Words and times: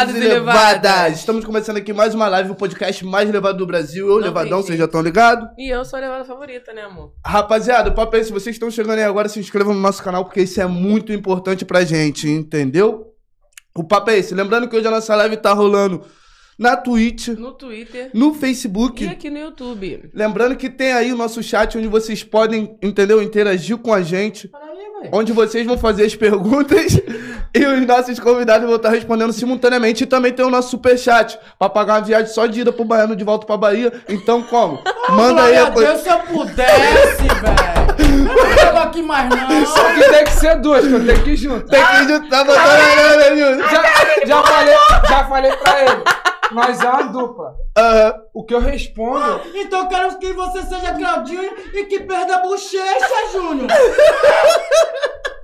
Levados 0.00 0.14
e 0.16 0.18
levadas. 0.28 0.72
levadas. 0.72 1.18
Estamos 1.18 1.44
começando 1.44 1.76
aqui 1.76 1.92
mais 1.92 2.14
uma 2.14 2.26
live, 2.28 2.50
o 2.50 2.54
podcast 2.54 3.04
mais 3.04 3.30
levado 3.30 3.58
do 3.58 3.66
Brasil. 3.66 4.06
Eu, 4.08 4.14
Não 4.14 4.22
Levadão, 4.22 4.44
tem 4.44 4.56
vocês 4.62 4.66
jeito. 4.68 4.78
já 4.78 4.84
estão 4.86 5.02
ligados? 5.02 5.46
E 5.58 5.68
eu 5.68 5.84
sou 5.84 5.98
a 5.98 6.00
levada 6.00 6.24
favorita, 6.24 6.72
né, 6.72 6.82
amor? 6.82 7.12
Rapaziada, 7.24 7.90
o 7.90 7.94
papo 7.94 8.16
é 8.16 8.20
esse. 8.20 8.32
Vocês 8.32 8.56
estão 8.56 8.70
chegando 8.70 8.98
aí 8.98 9.04
agora, 9.04 9.28
se 9.28 9.38
inscrevam 9.38 9.74
no 9.74 9.80
nosso 9.80 10.02
canal, 10.02 10.24
porque 10.24 10.40
isso 10.40 10.58
é 10.60 10.66
muito 10.66 11.12
importante 11.12 11.66
pra 11.66 11.84
gente, 11.84 12.26
entendeu? 12.30 13.08
O 13.76 13.84
papo 13.84 14.10
é 14.10 14.16
esse. 14.18 14.34
Lembrando 14.34 14.68
que 14.68 14.76
hoje 14.76 14.86
a 14.86 14.90
nossa 14.90 15.14
live 15.16 15.36
tá 15.36 15.52
rolando 15.52 16.02
na 16.58 16.76
Twitch, 16.76 17.28
No 17.28 17.52
Twitter 17.52 18.10
no 18.14 18.32
Facebook. 18.34 19.04
e 19.04 19.08
aqui 19.08 19.28
no 19.30 19.38
YouTube. 19.38 20.10
Lembrando 20.14 20.56
que 20.56 20.68
tem 20.70 20.92
aí 20.92 21.12
o 21.12 21.16
nosso 21.16 21.42
chat 21.42 21.76
onde 21.76 21.88
vocês 21.88 22.22
podem, 22.24 22.76
entendeu? 22.82 23.22
Interagir 23.22 23.76
com 23.78 23.92
a 23.92 24.00
gente. 24.02 24.48
Fala 24.48 24.69
Onde 25.12 25.32
vocês 25.32 25.66
vão 25.66 25.78
fazer 25.78 26.04
as 26.04 26.14
perguntas 26.14 27.00
e 27.54 27.66
os 27.66 27.86
nossos 27.86 28.20
convidados 28.20 28.66
vão 28.66 28.76
estar 28.76 28.90
respondendo 28.90 29.32
simultaneamente. 29.32 30.04
E 30.04 30.06
também 30.06 30.32
tem 30.32 30.44
o 30.44 30.50
nosso 30.50 30.70
superchat 30.70 31.38
pra 31.58 31.68
pagar 31.68 31.94
uma 31.94 32.00
viagem 32.02 32.26
só 32.26 32.46
de 32.46 32.60
ida 32.60 32.72
pro 32.72 32.84
Baiano 32.84 33.16
de 33.16 33.24
volta 33.24 33.46
pra 33.46 33.56
Bahia. 33.56 33.92
Então, 34.08 34.42
como? 34.42 34.82
Manda 35.10 35.42
aí 35.42 35.56
a 35.56 35.70
Deus, 35.70 36.00
se 36.00 36.08
eu 36.08 36.18
pudesse, 36.18 37.22
velho. 37.40 38.24
Não 38.24 38.56
tava 38.56 38.82
aqui 38.82 39.02
mais, 39.02 39.28
não. 39.28 39.66
Só 39.66 39.92
que 39.92 40.08
tem 40.08 40.24
que 40.24 40.32
ser 40.32 40.56
duas, 40.56 40.86
que 40.86 40.92
eu 40.92 41.06
tenho 41.06 41.22
que 41.22 41.30
ir 41.30 41.36
junto. 41.36 41.66
Tem 41.66 41.84
que 41.84 42.08
juntar 42.08 42.44
botando 42.44 42.66
a 42.66 43.16
grana, 43.16 43.58
já, 44.26 44.42
falei, 44.42 44.74
já 45.08 45.24
falei 45.24 45.52
pra 45.52 45.82
ele. 45.82 46.04
Nós 46.52 46.80
é 46.80 46.88
uma 46.88 47.02
dupla. 47.04 47.54
Aham. 47.76 48.14
O 48.34 48.44
que 48.44 48.54
eu 48.54 48.60
respondo. 48.60 49.40
Então 49.54 49.80
eu 49.82 49.88
quero 49.88 50.18
que 50.18 50.32
você 50.32 50.62
seja 50.62 50.94
Claudinho 50.94 51.52
e 51.74 51.84
que 51.84 52.00
perda 52.00 52.36
a 52.36 52.42
bochecha, 52.42 53.30
Júnior. 53.32 53.68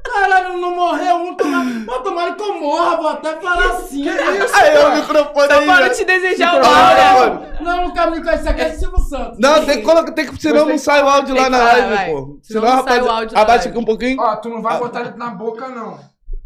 Caralho, 0.05 0.57
não 0.59 0.75
morreu 0.75 1.17
um, 1.17 1.35
tomara, 1.35 1.65
Pô, 1.85 1.99
tomara 2.01 2.35
que 2.35 2.43
eu 2.43 2.55
morra, 2.61 2.97
vou 2.97 3.09
até 3.09 3.37
falar 3.41 3.67
assim. 3.73 4.03
Que 4.03 4.11
né? 4.11 4.39
isso, 4.39 4.57
Aí, 4.57 4.79
o 4.79 4.83
cara? 4.83 4.97
microfone 4.97 5.47
Só 5.49 5.59
aí. 5.59 5.67
para 5.67 5.89
já. 5.89 5.95
te 5.95 6.05
desejar 6.05 6.55
o 6.55 6.61
né? 6.61 7.13
mano. 7.13 7.47
Não, 7.61 7.77
não 7.85 7.93
quero 7.93 8.11
me 8.13 8.23
conhecer 8.23 8.49
aqui, 8.49 8.61
é 8.63 8.71
Silvio 8.71 8.99
Santos. 9.01 9.39
Não, 9.39 9.65
tem 9.65 9.79
que 9.79 9.83
colocar, 9.83 10.13
tem 10.13 10.27
que, 10.27 10.41
senão 10.41 10.65
não 10.67 10.79
sai 10.79 11.03
o 11.03 11.09
áudio 11.09 11.35
lá 11.35 11.51
na 11.51 11.59
live, 11.59 12.13
pô. 12.13 12.39
Senão 12.43 12.63
Senão, 12.63 12.63
não 12.63 12.71
sai 12.71 12.77
rapaz, 12.77 13.03
o 13.05 13.11
áudio 13.11 13.39
abaixa 13.39 13.69
aqui 13.69 13.79
um 13.79 13.85
pouquinho. 13.85 14.21
Ó, 14.21 14.37
tu 14.37 14.49
não 14.49 14.63
vai 14.63 14.79
botar 14.79 15.01
ele 15.01 15.17
na 15.17 15.31
boca, 15.31 15.69
não. 15.69 15.99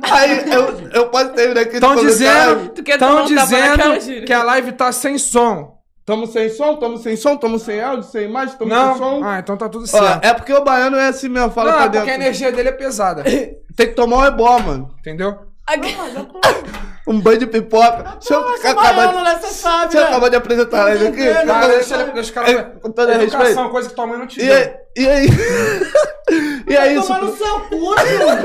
Tá 0.00 0.14
Aí, 0.16 0.50
eu, 0.50 0.90
eu 0.92 1.10
aqui 1.58 1.70
de 1.70 1.74
Estão 1.76 1.96
dizendo, 1.96 2.68
Tu 2.70 2.82
quer 2.82 2.98
tomar 2.98 3.16
tão 3.16 3.24
dizendo 3.26 4.24
que 4.26 4.32
a 4.32 4.42
live 4.42 4.72
tá 4.72 4.92
sem 4.92 5.16
som. 5.18 5.78
Tamo 6.04 6.26
sem 6.26 6.48
som, 6.50 6.76
tamo 6.76 6.98
sem 6.98 7.16
som, 7.16 7.36
tamo 7.36 7.58
sem 7.58 7.80
áudio, 7.80 8.02
sem 8.02 8.24
imagem, 8.24 8.56
tamo 8.56 8.70
sem 8.70 8.98
som. 8.98 9.20
Não? 9.20 9.24
Ah, 9.24 9.38
então 9.38 9.56
tá 9.56 9.68
tudo 9.68 9.84
Ó, 9.84 9.86
certo. 9.86 10.24
é 10.24 10.34
porque 10.34 10.52
o 10.52 10.64
baiano 10.64 10.96
é 10.96 11.08
assim 11.08 11.28
mesmo, 11.28 11.50
fala 11.52 11.70
não, 11.70 11.76
pra 11.76 11.86
é 11.86 11.88
porque 11.88 11.98
dentro. 12.00 12.12
a 12.12 12.24
energia 12.24 12.52
dele 12.52 12.68
é 12.70 12.72
pesada. 12.72 13.22
Tem 13.76 13.86
que 13.86 13.94
tomar 13.94 14.16
um 14.18 14.24
ebó, 14.26 14.58
mano. 14.58 14.94
Entendeu? 14.98 15.38
Um 17.10 17.20
banho 17.20 17.38
de 17.38 17.46
pipoca. 17.48 18.04
Deixa 18.20 18.34
eu 18.34 18.54
Esse 18.54 18.66
acabar 18.68 18.94
baiano, 18.94 19.18
de, 19.18 19.24
né? 19.24 19.38
Você 19.40 19.48
sabe, 19.48 19.82
deixa 19.82 19.98
eu 19.98 20.02
né? 20.02 20.08
acabar 20.08 20.28
de 20.28 20.36
apresentar 20.36 20.80
a 20.80 20.84
live 20.84 21.06
aqui. 21.08 21.34
Cara, 21.34 21.44
Não, 21.44 21.68
deixa, 21.68 21.94
ele, 21.96 22.12
deixa 22.12 22.30
o 22.30 22.34
cara. 22.34 22.50
É, 22.50 22.62
com 22.62 22.92
todo 22.92 23.10
Educação, 23.10 23.40
respeito. 23.46 23.70
coisa 23.70 23.88
que 23.88 23.94
tua 23.96 24.06
mãe 24.06 24.18
não 24.18 24.26
te 24.28 24.40
E 24.40 24.44
deu. 24.46 24.54
aí? 24.56 24.74
E 24.96 25.08
aí? 25.08 25.26
E 26.70 26.76
é 26.76 26.92
isso. 26.92 27.08
Tomar 27.08 27.22
no 27.22 27.36
seu 27.36 27.60
cu, 27.62 27.76
Júnior. 27.76 28.38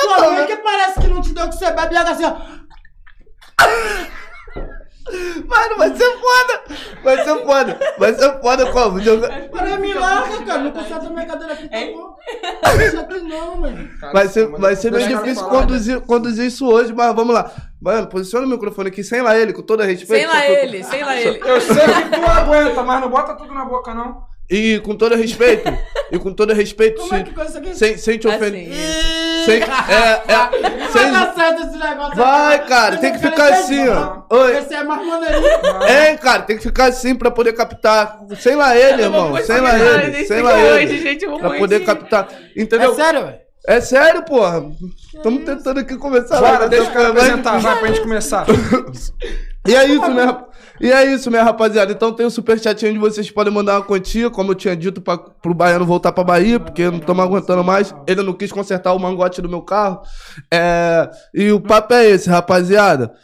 Sua 0.00 0.18
mãe 0.32 0.46
que 0.46 0.56
parece 0.56 1.00
que 1.00 1.06
não 1.08 1.20
te 1.20 1.34
deu 1.34 1.44
o 1.44 1.48
que 1.50 1.56
você 1.56 1.70
bebe 1.70 1.94
e 1.94 1.98
assim, 1.98 2.24
ó. 2.24 2.36
Mano, 5.46 5.76
vai 5.76 5.94
ser 5.94 6.16
foda. 6.18 6.62
Vai 7.02 7.24
ser 7.24 7.44
foda. 7.44 7.78
Vai 7.98 8.14
ser 8.14 8.40
foda 8.40 8.72
como? 8.72 9.00
Joga- 9.00 9.48
Para 9.52 9.76
me 9.78 9.92
larga, 9.92 10.42
cara. 10.44 10.62
Não 10.62 10.70
conserta 10.72 11.10
minha 11.10 11.26
cadeira 11.26 11.52
aqui, 11.52 11.68
tá 11.68 11.78
bom? 11.92 12.16
Não 13.28 13.56
mano. 13.56 13.88
Vai 14.12 14.28
ser, 14.28 14.46
vai 14.48 14.76
ser 14.76 14.90
meio 14.90 15.06
difícil 15.08 15.44
falar, 15.44 15.60
conduzir, 15.60 16.00
conduzir 16.00 16.46
isso 16.46 16.66
hoje, 16.66 16.92
mas 16.92 17.14
vamos 17.14 17.34
lá. 17.34 17.50
Mano, 17.80 18.06
posiciona 18.06 18.46
o 18.46 18.48
microfone 18.50 18.88
aqui 18.88 19.04
sem 19.04 19.20
lá 19.20 19.36
ele, 19.36 19.52
com 19.52 19.60
todo 19.62 19.82
respeito. 19.82 20.20
Sem 20.20 20.26
lá 20.26 20.46
ele, 20.48 20.82
sem 20.84 21.04
lá 21.04 21.16
ele. 21.16 21.40
Eu 21.44 21.60
sei 21.60 21.74
que 21.76 22.10
tu 22.20 22.30
aguenta, 22.30 22.82
mas 22.82 23.00
não 23.02 23.10
bota 23.10 23.34
tudo 23.34 23.52
na 23.52 23.64
boca, 23.66 23.92
não. 23.94 24.22
E 24.50 24.78
com 24.80 24.94
todo 24.94 25.14
respeito. 25.16 25.72
e 26.12 26.18
com 26.18 26.32
todo 26.32 26.52
respeito, 26.52 27.00
Como 27.00 27.14
é 27.14 27.18
sim. 27.18 27.24
que 27.24 27.32
coisa 27.32 27.50
isso 27.50 27.58
aqui? 27.58 27.74
Sem, 27.74 27.96
sem 27.96 28.18
te 28.18 28.28
Assim. 28.28 28.36
ofender. 28.36 28.68
Sem, 29.46 29.62
é, 29.62 30.22
é, 30.28 30.88
Vai 30.88 31.02
sem, 31.02 31.12
dar 31.12 31.34
certo 31.34 31.62
esse 31.66 31.76
negócio. 31.78 32.16
Vai, 32.16 32.56
aqui. 32.56 32.68
cara, 32.68 32.94
Eu 32.96 33.00
tem 33.00 33.12
que 33.12 33.18
ficar 33.18 33.48
assim, 33.52 33.88
ó. 33.88 34.22
Oi. 34.30 34.58
Esse 34.58 34.74
é 34.74 34.82
mais 34.84 35.06
maneirinho. 35.06 35.46
É, 35.86 36.16
cara, 36.16 36.42
tem 36.42 36.56
que 36.56 36.62
ficar 36.62 36.86
assim 36.86 37.14
pra 37.14 37.30
poder 37.30 37.52
captar. 37.54 38.20
Sem 38.38 38.54
lá 38.54 38.76
ele, 38.76 39.02
irmão. 39.02 39.34
Sem 39.42 39.60
lá 39.60 39.78
ele. 39.78 40.24
Sem 40.26 40.42
lá 40.42 40.58
ele. 40.80 40.98
gente, 40.98 41.26
Pra 41.26 41.50
poder 41.50 41.80
captar. 41.84 42.28
É 42.56 42.62
Entendeu? 42.62 42.94
sério, 42.94 43.24
velho? 43.24 43.43
É 43.66 43.80
sério, 43.80 44.22
porra. 44.24 44.70
Estamos 45.14 45.44
tentando 45.44 45.80
aqui 45.80 45.96
começar 45.96 46.40
Bora, 46.40 46.58
lá. 46.60 46.66
deixa 46.66 46.90
o 46.90 46.92
cara 46.92 47.12
mas- 47.12 47.22
apresentar, 47.24 47.58
vai 47.58 47.78
pra 47.78 47.88
gente 47.88 48.00
começar. 48.02 48.46
E 49.66 49.74
é 49.74 49.86
isso, 49.86 50.06
né? 50.10 50.44
E 50.78 50.92
é 50.92 51.06
isso, 51.06 51.30
minha 51.30 51.42
rapaziada. 51.42 51.90
Então 51.90 52.12
tem 52.12 52.26
o 52.26 52.30
superchat 52.30 52.84
onde 52.84 52.98
vocês 52.98 53.30
podem 53.30 53.50
mandar 53.50 53.76
uma 53.78 53.82
quantia, 53.82 54.28
como 54.28 54.50
eu 54.50 54.54
tinha 54.54 54.76
dito, 54.76 55.00
pra, 55.00 55.16
pro 55.16 55.54
Baiano 55.54 55.86
voltar 55.86 56.12
pra 56.12 56.22
Bahia, 56.22 56.60
porque 56.60 56.84
não 56.90 56.98
estamos 56.98 57.24
aguentando 57.24 57.64
mais. 57.64 57.94
Ele 58.06 58.22
não 58.22 58.34
quis 58.34 58.52
consertar 58.52 58.92
o 58.92 58.98
mangote 58.98 59.40
do 59.40 59.48
meu 59.48 59.62
carro. 59.62 60.02
É... 60.52 61.08
E 61.32 61.50
o 61.50 61.58
papo 61.62 61.94
é 61.94 62.04
esse, 62.10 62.28
rapaziada. 62.28 63.14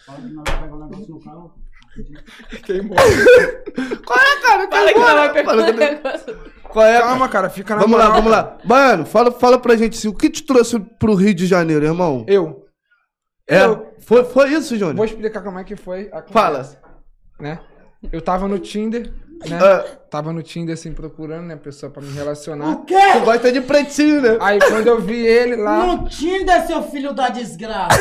Queimou. 2.64 2.96
Qual 4.06 4.18
é, 4.18 4.40
cara? 4.40 4.68
Fala 4.70 4.92
que 4.94 4.98
não 4.98 5.14
vai 5.14 5.32
pegar 5.34 5.52
o 5.52 5.56
negócio. 5.56 6.38
Qual 6.72 6.84
é? 6.86 7.00
Calma, 7.00 7.28
cara, 7.28 7.50
fica 7.50 7.74
na 7.74 7.82
Vamos 7.82 7.98
lá, 7.98 8.04
moral, 8.06 8.22
vamos 8.22 8.36
cara. 8.36 8.48
lá. 8.48 8.58
Baiano, 8.64 9.04
fala, 9.06 9.30
fala 9.32 9.58
pra 9.58 9.76
gente 9.76 9.98
assim, 9.98 10.08
o 10.08 10.14
que 10.14 10.30
te 10.30 10.42
trouxe 10.44 10.78
pro 10.98 11.14
Rio 11.14 11.34
de 11.34 11.46
Janeiro, 11.46 11.84
irmão? 11.84 12.24
Eu. 12.28 12.66
É, 13.48 13.64
eu- 13.64 13.92
foi, 14.00 14.24
foi 14.24 14.50
isso, 14.52 14.76
Júnior? 14.76 14.96
Vou 14.96 15.04
explicar 15.04 15.42
como 15.42 15.58
é 15.58 15.64
que 15.64 15.74
foi 15.76 16.08
a 16.12 16.22
conversa, 16.22 16.32
Fala. 16.32 16.68
Né? 17.40 17.58
Eu 18.12 18.22
tava 18.22 18.46
no 18.48 18.58
Tinder, 18.58 19.12
né? 19.48 19.58
Ah. 19.62 19.84
Tava 20.10 20.32
no 20.32 20.42
Tinder, 20.42 20.74
assim, 20.74 20.92
procurando, 20.92 21.46
né, 21.46 21.54
pessoa 21.54 21.90
pra 21.90 22.02
me 22.02 22.12
relacionar. 22.12 22.68
O 22.70 22.84
quê? 22.84 22.96
Tu 23.12 23.20
gosta 23.20 23.52
de 23.52 23.60
pretinho, 23.60 24.20
né? 24.20 24.36
Aí 24.40 24.58
quando 24.58 24.88
eu 24.88 25.00
vi 25.00 25.24
ele 25.24 25.54
lá... 25.54 25.86
No 25.86 26.08
Tinder, 26.08 26.66
seu 26.66 26.82
filho 26.82 27.12
da 27.12 27.28
desgraça. 27.28 27.96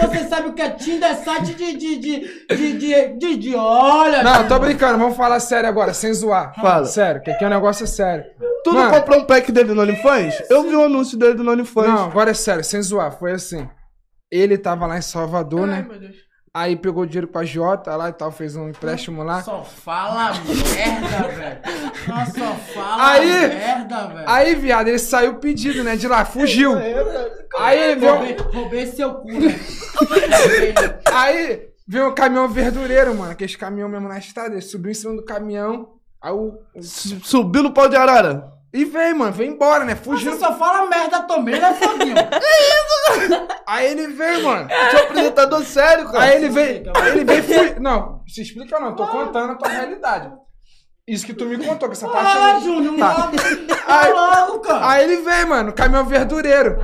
Você 0.00 0.24
sabe 0.28 0.48
o 0.48 0.54
que 0.54 0.60
é 0.62 0.70
Tinder? 0.70 1.08
É 1.10 1.14
site 1.14 1.54
de. 1.54 1.76
de. 1.76 1.98
de. 1.98 2.20
de. 2.48 2.72
de. 2.78 3.08
de, 3.16 3.36
de- 3.36 3.54
olha. 3.54 4.24
Não, 4.24 4.48
tô 4.48 4.58
brincando, 4.58 4.98
vamos 4.98 5.16
falar 5.16 5.38
sério 5.38 5.68
agora, 5.68 5.94
sem 5.94 6.12
zoar. 6.12 6.52
Fala. 6.60 6.84
Sério, 6.84 7.22
que 7.22 7.30
aqui 7.30 7.44
é 7.44 7.46
um 7.46 7.50
negócio 7.50 7.86
sério. 7.86 8.24
Tu 8.64 8.72
não 8.72 8.80
Mano, 8.82 8.94
comprou 8.96 9.20
um 9.20 9.24
pack 9.24 9.52
dele 9.52 9.72
no 9.72 9.82
OnlyFans? 9.82 10.42
Eu 10.50 10.64
vi 10.64 10.74
o 10.74 10.84
anúncio 10.84 11.16
dele 11.16 11.42
no 11.42 11.52
OnlyFans. 11.52 11.86
Não, 11.86 12.04
agora 12.06 12.32
é 12.32 12.34
sério, 12.34 12.64
sem 12.64 12.82
zoar. 12.82 13.16
Foi 13.18 13.32
assim. 13.32 13.68
Ele 14.30 14.58
tava 14.58 14.86
lá 14.86 14.98
em 14.98 15.02
Salvador, 15.02 15.68
Ai, 15.68 15.82
né? 15.82 15.86
meu 15.88 15.98
Deus. 16.00 16.16
Aí 16.54 16.76
pegou 16.76 17.06
dinheiro 17.06 17.28
com 17.28 17.38
a 17.38 17.44
Jota 17.46 17.96
lá 17.96 18.10
e 18.10 18.12
tal, 18.12 18.30
fez 18.30 18.54
um 18.56 18.68
empréstimo 18.68 19.22
lá. 19.22 19.42
Só 19.42 19.64
fala 19.64 20.32
merda, 20.34 21.28
velho. 21.28 21.60
Nossa, 22.06 22.38
só 22.38 22.54
fala 22.74 23.10
Aí- 23.12 23.48
merda, 23.48 24.06
velho. 24.08 24.24
Aí, 24.28 24.54
viado, 24.54 24.88
ele 24.88 24.98
saiu 24.98 25.36
pedido, 25.36 25.82
né? 25.82 25.96
De 25.96 26.06
lá, 26.06 26.26
fugiu. 26.26 26.74
Aí 27.58 27.78
ele 27.78 28.00
viu. 28.00 28.14
Roubei, 28.14 28.36
roubei 28.52 28.86
seu 28.86 29.14
cu, 29.14 29.28
né? 29.32 29.58
Aí 31.10 31.68
veio 31.88 32.08
um 32.10 32.14
caminhão 32.14 32.46
verdureiro, 32.48 33.14
mano. 33.14 33.32
Aqueles 33.32 33.56
caminhão 33.56 33.88
mesmo 33.88 34.06
na 34.08 34.18
estrada. 34.18 34.52
Ele 34.52 34.60
subiu 34.60 34.90
em 34.90 34.94
cima 34.94 35.16
do 35.16 35.24
caminhão. 35.24 35.94
Aí 36.20 36.32
o. 36.32 36.58
Subiu 36.82 37.62
no 37.62 37.72
pau 37.72 37.88
de 37.88 37.96
arara. 37.96 38.52
E 38.74 38.84
veio, 38.86 39.14
mano, 39.16 39.32
veio 39.32 39.52
embora, 39.52 39.84
né? 39.84 39.94
Você 39.94 40.02
Fugiu. 40.02 40.38
só 40.38 40.54
fala 40.56 40.88
merda 40.88 41.22
também, 41.24 41.60
né, 41.60 41.74
Foguinho? 41.74 42.14
Aí 43.66 43.90
ele 43.92 44.06
veio, 44.08 44.44
mano. 44.44 44.70
É 44.70 44.94
um 44.94 44.98
apresentador 45.04 45.62
sério, 45.64 46.06
cara. 46.06 46.24
Aí 46.24 46.36
ele 46.36 46.48
veio. 46.48 46.92
Aí 46.96 47.10
ele 47.10 47.24
veio 47.24 47.42
fui... 47.42 47.80
Não, 47.80 48.22
se 48.26 48.40
explica 48.42 48.80
não, 48.80 48.88
eu 48.88 48.96
tô 48.96 49.06
contando 49.06 49.52
a 49.52 49.54
tua 49.56 49.68
realidade. 49.68 50.32
Isso 51.06 51.26
que 51.26 51.34
tu 51.34 51.44
me 51.46 51.58
contou, 51.58 51.88
que 51.88 51.94
essa 51.96 52.08
parte. 52.08 52.32
Fala, 52.32 52.54
aí- 52.56 52.62
Júnior, 52.62 52.96
Tá. 52.96 53.12
logo. 53.26 53.38
Fala 53.76 54.46
logo, 54.46 54.60
cara. 54.60 54.88
Aí 54.90 55.04
ele 55.04 55.16
veio, 55.16 55.48
mano, 55.48 55.72
caminhão 55.72 56.04
verdureiro. 56.06 56.78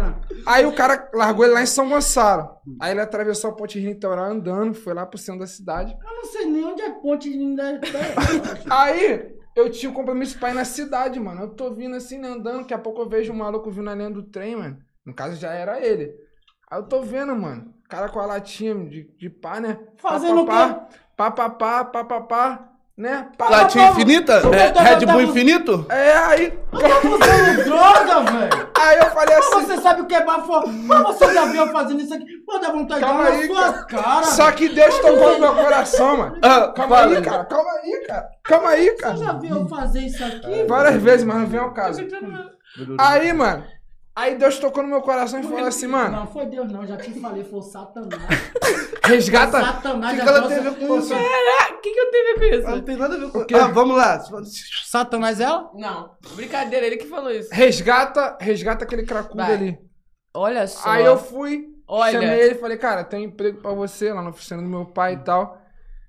Aí 0.44 0.66
o 0.66 0.74
cara 0.74 1.08
largou 1.14 1.44
ele 1.44 1.54
lá 1.54 1.62
em 1.62 1.66
São 1.66 1.88
Gonçalo. 1.88 2.48
Aí 2.82 2.90
ele 2.90 3.00
atravessou 3.00 3.50
a 3.50 3.54
ponte 3.54 3.78
Rio 3.78 3.90
Litoral 3.90 4.24
andando, 4.26 4.74
foi 4.74 4.92
lá 4.92 5.06
pro 5.06 5.16
centro 5.18 5.40
da 5.40 5.46
cidade. 5.46 5.92
Eu 6.04 6.16
não 6.16 6.24
sei 6.24 6.46
nem 6.46 6.64
onde 6.64 6.82
é 6.82 6.90
ponte 6.90 7.30
de 7.30 7.36
Nindé. 7.38 7.80
Aí 8.68 9.37
eu 9.58 9.70
tinha 9.70 9.90
um 9.90 9.94
compromisso 9.94 10.38
pra 10.38 10.50
ir 10.50 10.54
na 10.54 10.64
cidade, 10.64 11.18
mano. 11.18 11.42
Eu 11.42 11.50
tô 11.50 11.72
vindo 11.72 11.96
assim, 11.96 12.18
né, 12.18 12.28
andando. 12.28 12.60
Daqui 12.60 12.74
a 12.74 12.78
pouco 12.78 13.02
eu 13.02 13.08
vejo 13.08 13.32
um 13.32 13.36
maluco 13.36 13.70
vindo 13.70 13.84
na 13.84 13.94
linha 13.94 14.10
do 14.10 14.22
trem, 14.22 14.56
mano. 14.56 14.78
No 15.04 15.14
caso 15.14 15.36
já 15.36 15.52
era 15.52 15.84
ele. 15.84 16.14
Aí 16.70 16.78
eu 16.78 16.84
tô 16.84 17.02
vendo, 17.02 17.34
mano. 17.34 17.74
O 17.84 17.88
cara 17.88 18.08
com 18.08 18.20
a 18.20 18.26
latinha 18.26 18.74
de, 18.74 19.04
de 19.16 19.30
pá, 19.30 19.58
né? 19.58 19.78
Fazendo 19.96 20.42
o 20.42 20.46
pá, 20.46 20.88
pá, 21.16 21.30
pá, 21.30 21.50
pá, 21.50 21.84
pá, 21.84 22.04
pá, 22.04 22.20
pá, 22.20 22.67
né? 22.98 23.28
Latinha 23.38 23.90
infinita? 23.90 24.40
Tá, 24.42 24.56
É, 24.56 24.70
tá, 24.70 24.82
Red 24.82 25.06
tá, 25.06 25.12
Bull 25.12 25.22
tá. 25.22 25.28
infinito? 25.30 25.86
É, 25.88 26.12
aí. 26.14 26.58
usando 26.72 27.64
droga, 27.64 28.32
velho. 28.32 28.68
Aí 28.76 28.98
eu 28.98 29.10
falei 29.10 29.36
Mas 29.36 29.46
assim. 29.52 29.66
você 29.66 29.76
sabe 29.80 30.02
o 30.02 30.06
que 30.06 30.14
é 30.14 30.24
bafo? 30.24 30.68
Mas 30.68 31.02
você 31.04 31.32
já 31.32 31.44
viu 31.46 31.62
eu 31.64 31.68
fazendo 31.72 32.00
isso 32.00 32.12
aqui? 32.12 32.26
Pô, 32.44 32.58
dá 32.58 32.72
vontade 32.72 33.00
de 33.00 33.06
dar 33.06 33.06
Calma 33.06 33.30
na 33.30 33.46
sua 33.46 33.72
cara. 33.84 34.22
Só 34.24 34.50
que 34.52 34.68
Deus 34.68 34.98
tocou 34.98 35.32
no 35.34 35.38
meu 35.38 35.54
coração, 35.54 36.16
mano. 36.16 36.38
Ah, 36.42 36.72
Calma 36.74 36.96
fala. 36.96 37.16
aí, 37.16 37.22
cara. 37.22 37.44
Calma 37.44 37.70
aí, 37.70 38.04
cara. 38.06 38.28
Calma 38.44 38.68
aí, 38.70 38.96
cara. 38.96 39.16
Você 39.16 39.24
já 39.24 39.32
viu 39.34 39.56
eu 39.56 39.68
fazer 39.68 40.00
isso 40.00 40.24
aqui? 40.24 40.64
Várias 40.68 41.00
vezes, 41.00 41.24
mas 41.24 41.36
não 41.38 41.46
vem 41.46 41.60
ao 41.60 41.72
caso. 41.72 42.00
Aí, 42.98 43.32
mano. 43.32 43.64
Aí 44.20 44.34
Deus 44.36 44.58
tocou 44.58 44.82
no 44.82 44.88
meu 44.88 45.00
coração 45.00 45.38
e 45.38 45.42
falou 45.44 45.60
assim, 45.66 45.86
mano, 45.86 46.16
Não 46.16 46.26
foi 46.26 46.46
Deus, 46.46 46.70
não. 46.72 46.84
Já 46.86 46.96
te 46.96 47.20
falei, 47.20 47.44
foi 47.44 47.58
o 47.60 47.62
Satanás. 47.62 48.22
resgata. 49.04 49.60
Satanás 49.60 50.14
O 50.14 50.16
já 50.16 50.22
que 50.24 50.28
ela 50.28 50.38
trouxe- 50.38 50.56
tem 50.58 50.66
a 50.66 50.70
ver 50.70 50.78
com 50.88 50.98
isso? 50.98 51.14
O 51.14 51.80
que, 51.80 51.90
que 51.92 52.00
eu 52.00 52.10
tenho 52.10 52.24
a 52.36 52.38
ver 52.40 52.50
com 52.62 52.66
Ah, 52.66 52.70
Não 52.70 52.76
isso? 52.78 52.84
tem 52.86 52.96
nada 52.96 53.14
a 53.14 53.18
ver 53.18 53.30
com 53.30 53.44
quê? 53.44 53.54
Ah, 53.54 53.68
vamos 53.68 53.96
lá. 53.96 54.20
Satanás 54.84 55.40
é 55.40 55.44
ela? 55.44 55.70
Não, 55.74 56.10
brincadeira, 56.34 56.86
ele 56.86 56.96
que 56.96 57.06
falou 57.06 57.30
isso. 57.30 57.48
Resgata, 57.52 58.36
resgata 58.40 58.84
aquele 58.84 59.04
cracudo 59.04 59.36
Vai. 59.36 59.52
ali. 59.54 59.78
Olha 60.34 60.66
só. 60.66 60.88
Aí 60.90 61.04
eu 61.04 61.16
fui, 61.16 61.66
Olha. 61.86 62.12
chamei 62.20 62.40
ele 62.40 62.54
e 62.54 62.58
falei, 62.58 62.76
cara, 62.76 63.04
tem 63.04 63.20
um 63.20 63.28
emprego 63.28 63.60
pra 63.62 63.72
você 63.72 64.12
lá 64.12 64.20
na 64.22 64.30
oficina 64.30 64.60
do 64.60 64.68
meu 64.68 64.84
pai 64.86 65.14
e 65.14 65.18
tal. 65.18 65.58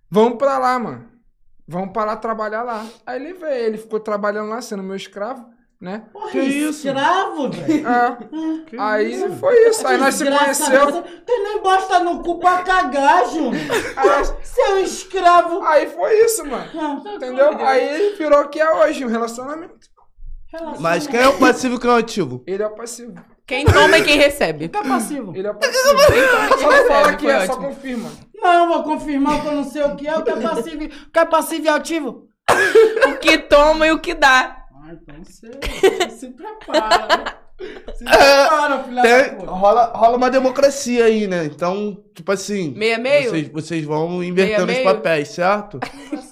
Vamos 0.09 0.37
pra 0.37 0.57
lá, 0.57 0.77
mano. 0.79 1.07
Vamos 1.67 1.93
pra 1.93 2.03
lá 2.05 2.15
trabalhar 2.15 2.63
lá. 2.63 2.83
Aí 3.05 3.21
ele 3.23 3.33
veio, 3.33 3.53
ele 3.65 3.77
ficou 3.77 3.99
trabalhando 3.99 4.49
lá, 4.49 4.59
sendo 4.61 4.81
meu 4.81 4.95
escravo, 4.95 5.45
né? 5.81 6.03
Porra, 6.11 6.29
Que 6.31 6.39
isso? 6.39 6.87
escravo, 6.87 7.49
velho. 7.49 7.87
Ah, 7.87 8.17
aí 8.93 9.29
foi 9.39 9.69
isso. 9.69 9.87
Aí 9.87 9.97
nós 9.97 10.15
se 10.15 10.25
conheceu. 10.25 11.01
Tem 11.25 11.43
nem 11.43 11.61
bosta 11.61 11.99
no 11.99 12.21
cu 12.21 12.39
pra 12.39 12.63
cagar, 12.63 13.25
Júnior. 13.29 13.53
Seu 14.43 14.77
escravo. 14.79 15.61
aí 15.63 15.87
foi 15.89 16.13
isso, 16.25 16.45
mano. 16.45 16.65
Ah, 16.75 17.09
Entendeu? 17.15 17.57
Aí 17.65 18.15
virou 18.17 18.41
o 18.41 18.49
que 18.49 18.59
é 18.59 18.71
hoje, 18.75 19.05
um 19.05 19.09
relacionamento. 19.09 19.73
relação- 20.51 20.81
Mas 20.81 21.07
quem 21.07 21.19
é 21.19 21.27
o 21.27 21.37
passivo 21.37 21.75
e 21.75 21.79
quem 21.79 21.89
é 21.89 21.93
o 21.93 21.97
ativo? 21.97 22.43
Ele 22.47 22.63
é 22.63 22.67
o 22.67 22.75
passivo. 22.75 23.13
Quem 23.47 23.65
toma 23.65 23.97
e 23.97 24.03
quem 24.03 24.17
recebe. 24.17 24.69
Que 24.69 24.77
é 24.77 24.83
passivo? 24.83 25.35
Ele 25.35 25.47
é 25.47 25.51
o 25.51 25.55
passivo. 25.55 25.77
Só 25.79 25.93
não 25.93 26.69
recebe, 26.69 26.87
fala 26.87 27.13
que 27.15 27.27
é, 27.27 27.45
só 27.47 27.55
confirma. 27.55 28.11
Não, 28.35 28.67
vou 28.67 28.83
confirmar 28.83 29.41
que 29.41 29.47
eu 29.47 29.53
não 29.53 29.63
sei 29.63 29.83
o 29.83 29.95
que 29.95 30.07
é. 30.07 30.15
O 30.17 30.23
que 30.23 30.29
é 30.29 30.35
passivo, 30.39 30.83
o 30.85 31.11
que 31.11 31.19
é 31.19 31.25
passivo 31.25 31.65
e 31.65 31.69
ativo? 31.69 32.27
O 33.07 33.17
que 33.19 33.37
toma 33.39 33.87
e 33.87 33.91
o 33.91 33.99
que 33.99 34.13
dá. 34.13 34.58
Ah, 34.89 34.93
então 34.93 35.15
você, 35.23 35.51
você 35.51 36.09
se 36.09 36.29
prepara? 36.31 37.35
Se 37.95 38.03
prepara, 38.05 38.83
filha 38.83 39.01
Tem- 39.03 39.45
rola, 39.45 39.91
rola 39.95 40.17
uma 40.17 40.31
democracia 40.31 41.05
aí, 41.05 41.27
né? 41.27 41.45
Então, 41.45 42.01
tipo 42.15 42.31
assim. 42.31 42.73
Meia 42.75 42.97
meio? 42.97 43.29
Vocês, 43.29 43.47
vocês 43.49 43.85
vão 43.85 44.23
invertendo 44.23 44.65
Meia 44.65 44.79
os 44.79 44.83
meio? 44.85 44.95
papéis, 44.95 45.27
certo? 45.29 45.79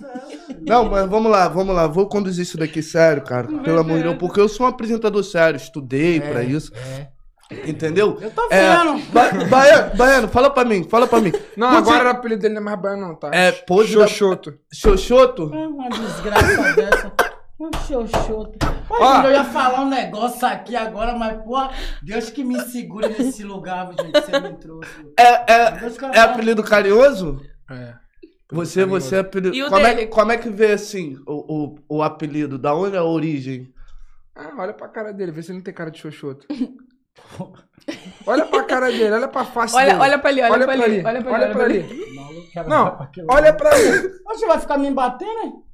Não, 0.65 0.89
mas 0.89 1.07
vamos 1.07 1.31
lá, 1.31 1.47
vamos 1.47 1.75
lá. 1.75 1.87
Vou 1.87 2.07
conduzir 2.07 2.43
isso 2.43 2.57
daqui 2.57 2.81
sério, 2.81 3.23
cara. 3.23 3.47
Pelo 3.47 3.79
amor 3.79 3.97
de 3.97 4.03
Deus. 4.03 4.17
Porque 4.17 4.39
eu 4.39 4.49
sou 4.49 4.65
um 4.65 4.69
apresentador 4.69 5.23
sério, 5.23 5.55
estudei 5.57 6.19
pra 6.19 6.43
isso. 6.43 6.71
Entendeu? 7.65 8.17
Eu 8.19 8.29
tô 8.31 8.45
É, 8.51 8.75
vendo. 8.75 8.99
ba 9.13 9.31
baiano, 9.45 9.95
baiano, 9.95 10.27
fala 10.27 10.49
pra 10.49 10.65
mim, 10.65 10.83
fala 10.83 11.07
pra 11.07 11.21
mim. 11.21 11.31
Não, 11.55 11.69
Você- 11.69 11.77
agora 11.77 12.05
o 12.09 12.11
apelido 12.11 12.41
dele 12.41 12.55
não 12.55 12.61
é 12.61 12.65
mais 12.65 12.81
baiano, 12.81 13.07
não, 13.07 13.15
tá? 13.15 13.29
É, 13.33 13.51
pose 13.53 13.95
da- 13.95 14.05
Xoxoto. 14.07 14.53
Xoxoto? 14.73 15.45
Uma 15.45 15.87
desgraça 15.89 16.73
dessa. 16.75 17.13
Um 17.59 17.71
xoxoto. 17.73 18.59
Pô, 18.87 18.95
Ó. 18.99 19.23
eu 19.23 19.31
ia 19.31 19.43
falar 19.43 19.81
um 19.81 19.89
negócio 19.89 20.47
aqui 20.47 20.75
agora, 20.75 21.17
mas, 21.17 21.41
porra, 21.43 21.71
Deus 22.03 22.29
que 22.29 22.43
me 22.43 22.59
segure 22.61 23.07
nesse 23.09 23.43
lugar, 23.43 23.87
gente, 23.87 24.11
que 24.11 24.21
você 24.21 24.39
me 24.39 24.53
trouxe. 24.57 24.89
É, 25.19 25.53
é, 25.53 25.79
é 26.13 26.19
apelido 26.19 26.63
carinhoso? 26.63 27.41
É. 27.69 27.95
Você, 28.51 28.85
você 28.85 29.17
é 29.17 29.19
apelido. 29.19 29.55
E 29.55 29.63
o 29.63 29.69
como, 29.69 29.85
é, 29.85 29.95
dele? 29.95 30.07
como 30.07 30.31
é 30.31 30.37
que 30.37 30.49
vê 30.49 30.71
assim 30.71 31.17
o, 31.27 31.75
o, 31.89 31.97
o 31.97 32.03
apelido? 32.03 32.57
Da 32.57 32.73
onde 32.75 32.95
é 32.95 32.99
a 32.99 33.03
origem? 33.03 33.73
Ah, 34.35 34.53
olha 34.57 34.73
pra 34.73 34.87
cara 34.87 35.11
dele, 35.11 35.31
vê 35.31 35.41
se 35.41 35.51
ele 35.51 35.57
não 35.57 35.63
tem 35.63 35.73
cara 35.73 35.89
de 35.89 35.99
xoxoto. 35.99 36.45
olha 38.25 38.45
pra 38.45 38.63
cara 38.63 38.91
dele, 38.91 39.11
olha 39.11 39.27
pra 39.27 39.43
face 39.43 39.75
Olha, 39.75 39.87
dele. 39.87 39.99
olha 39.99 40.19
pra 40.19 40.29
ali, 40.29 40.41
olha, 40.43 40.65
pra 40.65 40.73
ali. 40.73 41.03
Olha 41.03 41.23
pra 41.23 41.35
ali, 41.35 41.45
olha 41.45 41.53
pra 41.53 41.63
ali. 41.65 42.67
Não, 42.67 42.95
pra 42.95 43.09
olha 43.29 43.53
pra 43.53 43.79
ele. 43.79 44.09
Você 44.27 44.45
vai 44.45 44.59
ficar 44.59 44.77
me 44.77 44.91
batendo, 44.91 45.65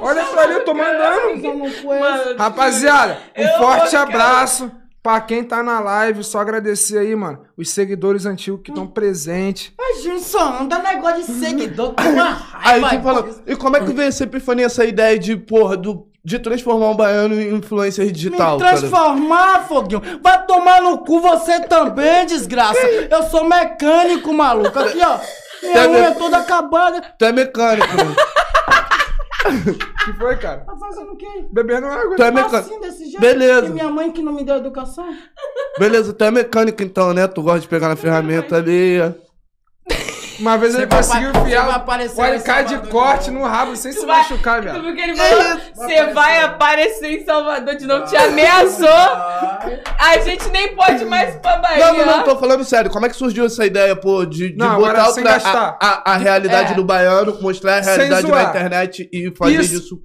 Olha 0.00 0.24
pra 0.24 0.42
ali, 0.42 0.52
eu 0.54 0.64
tô 0.64 0.74
mandando. 0.74 1.48
Mano, 1.84 2.36
Rapaziada, 2.38 3.18
um 3.36 3.42
Eu 3.42 3.58
forte 3.58 3.90
vou- 3.92 4.00
abraço 4.00 4.70
pra 5.02 5.20
quem 5.20 5.42
tá 5.44 5.62
na 5.62 5.80
live. 5.80 6.22
Só 6.24 6.40
agradecer 6.40 6.98
aí, 6.98 7.14
mano, 7.16 7.40
os 7.56 7.70
seguidores 7.70 8.26
antigos 8.26 8.60
que 8.62 8.70
estão 8.70 8.86
presentes. 8.86 9.72
Mas, 9.78 10.02
Júnior, 10.02 10.20
só 10.20 10.50
não 10.52 10.66
dá 10.68 10.78
negócio 10.80 11.18
de 11.24 11.32
seguidor, 11.40 11.94
com 11.94 12.02
uma 12.02 12.36
Aí 12.62 12.80
raiva. 12.80 12.88
tu 12.98 13.02
fala, 13.02 13.30
e 13.46 13.56
como 13.56 13.76
é 13.76 13.80
que 13.80 13.92
veio 13.92 14.08
essa 14.08 14.24
epifania, 14.24 14.66
essa 14.66 14.84
ideia 14.84 15.18
de, 15.18 15.36
porra, 15.36 15.76
do, 15.76 16.06
de 16.24 16.38
transformar 16.38 16.90
um 16.90 16.96
baiano 16.96 17.34
em 17.40 17.54
influencer 17.54 18.10
digital? 18.10 18.58
Me 18.58 18.62
cara? 18.64 18.76
transformar, 18.78 19.66
Foguinho. 19.66 20.02
Vai 20.22 20.44
tomar 20.46 20.82
no 20.82 20.98
cu 20.98 21.20
você 21.20 21.60
também, 21.60 22.26
desgraça. 22.26 22.78
Eu 23.10 23.22
sou 23.24 23.44
mecânico, 23.44 24.32
maluco. 24.32 24.78
Aqui, 24.78 24.98
ó. 25.02 25.18
Minha 25.62 25.74
Tá 25.74 25.88
unha 25.90 26.02
vendo? 26.08 26.18
toda 26.18 26.38
acabada. 26.38 27.02
Tu 27.18 27.24
é 27.24 27.32
mecânico? 27.32 27.86
Que 30.04 30.12
foi, 30.14 30.36
cara? 30.36 30.60
Tá 30.60 30.76
fazendo 30.76 31.12
o 31.12 31.16
quê? 31.16 31.46
Bebendo 31.50 31.86
água. 31.86 32.16
Tu 32.16 32.22
é 32.22 32.30
mecânico. 32.30 32.56
Assim, 32.56 32.80
desse 32.80 33.04
jeito. 33.04 33.20
Beleza. 33.20 33.66
E 33.66 33.70
minha 33.70 33.88
mãe 33.88 34.10
que 34.12 34.22
não 34.22 34.32
me 34.32 34.44
deu 34.44 34.56
educação. 34.56 35.06
Beleza, 35.78 36.12
tu 36.12 36.24
é 36.24 36.30
mecânico 36.30 36.82
então, 36.82 37.14
né? 37.14 37.26
Tu 37.26 37.42
gosta 37.42 37.60
de 37.60 37.68
pegar 37.68 37.88
na 37.88 37.96
ferramenta 37.96 38.56
ali. 38.56 38.98
Uma 40.40 40.56
vez 40.56 40.74
ele 40.74 40.86
conseguiu 40.86 41.30
enfiar 41.30 41.68
o 42.16 42.20
alicate 42.22 42.76
de 42.78 42.88
corte 42.88 43.30
no 43.30 43.42
rabo 43.44 43.76
sem 43.76 43.92
se 43.92 44.04
vai- 44.06 44.18
machucar, 44.18 44.60
Tu 44.60 44.64
velho. 44.64 44.82
viu 44.82 44.94
que 44.94 45.00
ele 45.00 45.16
falou? 45.16 45.60
Você 45.74 46.06
vai 46.12 46.38
aparecer 46.42 47.20
em 47.20 47.24
Salvador 47.24 47.76
de 47.76 47.86
novo, 47.86 48.06
te 48.06 48.16
ameaçou. 48.16 48.88
A 49.98 50.18
gente 50.24 50.48
nem 50.50 50.74
pode 50.74 51.04
mais 51.04 51.34
ir 51.34 51.40
pra 51.40 51.58
Bahia. 51.58 51.86
Não, 51.86 51.96
não, 51.98 52.06
não, 52.18 52.24
tô 52.24 52.36
falando 52.36 52.64
sério. 52.64 52.90
Como 52.90 53.06
é 53.06 53.08
que 53.08 53.16
surgiu 53.16 53.44
essa 53.44 53.64
ideia, 53.66 53.94
pô, 53.94 54.24
de, 54.24 54.50
de 54.50 54.56
Não, 54.56 54.76
botar 54.78 55.08
outra- 55.08 55.36
a, 55.36 55.76
a, 55.80 56.12
a 56.12 56.16
realidade 56.16 56.72
É. 56.72 56.74
do 56.74 56.84
baiano, 56.84 57.38
mostrar 57.40 57.78
a 57.78 57.80
realidade 57.80 58.26
na 58.30 58.42
internet 58.44 59.08
e 59.12 59.32
fazer 59.36 59.54
Isso- 59.60 59.80
disso 59.80 59.98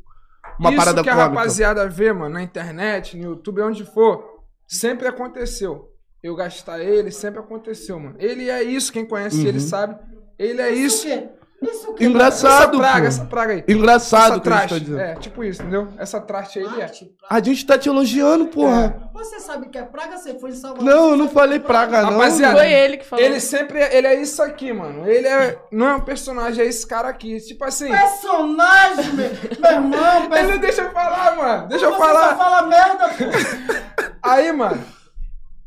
uma 0.60 0.70
Isso 0.70 0.78
parada 0.78 1.04
que 1.04 1.10
a 1.10 1.14
cômica? 1.16 1.30
rapaziada 1.36 1.88
vê, 1.90 2.14
mano, 2.14 2.34
na 2.36 2.42
internet, 2.42 3.18
no 3.18 3.24
YouTube, 3.32 3.62
onde 3.62 3.84
for, 3.86 4.24
sempre 4.68 5.08
aconteceu. 5.08 5.90
Eu 6.24 6.36
gastar 6.36 6.80
ele, 6.80 7.12
sempre 7.12 7.40
aconteceu, 7.40 8.00
mano. 8.00 8.16
Ele 8.18 8.50
é 8.50 8.64
isso, 8.64 8.92
quem 8.92 9.06
conhece 9.06 9.42
Uhum. 9.42 9.48
ele 9.48 9.60
sabe. 9.60 9.96
Ele 10.38 10.62
é 10.62 10.70
isso. 10.72 11.08
Isso 11.08 11.08
o 11.08 11.12
quê? 11.18 11.30
Isso 11.62 11.92
o 11.92 11.94
quê? 11.96 12.04
Essa 12.04 12.10
Engraçado, 12.12 12.78
praga, 12.78 13.02
pô. 13.02 13.08
essa 13.08 13.26
praga 13.26 13.54
aí. 13.54 13.64
Engraçado 13.68 14.22
essa 14.22 14.40
que 14.42 14.50
gente 14.50 14.54
tá 14.60 14.68
traste. 14.68 14.80
dizendo. 14.82 15.00
É, 15.00 15.16
tipo 15.16 15.44
isso, 15.44 15.62
entendeu? 15.62 15.88
Essa 15.98 16.20
traste 16.22 16.60
aí 16.60 16.66
ele 16.66 16.82
é. 16.82 16.92
A 17.30 17.42
gente 17.42 17.66
tá 17.66 17.78
te 17.78 17.88
elogiando, 17.90 18.48
porra. 18.48 19.10
Você 19.14 19.40
sabe 19.40 19.70
que 19.70 19.78
é 19.78 19.84
praga? 19.84 20.18
Você 20.18 20.38
foi 20.38 20.50
em 20.52 20.56
Salvador. 20.56 20.84
Não, 20.86 21.06
eu 21.06 21.12
você 21.12 21.18
não 21.18 21.30
falei 21.30 21.60
que 21.60 21.66
é 21.66 21.68
praga, 21.68 22.02
não. 22.02 22.12
Rapaziada, 22.12 22.58
Foi 22.58 22.72
ele 22.72 22.98
que 22.98 23.06
falou. 23.06 23.24
Ele 23.26 23.40
sempre. 23.40 23.80
Ele 23.80 24.08
é 24.08 24.22
isso 24.22 24.44
aqui, 24.44 24.74
mano. 24.74 25.08
Ele 25.10 25.28
é. 25.28 25.58
Não 25.72 25.88
é 25.88 25.96
um 25.96 26.02
personagem, 26.02 26.64
é 26.64 26.68
esse 26.68 26.86
cara 26.86 27.08
aqui. 27.08 27.40
Tipo 27.40 27.64
assim. 27.64 27.90
Personagem, 27.90 29.14
meu, 29.14 29.30
meu 29.62 29.72
irmão. 29.72 30.20
Ele 30.26 30.30
Person... 30.30 30.52
não 30.52 30.58
deixa 30.58 30.82
eu 30.82 30.92
falar, 30.92 31.36
mano. 31.38 31.68
Deixa 31.70 31.86
eu 31.86 31.92
Você 31.92 31.98
falar. 32.00 32.30
só 32.30 32.36
fala 32.36 32.62
merda, 32.68 33.08
pô. 33.10 34.06
Aí, 34.22 34.52
mano. 34.52 34.84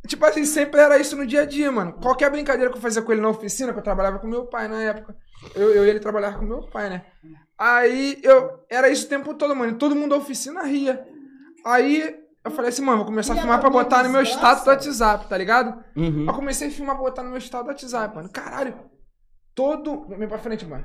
Tipo 0.09 0.25
assim, 0.25 0.45
sempre 0.47 0.81
era 0.81 0.99
isso 0.99 1.15
no 1.15 1.27
dia 1.27 1.43
a 1.43 1.45
dia, 1.45 1.71
mano. 1.71 1.93
Qualquer 1.93 2.31
brincadeira 2.31 2.71
que 2.71 2.79
eu 2.79 2.83
fazia 2.83 3.03
com 3.03 3.13
ele 3.13 3.21
na 3.21 3.29
oficina, 3.29 3.73
que 3.75 3.79
eu 3.79 3.85
trabalhava 3.85 4.19
com 4.19 4.27
meu 4.27 4.47
pai 4.47 4.67
na 4.67 4.83
época. 4.83 5.15
Eu, 5.55 5.71
eu 5.71 5.85
e 5.85 5.91
ele 5.91 6.01
trabalhava 6.01 6.39
com 6.39 6.47
meu 6.47 6.63
pai, 6.63 6.89
né? 6.89 7.05
Aí 7.59 8.19
eu. 8.23 8.65
Era 8.71 8.89
isso 8.89 9.05
o 9.05 9.09
tempo 9.09 9.35
todo, 9.35 9.55
mano. 9.55 9.73
E 9.73 9.79
todo 9.79 9.95
mundo 9.95 10.11
da 10.11 10.17
oficina 10.17 10.63
ria. 10.63 11.07
Aí 11.65 12.17
eu 12.43 12.51
falei 12.51 12.71
assim, 12.71 12.83
mano, 12.83 12.99
vou 12.99 13.07
começar 13.07 13.33
a 13.33 13.35
Ria 13.35 13.43
filmar 13.43 13.61
pra 13.61 13.69
botar 13.69 14.03
no 14.03 14.09
meu 14.09 14.23
status 14.23 14.65
do 14.65 14.71
WhatsApp, 14.71 15.29
tá 15.29 15.37
ligado? 15.37 15.85
Uhum. 15.95 16.27
Eu 16.27 16.33
comecei 16.33 16.69
a 16.69 16.71
filmar 16.71 16.95
pra 16.95 17.05
botar 17.05 17.23
no 17.23 17.31
meu 17.31 17.39
status 17.39 17.67
do 17.67 17.69
WhatsApp, 17.69 18.17
mano. 18.17 18.31
Caralho. 18.31 18.75
Todo. 19.55 20.07
Vem 20.09 20.27
pra 20.27 20.39
frente, 20.39 20.65
mano. 20.65 20.85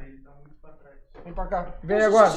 Vem 1.23 1.33
pra 1.33 1.47
cá. 1.47 1.77
Vem 1.81 1.97
aí 1.97 2.03
agora. 2.03 2.33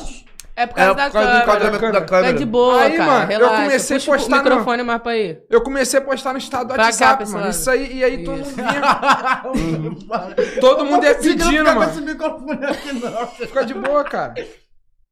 É 0.59 0.67
por 0.67 0.79
É 0.81 0.85
causa 0.87 0.95
por 0.95 0.97
da 0.97 1.11
causa 1.11 1.13
do 1.13 1.13
câmera. 1.13 1.43
enquadramento 1.43 1.93
da 1.93 2.01
Tá 2.01 2.07
câmera. 2.07 2.33
de 2.39 2.45
boa, 2.47 2.81
Aí, 2.81 2.97
cara. 2.97 3.11
mano, 3.13 3.23
eu 3.33 3.39
relaxa. 3.41 3.63
comecei 3.63 3.97
a 3.97 4.01
postar 4.01 4.37
o 4.37 4.39
no- 4.39 4.45
microfone 4.51 4.83
mais 4.83 5.03
pra 5.03 5.13
aí. 5.13 5.39
Eu 5.51 5.61
comecei 5.63 5.99
a 5.99 6.03
postar 6.03 6.33
no 6.33 6.39
estado 6.39 6.69
do 6.69 6.75
Pra 6.75 6.77
cá, 6.77 6.85
WhatsApp, 6.85 7.23
esse 7.25 7.33
mano. 7.35 7.49
Isso 7.51 7.71
aí, 7.71 7.97
e 7.99 8.05
aí 8.05 8.25
todo 8.25 8.39
mundo 8.39 8.55
vinha. 8.55 8.81
Todo 10.61 10.85
mundo 10.87 11.05
ia 11.05 11.15
pedindo, 11.15 11.65
mano. 11.65 11.83
esse 11.85 12.01
microfone 12.01 12.65
aqui, 12.65 12.93
não. 12.95 13.27
Fica 13.27 13.65
de 13.67 13.75
boa, 13.75 14.03
cara. 14.05 14.35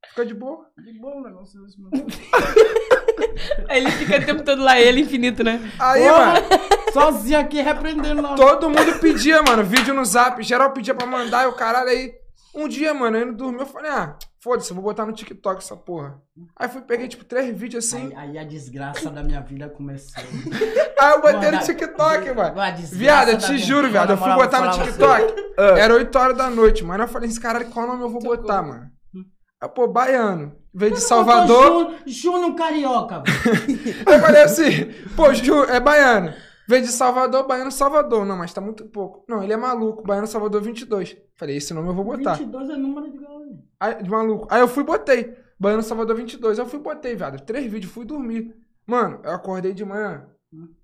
Fica 0.08 0.24
de 0.24 0.32
boa. 0.34 0.64
De 0.82 0.98
boa, 0.98 1.20
negócio 1.28 1.60
desse, 1.62 1.78
mano. 1.80 2.06
Ele 3.68 3.90
fica 3.90 4.16
o 4.18 4.24
tempo 4.24 4.42
todo 4.44 4.62
lá, 4.62 4.78
ele 4.80 5.00
infinito, 5.02 5.42
né? 5.44 5.60
Aí, 5.78 6.02
Porra, 6.08 6.26
mano, 6.26 6.46
Sozinho 6.92 7.38
aqui 7.40 7.60
repreendendo 7.60 8.22
nós. 8.22 8.36
todo 8.38 8.70
mundo 8.70 8.98
pedia, 9.00 9.42
mano, 9.42 9.62
vídeo 9.64 9.92
no 9.92 10.04
zap. 10.04 10.40
Geral 10.42 10.70
pedia 10.72 10.94
pra 10.94 11.06
mandar 11.06 11.44
e 11.44 11.46
o 11.48 11.52
caralho 11.52 11.88
aí. 11.88 12.12
Um 12.54 12.68
dia, 12.68 12.94
mano, 12.94 13.16
eu 13.18 13.22
indo 13.24 13.32
dormir, 13.36 13.60
eu 13.60 13.66
falei, 13.66 13.90
ah, 13.90 14.14
foda-se, 14.44 14.70
eu 14.70 14.74
vou 14.74 14.84
botar 14.84 15.06
no 15.06 15.12
TikTok 15.14 15.56
essa 15.56 15.74
porra. 15.74 16.20
Aí 16.54 16.68
fui, 16.68 16.82
peguei, 16.82 17.08
tipo, 17.08 17.24
três 17.24 17.56
vídeos 17.58 17.86
assim. 17.86 18.14
Aí, 18.14 18.36
aí 18.36 18.38
a 18.38 18.44
desgraça 18.44 19.08
da 19.08 19.22
minha 19.22 19.40
vida 19.40 19.70
começou. 19.70 20.22
Aí 21.00 21.12
eu 21.12 21.20
botei 21.22 21.50
no 21.50 21.56
Mano, 21.56 21.66
TikTok, 21.66 22.32
mano. 22.32 22.54
Viado, 22.92 23.30
eu 23.30 23.38
te 23.38 23.58
juro, 23.58 23.90
viado. 23.90 24.10
Eu 24.10 24.16
fui 24.16 24.28
moral, 24.28 24.44
botar 24.44 24.60
no 24.60 24.84
TikTok. 24.84 25.34
Ah. 25.58 25.78
Era 25.78 25.94
8 25.94 26.18
horas 26.18 26.36
da 26.36 26.50
noite, 26.50 26.84
mano. 26.84 27.04
Eu 27.04 27.08
falei 27.08 27.28
assim, 27.28 27.40
caralho, 27.40 27.70
qual 27.70 27.86
nome 27.86 28.02
eu 28.02 28.10
vou 28.10 28.20
botar, 28.20 28.62
mano? 28.62 28.90
Aí, 29.60 29.68
pô, 29.68 29.88
baiano. 29.88 30.54
Veio 30.72 30.92
de 30.92 31.00
Salvador. 31.00 31.66
Júnior, 31.66 32.00
Júnior 32.06 32.54
Carioca, 32.54 33.22
velho. 33.22 34.04
Aí 34.06 34.14
eu 34.14 34.20
falei 34.20 34.42
assim, 34.42 34.92
pô, 35.16 35.32
Ju, 35.32 35.64
é 35.64 35.80
baiano. 35.80 36.32
Veio 36.66 36.82
de 36.82 36.88
Salvador, 36.88 37.46
baiano 37.46 37.70
Salvador. 37.70 38.24
Não, 38.24 38.36
mas 38.36 38.52
tá 38.52 38.60
muito 38.60 38.84
pouco. 38.86 39.24
Não, 39.28 39.42
ele 39.42 39.52
é 39.52 39.56
maluco, 39.56 40.02
baiano 40.02 40.26
Salvador 40.26 40.62
22. 40.62 41.16
Falei, 41.36 41.56
esse 41.56 41.74
nome 41.74 41.88
eu 41.88 41.94
vou 41.94 42.04
botar. 42.04 42.34
22 42.34 42.70
é 42.70 42.76
número 42.76 43.10
de. 43.10 43.23
Aí, 43.78 44.02
de 44.02 44.10
maluco. 44.10 44.46
Aí 44.50 44.60
eu 44.60 44.68
fui 44.68 44.82
e 44.82 44.86
botei. 44.86 45.34
Baiano 45.58 45.82
Salvador 45.82 46.16
22. 46.16 46.58
Aí 46.58 46.64
eu 46.64 46.68
fui 46.68 46.78
e 46.78 46.82
botei, 46.82 47.14
viado. 47.14 47.40
Três 47.44 47.70
vídeos, 47.70 47.92
fui 47.92 48.04
dormir. 48.04 48.54
Mano, 48.86 49.20
eu 49.24 49.30
acordei 49.32 49.72
de 49.72 49.84
manhã. 49.84 50.26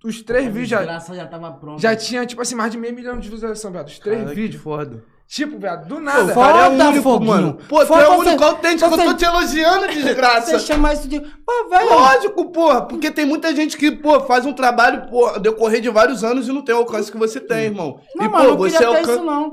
Os 0.05 0.23
três 0.23 0.47
vídeos 0.47 0.69
já, 0.69 0.99
já 1.15 1.27
tava 1.27 1.53
pronta. 1.53 1.81
já 1.81 1.95
tinha, 1.95 2.27
tipo 2.27 2.43
assim, 2.43 2.55
mais 2.57 2.73
de 2.73 2.79
meio 2.79 2.95
milhão 2.95 3.19
de 3.21 3.29
visualizações, 3.29 3.73
viado. 3.73 3.87
Os 3.89 3.99
três 3.99 4.19
Cara, 4.23 4.31
que 4.31 4.35
vídeos. 4.41 4.63
foda. 4.63 5.05
Tipo, 5.33 5.61
viado, 5.61 5.87
do 5.87 5.95
Pô, 5.95 6.01
nada. 6.01 6.25
o 6.25 6.35
cara 6.35 6.59
é 6.59 6.65
Foda, 6.71 6.85
único, 6.89 7.03
Foguinho. 7.05 7.31
mano. 7.31 7.59
Pô, 7.69 7.79
tu 7.79 7.87
Foda 7.87 8.03
é 8.03 8.09
o 8.09 8.19
único 8.19 8.43
autêntico, 8.45 8.91
você- 8.91 9.03
eu 9.03 9.07
tô 9.07 9.15
te 9.15 9.25
elogiando, 9.25 9.87
desgraça. 9.95 10.59
Você 10.59 10.67
chama 10.67 10.93
isso 10.93 11.07
de. 11.07 11.21
Pô, 11.21 11.69
velho. 11.71 11.89
Lógico, 11.89 12.45
porra, 12.51 12.83
porque 12.83 13.13
tem 13.13 13.25
muita 13.25 13.55
gente 13.55 13.77
que, 13.77 13.93
pô, 13.93 14.19
faz 14.23 14.45
um 14.45 14.53
trabalho, 14.53 15.07
pô, 15.09 15.39
decorrer 15.39 15.81
de 15.81 15.89
vários 15.89 16.25
anos 16.25 16.49
e 16.49 16.53
não 16.53 16.63
tem 16.63 16.75
o 16.75 16.79
alcance 16.79 17.13
que 17.13 17.17
você 17.17 17.39
tem, 17.39 17.67
irmão. 17.67 18.01
Não, 18.17 18.27
e, 18.27 18.29
mano, 18.29 18.45
pô, 18.45 18.51
não 18.51 18.57
você 18.59 18.71
queria 18.73 18.79
ter 18.81 18.87
alcança. 18.97 19.13
isso, 19.13 19.23
não. 19.25 19.53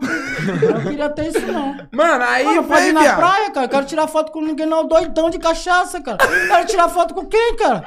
Eu 0.64 0.74
não 0.74 0.82
queria 0.82 1.10
ter 1.10 1.28
isso, 1.28 1.46
não. 1.52 1.78
Mano, 1.94 2.24
aí 2.28 2.44
Mano, 2.46 2.64
pode 2.64 2.88
ir 2.88 2.94
na 2.94 3.02
viado. 3.02 3.18
praia, 3.18 3.52
cara. 3.52 3.66
Eu 3.66 3.70
quero 3.70 3.86
tirar 3.86 4.08
foto 4.08 4.32
com 4.32 4.42
ninguém, 4.42 4.66
não. 4.66 4.88
Doidão 4.88 5.30
de 5.30 5.38
cachaça, 5.38 6.02
cara. 6.02 6.18
Quero 6.18 6.66
tirar 6.66 6.90
foto 6.90 7.14
com 7.14 7.26
quem, 7.26 7.56
cara? 7.56 7.84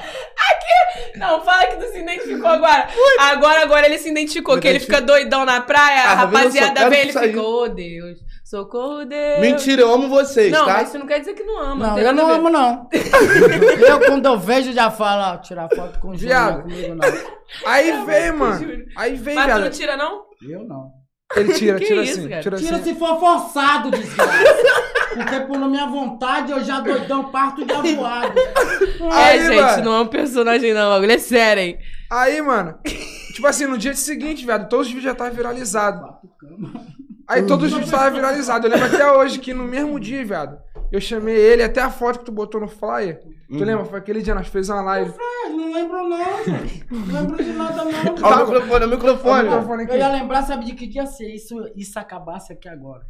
Não, 1.16 1.40
fala 1.42 1.66
que 1.66 1.76
tu 1.76 1.90
se 1.92 1.98
identificou 1.98 2.46
agora. 2.48 2.86
Agora, 3.18 3.62
agora 3.62 3.86
ele 3.86 3.98
se 3.98 4.08
identificou, 4.10 4.54
Me 4.56 4.60
que 4.60 4.68
ele 4.68 4.80
fica 4.80 5.00
doidão 5.00 5.44
na 5.44 5.60
praia, 5.60 6.02
Ah, 6.04 6.12
a 6.12 6.16
tá? 6.16 6.22
Eu 6.22 6.30
só 6.30 6.36
rapaziada 6.38 6.90
vê, 6.90 7.00
ele 7.00 7.12
sair. 7.12 7.36
ô 7.36 7.68
Deus, 7.80 8.18
socorro 8.44 9.04
Deus. 9.04 9.40
Mentira, 9.40 9.82
eu 9.82 9.92
amo 9.94 10.08
vocês, 10.08 10.52
Não, 10.52 10.66
tá? 10.66 10.74
mas 10.74 10.88
isso 10.88 10.98
não 10.98 11.06
quer 11.06 11.20
dizer 11.20 11.32
que 11.34 11.42
não 11.42 11.58
ama. 11.58 11.86
Não, 11.88 11.94
tem 11.94 12.04
eu 12.04 12.12
não 12.12 12.26
ver. 12.26 12.32
amo, 12.34 12.50
não. 12.50 12.88
eu, 13.88 14.00
quando 14.00 14.26
eu 14.26 14.38
vejo, 14.38 14.72
já 14.72 14.90
falo, 14.90 15.34
ó, 15.34 15.38
tirar 15.38 15.68
foto 15.74 15.98
com 15.98 16.08
o 16.08 16.16
Júnior 16.16 16.28
Viado. 16.38 16.62
comigo, 16.62 16.94
não. 16.94 17.08
Aí 17.66 18.04
veio, 18.04 18.36
mano. 18.38 18.58
Júlio. 18.60 18.84
Aí 18.96 19.14
veio, 19.16 19.36
Mas 19.36 19.46
tu 19.46 19.50
não 19.52 19.60
viado. 19.62 19.72
tira, 19.72 19.96
não? 19.96 20.22
Eu 20.48 20.64
não. 20.64 20.90
Ele 21.36 21.54
tira, 21.54 21.78
Que 21.78 21.86
tira 21.86 22.02
isso, 22.02 22.18
assim. 22.18 22.28
cara? 22.28 22.42
Tira 22.42 22.56
Tira 22.56 22.76
assim. 22.76 22.92
se 22.92 22.98
for 22.98 23.20
forçado, 23.20 23.90
desgraça. 23.92 24.44
Porque 25.14 25.40
por 25.40 25.58
minha 25.68 25.86
vontade, 25.86 26.50
eu 26.50 26.62
já 26.62 26.80
doidão 26.80 27.30
parto 27.30 27.64
de 27.64 27.72
avoado. 27.72 28.38
É, 28.38 29.04
Aí, 29.12 29.40
gente, 29.46 29.60
mano. 29.60 29.84
não 29.84 29.94
é 29.94 30.00
um 30.00 30.06
personagem, 30.08 30.74
não. 30.74 30.90
Bagulho 30.90 31.12
é 31.12 31.18
sério, 31.18 31.62
hein? 31.62 31.78
Aí, 32.10 32.42
mano. 32.42 32.78
Tipo 33.32 33.46
assim, 33.46 33.66
no 33.66 33.78
dia 33.78 33.94
seguinte, 33.94 34.44
viado, 34.44 34.68
todos 34.68 34.86
os 34.86 34.92
vídeos 34.92 35.04
já 35.04 35.12
estavam 35.12 35.32
viralizados. 35.32 36.00
Aí 37.30 37.46
todos 37.46 37.66
os 37.66 37.72
vídeos 37.72 37.92
estavam 37.92 38.12
viralizados. 38.12 38.68
Eu 38.68 38.76
lembro 38.76 38.92
até 38.94 39.12
hoje 39.12 39.38
que 39.38 39.54
no 39.54 39.62
mesmo 39.62 40.00
dia, 40.00 40.24
viado, 40.24 40.58
eu 40.90 41.00
chamei 41.00 41.36
ele, 41.36 41.62
até 41.62 41.80
a 41.80 41.88
foto 41.88 42.18
que 42.18 42.24
tu 42.24 42.32
botou 42.32 42.60
no 42.60 42.66
flyer. 42.66 43.20
Tu 43.48 43.64
lembra? 43.64 43.84
Foi 43.84 44.00
aquele 44.00 44.20
dia, 44.20 44.34
nós 44.34 44.48
fez 44.48 44.68
uma 44.68 44.82
live. 44.82 45.12
É, 45.16 45.48
não 45.48 45.72
lembro 45.72 46.08
não, 46.08 46.44
gente. 46.44 46.84
Não 46.90 47.20
lembro 47.20 47.44
de 47.44 47.52
nada 47.52 47.84
não. 47.84 47.90
Ó, 48.22 48.34
o 48.34 48.46
microfone, 48.46 48.70
o 48.70 48.74
Olha 48.74 48.86
o 48.86 48.90
microfone. 48.90 49.44
microfone. 49.44 49.86
Eu 49.88 49.96
ia 49.96 50.08
lembrar, 50.08 50.42
sabe 50.42 50.64
de 50.64 50.74
que 50.74 50.88
dia 50.88 51.06
ser 51.06 51.32
isso, 51.32 51.54
isso 51.76 51.98
acabasse 51.98 52.52
aqui 52.52 52.68
agora. 52.68 53.06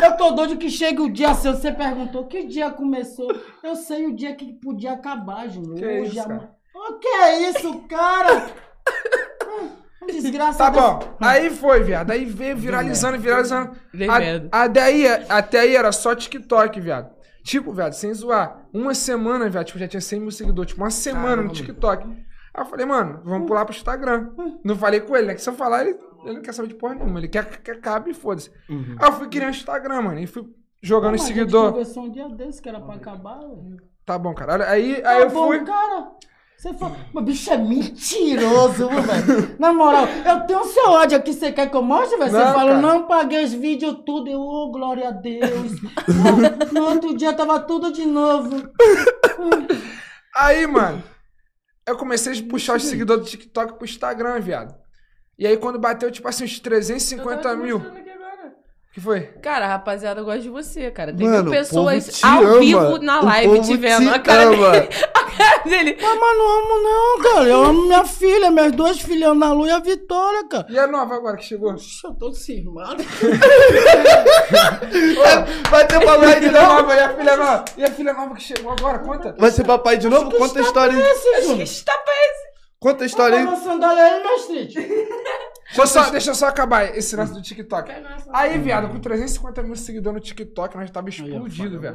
É, 0.00 0.06
eu 0.06 0.16
tô 0.16 0.30
doido 0.30 0.56
que 0.56 0.70
chega 0.70 1.02
o 1.02 1.10
dia 1.10 1.34
seu. 1.34 1.54
Você 1.54 1.70
perguntou 1.70 2.26
que 2.26 2.46
dia 2.46 2.70
começou. 2.70 3.30
Eu 3.62 3.76
sei 3.76 4.06
o 4.06 4.14
dia 4.16 4.34
que 4.34 4.52
podia 4.54 4.92
acabar, 4.92 5.46
Júnior. 5.48 5.76
Que 5.76 5.84
Hoje, 5.84 6.10
isso, 6.16 6.20
amanhã. 6.22 6.38
cara? 6.40 6.58
O 6.74 6.98
que 6.98 7.08
é 7.08 7.50
isso, 7.50 7.78
cara? 7.88 8.46
Hum, 10.08 10.20
Desgraça 10.20 10.58
Tá 10.58 10.70
bom. 10.70 11.16
Aí 11.20 11.50
foi, 11.50 11.82
viado. 11.82 12.10
Aí 12.10 12.24
veio 12.24 12.56
viralizando, 12.56 13.18
viralizando. 13.18 13.72
Dei 13.92 14.08
A- 14.08 14.18
medo. 14.18 14.48
a- 14.50 14.66
daí, 14.66 15.06
até 15.28 15.60
aí 15.60 15.76
era 15.76 15.92
só 15.92 16.14
TikTok, 16.14 16.80
viado. 16.80 17.10
Tipo, 17.42 17.72
viado, 17.72 17.92
sem 17.92 18.12
zoar. 18.12 18.66
Uma 18.72 18.94
semana, 18.94 19.48
viado, 19.48 19.66
tipo, 19.66 19.78
já 19.78 19.88
tinha 19.88 20.00
100 20.00 20.20
mil 20.20 20.30
seguidores. 20.30 20.70
Tipo, 20.72 20.82
uma 20.82 20.90
semana 20.90 21.42
no 21.42 21.50
TikTok. 21.50 22.06
Aí 22.06 22.62
eu 22.62 22.66
falei, 22.66 22.84
mano, 22.86 23.20
vamos 23.24 23.46
pular 23.46 23.64
pro 23.64 23.74
Instagram. 23.74 24.30
Não 24.64 24.76
falei 24.76 25.00
com 25.00 25.16
ele, 25.16 25.28
né? 25.28 25.34
Que 25.34 25.40
se 25.42 25.48
eu 25.48 25.54
falar, 25.54 25.82
ele, 25.86 25.96
ele 26.24 26.34
não 26.34 26.42
quer 26.42 26.52
saber 26.52 26.68
de 26.68 26.74
porra 26.74 26.94
nenhuma. 26.94 27.20
Ele 27.20 27.28
quer 27.28 27.46
que 27.46 27.70
acabe 27.70 28.10
e 28.10 28.14
foda-se. 28.14 28.50
Aí 28.68 29.08
eu 29.08 29.12
fui 29.12 29.28
criar 29.28 29.46
um 29.46 29.50
Instagram, 29.50 30.02
mano. 30.02 30.18
E 30.18 30.26
fui 30.26 30.44
jogando 30.82 31.12
Mas 31.12 31.22
em 31.22 31.24
a 31.24 31.26
gente 31.28 31.36
seguidor. 31.38 31.70
conversou 31.72 32.04
um 32.04 32.10
dia 32.10 32.28
desse 32.28 32.60
que 32.60 32.68
era 32.68 32.80
pra 32.80 32.94
acabar. 32.96 33.38
velho. 33.38 33.76
Tá 34.04 34.18
bom, 34.18 34.34
cara. 34.34 34.68
Aí, 34.70 34.96
aí 34.96 35.02
Tá 35.02 35.20
eu 35.20 35.30
bom, 35.30 35.48
fui. 35.48 35.64
cara. 35.64 36.08
Você 36.58 36.74
fala, 36.74 36.96
mas 37.14 37.24
bicho 37.24 37.52
é 37.52 37.56
mentiroso, 37.56 38.88
velho. 38.90 39.54
Na 39.60 39.72
moral, 39.72 40.08
eu 40.08 40.40
tenho 40.44 40.64
seu 40.64 40.88
ódio 40.90 41.16
aqui, 41.16 41.32
você 41.32 41.52
quer 41.52 41.70
que 41.70 41.76
eu 41.76 41.82
mostre, 41.82 42.18
velho? 42.18 42.32
Você 42.32 42.36
Não, 42.36 42.52
fala, 42.52 42.70
cara. 42.72 42.82
não 42.82 43.06
paguei 43.06 43.44
os 43.44 43.52
vídeos 43.52 43.98
tudo, 44.04 44.28
eu, 44.28 44.40
ô, 44.40 44.68
glória 44.72 45.06
a 45.06 45.12
Deus. 45.12 45.72
No 46.72 46.84
outro 46.84 47.16
dia 47.16 47.32
tava 47.32 47.60
tudo 47.60 47.92
de 47.92 48.04
novo. 48.04 48.68
Aí, 50.34 50.66
mano, 50.66 51.00
eu 51.86 51.96
comecei 51.96 52.36
a 52.36 52.42
puxar 52.48 52.76
os 52.76 52.84
seguidores 52.84 53.22
do 53.24 53.30
TikTok 53.30 53.74
pro 53.74 53.84
Instagram, 53.84 54.40
viado. 54.40 54.74
E 55.38 55.46
aí, 55.46 55.56
quando 55.56 55.78
bateu, 55.78 56.10
tipo 56.10 56.26
assim, 56.26 56.42
uns 56.44 56.56
Eu 56.56 56.62
350 56.64 57.40
tava 57.40 57.56
te 57.56 57.62
mil. 57.62 57.78
O 58.90 58.94
que 58.94 59.00
foi? 59.02 59.20
Cara, 59.42 59.66
a 59.66 59.68
rapaziada 59.68 60.22
gosta 60.22 60.40
de 60.40 60.48
você, 60.48 60.90
cara. 60.90 61.12
Tem 61.14 61.28
Mano, 61.28 61.42
mil 61.44 61.52
pessoas 61.52 62.20
ao 62.24 62.42
ama. 62.42 62.58
vivo 62.58 62.98
na 62.98 63.20
live 63.20 63.60
te 63.60 63.76
vendo. 63.76 64.08
te 64.08 64.14
a 64.14 64.18
cara 64.18 64.44
ama. 64.44 64.70
dele. 64.72 64.88
A 65.14 65.24
cara 65.44 65.58
dele. 65.62 65.96
Mas, 66.00 66.18
mas 66.18 66.38
não 66.38 66.58
amo 66.58 66.82
não, 66.82 67.18
cara. 67.22 67.48
Eu 67.48 67.62
amo 67.64 67.82
minha 67.82 68.04
filha, 68.04 68.50
minhas 68.50 68.72
duas 68.72 68.98
filhas, 69.00 69.30
Ana 69.30 69.52
Lu 69.52 69.68
e 69.68 69.70
a 69.70 69.78
Vitória, 69.78 70.48
cara. 70.48 70.66
E 70.68 70.76
a 70.76 70.86
nova 70.88 71.14
agora 71.14 71.36
que 71.36 71.44
chegou? 71.44 71.72
Ixi, 71.74 72.04
eu 72.06 72.14
tô 72.14 72.32
cismado. 72.32 73.04
Vai 75.70 75.86
ter 75.86 76.04
papai 76.04 76.32
a 76.36 76.40
de 76.40 76.50
nova, 76.50 76.94
e 76.94 76.98
a 76.98 77.08
filha 77.14 77.36
nova? 77.36 77.64
E 77.76 77.84
a 77.84 77.90
filha 77.90 78.12
nova 78.14 78.34
que 78.34 78.42
chegou 78.42 78.72
agora? 78.72 78.98
Conta. 78.98 79.36
Vai 79.38 79.50
ser 79.52 79.64
papai 79.64 79.96
de 79.98 80.08
novo? 80.08 80.32
Conta 80.36 80.58
a 80.58 80.62
história 80.62 80.96
aí. 80.96 81.02
Que 81.02 81.84
tapa 81.84 82.10
é 82.10 82.30
esse? 82.30 82.48
Conta 82.80 83.04
a 83.04 83.06
história 83.06 83.38
aí. 83.38 83.44
Uma 83.44 83.56
sandália 83.56 84.02
aí, 84.02 84.22
mestre. 84.24 84.68
Deixa 85.68 85.82
eu, 85.82 85.86
só, 85.86 86.10
deixa 86.10 86.30
eu 86.30 86.34
só 86.34 86.48
acabar 86.48 86.96
esse 86.96 87.14
lance 87.14 87.32
do 87.32 87.42
TikTok. 87.42 87.92
Aí, 88.32 88.58
viado, 88.58 88.88
com 88.88 88.98
350 88.98 89.62
mil 89.62 89.76
seguidores 89.76 90.14
no 90.14 90.20
TikTok, 90.24 90.74
nós 90.74 90.86
já 90.86 90.92
tava 90.92 91.08
explodido, 91.10 91.78
velho. 91.78 91.94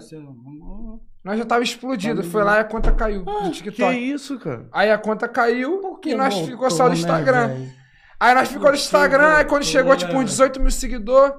Nós 1.24 1.40
já 1.40 1.46
tava 1.46 1.64
explodido. 1.64 2.24
Foi 2.24 2.44
lá 2.44 2.58
e 2.58 2.60
a 2.60 2.64
conta 2.64 2.92
caiu 2.92 3.24
no 3.26 3.42
Que 3.44 3.52
TikTok. 3.52 3.96
isso, 3.98 4.38
cara? 4.40 4.68
Aí 4.72 4.92
a 4.92 4.98
conta 4.98 5.28
caiu 5.28 6.00
e 6.06 6.14
nós 6.14 6.34
voltou, 6.34 6.52
ficou 6.52 6.70
só 6.70 6.84
no 6.84 6.90
né, 6.90 6.96
Instagram. 6.96 7.48
velho? 7.48 7.72
Aí 8.20 8.36
nós 8.36 8.48
ficou 8.50 8.70
no 8.70 8.76
Instagram, 8.76 9.34
aí 9.38 9.46
quando 9.46 9.64
chegou 9.64 9.94
né, 9.94 9.98
tipo 9.98 10.12
uns 10.12 10.16
velho? 10.18 10.28
18 10.28 10.62
mil 10.62 10.72
seguidores, 10.72 11.34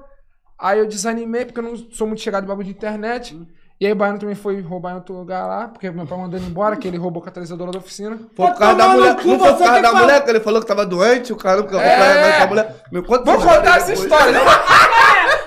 aí 0.59 0.79
eu 0.79 0.87
desanimei, 0.87 1.45
porque 1.45 1.59
eu 1.59 1.63
não 1.63 1.75
sou 1.75 2.05
muito 2.05 2.21
chegado 2.21 2.43
em 2.43 2.47
bagulho 2.47 2.65
de 2.65 2.71
internet. 2.73 3.35
E 3.77 3.85
aí 3.85 3.91
o 3.91 3.95
Baiano 3.95 4.17
também 4.17 4.35
foi 4.35 4.61
roubar 4.61 4.93
em 4.93 4.95
outro 4.95 5.13
lugar 5.15 5.45
lá, 5.47 5.67
porque 5.67 5.91
meu 5.91 6.07
pai 6.07 6.17
mandou 6.17 6.39
ele 6.39 6.47
embora, 6.47 6.77
que 6.77 6.87
ele 6.87 6.95
roubou 6.97 7.21
a 7.21 7.25
catalisadora 7.25 7.71
da 7.71 7.79
oficina. 7.79 8.17
Foi 8.33 8.47
por 8.47 8.57
causa 8.57 8.75
da 8.75 8.87
mulher. 8.87 9.15
cu, 9.17 9.27
Não 9.27 9.37
foi 9.39 9.49
por 9.53 9.57
causa 9.59 9.75
que 9.75 9.81
da 9.81 9.93
mulher 9.93 10.23
que 10.23 10.29
ele 10.29 10.39
falou 10.39 10.61
que 10.61 10.67
tava 10.67 10.85
doente, 10.85 11.33
o 11.33 11.35
cara 11.35 11.61
que 11.61 11.75
É. 11.75 12.41
a 12.41 12.47
mulher. 12.47 12.73
Me 12.89 13.01
conta 13.01 13.25
Vou 13.29 13.37
contar 13.37 13.77
essa 13.77 13.87
depois. 13.87 13.99
história. 13.99 14.31
né? 14.31 14.39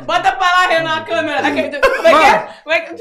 Bota 0.03 0.33
pra 0.33 0.47
lá, 0.47 0.67
Renan, 0.67 0.97
a 0.97 1.01
câmera. 1.01 1.41
Como 1.43 1.59
é 1.59 2.11
que 2.11 2.27
é? 2.27 2.49
Como 2.63 2.75
é 2.75 2.81
que... 2.81 2.95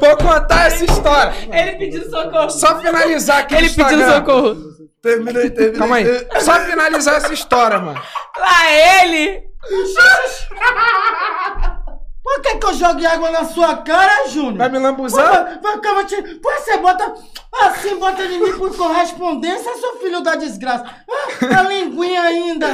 Vou 0.00 0.16
contar 0.16 0.66
essa 0.66 0.84
história. 0.84 1.32
Ele 1.52 1.72
pedindo 1.78 2.10
socorro. 2.10 2.50
Só 2.50 2.80
finalizar 2.80 3.38
aqui 3.38 3.54
Ele 3.54 3.66
Instagram. 3.66 4.14
socorro. 4.16 4.56
Terminei, 5.00 5.50
terminei. 5.50 5.78
Calma 5.78 5.96
aí. 5.96 6.26
Só 6.40 6.54
finalizar 6.60 7.14
essa 7.16 7.32
história, 7.32 7.78
mano. 7.78 8.00
Lá 8.36 8.70
ele. 8.72 9.44
Por 12.24 12.40
que 12.40 12.56
que 12.56 12.66
eu 12.66 12.72
jogue 12.74 13.04
água 13.06 13.30
na 13.30 13.44
sua 13.44 13.76
cara, 13.76 14.26
Júnior? 14.28 14.56
Vai 14.56 14.68
me 14.70 14.78
lambuzar? 14.78 15.44
Vai, 15.44 15.58
vai, 15.60 15.80
vai, 15.80 15.94
vai, 15.96 16.04
te- 16.06 16.34
Pô, 16.36 16.50
você 16.50 16.78
bota 16.78 17.14
assim, 17.62 17.96
bota 17.96 18.22
em 18.24 18.40
mim 18.40 18.52
por 18.56 18.74
correspondência, 18.74 19.74
seu 19.76 19.96
filho 19.98 20.22
da 20.22 20.34
desgraça. 20.34 20.84
Ah, 20.86 21.58
a 21.60 21.62
linguinha 21.64 22.22
ainda. 22.22 22.66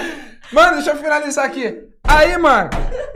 Mano, 0.53 0.77
deixa 0.77 0.91
eu 0.93 0.97
finalizar 0.97 1.45
aqui. 1.45 1.85
Aí, 2.07 2.37
mano, 2.39 2.71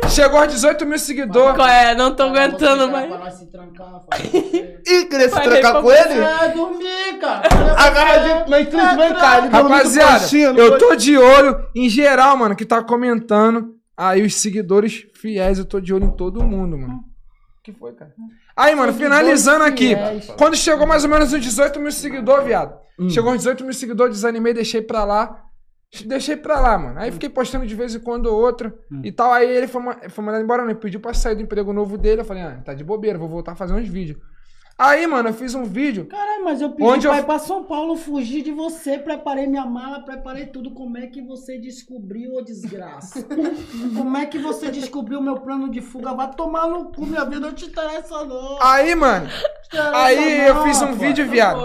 chegou 0.09 0.41
aos 0.41 0.53
18 0.53 0.85
mil 0.85 0.99
seguidores. 0.99 1.57
Qual 1.57 1.67
é? 1.69 1.95
Não 1.95 2.14
tô 2.14 2.25
aguentando 2.25 2.91
mais. 2.91 3.09
Ih, 4.87 5.05
queria 5.07 5.29
se 5.29 5.41
trancar 5.41 5.81
com 5.83 5.91
ele? 5.91 6.21
É, 6.21 6.49
dormir, 6.49 7.19
cara. 7.21 7.43
Agarradinho, 7.79 8.45
mas 8.49 8.69
cá. 8.69 9.38
Ele 9.38 9.49
dormiu 9.49 9.69
Rapaziada, 9.76 10.12
eu 10.59 10.79
tô 10.79 10.95
de 10.97 11.17
olho 11.17 11.64
em 11.75 11.88
geral, 11.88 12.37
mano, 12.37 12.55
que 12.57 12.64
tá 12.67 12.83
comentando. 12.83 13.75
Aí 13.96 14.22
os 14.22 14.34
seguidores 14.36 15.06
fiéis, 15.14 15.58
eu 15.58 15.64
tô 15.64 15.80
de 15.80 15.92
olho 15.94 16.06
em 16.06 16.16
todo 16.16 16.42
mundo, 16.42 16.76
mano. 16.78 17.04
que 17.62 17.72
foi, 17.72 17.92
cara? 17.94 18.12
Aí, 18.56 18.74
mano, 18.74 18.92
finalizando 18.92 19.64
aqui. 19.64 19.88
fiéis. 19.94 20.26
Quando 20.36 20.54
chegou 20.56 20.86
mais 20.86 21.02
ou 21.04 21.10
menos 21.10 21.32
uns 21.32 21.40
18 21.40 21.80
mil 21.80 21.90
seguidores, 21.92 22.44
viado. 22.46 22.78
Hum. 22.98 23.08
Chegou 23.08 23.32
uns 23.32 23.38
18 23.38 23.64
mil 23.64 23.72
seguidores, 23.72 24.16
desanimei, 24.16 24.52
deixei 24.52 24.82
pra 24.82 25.04
lá. 25.04 25.40
Deixei 26.06 26.36
pra 26.36 26.58
lá, 26.60 26.76
mano. 26.76 26.98
Aí 26.98 27.12
fiquei 27.12 27.28
postando 27.28 27.64
de 27.66 27.74
vez 27.74 27.94
em 27.94 28.00
quando 28.00 28.26
ou 28.26 28.34
outra 28.40 28.74
Hum. 28.90 29.00
e 29.04 29.12
tal. 29.12 29.32
Aí 29.32 29.48
ele 29.48 29.68
foi, 29.68 29.80
ma- 29.80 29.96
foi 30.08 30.24
mandado 30.24 30.42
embora, 30.44 30.64
né? 30.64 30.74
Pediu 30.74 30.98
pra 31.00 31.14
sair 31.14 31.36
do 31.36 31.42
emprego 31.42 31.72
novo 31.72 31.96
dele. 31.96 32.20
Eu 32.20 32.24
falei, 32.24 32.42
ah, 32.42 32.60
tá 32.64 32.74
de 32.74 32.82
bobeira, 32.84 33.16
vou 33.18 33.28
voltar 33.28 33.52
a 33.52 33.56
fazer 33.56 33.72
uns 33.74 33.88
vídeos. 33.88 34.18
Aí, 34.76 35.07
mano, 35.07 35.28
eu 35.28 35.33
fiz 35.33 35.54
um 35.54 35.62
vídeo. 35.62 36.07
Caralho, 36.07 36.45
mas 36.45 36.61
eu 36.61 36.71
pedi 36.71 36.83
Onde 36.83 37.07
pra 37.07 37.16
eu- 37.19 37.23
ir 37.23 37.25
pra 37.26 37.38
São 37.38 37.62
Paulo 37.62 37.97
fugir 37.97 38.43
de 38.43 38.50
você, 38.50 38.99
preparei 38.99 39.47
minha 39.47 39.64
mala, 39.64 40.00
preparei 40.00 40.47
tudo. 40.47 40.73
Como 40.73 40.99
é 40.99 41.07
que 41.07 41.23
você 41.23 41.57
descobriu, 41.59 42.35
ô 42.35 42.43
desgraça? 42.43 43.23
Como 43.97 44.16
é 44.16 44.26
que 44.26 44.37
você 44.37 44.73
descobriu 44.73 45.21
meu 45.23 45.37
plano 45.37 45.71
de 45.71 45.81
fuga? 45.81 46.12
Vai 46.12 46.28
tomar 46.33 46.66
no 46.69 46.87
cu, 46.87 47.07
minha 47.07 47.25
vida 47.25 47.38
não 47.40 47.52
te 47.52 47.66
interessa 47.66 48.25
não. 48.25 48.59
Aí, 48.61 48.97
mano, 48.97 49.28
Te 49.28 49.76
interessa 49.76 49.97
aí 49.97 50.40
eu 50.49 50.54
não, 50.54 50.64
fiz 50.64 50.83
um 50.83 50.88
pô. 50.88 50.93
vídeo, 50.95 51.26
viado. 51.28 51.64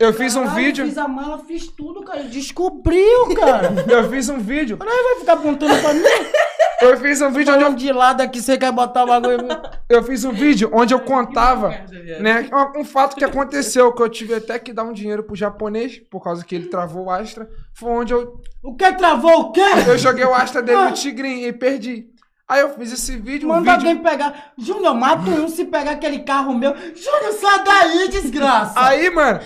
Eu 0.00 0.12
fiz 0.12 0.36
um 0.36 0.44
Caralho, 0.44 0.64
vídeo. 0.64 0.84
Fiz 0.86 0.98
a 0.98 1.08
mala, 1.08 1.38
fiz 1.38 1.66
tudo, 1.68 2.02
cara. 2.02 2.22
Descobriu, 2.24 3.34
cara. 3.34 3.72
Eu 3.90 4.08
fiz 4.10 4.28
um 4.28 4.38
vídeo. 4.38 4.76
Caralho, 4.76 5.02
vai 5.04 5.14
ficar 5.20 5.32
apontando 5.34 5.80
pra 5.80 5.94
mim? 5.94 6.02
Eu 6.82 6.96
fiz 6.98 7.20
um 7.22 7.30
vídeo 7.30 7.54
onde 7.54 7.62
eu, 7.62 7.66
Falando 7.68 7.78
de 7.78 7.92
lado 7.92 8.20
aqui, 8.20 8.42
você 8.42 8.58
quer 8.58 8.70
botar 8.72 9.04
o 9.04 9.06
bagulho. 9.06 9.46
eu 9.88 10.02
fiz 10.02 10.24
um 10.24 10.32
vídeo 10.32 10.68
onde 10.72 10.92
eu 10.92 11.00
contava, 11.00 11.70
né, 12.20 12.48
um, 12.52 12.80
um 12.80 12.84
fato 12.84 13.16
que 13.16 13.24
aconteceu, 13.24 13.92
que 13.92 14.02
eu 14.02 14.08
tive 14.08 14.34
até 14.34 14.58
que 14.58 14.72
dar 14.72 14.84
um 14.84 14.92
dinheiro 14.92 15.22
pro 15.22 15.34
japonês, 15.34 15.98
por 16.10 16.22
causa 16.22 16.44
que 16.44 16.54
ele 16.54 16.66
travou 16.68 17.06
o 17.06 17.10
Astra. 17.10 17.48
Foi 17.74 17.90
onde 17.90 18.12
eu, 18.12 18.40
O 18.62 18.74
que 18.74 18.92
travou 18.92 19.40
o 19.40 19.52
quê? 19.52 19.60
eu 19.88 19.98
joguei 19.98 20.24
o 20.24 20.34
Astra 20.34 20.62
dele 20.62 20.84
no 20.84 20.92
Tigrinho 20.92 21.46
e 21.48 21.52
perdi. 21.52 22.08
Aí 22.46 22.60
eu 22.60 22.74
fiz 22.74 22.92
esse 22.92 23.16
vídeo, 23.16 23.48
um 23.48 23.52
Manda 23.52 23.72
vídeo... 23.72 23.88
alguém 23.88 24.02
pegar. 24.02 24.52
Júnior, 24.58 24.94
mata 24.94 25.30
um 25.30 25.48
se 25.48 25.64
pegar 25.64 25.92
aquele 25.92 26.18
carro 26.18 26.52
meu. 26.52 26.76
Júnior, 26.76 27.32
sai 27.40 27.64
daí, 27.64 28.08
desgraça. 28.10 28.74
Aí, 28.76 29.08
mano, 29.08 29.40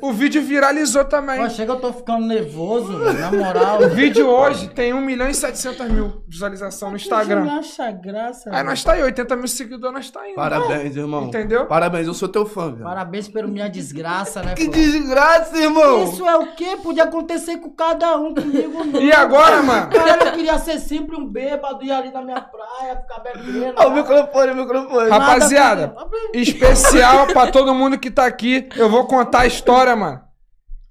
o 0.00 0.12
vídeo 0.12 0.40
viralizou 0.40 1.04
também. 1.04 1.40
Pô, 1.40 1.50
chega, 1.50 1.72
eu 1.72 1.80
tô 1.80 1.92
ficando 1.92 2.24
nervoso, 2.24 2.96
velho, 2.98 3.18
na 3.18 3.32
moral. 3.32 3.82
O 3.82 3.88
vídeo 3.88 4.28
hoje 4.28 4.68
tem 4.68 4.94
1 4.94 5.00
milhão 5.00 5.28
e 5.28 5.34
700 5.34 5.88
mil 5.88 6.22
visualização 6.28 6.90
no 6.90 6.96
Instagram. 6.96 7.40
Júnior 7.40 7.58
acha 7.58 7.90
graça. 7.90 8.48
Aí 8.50 8.56
velho. 8.56 8.68
nós 8.68 8.84
tá 8.84 8.92
aí, 8.92 9.02
80 9.02 9.36
mil 9.36 9.48
seguidores, 9.48 9.94
nós 9.94 10.10
tá 10.12 10.28
indo. 10.28 10.36
Parabéns, 10.36 10.96
irmão. 10.96 11.24
Entendeu? 11.24 11.66
Parabéns, 11.66 12.06
eu 12.06 12.14
sou 12.14 12.28
teu 12.28 12.46
fã, 12.46 12.70
velho. 12.70 12.84
Parabéns 12.84 13.26
pela 13.26 13.48
minha 13.48 13.68
desgraça, 13.68 14.40
né? 14.40 14.54
Que 14.54 14.66
pô? 14.66 14.70
desgraça, 14.70 15.58
irmão! 15.58 16.04
Isso 16.04 16.24
é 16.24 16.36
o 16.36 16.54
quê? 16.54 16.78
Podia 16.80 17.02
acontecer 17.02 17.56
com 17.56 17.70
cada 17.70 18.16
um, 18.16 18.32
comigo 18.32 18.84
não. 18.84 19.00
E 19.02 19.10
agora, 19.10 19.60
mano? 19.64 19.90
Caralho, 19.90 20.28
eu 20.28 20.32
queria 20.32 20.58
ser 20.60 20.78
sempre 20.78 21.16
um 21.16 21.26
bêbado, 21.26 21.84
ir 21.84 21.90
ali 21.90 22.12
na 22.12 22.19
minha 22.22 22.40
praia, 22.40 22.96
ficar 22.96 23.20
bebendo. 23.20 23.74
Ó, 23.76 23.88
o 23.88 23.90
microfone, 23.92 24.52
o 24.52 24.56
microfone. 24.56 25.10
Rapaz, 25.10 25.32
Rapaziada, 25.32 25.94
Especial 26.32 27.26
pra 27.32 27.50
todo 27.50 27.74
mundo 27.74 27.98
que 27.98 28.10
tá 28.10 28.26
aqui. 28.26 28.68
Eu 28.76 28.88
vou 28.88 29.06
contar 29.06 29.40
a 29.40 29.46
história, 29.46 29.94
mano. 29.96 30.20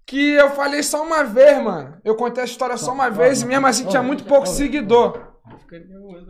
Que 0.06 0.32
eu 0.32 0.50
falei 0.52 0.82
só 0.82 1.04
uma 1.04 1.24
vez, 1.24 1.62
mano. 1.62 1.98
Eu 2.04 2.16
contei 2.16 2.42
a 2.42 2.46
história 2.46 2.78
só 2.78 2.92
uma 2.92 3.10
vez 3.10 3.42
e 3.42 3.46
mesmo 3.46 3.68
assim 3.68 3.86
tinha 3.86 4.02
muito 4.02 4.24
pouco 4.24 4.48
seguidor. 4.48 5.29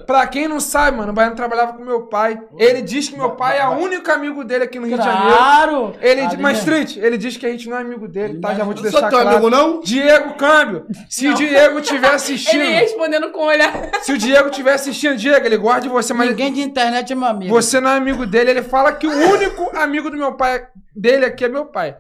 Pra 0.05 0.27
quem 0.27 0.47
não 0.47 0.59
sabe, 0.59 0.97
mano, 0.97 1.11
o 1.11 1.15
Baiano 1.15 1.35
trabalhava 1.35 1.73
com 1.73 1.83
meu 1.83 2.07
pai. 2.07 2.41
Ele 2.57 2.81
diz 2.81 3.09
que 3.09 3.17
meu 3.17 3.31
pai 3.31 3.59
é 3.59 3.67
o 3.67 3.77
único 3.77 4.11
amigo 4.11 4.43
dele 4.43 4.65
aqui 4.65 4.79
no 4.79 4.85
Rio 4.87 4.97
de 4.97 5.03
Janeiro. 5.03 5.35
Claro! 5.37 5.93
Ele, 6.01 6.21
Ali 6.21 6.37
mas. 6.37 6.57
Street, 6.59 6.97
ele 6.97 7.17
diz 7.17 7.37
que 7.37 7.45
a 7.45 7.49
gente 7.49 7.69
não 7.69 7.77
é 7.77 7.81
amigo 7.81 8.07
dele, 8.07 8.39
tá? 8.39 8.53
Já 8.53 8.63
vou 8.63 8.73
te 8.73 8.77
Não 8.77 8.83
deixar 8.83 8.99
sou 8.99 9.09
teu 9.09 9.19
claro. 9.19 9.37
amigo, 9.37 9.49
não? 9.49 9.81
Diego 9.81 10.33
Câmbio, 10.35 10.85
se 11.09 11.27
o 11.27 11.33
Diego 11.33 11.81
tiver 11.81 12.13
assistindo, 12.13 12.61
Ele 12.61 12.73
respondendo 12.75 13.31
com 13.31 13.39
o 13.41 13.45
olhar. 13.47 13.71
se 14.01 14.11
o 14.13 14.17
Diego 14.17 14.49
tiver 14.49 14.73
assistindo, 14.73 15.15
Diego, 15.17 15.45
ele 15.45 15.57
de 15.81 15.89
você, 15.89 16.13
mas 16.13 16.29
Ninguém 16.29 16.51
de 16.53 16.61
internet 16.61 17.13
é 17.13 17.15
meu 17.15 17.27
amigo. 17.27 17.53
você 17.53 17.79
não 17.79 17.91
é 17.91 17.97
amigo 17.97 18.25
dele. 18.25 18.51
Ele 18.51 18.63
fala 18.63 18.91
que 18.91 19.07
o 19.07 19.11
único 19.11 19.69
amigo 19.77 20.09
do 20.09 20.17
meu 20.17 20.33
pai, 20.33 20.67
dele 20.95 21.25
aqui 21.25 21.45
é 21.45 21.49
meu 21.49 21.65
pai. 21.65 21.95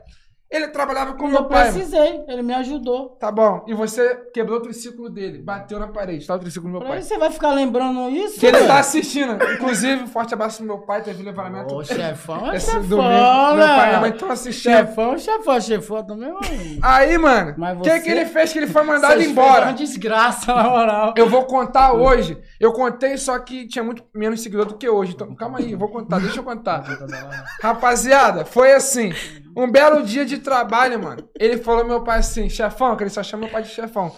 Ele 0.51 0.67
trabalhava 0.69 1.13
com 1.13 1.27
meu 1.27 1.41
eu 1.41 1.45
pai. 1.45 1.65
mano. 1.65 1.73
precisei, 1.73 2.23
ele 2.27 2.41
me 2.41 2.53
ajudou. 2.55 3.09
Tá 3.19 3.31
bom. 3.31 3.63
E 3.67 3.73
você 3.75 4.15
quebrou 4.33 4.57
o 4.57 4.61
triciclo 4.61 5.07
dele, 5.07 5.37
bateu 5.37 5.77
na 5.77 5.87
parede, 5.89 6.25
tá? 6.25 6.33
O 6.35 6.39
triciclo 6.39 6.67
do 6.67 6.71
meu 6.71 6.79
Pra 6.79 6.89
pai. 6.89 7.01
você 7.03 7.19
vai 7.19 7.29
ficar 7.29 7.51
lembrando 7.51 8.09
isso? 8.09 8.39
Que 8.39 8.47
ele 8.47 8.65
tá 8.65 8.79
assistindo. 8.79 9.37
Inclusive, 9.53 10.03
um 10.03 10.07
forte 10.07 10.33
abraço 10.33 10.57
pro 10.57 10.65
meu 10.65 10.79
pai, 10.79 11.03
teve 11.03 11.21
levantamento. 11.21 11.71
Ô, 11.75 11.83
chefão 11.83 12.51
é 12.51 12.55
Esse 12.55 12.65
chefão, 12.71 12.81
domingo. 12.81 13.09
Meu 13.55 13.67
pai 13.67 13.83
e 13.85 13.87
minha 13.89 13.99
mãe 13.99 14.09
estão 14.09 14.31
assistindo. 14.31 14.71
Chefão, 14.73 15.17
chefão, 15.19 15.61
chefão 15.61 16.03
também, 16.03 16.29
mano. 16.33 16.79
Aí, 16.81 17.15
mano, 17.19 17.53
Mas 17.55 17.77
o 17.77 17.81
que, 17.81 17.89
você- 17.91 17.99
que 17.99 18.09
ele 18.09 18.25
fez 18.25 18.51
que 18.51 18.57
ele 18.59 18.67
foi 18.67 18.81
mandado 18.83 19.21
embora? 19.21 19.47
fizeram 19.49 19.67
uma 19.67 19.73
desgraça, 19.73 20.53
na 20.55 20.63
moral. 20.63 21.13
Eu 21.15 21.29
vou 21.29 21.45
contar 21.45 21.93
hoje. 21.93 22.35
Eu 22.59 22.73
contei, 22.73 23.17
só 23.17 23.39
que 23.39 23.67
tinha 23.67 23.83
muito 23.83 24.03
menos 24.13 24.41
seguidor 24.41 24.65
do 24.65 24.77
que 24.77 24.89
hoje. 24.89 25.13
Então, 25.13 25.33
calma 25.33 25.59
aí, 25.59 25.71
eu 25.71 25.77
vou 25.77 25.89
contar, 25.89 26.19
deixa 26.19 26.39
eu 26.39 26.43
contar. 26.43 26.83
Rapaziada, 27.61 28.43
foi 28.43 28.73
assim. 28.73 29.13
Um 29.55 29.71
belo 29.71 30.03
dia 30.03 30.25
de 30.25 30.39
trabalho, 30.39 31.01
mano. 31.01 31.27
Ele 31.39 31.57
falou 31.57 31.85
meu 31.85 32.03
pai 32.03 32.19
assim, 32.19 32.49
chefão, 32.49 32.95
que 32.97 33.03
ele 33.03 33.09
só 33.09 33.23
chama 33.23 33.43
meu 33.43 33.51
pai 33.51 33.63
de 33.63 33.69
chefão. 33.69 34.13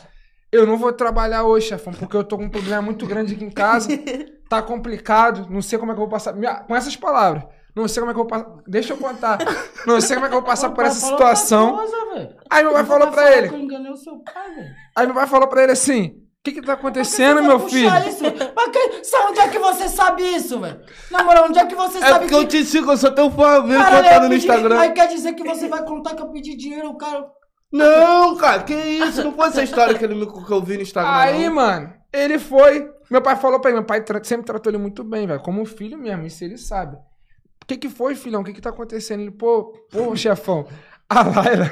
Eu 0.51 0.65
não 0.65 0.77
vou 0.77 0.91
trabalhar 0.91 1.43
hoje, 1.43 1.67
chefão, 1.67 1.93
porque 1.93 2.17
eu 2.17 2.23
tô 2.23 2.37
com 2.37 2.45
um 2.45 2.49
problema 2.49 2.81
muito 2.81 3.05
grande 3.05 3.35
aqui 3.35 3.43
em 3.43 3.51
casa. 3.51 3.89
Tá 4.51 4.61
complicado, 4.61 5.47
não 5.49 5.61
sei 5.61 5.79
como 5.79 5.93
é 5.93 5.95
que 5.95 6.01
eu 6.01 6.05
vou 6.05 6.11
passar. 6.11 6.33
Com 6.67 6.75
essas 6.75 6.93
palavras. 6.93 7.41
Não 7.73 7.87
sei 7.87 8.01
como 8.01 8.11
é 8.11 8.13
que 8.13 8.19
eu 8.19 8.27
vou 8.27 8.29
passar. 8.29 8.61
Deixa 8.67 8.91
eu 8.91 8.97
contar. 8.97 9.37
Não 9.87 10.01
sei 10.01 10.17
como 10.17 10.25
é 10.25 10.29
que 10.29 10.35
eu 10.35 10.41
vou 10.41 10.45
passar 10.45 10.71
por 10.71 10.83
essa 10.83 10.99
situação. 10.99 11.77
coisa. 11.77 12.35
Aí 12.49 12.63
meu 12.65 12.73
pai 12.73 12.83
falou 12.83 13.09
pra 13.11 13.31
ele. 13.37 13.47
que 13.47 13.55
eu 13.55 13.59
enganei 13.59 13.89
o 13.89 13.95
seu 13.95 14.19
pai. 14.19 14.73
Aí 14.93 15.05
meu 15.05 15.15
pai 15.15 15.25
falou 15.25 15.47
pra 15.47 15.63
ele 15.63 15.71
assim: 15.71 16.21
O 16.41 16.43
que 16.43 16.53
que 16.53 16.61
tá 16.63 16.73
acontecendo, 16.73 17.43
meu 17.43 17.59
filho? 17.69 17.87
Isso? 18.07 18.23
Mas 18.55 18.69
que, 18.71 19.03
sabe 19.03 19.25
onde 19.29 19.39
é 19.41 19.47
que 19.47 19.59
você 19.59 19.87
sabe 19.87 20.23
isso, 20.23 20.59
velho? 20.59 20.81
Na 21.11 21.23
moral, 21.23 21.45
onde 21.47 21.59
é 21.59 21.65
que 21.67 21.75
você 21.75 21.99
É 21.99 22.01
sabe 22.01 22.19
porque 22.21 22.33
eu 22.33 22.47
te 22.47 22.65
sigo, 22.65 22.91
eu 22.91 22.97
sou 22.97 23.11
teu 23.11 23.29
fã, 23.29 23.61
vem 23.61 23.77
Caralho, 23.77 24.03
contando 24.03 24.15
eu 24.15 24.21
no 24.23 24.29
pedi- 24.29 24.45
Instagram. 24.47 24.79
Aí 24.79 24.91
quer 24.91 25.07
dizer 25.07 25.33
que 25.35 25.43
você 25.43 25.67
vai 25.67 25.85
contar 25.85 26.15
que 26.15 26.21
eu 26.23 26.31
pedi 26.31 26.57
dinheiro, 26.57 26.89
o 26.89 26.97
cara... 26.97 27.27
Não, 27.71 28.35
cara, 28.37 28.63
que 28.63 28.73
isso? 28.73 29.23
Não 29.23 29.33
foi 29.33 29.47
essa 29.49 29.61
história 29.63 29.95
que, 29.97 30.03
ele 30.03 30.15
me, 30.15 30.25
que 30.25 30.51
eu 30.51 30.61
vi 30.63 30.77
no 30.77 30.81
Instagram. 30.81 31.11
Aí, 31.11 31.45
não. 31.45 31.53
mano, 31.55 31.93
ele 32.11 32.37
foi. 32.39 32.89
Meu 33.09 33.21
pai 33.21 33.35
falou 33.37 33.59
pra 33.61 33.69
ele, 33.69 33.77
meu 33.79 33.85
pai 33.87 34.03
tra- 34.03 34.21
sempre 34.23 34.45
tratou 34.47 34.71
ele 34.71 34.77
muito 34.81 35.03
bem, 35.05 35.25
velho. 35.27 35.39
Como 35.41 35.61
um 35.61 35.65
filho 35.65 35.97
mesmo, 35.97 36.25
isso 36.25 36.43
ele 36.43 36.57
sabe. 36.57 36.95
O 36.95 37.65
que 37.65 37.77
que 37.77 37.87
foi, 37.87 38.13
filhão? 38.15 38.41
O 38.41 38.43
que 38.43 38.51
que 38.51 38.59
tá 38.59 38.71
acontecendo? 38.71 39.21
Ele, 39.21 39.31
pô, 39.31 39.71
pô, 39.89 40.13
chefão, 40.17 40.67
a 41.07 41.21
Laila. 41.23 41.71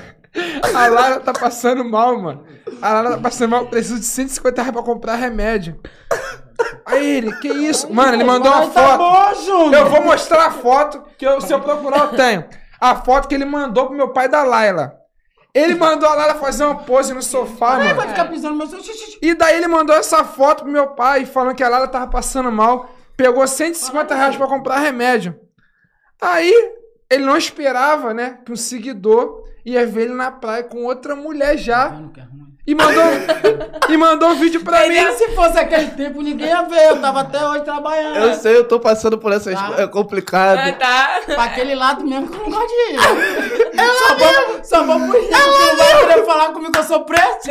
A 0.74 0.88
Laila 0.88 1.20
tá 1.20 1.34
passando 1.34 1.84
mal, 1.84 2.20
mano. 2.22 2.44
A 2.82 2.94
Laila 2.94 3.12
tá 3.12 3.22
passando 3.22 3.50
mal, 3.52 3.65
preciso 3.65 4.00
de 4.00 4.06
150 4.06 4.62
reais 4.62 4.74
pra 4.76 4.84
comprar 4.86 5.15
remédio. 5.15 5.80
Aí 6.86 7.06
ele, 7.18 7.32
que 7.38 7.48
isso? 7.48 7.92
Mano, 7.92 8.13
ele 8.13 8.24
mandou 8.24 8.52
uma 8.52 8.68
tá 8.68 8.98
foto. 8.98 9.74
Eu 9.74 9.89
vou 9.89 10.04
mostrar 10.04 10.48
a 10.48 10.52
foto, 10.52 11.04
que 11.18 11.26
eu- 11.26 11.39
se 11.42 11.54
eu 11.54 11.60
procurar 11.62 12.00
eu 12.00 12.08
tenho. 12.15 12.46
A 12.80 12.96
foto 12.96 13.28
que 13.28 13.36
ele 13.36 13.46
mandou 13.46 13.88
pro 13.88 13.96
meu 13.96 14.10
pai 14.10 14.28
da 14.28 14.44
Laila. 14.44 14.96
Ele 15.54 15.74
mandou 15.76 16.08
a 16.08 16.13
Laila 16.13 16.36
fazer 16.36 16.63
uma 16.63 16.76
pose 16.84 17.13
no 17.13 17.24
sofá, 17.24 17.78
Aí 17.78 17.86
mano. 17.86 17.96
vai 17.96 18.08
ficar 18.10 18.26
pisando 18.26 18.56
no 18.56 18.68
meu... 18.68 18.80
E 19.22 19.34
daí 19.34 19.56
ele 19.58 19.68
mandou 19.68 19.96
essa 19.96 20.24
foto 20.24 20.63
pro 20.63 20.72
meu 20.72 20.89
pai, 20.89 21.26
falando 21.26 21.56
que 21.56 21.63
a 21.63 21.70
Lara 21.70 21.88
tava 21.88 22.08
passando 22.08 22.52
mal. 22.52 22.89
Pegou 23.18 23.46
150 23.48 24.13
reais 24.15 24.38
pra 24.38 24.48
comprar 24.48 24.78
remédio. 24.78 25.38
Aí, 26.22 26.54
ele 27.10 27.26
não 27.26 27.36
esperava, 27.36 28.13
né, 28.13 28.38
que 28.46 28.52
um 28.52 28.56
seguidor 28.56 29.44
ia 29.72 29.86
ver 29.86 30.04
ele 30.04 30.14
na 30.14 30.32
praia 30.32 30.64
com 30.64 30.86
outra 30.86 31.16
mulher 31.16 31.58
já. 31.58 31.90
Que 32.14 32.20
é 32.20 32.24
ruim. 32.24 32.50
E 32.70 32.76
mandou, 32.76 33.04
e 33.90 33.98
mandou 33.98 34.30
um 34.30 34.36
vídeo 34.36 34.64
pra 34.64 34.88
mim. 34.88 34.94
Se 35.18 35.30
fosse 35.30 35.58
aquele 35.58 35.90
tempo, 35.92 36.22
ninguém 36.22 36.50
ia 36.50 36.62
ver. 36.62 36.90
Eu 36.90 37.02
tava 37.02 37.22
até 37.22 37.44
hoje 37.44 37.64
trabalhando. 37.64 38.18
Eu 38.18 38.34
sei, 38.36 38.56
eu 38.58 38.64
tô 38.64 38.80
passando 38.80 39.18
por 39.18 39.32
essa. 39.32 39.52
Tá. 39.52 39.74
É 39.80 39.88
complicado. 39.88 40.60
Ah, 40.60 40.72
tá. 40.74 41.22
Pra 41.26 41.46
aquele 41.46 41.74
lado 41.74 42.06
mesmo 42.06 42.30
que 42.30 42.38
eu 42.38 42.44
não 42.44 42.52
gosto 42.52 42.68
de 42.68 42.94
ir. 42.94 43.00
só 43.82 44.16
vou, 44.16 44.64
só 44.64 44.84
vou 44.84 45.00
por 45.00 45.16
isso, 45.16 45.30
porque 45.30 45.66
não 45.66 45.78
vai 45.78 46.08
querer 46.08 46.26
falar 46.26 46.54
comigo 46.54 46.72
que 46.72 46.80
eu 46.80 46.84
sou 46.84 47.06
preto. 47.06 47.48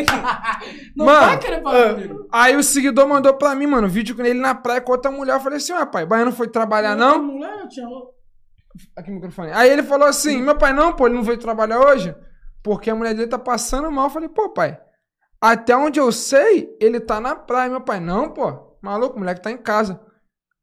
Não 0.94 1.06
Mano, 1.06 1.26
vai 1.26 1.38
querer 1.38 1.62
falar 1.62 1.94
comigo. 1.94 2.28
Aí 2.30 2.56
o 2.56 2.62
seguidor 2.62 3.08
mandou 3.08 3.34
pra 3.34 3.56
mim, 3.56 3.66
mano, 3.66 3.88
vídeo 3.88 4.14
com 4.14 4.22
ele 4.22 4.38
na 4.38 4.54
praia 4.54 4.80
com 4.80 4.92
outra 4.92 5.10
mulher. 5.10 5.34
Eu 5.34 5.40
falei 5.40 5.56
assim, 5.56 5.72
ué, 5.72 5.84
pai, 5.84 6.06
Baiano 6.06 6.30
foi 6.30 6.46
trabalhar 6.46 6.94
não? 6.94 7.20
Mulher, 7.20 7.58
eu 7.62 7.68
tinha... 7.68 7.88
Aqui 8.96 9.10
o 9.10 9.14
microfone. 9.14 9.50
Aí 9.52 9.70
ele 9.70 9.82
falou 9.82 10.08
assim: 10.08 10.42
meu 10.42 10.56
pai, 10.56 10.72
não, 10.72 10.92
pô, 10.92 11.06
ele 11.06 11.14
não 11.16 11.22
veio 11.22 11.38
trabalhar 11.38 11.80
hoje 11.80 12.14
porque 12.62 12.90
a 12.90 12.94
mulher 12.94 13.14
dele 13.14 13.28
tá 13.28 13.38
passando 13.38 13.90
mal. 13.90 14.06
Eu 14.06 14.10
falei, 14.10 14.28
pô, 14.28 14.50
pai, 14.50 14.78
até 15.40 15.76
onde 15.76 15.98
eu 16.00 16.10
sei, 16.12 16.76
ele 16.80 17.00
tá 17.00 17.20
na 17.20 17.34
praia. 17.36 17.70
Meu 17.70 17.80
pai, 17.80 18.00
não, 18.00 18.30
pô, 18.30 18.76
maluco, 18.82 19.16
o 19.16 19.18
moleque 19.18 19.40
tá 19.42 19.50
em 19.50 19.56
casa. 19.58 20.00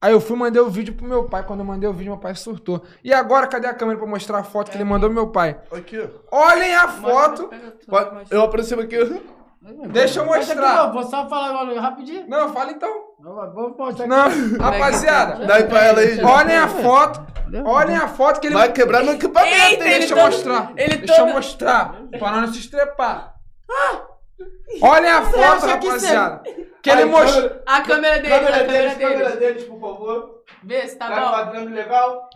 Aí 0.04 0.12
eu 0.12 0.22
fui 0.22 0.36
mandei 0.38 0.62
o 0.62 0.70
vídeo 0.70 0.94
pro 0.94 1.08
meu 1.08 1.24
pai. 1.28 1.44
Quando 1.44 1.62
eu 1.62 1.66
mandei 1.66 1.90
o 1.90 1.94
vídeo, 1.94 2.12
meu 2.12 2.20
pai 2.20 2.36
surtou. 2.36 2.84
E 3.04 3.12
agora, 3.12 3.48
cadê 3.48 3.66
a 3.66 3.74
câmera 3.74 3.98
pra 3.98 4.08
mostrar 4.08 4.38
a 4.40 4.44
foto 4.44 4.70
que 4.70 4.78
ele 4.78 4.84
mandou 4.84 5.10
pro 5.10 5.16
meu 5.16 5.32
pai? 5.32 5.60
Aqui, 5.72 5.98
ó. 6.32 6.38
Olhem 6.46 6.76
a 6.76 6.88
foto. 6.88 7.50
Pode- 7.88 8.28
Eu 8.30 8.42
aproximo 8.44 8.82
aqui. 8.82 8.98
Deixa 9.90 10.20
eu 10.20 10.32
aqui, 10.32 10.38
mostrar. 10.46 10.92
Vou 10.92 11.04
só 11.04 11.28
falar 11.28 11.50
agora 11.60 11.80
rapidinho. 11.82 12.28
Não, 12.28 12.54
fala 12.54 12.72
então. 12.72 13.05
Eu 13.26 13.54
Vou 13.54 13.76
mostrar 13.78 14.06
aqui. 14.06 14.08
Não, 14.08 14.58
rapaziada, 14.60 15.46
Dá 15.46 15.56
aí 15.56 15.64
pra 15.64 15.84
ela 15.84 16.00
aí, 16.00 16.16
gente. 16.16 16.24
olhem 16.26 16.58
a 16.58 16.68
foto. 16.68 17.26
Olhem 17.66 17.96
a 17.96 18.08
foto 18.08 18.40
que 18.40 18.48
ele 18.48 18.56
Vai 18.56 18.72
quebrar 18.72 19.04
meu 19.04 19.14
equipamento, 19.14 19.56
Eita, 19.56 19.84
Deixa 19.84 20.14
eu 20.14 20.18
todo- 20.18 20.26
mostrar. 20.32 20.72
ele 20.76 20.98
Deixa 20.98 21.14
eu 21.14 21.26
todo- 21.26 21.34
mostrar. 21.34 21.96
Pra 22.20 22.32
não 22.32 22.48
se 22.54 22.60
estrepar. 22.60 23.34
Olhem 24.82 25.10
a 25.12 25.22
foto, 25.24 25.66
acha 25.66 25.78
que 25.80 25.88
rapaziada. 25.88 26.44
Que 26.84 26.90
ele 26.92 27.04
Aí, 27.04 27.10
mostrou. 27.10 27.52
A 27.66 27.82
câmera 27.82 28.16
dele, 28.20 28.30
Câmera 28.36 28.56
a 28.56 28.60
câmera 28.60 28.66
deles, 28.68 28.98
dele. 28.98 29.12
câmera 29.14 29.36
deles, 29.38 29.64
por 29.64 29.80
favor. 29.80 30.30
Vê 30.64 30.88
se 30.88 30.96
tá 30.98 31.08
Tá 31.10 31.16
bom. 31.16 31.28
enquadrando 31.28 31.70
legal? 31.74 32.30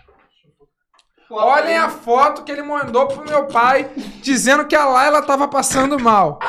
Olhem 1.31 1.77
a 1.77 1.89
foto 1.89 2.43
que 2.43 2.51
ele 2.51 2.63
mandou 2.63 3.07
pro 3.07 3.23
meu 3.25 3.45
pai 3.47 3.89
dizendo 4.23 4.65
que 4.65 4.75
a 4.75 4.85
Laila 4.85 5.21
tava 5.21 5.47
passando 5.47 5.99
mal. 5.99 6.39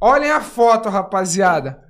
Olhem 0.00 0.30
a 0.30 0.40
foto, 0.40 0.88
rapaziada. 0.88 1.82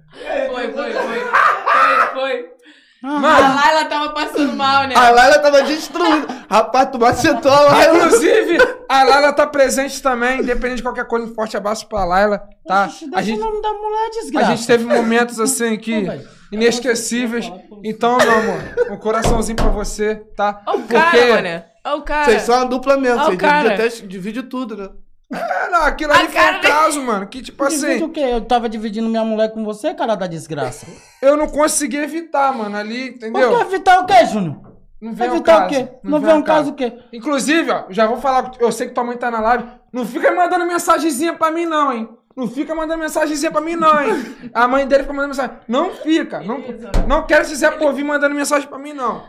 Foi. 2.21 2.31
Foi, 2.31 2.43
foi. 2.43 2.61
A 3.03 3.09
Mano, 3.19 3.55
Laila 3.57 3.85
tava 3.87 4.13
passando 4.13 4.53
mal, 4.53 4.87
né? 4.87 4.95
A 4.95 5.09
Laila 5.09 5.39
tava 5.39 5.63
destruída. 5.63 6.45
Rapaz, 6.51 6.91
tu 6.93 6.99
macetou 6.99 7.51
a 7.51 7.61
Laila. 7.61 7.97
inclusive, 7.97 8.59
a 8.87 9.03
Laila 9.05 9.33
tá 9.33 9.47
presente 9.47 10.03
também, 10.03 10.41
independente 10.41 10.77
de 10.77 10.83
qualquer 10.83 11.07
coisa. 11.07 11.25
Um 11.25 11.35
forte 11.35 11.57
abaço 11.57 11.89
pra 11.89 12.05
Laila, 12.05 12.43
tá? 12.67 12.91
A 13.15 13.23
gente, 13.23 13.41
o 13.41 13.45
nome 13.45 13.63
da 13.63 13.73
mulher, 13.73 14.07
a 14.07 14.11
desgraça. 14.11 14.55
gente 14.55 14.67
teve 14.67 14.85
momentos 14.85 15.41
assim 15.41 15.79
que 15.79 16.07
inesquecíveis. 16.53 17.51
Então, 17.83 18.19
meu 18.19 18.33
amor, 18.33 18.61
um 18.91 18.97
coraçãozinho 18.99 19.57
pra 19.57 19.71
você, 19.71 20.17
tá? 20.37 20.61
Olha 20.67 20.79
o 20.79 20.83
cara, 20.87 21.35
mané. 21.35 21.67
Olha 21.83 21.97
o 21.97 22.03
cara. 22.03 22.25
Vocês 22.27 22.43
são 22.43 22.55
uma 22.55 22.67
dupla 22.67 22.99
mesmo. 22.99 23.25
Vocês 23.25 23.39
dividem, 23.39 23.73
até, 23.73 23.89
dividem 23.89 24.43
tudo, 24.43 24.77
né? 24.77 24.91
É, 25.33 25.71
não, 25.71 25.83
aquilo 25.83 26.13
ali 26.13 26.29
foi 26.29 26.41
um 26.41 26.61
caso, 26.61 27.03
mano. 27.03 27.27
Que, 27.27 27.41
tipo 27.41 27.69
Divide 27.69 27.87
assim, 27.87 28.03
o 28.05 28.09
quê? 28.09 28.21
Eu 28.21 28.41
tava 28.41 28.69
dividindo 28.69 29.09
minha 29.09 29.25
mulher 29.25 29.53
com 29.53 29.65
você, 29.65 29.95
cara 29.95 30.17
da 30.17 30.27
desgraça. 30.27 30.87
eu 31.23 31.37
não 31.37 31.47
consegui 31.47 31.99
evitar, 31.99 32.53
mano, 32.53 32.77
ali, 32.77 33.11
entendeu? 33.11 33.51
Por 33.51 33.59
que 33.59 33.75
evitar 33.75 34.01
o 34.01 34.07
quê, 34.07 34.27
Júnior? 34.27 34.71
Não 35.01 35.15
vem 35.15 35.31
um 35.31 35.35
Evitar 35.35 35.61
caso. 35.61 35.67
o 35.67 35.69
quê? 35.69 35.89
Não, 36.05 36.21
vê 36.21 36.33
um 36.33 36.43
caso 36.43 36.71
o 36.73 36.75
quê? 36.75 36.93
Inclusive, 37.11 37.71
ó, 37.71 37.85
já 37.89 38.07
vou 38.07 38.19
falar, 38.19 38.51
eu 38.59 38.71
sei 38.71 38.87
que 38.89 38.93
tua 38.93 39.03
mãe 39.03 39.17
tá 39.17 39.31
na 39.31 39.41
live, 39.41 39.65
não 39.91 40.05
fica 40.05 40.31
mandando 40.31 40.67
mensagenzinha 40.67 41.33
pra 41.33 41.51
mim 41.51 41.65
não, 41.65 41.91
hein? 41.91 42.09
Não 42.37 42.47
fica 42.47 42.75
mandando 42.75 43.01
mensagenzinha 43.01 43.51
pra 43.51 43.63
mim 43.63 43.77
não, 43.77 44.03
hein? 44.03 44.51
A 44.53 44.69
mãe 44.69 44.87
dele 44.87 45.05
fica 45.05 45.15
mandando 45.15 45.35
mensagem. 45.35 45.57
Não 45.67 45.91
fica, 45.91 46.41
não, 46.41 46.63
não 47.09 47.27
quero 47.27 47.43
esse 47.43 47.57
Zé 47.57 47.71
Povinho 47.71 48.09
mandando 48.09 48.35
mensagem 48.35 48.69
pra 48.69 48.79
mim 48.79 48.93
não. 48.93 49.23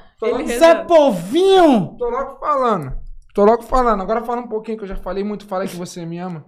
Zé 0.60 0.76
Povinho! 0.84 1.96
tô 1.98 2.10
logo 2.10 2.38
falando. 2.40 2.94
Tô 3.34 3.46
logo 3.46 3.64
falando. 3.64 4.02
Agora 4.02 4.24
fala 4.24 4.42
um 4.42 4.48
pouquinho 4.48 4.78
que 4.78 4.84
eu 4.84 4.88
já 4.88 4.96
falei 4.96 5.24
muito, 5.24 5.46
falei 5.46 5.68
que 5.68 5.76
você 5.76 6.06
me 6.06 6.18
ama. 6.18 6.46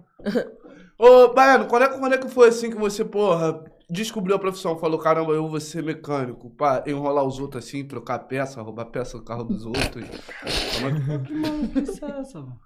Ô, 0.98 1.28
Baiano, 1.34 1.66
quando 1.66 1.82
é, 1.84 1.88
que- 1.88 1.98
quando 1.98 2.14
é 2.14 2.18
que 2.18 2.28
foi 2.28 2.48
assim 2.48 2.70
que 2.70 2.76
você, 2.76 3.04
porra, 3.04 3.62
descobriu 3.90 4.36
a 4.36 4.38
profissão? 4.38 4.76
Falou, 4.78 4.98
caramba, 4.98 5.32
eu 5.32 5.48
vou 5.48 5.60
ser 5.60 5.82
mecânico, 5.82 6.50
pá, 6.50 6.84
enrolar 6.86 7.24
os 7.24 7.38
outros 7.40 7.64
assim, 7.66 7.84
trocar 7.84 8.20
peça, 8.20 8.62
roubar 8.62 8.86
peça 8.86 9.18
do 9.18 9.24
carro 9.24 9.44
dos 9.44 9.64
outros. 9.66 10.04
Como 10.74 10.88
é 10.88 11.80
que- 11.82 12.04
é 12.04 12.20
essa, 12.20 12.38
mano? 12.40 12.60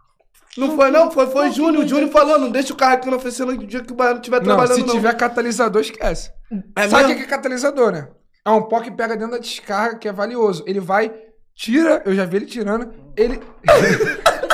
Não 0.56 0.74
foi 0.74 0.90
não, 0.90 1.10
foi, 1.10 1.26
foi 1.28 1.50
Júnior, 1.52 1.84
o 1.84 1.88
Júnior 1.88 2.10
falou, 2.10 2.38
não 2.38 2.50
deixa 2.50 2.72
o 2.72 2.76
carro 2.76 2.94
aqui 2.94 3.08
na 3.08 3.16
oficina 3.16 3.52
no 3.52 3.66
dia 3.66 3.80
que 3.82 3.92
o 3.92 3.96
Baiano 3.96 4.18
estiver 4.18 4.38
Não, 4.38 4.44
trabalhando 4.44 4.74
se 4.74 4.80
não. 4.86 4.94
tiver 4.94 5.14
catalisador, 5.14 5.80
esquece. 5.80 6.32
É 6.76 6.88
Sabe 6.88 7.12
o 7.12 7.16
que 7.16 7.22
é 7.22 7.26
catalisador, 7.26 7.92
né? 7.92 8.08
É 8.44 8.50
um 8.50 8.62
pó 8.62 8.80
que 8.80 8.90
pega 8.90 9.14
dentro 9.16 9.32
da 9.32 9.38
descarga, 9.38 9.98
que 9.98 10.08
é 10.08 10.12
valioso. 10.12 10.64
Ele 10.66 10.80
vai, 10.80 11.12
tira, 11.58 12.00
eu 12.06 12.14
já 12.14 12.24
vi 12.24 12.36
ele 12.36 12.46
tirando, 12.46 12.94
ele... 13.16 13.40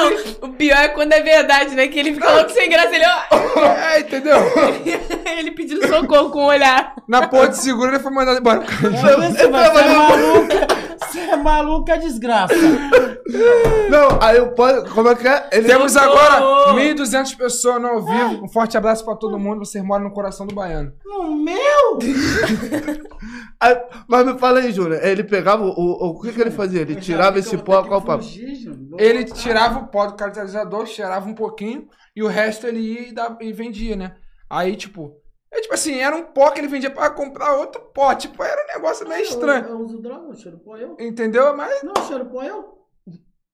Não, 0.00 0.48
o 0.48 0.52
pior 0.54 0.78
é 0.78 0.88
quando 0.88 1.12
é 1.12 1.22
verdade, 1.22 1.74
né? 1.74 1.88
Que 1.88 1.98
ele 1.98 2.14
fica 2.14 2.30
louco 2.30 2.50
sem 2.50 2.68
graça. 2.68 2.94
Ele, 2.94 3.04
ó, 3.04 3.60
É, 3.90 4.00
entendeu? 4.00 4.36
ele 5.38 5.50
pedindo 5.52 5.86
socorro 5.86 6.30
com 6.30 6.40
o 6.40 6.46
olhar. 6.46 6.94
Na 7.08 7.28
porra 7.28 7.48
de 7.48 7.58
seguro 7.58 7.90
ele 7.90 7.98
foi 7.98 8.12
mandado 8.12 8.38
embora. 8.38 8.60
Você 8.60 9.16
vai 9.16 9.32
ser 9.32 9.48
maluco. 9.48 10.90
Você 11.10 11.18
é 11.18 11.36
maluco, 11.36 11.90
é 11.90 11.98
desgraça. 11.98 12.54
Não, 13.88 14.18
aí 14.20 14.36
eu 14.36 14.52
posso, 14.52 14.84
como 14.94 15.08
é 15.08 15.14
que 15.14 15.26
é? 15.26 15.48
Ele 15.50 15.66
Temos 15.66 15.96
agora 15.96 16.40
1.200 16.74 17.36
pessoas 17.36 17.80
no 17.80 17.88
ao 17.88 18.02
vivo. 18.02 18.44
Um 18.44 18.48
forte 18.48 18.76
abraço 18.76 19.04
pra 19.04 19.16
todo 19.16 19.38
mundo. 19.38 19.64
Vocês 19.64 19.82
moram 19.82 20.04
no 20.04 20.12
coração 20.12 20.46
do 20.46 20.54
baiano. 20.54 20.92
No 21.04 21.34
meu? 21.34 21.98
Aí, 23.58 23.76
mas 24.08 24.24
me 24.24 24.38
fala 24.38 24.60
aí, 24.60 24.72
Júnior, 24.72 25.04
ele 25.04 25.22
pegava, 25.22 25.62
o, 25.62 25.68
o, 25.68 26.08
o 26.10 26.20
que 26.22 26.32
que 26.32 26.40
ele 26.40 26.50
fazia? 26.50 26.80
Ele 26.80 26.96
tirava 26.96 27.38
esse 27.38 27.58
pó, 27.58 27.82
qual 27.82 28.00
o 28.00 28.02
papo? 28.02 28.24
Ele 28.96 29.24
tirava 29.24 29.80
o 29.80 29.86
pó 29.90 30.06
do 30.06 30.14
catalisador, 30.16 30.86
cheirava 30.86 31.28
um 31.28 31.34
pouquinho 31.34 31.88
e 32.14 32.22
o 32.22 32.28
resto 32.28 32.66
ele 32.66 32.80
ia 32.80 33.08
e, 33.08 33.12
dava- 33.12 33.38
e 33.40 33.52
vendia, 33.52 33.96
né? 33.96 34.16
Aí, 34.48 34.76
tipo, 34.76 35.16
é 35.52 35.60
tipo 35.60 35.74
assim, 35.74 35.98
era 35.98 36.14
um 36.16 36.24
pó 36.32 36.50
que 36.50 36.60
ele 36.60 36.68
vendia 36.68 36.90
pra 36.90 37.10
comprar 37.10 37.54
outro 37.56 37.80
pó. 37.94 38.14
Tipo, 38.14 38.42
era 38.42 38.62
um 38.64 38.74
negócio 38.74 39.08
meio 39.08 39.22
estranho. 39.22 39.64
Eu, 39.64 39.70
eu 39.70 39.78
uso 39.80 40.00
droga, 40.00 40.28
eu 40.28 40.34
cheiro 40.34 40.58
pó 40.58 40.76
eu. 40.76 40.96
Entendeu? 40.98 41.56
Mas 41.56 41.82
Não, 41.82 41.92
eu 41.96 42.02
cheiro 42.04 42.26
pó 42.26 42.42
eu. 42.42 42.78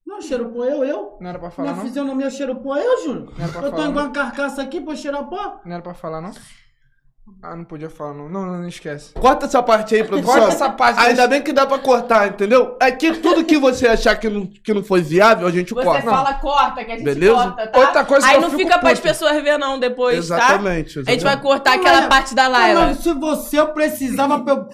Não, 0.07 0.16
eu 0.16 0.22
cheiro 0.22 0.49
pó 0.53 0.64
eu, 0.64 0.85
eu. 0.85 1.18
não 1.20 1.29
era 1.31 1.38
pra 1.38 1.51
falar, 1.51 1.68
Minha 1.70 1.79
não? 1.83 1.87
fisionomia 1.88 2.27
eu 2.27 2.31
cheiro 2.31 2.55
pó 2.62 2.77
eu, 2.77 3.03
Júnior. 3.03 3.33
Não 3.37 3.44
era 3.44 3.53
pra 3.53 3.62
Eu 3.62 3.70
tô 3.70 3.77
falar, 3.77 3.88
igual 3.88 3.92
não? 3.92 4.03
uma 4.05 4.11
carcaça 4.12 4.62
aqui 4.62 4.81
pra 4.81 4.92
eu 4.92 4.96
cheirar 4.96 5.29
pó. 5.29 5.61
Não 5.64 5.72
era 5.72 5.83
pra 5.83 5.94
falar, 5.94 6.20
não? 6.20 6.31
Ah, 7.43 7.55
não 7.57 7.65
podia 7.65 7.91
falar, 7.91 8.15
não. 8.15 8.29
Não, 8.29 8.47
não, 8.47 8.59
não 8.59 8.69
esquece. 8.69 9.12
Corta 9.12 9.47
essa 9.47 9.62
parte 9.62 9.95
aí, 9.95 10.03
produção. 10.05 10.33
Corta 10.35 10.49
essa 10.53 10.71
parte. 10.71 10.99
Ainda 11.01 11.27
bem 11.29 11.43
que 11.43 11.53
dá 11.53 11.67
pra 11.67 11.79
cortar, 11.79 12.29
entendeu? 12.29 12.77
É 12.81 12.91
que 12.91 13.15
tudo 13.15 13.45
que 13.45 13.59
você 13.59 13.87
achar 13.87 14.17
que 14.17 14.29
não, 14.29 14.47
que 14.47 14.73
não 14.73 14.83
foi 14.83 15.03
viável, 15.03 15.47
a 15.47 15.51
gente 15.51 15.75
Você 15.75 15.85
corta. 15.85 16.03
fala, 16.03 16.35
corta, 16.35 16.85
que 16.85 16.93
a 16.93 16.97
gente 16.97 17.05
Beleza? 17.05 17.35
corta, 17.35 17.67
tá? 17.67 17.79
Outra 17.79 18.05
coisa 18.05 18.27
que 18.27 18.33
Aí 18.33 18.39
eu 18.39 18.43
não 18.43 18.51
fico 18.51 18.62
fica 18.62 18.79
pras 18.79 18.99
puto. 19.01 19.09
pessoas 19.09 19.43
ver 19.43 19.59
não 19.59 19.79
depois, 19.79 20.29
tá? 20.29 20.37
Exatamente. 20.37 20.99
A 21.01 21.03
gente 21.11 21.25
vai 21.25 21.41
cortar 21.41 21.73
Não, 21.73 21.81
aquela 21.81 22.01
mas- 22.03 22.09
parte 22.09 22.35
da 22.35 22.45
Ah, 22.45 22.49
Laila. 22.49 22.81
mas 22.87 22.99
se 22.99 23.12
você 23.12 23.65
precisava 23.67 24.41
pra 24.41 24.53
eu... 24.55 24.69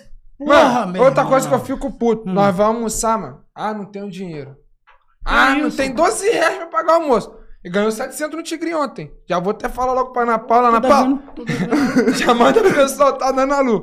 Mano, 0.44 0.48
Porra, 0.48 0.86
outra 0.86 1.04
irmão. 1.22 1.26
coisa 1.28 1.48
que 1.48 1.54
eu 1.54 1.60
fico 1.60 1.90
puto. 1.92 2.28
Hum. 2.28 2.32
Nós 2.32 2.54
vamos 2.56 2.76
almoçar, 2.76 3.18
mano. 3.18 3.40
Ah, 3.54 3.72
não 3.72 3.84
tenho 3.84 4.10
dinheiro. 4.10 4.56
Ah, 5.24 5.54
não 5.54 5.70
tem 5.70 5.92
12 5.92 6.28
reais 6.30 6.56
pra 6.56 6.66
pagar 6.66 6.98
o 6.98 7.02
almoço. 7.02 7.32
E 7.64 7.70
ganhou 7.70 7.92
700 7.92 8.36
no 8.36 8.42
Tigre 8.42 8.74
ontem. 8.74 9.12
Já 9.24 9.38
vou 9.38 9.52
até 9.52 9.68
falar 9.68 9.92
logo 9.92 10.10
pra 10.12 10.22
Ana 10.22 10.36
Paula. 10.38 10.68
Ana 10.68 10.80
Tô 10.80 10.88
Paula, 10.88 11.18
já 12.16 12.34
manda 12.34 12.60
o 12.60 12.74
pessoal 12.74 13.12
tá 13.12 13.30
dando 13.30 13.54
a 13.54 13.60
luz. 13.60 13.82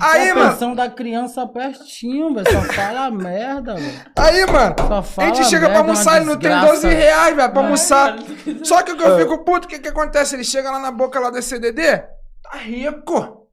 Aí, 0.00 0.30
a 0.30 0.34
mano. 0.34 0.50
pensão 0.52 0.74
da 0.74 0.88
criança 0.88 1.46
pertinho, 1.46 2.32
velho. 2.34 2.50
Só 2.50 2.62
fala 2.72 3.10
merda, 3.12 3.74
velho. 3.74 4.00
Aí, 4.16 4.46
mano. 4.46 4.74
Só 4.78 4.94
A 4.98 5.02
fala 5.02 5.34
gente 5.34 5.44
chega 5.46 5.66
pra 5.66 5.74
merda, 5.74 5.78
almoçar, 5.90 6.16
ele 6.16 6.24
não 6.24 6.38
tem 6.38 6.50
desgraça. 6.50 6.72
12 6.72 6.88
reais, 6.88 7.36
velho, 7.36 7.52
pra 7.52 7.62
almoçar. 7.62 8.16
Só 8.62 8.82
que 8.82 8.92
o 8.92 8.96
que 8.96 9.04
É. 9.04 9.06
eu 9.10 9.18
fico 9.18 9.44
puto, 9.44 9.66
o 9.66 9.70
que 9.70 9.78
que 9.78 9.88
acontece? 9.88 10.34
Ele 10.34 10.44
chega 10.44 10.70
lá 10.70 10.78
na 10.78 10.90
boca 10.90 11.20
lá 11.20 11.28
da 11.28 11.42
CDD, 11.42 11.98
tá 12.42 12.56
rico. 12.56 13.46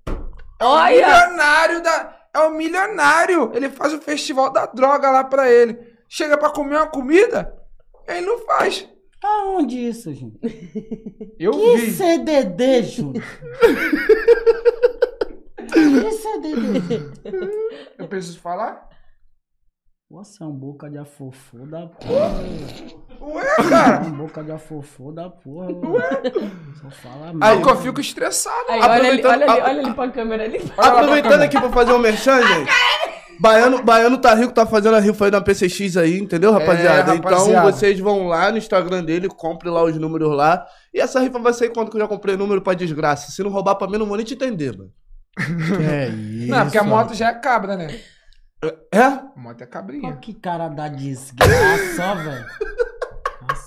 Olha! 0.61 1.05
Milionário 1.27 1.83
da... 1.83 2.15
É 2.33 2.39
o 2.39 2.51
milionário. 2.51 3.51
Ele 3.53 3.69
faz 3.69 3.93
o 3.93 3.99
festival 4.01 4.49
da 4.51 4.65
droga 4.65 5.09
lá 5.11 5.23
pra 5.25 5.49
ele. 5.49 5.77
Chega 6.07 6.37
pra 6.37 6.49
comer 6.49 6.77
uma 6.77 6.87
comida, 6.87 7.53
ele 8.07 8.25
não 8.25 8.39
faz. 8.45 8.87
Aonde 9.27 9.87
isso, 9.87 10.13
gente? 10.13 10.39
Eu 11.39 11.51
Que 11.51 11.77
vi. 11.77 11.91
CDD, 11.91 12.83
Júnior? 12.83 13.23
que 15.71 16.11
CDD? 16.11 17.11
Eu 17.97 18.07
preciso 18.07 18.39
falar? 18.39 18.87
Você 20.09 20.43
é 20.43 20.45
um 20.45 20.51
boca 20.51 20.87
de 20.89 20.99
afofô 20.99 21.65
da 21.65 21.87
porra. 21.87 22.35
Ué, 23.21 23.43
É 23.43 23.69
cara. 23.69 24.05
um 24.05 24.11
boca 24.11 24.43
de 24.43 24.51
afofô 24.51 25.11
da 25.11 25.29
porra. 25.29 25.67
velho. 25.67 26.51
Só 26.79 26.89
fala 26.91 27.33
merda. 27.33 27.45
Aí 27.47 27.61
que 27.61 27.69
eu 27.69 27.75
fico 27.77 27.99
estressado. 27.99 28.65
Aí, 28.69 28.79
olha 28.81 28.93
ali, 28.93 28.95
Aproveitando- 29.21 29.31
olha 29.41 29.51
ali, 29.51 29.61
olha 29.61 29.81
ali 29.87 29.93
pra 29.95 30.11
câmera 30.11 30.43
ali. 30.43 30.59
Aproveitando 30.77 31.41
aqui 31.41 31.59
pra 31.59 31.71
fazer 31.71 31.93
um 31.93 31.99
merchan, 31.99 32.39
gente. 32.45 32.71
Baiano, 33.39 33.83
Baiano 33.83 34.17
tá 34.17 34.33
rico, 34.33 34.53
tá 34.53 34.65
fazendo 34.65 34.95
a 34.95 34.99
rifa 34.99 35.25
aí 35.25 35.31
na 35.31 35.41
PCX 35.41 35.97
aí, 35.97 36.17
entendeu, 36.17 36.51
é, 36.51 36.53
rapaziada? 36.59 37.13
É, 37.13 37.15
então 37.15 37.61
vocês 37.63 37.99
vão 37.99 38.27
lá 38.27 38.51
no 38.51 38.57
Instagram 38.57 39.03
dele, 39.03 39.27
compre 39.27 39.69
lá 39.69 39.83
os 39.83 39.95
números 39.97 40.35
lá. 40.35 40.65
E 40.93 40.99
essa 40.99 41.19
rifa 41.19 41.39
vai 41.39 41.53
sair 41.53 41.69
quando 41.69 41.89
que 41.89 41.97
eu 41.97 42.01
já 42.01 42.07
comprei 42.07 42.37
número 42.37 42.61
pra 42.61 42.73
desgraça. 42.73 43.31
Se 43.31 43.43
não 43.43 43.49
roubar 43.49 43.75
pra 43.75 43.87
mim, 43.87 43.97
não 43.97 44.05
vou 44.05 44.17
nem 44.17 44.25
te 44.25 44.33
entender, 44.33 44.77
mano. 44.77 44.91
É 45.89 46.07
isso. 46.07 46.47
Não, 46.47 46.61
porque 46.63 46.77
a 46.77 46.83
moto 46.83 47.13
já 47.13 47.29
é 47.29 47.33
cabra, 47.33 47.75
né? 47.75 47.99
É? 48.63 48.97
é? 48.99 49.03
A 49.03 49.31
moto 49.35 49.61
é 49.61 49.65
cabrinha. 49.65 50.09
Olha 50.09 50.17
que 50.17 50.33
cara 50.33 50.69
da 50.69 50.87
desgraça, 50.87 52.15
velho. 52.23 52.45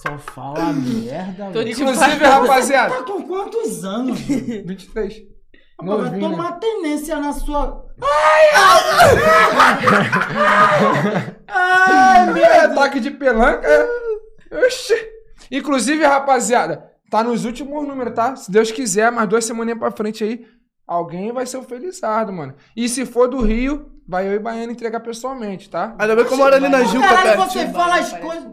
Só 0.02 0.18
fala 0.18 0.72
merda, 0.72 1.50
velho. 1.50 1.68
Inclusive, 1.68 2.24
rapaziada. 2.24 2.94
Tá 2.94 3.02
com 3.02 3.22
quantos 3.22 3.85
anos? 3.85 4.18
23. 4.26 5.38
Mas 5.83 6.11
vai 6.11 6.19
tomar 6.19 6.53
tendência 6.59 7.19
na 7.19 7.33
sua. 7.33 7.87
Ai! 8.03 8.49
Ai! 10.69 11.37
ai 11.49 12.33
meu 12.33 12.45
é, 12.45 12.61
ataque 12.61 13.01
de 13.01 13.11
pelanca. 13.12 13.69
Oxi. 14.67 14.95
Inclusive, 15.51 16.05
rapaziada, 16.05 16.91
tá 17.11 17.23
nos 17.23 17.45
últimos 17.45 17.87
números, 17.87 18.14
tá? 18.14 18.35
Se 18.37 18.51
Deus 18.51 18.71
quiser, 18.71 19.11
mais 19.12 19.29
duas 19.29 19.45
semaninhas 19.45 19.79
pra 19.79 19.91
frente 19.91 20.25
aí, 20.25 20.47
alguém 20.87 21.33
vai 21.33 21.47
ser 21.47 21.59
o 21.59 21.62
Felizardo, 21.62 22.33
mano. 22.33 22.55
E 22.77 22.88
se 22.88 23.07
for 23.07 23.29
do 23.29 23.41
Rio, 23.41 23.91
vai 24.07 24.27
eu 24.27 24.33
e 24.33 24.38
Baiano 24.38 24.73
entregar 24.73 25.01
pessoalmente, 25.01 25.71
tá? 25.71 25.95
Ainda 25.99 26.17
bem 26.17 26.25
que 26.25 26.33
eu 26.33 26.38
moro 26.38 26.55
ali 26.55 26.69
na 26.69 26.83
Juca, 26.85 27.07
cara. 27.07 27.17
Caralho, 27.17 27.51
você 27.51 27.69
fala 27.69 27.99
as 27.99 28.12
coisas. 28.12 28.49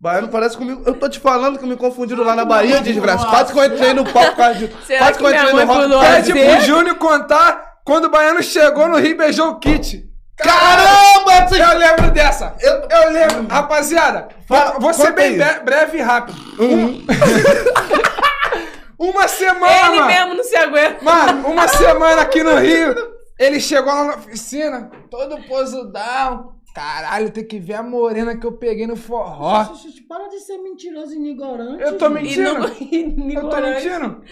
Baiano 0.00 0.28
parece 0.28 0.56
comigo. 0.56 0.82
Eu 0.86 0.94
tô 0.94 1.08
te 1.08 1.18
falando 1.18 1.58
que 1.58 1.66
me 1.66 1.76
confundiram 1.76 2.22
lá 2.24 2.36
na 2.36 2.44
Bahia, 2.44 2.80
desgraça. 2.80 3.26
Quase 3.26 3.52
que 3.52 3.58
eu 3.58 3.64
entrei 3.64 3.92
no 3.94 4.04
palco 4.04 4.30
por 4.30 4.36
causa 4.36 4.54
de. 4.54 4.72
Será 4.86 5.12
Quase 5.12 5.18
que 5.18 5.52
mãe 5.52 5.64
Rock 5.64 5.82
pulou 5.82 6.00
Party. 6.00 6.20
assim? 6.20 6.32
Pede 6.34 6.56
pro 6.56 6.64
Júnior 6.66 6.96
contar 6.96 7.78
quando 7.84 8.04
o 8.04 8.10
Baiano 8.10 8.42
chegou 8.42 8.86
no 8.88 8.96
Rio 8.98 9.10
e 9.10 9.14
beijou 9.14 9.48
o 9.50 9.58
Kit. 9.58 10.04
Caramba! 10.36 11.48
Vocês... 11.48 11.60
Eu 11.60 11.78
lembro 11.78 12.10
dessa. 12.12 12.54
Eu, 12.60 12.74
eu 12.88 13.10
lembro. 13.10 13.46
Rapaziada, 13.48 14.28
Fala- 14.46 14.78
vou, 14.78 14.94
ser 14.94 15.12
bem 15.12 15.36
bre- 15.36 15.60
breve 15.64 15.98
e 15.98 16.00
rápido. 16.00 16.38
Um- 16.60 17.04
uma 18.98 19.26
semana, 19.26 19.86
Ele 19.88 19.96
mano. 19.96 20.06
mesmo 20.06 20.34
não 20.34 20.44
se 20.44 20.56
aguenta. 20.56 21.04
Mano, 21.04 21.48
uma 21.48 21.66
semana 21.68 22.22
aqui 22.22 22.42
no 22.44 22.56
Rio, 22.58 22.94
ele 23.38 23.58
chegou 23.60 23.92
lá 23.92 24.04
na 24.04 24.14
oficina, 24.14 24.90
todo 25.10 25.42
posudão. 25.48 26.52
Caralho, 26.78 27.32
tem 27.32 27.44
que 27.44 27.58
ver 27.58 27.74
a 27.74 27.82
morena 27.82 28.36
que 28.36 28.46
eu 28.46 28.52
peguei 28.52 28.86
no 28.86 28.94
forró. 28.94 29.74
Xixi, 29.74 30.02
Para 30.02 30.28
de 30.28 30.38
ser 30.38 30.58
mentiroso 30.58 31.12
e 31.12 31.30
ignorante. 31.32 31.82
Eu 31.82 31.98
tô 31.98 32.08
mentindo. 32.08 32.50
E 32.80 33.34
Eu 33.34 33.50
tô 33.50 33.60
mentindo. 33.60 34.22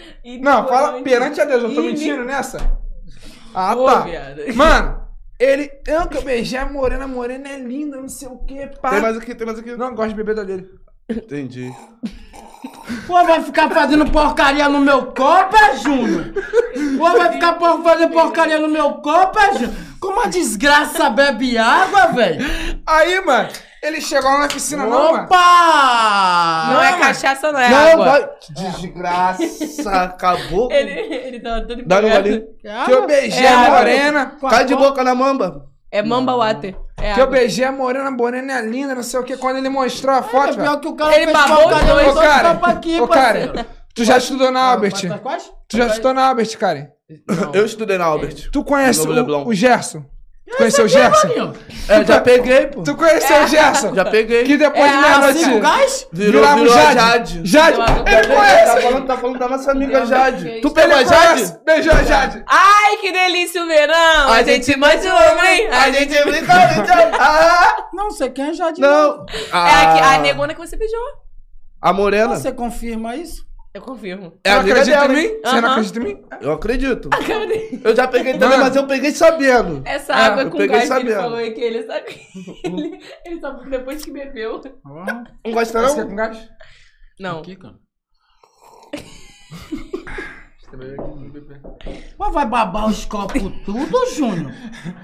Não, 0.41 0.65
fala 0.65 1.03
perante 1.03 1.41
a 1.41 1.43
Deus, 1.45 1.63
eu 1.63 1.75
tô 1.75 1.81
mentindo 1.81 2.23
nessa? 2.23 2.57
Ah, 3.53 3.75
tá. 3.75 4.05
Mano, 4.55 5.01
ele. 5.37 5.69
Eu 5.85 6.07
que 6.07 6.19
eu 6.19 6.21
beijei 6.21 6.57
a 6.57 6.65
morena, 6.65 7.03
a 7.03 7.07
morena 7.07 7.49
é 7.49 7.59
linda, 7.59 7.99
não 7.99 8.07
sei 8.07 8.29
o 8.29 8.37
que, 8.37 8.65
pá. 8.81 8.91
Tem 8.91 9.01
mais 9.01 9.17
aqui, 9.17 9.35
tem 9.35 9.45
mais 9.45 9.59
aqui. 9.59 9.75
Não 9.75 9.93
gosto 9.93 10.09
de 10.11 10.15
beber 10.15 10.35
da 10.35 10.43
dele. 10.45 10.69
Entendi. 11.09 11.69
Pô, 13.05 13.23
vai 13.23 13.41
ficar 13.43 13.69
fazendo 13.69 14.09
porcaria 14.09 14.67
no 14.67 14.79
meu 14.79 15.07
copo, 15.07 15.55
é, 15.55 15.75
Júnior? 15.77 16.33
Pô, 16.97 17.11
vai 17.17 17.31
ficar 17.33 17.53
por- 17.53 17.83
fazendo 17.83 18.11
porcaria 18.11 18.59
no 18.59 18.67
meu 18.67 18.93
copo, 18.95 19.39
é, 19.39 19.53
Júnior? 19.53 19.73
Como 19.99 20.21
a 20.21 20.27
desgraça 20.27 21.09
bebe 21.09 21.57
água, 21.57 22.07
velho? 22.07 22.45
Aí, 22.85 23.19
mano, 23.25 23.49
Ele 23.81 24.01
chegou 24.01 24.29
lá 24.31 24.39
na 24.39 24.47
piscina, 24.47 24.83
não, 24.85 25.11
mano. 25.11 25.23
Opa! 25.25 26.69
Não 26.73 26.81
é 26.83 26.91
mano. 26.91 27.03
cachaça, 27.03 27.51
não 27.51 27.59
é 27.59 27.69
Não, 27.69 27.77
água. 27.91 28.05
vai. 28.05 28.29
Desgraça, 28.49 29.91
acabou. 30.03 30.71
Ele, 30.71 30.91
ele 30.91 31.39
tava 31.39 31.61
todo 31.61 31.83
Dá 31.85 32.01
no 32.01 32.07
empolgado. 32.07 32.23
golinho. 32.29 32.85
Que 32.85 32.91
eu 32.91 33.05
beijei 33.07 33.45
É 33.45 33.53
a 33.53 33.69
morena. 33.69 34.35
Cai 34.49 34.65
de 34.65 34.75
boca 34.75 35.03
na 35.03 35.13
mamba. 35.13 35.65
É 35.91 36.01
mamba 36.01 36.35
water. 36.35 36.75
É 36.99 37.13
Que 37.13 37.21
eu 37.21 37.27
beijei 37.27 37.63
a 37.63 37.71
morena, 37.71 38.07
a 38.07 38.11
morena 38.11 38.53
é 38.59 38.61
linda, 38.61 38.95
não 38.95 39.03
sei 39.03 39.19
o 39.19 39.23
que. 39.23 39.37
Quando 39.37 39.57
ele 39.57 39.69
mostrou 39.69 40.15
a 40.15 40.19
É 40.19 40.23
foto, 40.23 40.55
velho. 40.55 40.61
pior 40.63 40.79
que 40.79 40.87
o 40.87 40.95
cara 40.95 41.15
Ele 41.15 41.25
fez 41.25 41.37
babou 41.37 41.63
porcaria 41.63 41.85
os 41.85 41.91
dois. 41.93 42.05
nos 42.07 42.11
Ô, 42.11 42.19
dois 42.19 42.27
cara, 42.29 42.49
aqui, 42.63 43.01
ô, 43.01 43.07
parceiro. 43.07 43.53
cara, 43.53 43.67
tu 43.93 44.03
já 44.03 44.17
estudou 44.17 44.51
na 44.51 44.61
Albert? 44.61 44.91
Vai- 45.01 45.09
vai- 45.09 45.19
quais? 45.19 45.51
Tu 45.69 45.77
já 45.77 45.87
estudou 45.87 46.13
na 46.13 46.27
Albert, 46.27 46.57
cara? 46.57 46.91
Eu 47.53 47.65
estudei 47.65 47.97
na 47.97 48.05
Albert. 48.05 48.49
Tu 48.51 48.63
conhece 48.63 49.07
o, 49.07 49.47
o 49.47 49.53
Gerson? 49.53 50.03
Tu 50.49 50.57
conheceu 50.57 50.85
o 50.85 50.87
Gerson? 50.87 51.27
Maninho. 51.27 51.53
É, 51.89 52.05
já 52.05 52.21
peguei, 52.21 52.67
pô. 52.67 52.81
Tu 52.83 52.95
conheceu 52.95 53.43
o 53.43 53.47
Gerson? 53.47 53.93
Já 53.93 54.05
peguei. 54.05 54.43
Que 54.45 54.57
depois 54.57 54.83
É, 54.85 54.89
de 54.95 54.97
meia-noite 54.97 55.59
gás? 55.59 56.07
Virou, 56.11 56.41
virou 56.55 56.73
o 56.73 56.77
a 56.77 56.93
Jade. 56.93 57.41
Jade. 57.43 57.45
Jade, 57.45 57.77
ele 58.07 58.27
Tá 58.27 58.35
conhece. 58.35 58.81
falando, 58.81 59.05
tá 59.07 59.17
falando 59.17 59.39
da 59.39 59.49
nossa 59.49 59.71
amiga 59.71 60.05
Jade. 60.05 60.61
Tu 60.61 60.71
pegou 60.71 60.95
a 60.97 61.03
Jade? 61.03 61.57
Beijou 61.65 61.93
a 61.93 62.03
Jade. 62.03 62.43
Ai, 62.47 62.97
que 62.97 63.11
delícia 63.11 63.61
o 63.61 63.67
verão. 63.67 64.29
A, 64.31 64.43
gente 64.43 64.77
mais 64.77 65.05
um 65.05 65.09
homem. 65.09 65.67
A 65.67 65.91
gente 65.91 66.23
brinca, 66.23 66.53
a 66.53 66.67
gente... 66.73 66.91
Ah! 67.19 67.75
Não 67.93 68.09
sei 68.11 68.29
quem 68.29 68.49
é 68.49 68.53
Jade. 68.53 68.79
Não. 68.81 69.25
É 69.29 69.47
a, 69.51 69.93
que- 69.93 69.99
Ah, 70.01 70.13
a 70.15 70.17
negona 70.19 70.53
que 70.53 70.59
você 70.59 70.77
beijou. 70.77 70.97
A 71.81 71.91
morena. 71.93 72.35
Você 72.35 72.51
confirma 72.51 73.15
isso? 73.15 73.45
Eu 73.77 73.81
confirmo. 73.83 74.33
É 74.43 74.53
amiga 74.53 74.73
acredita 74.81 75.01
dela, 75.01 75.13
em 75.13 75.17
hein? 75.23 75.31
mim? 75.33 75.39
Você 75.45 75.61
não 75.61 75.69
Aham. 75.69 75.71
acredita 75.71 75.99
em 75.99 76.03
mim? 76.03 76.25
Eu 76.41 76.51
acredito. 76.51 77.09
A 77.13 77.23
cara 77.23 77.45
dele. 77.45 77.81
Eu 77.83 77.95
já 77.95 78.07
peguei 78.07 78.33
também, 78.33 78.49
Mano. 78.49 78.63
mas 78.63 78.75
eu 78.75 78.87
peguei 78.87 79.11
sabendo. 79.11 79.81
Essa 79.85 80.13
É, 80.13 80.15
água 80.15 80.41
eu 80.43 80.49
com 80.49 80.57
peguei 80.57 80.77
gás 80.77 80.89
que 80.89 80.93
ele 80.95 81.09
sabendo. 81.11 81.21
falou 81.21 81.37
aí 81.37 81.51
que 81.53 81.61
ele 81.61 81.83
sabe. 81.83 82.21
ele, 82.63 82.99
ele 83.23 83.39
sabe 83.39 83.69
depois 83.69 84.03
que 84.03 84.09
bebeu. 84.11 84.59
Não 85.45 85.51
gosta 85.53 85.79
Você 85.81 85.95
quer 85.95 86.01
não? 86.01 86.09
com 86.09 86.15
gás? 86.15 86.49
Não. 87.19 87.39
Aqui, 87.39 87.55
cara. 87.55 87.75
Mas 92.17 92.33
vai 92.33 92.45
babar 92.47 92.87
os 92.87 93.05
copos 93.05 93.41
tudo, 93.63 94.05
Júnior? 94.15 94.51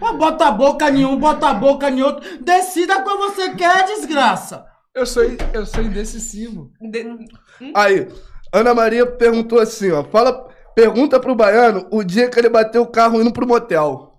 Mas 0.02 0.18
bota 0.18 0.48
a 0.48 0.52
boca 0.52 0.90
em 0.90 1.06
um, 1.06 1.18
bota 1.18 1.50
a 1.50 1.54
boca 1.54 1.90
em 1.92 2.02
outro. 2.02 2.44
Decida 2.44 3.02
qual 3.04 3.18
você 3.20 3.54
quer, 3.54 3.86
desgraça. 3.86 4.66
Eu 4.96 5.06
sou, 5.06 5.24
eu 5.54 5.66
sou 5.66 5.84
indecisivo. 5.84 6.72
De- 6.82 7.28
Aí, 7.76 8.08
Ana 8.54 8.74
Maria 8.74 9.06
perguntou 9.06 9.60
assim, 9.60 9.92
ó. 9.92 10.04
Fala, 10.04 10.48
pergunta 10.76 11.20
pro 11.20 11.36
baiano 11.36 11.88
o 11.92 12.04
dia 12.04 12.30
que 12.30 12.38
ele 12.40 12.50
bateu 12.50 12.84
o 12.84 12.92
carro 12.92 13.20
indo 13.20 13.34
pro 13.34 13.48
motel. 13.48 14.12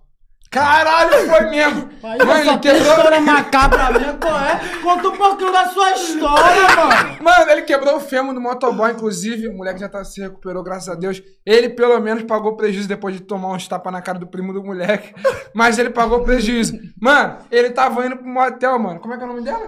Caralho, 0.51 1.29
foi 1.29 1.49
mesmo. 1.49 1.89
Aí 2.03 2.17
Mano, 2.19 2.31
essa 2.31 2.51
ele 2.51 2.59
quebrou. 2.59 2.81
história 2.81 3.19
macabra 3.19 3.91
minha, 3.91 4.13
qual 4.13 4.39
é? 4.39 4.61
Conta 4.81 5.09
um 5.09 5.17
pouquinho 5.17 5.51
da 5.51 5.65
sua 5.67 5.91
história, 5.91 6.75
mano. 6.75 7.23
Mano, 7.23 7.51
ele 7.51 7.61
quebrou 7.63 7.97
o 7.97 7.99
fêmur 7.99 8.33
do 8.33 8.39
motoboy, 8.39 8.91
inclusive. 8.91 9.47
O 9.47 9.57
moleque 9.57 9.79
já 9.81 9.89
tá, 9.89 10.03
se 10.05 10.21
recuperou, 10.21 10.63
graças 10.63 10.87
a 10.87 10.95
Deus. 10.95 11.21
Ele, 11.45 11.69
pelo 11.69 11.99
menos, 11.99 12.23
pagou 12.23 12.55
prejuízo 12.55 12.87
depois 12.87 13.15
de 13.15 13.21
tomar 13.21 13.49
uns 13.51 13.67
tapas 13.67 13.91
na 13.91 14.01
cara 14.01 14.19
do 14.19 14.27
primo 14.27 14.53
do 14.53 14.63
moleque. 14.63 15.13
Mas 15.53 15.77
ele 15.77 15.89
pagou 15.89 16.23
prejuízo. 16.23 16.77
Mano, 17.01 17.39
ele 17.51 17.71
tava 17.71 18.05
indo 18.05 18.15
pro 18.15 18.25
motel, 18.27 18.79
mano. 18.79 18.99
Como 18.99 19.13
é 19.13 19.17
que 19.17 19.23
é 19.23 19.25
o 19.25 19.29
nome 19.29 19.41
dela? 19.41 19.67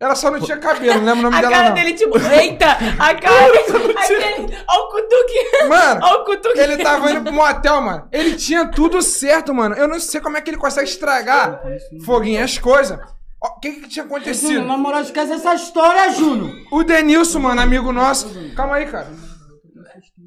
Ela 0.00 0.14
só 0.14 0.30
não 0.30 0.40
tinha 0.40 0.56
cabelo, 0.56 0.94
não 1.00 1.04
lembro 1.04 1.20
o 1.20 1.22
nome 1.24 1.36
A 1.36 1.40
dela, 1.42 1.52
cara 1.54 1.68
não. 1.68 1.74
dele, 1.74 1.92
tipo, 1.92 2.18
eita! 2.18 2.66
A 2.98 3.14
cara 3.14 3.52
dele. 4.08 4.58
Ó 4.66 4.78
o 4.78 4.88
cutuque. 4.88 5.66
Mano, 5.68 6.00
Ó 6.06 6.14
o 6.14 6.24
cutuque. 6.24 6.58
ele 6.58 6.78
tava 6.78 7.10
indo 7.10 7.22
pro 7.24 7.32
motel, 7.34 7.82
mano. 7.82 8.08
Ele 8.10 8.34
tinha 8.34 8.66
tudo 8.68 9.02
certo, 9.02 9.52
mano. 9.54 9.74
Eu 9.74 9.86
não 9.86 10.00
sei 10.00 10.20
como 10.22 10.38
é 10.38 10.40
que 10.40 10.48
ele 10.48 10.56
consegue 10.56 10.88
estragar 10.88 11.60
foguinho 12.06 12.42
as 12.42 12.56
coisas. 12.56 12.98
O 13.42 13.60
que 13.60 13.72
que 13.72 13.88
tinha 13.88 14.04
acontecido? 14.06 14.64
na 14.64 14.76
moral, 14.78 15.02
esquece 15.02 15.32
essa 15.32 15.54
história, 15.54 16.10
Júnior. 16.12 16.50
O 16.72 16.82
Denilson, 16.82 17.38
mano, 17.38 17.60
amigo 17.60 17.92
nosso. 17.92 18.26
Calma 18.56 18.76
aí, 18.76 18.86
cara. 18.86 19.08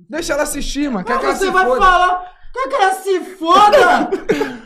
Deixa 0.07 0.33
ela 0.33 0.43
assistir, 0.43 0.89
mano. 0.91 1.03
Quer 1.03 1.17
que 1.19 1.25
ela 1.25 1.35
você 1.35 1.45
se 1.45 1.51
vai 1.51 1.65
foda. 1.65 1.81
falar. 1.81 2.31
Quer 2.53 2.67
que 2.69 2.75
ela 2.75 2.91
se 2.93 3.19
foda? 3.21 4.09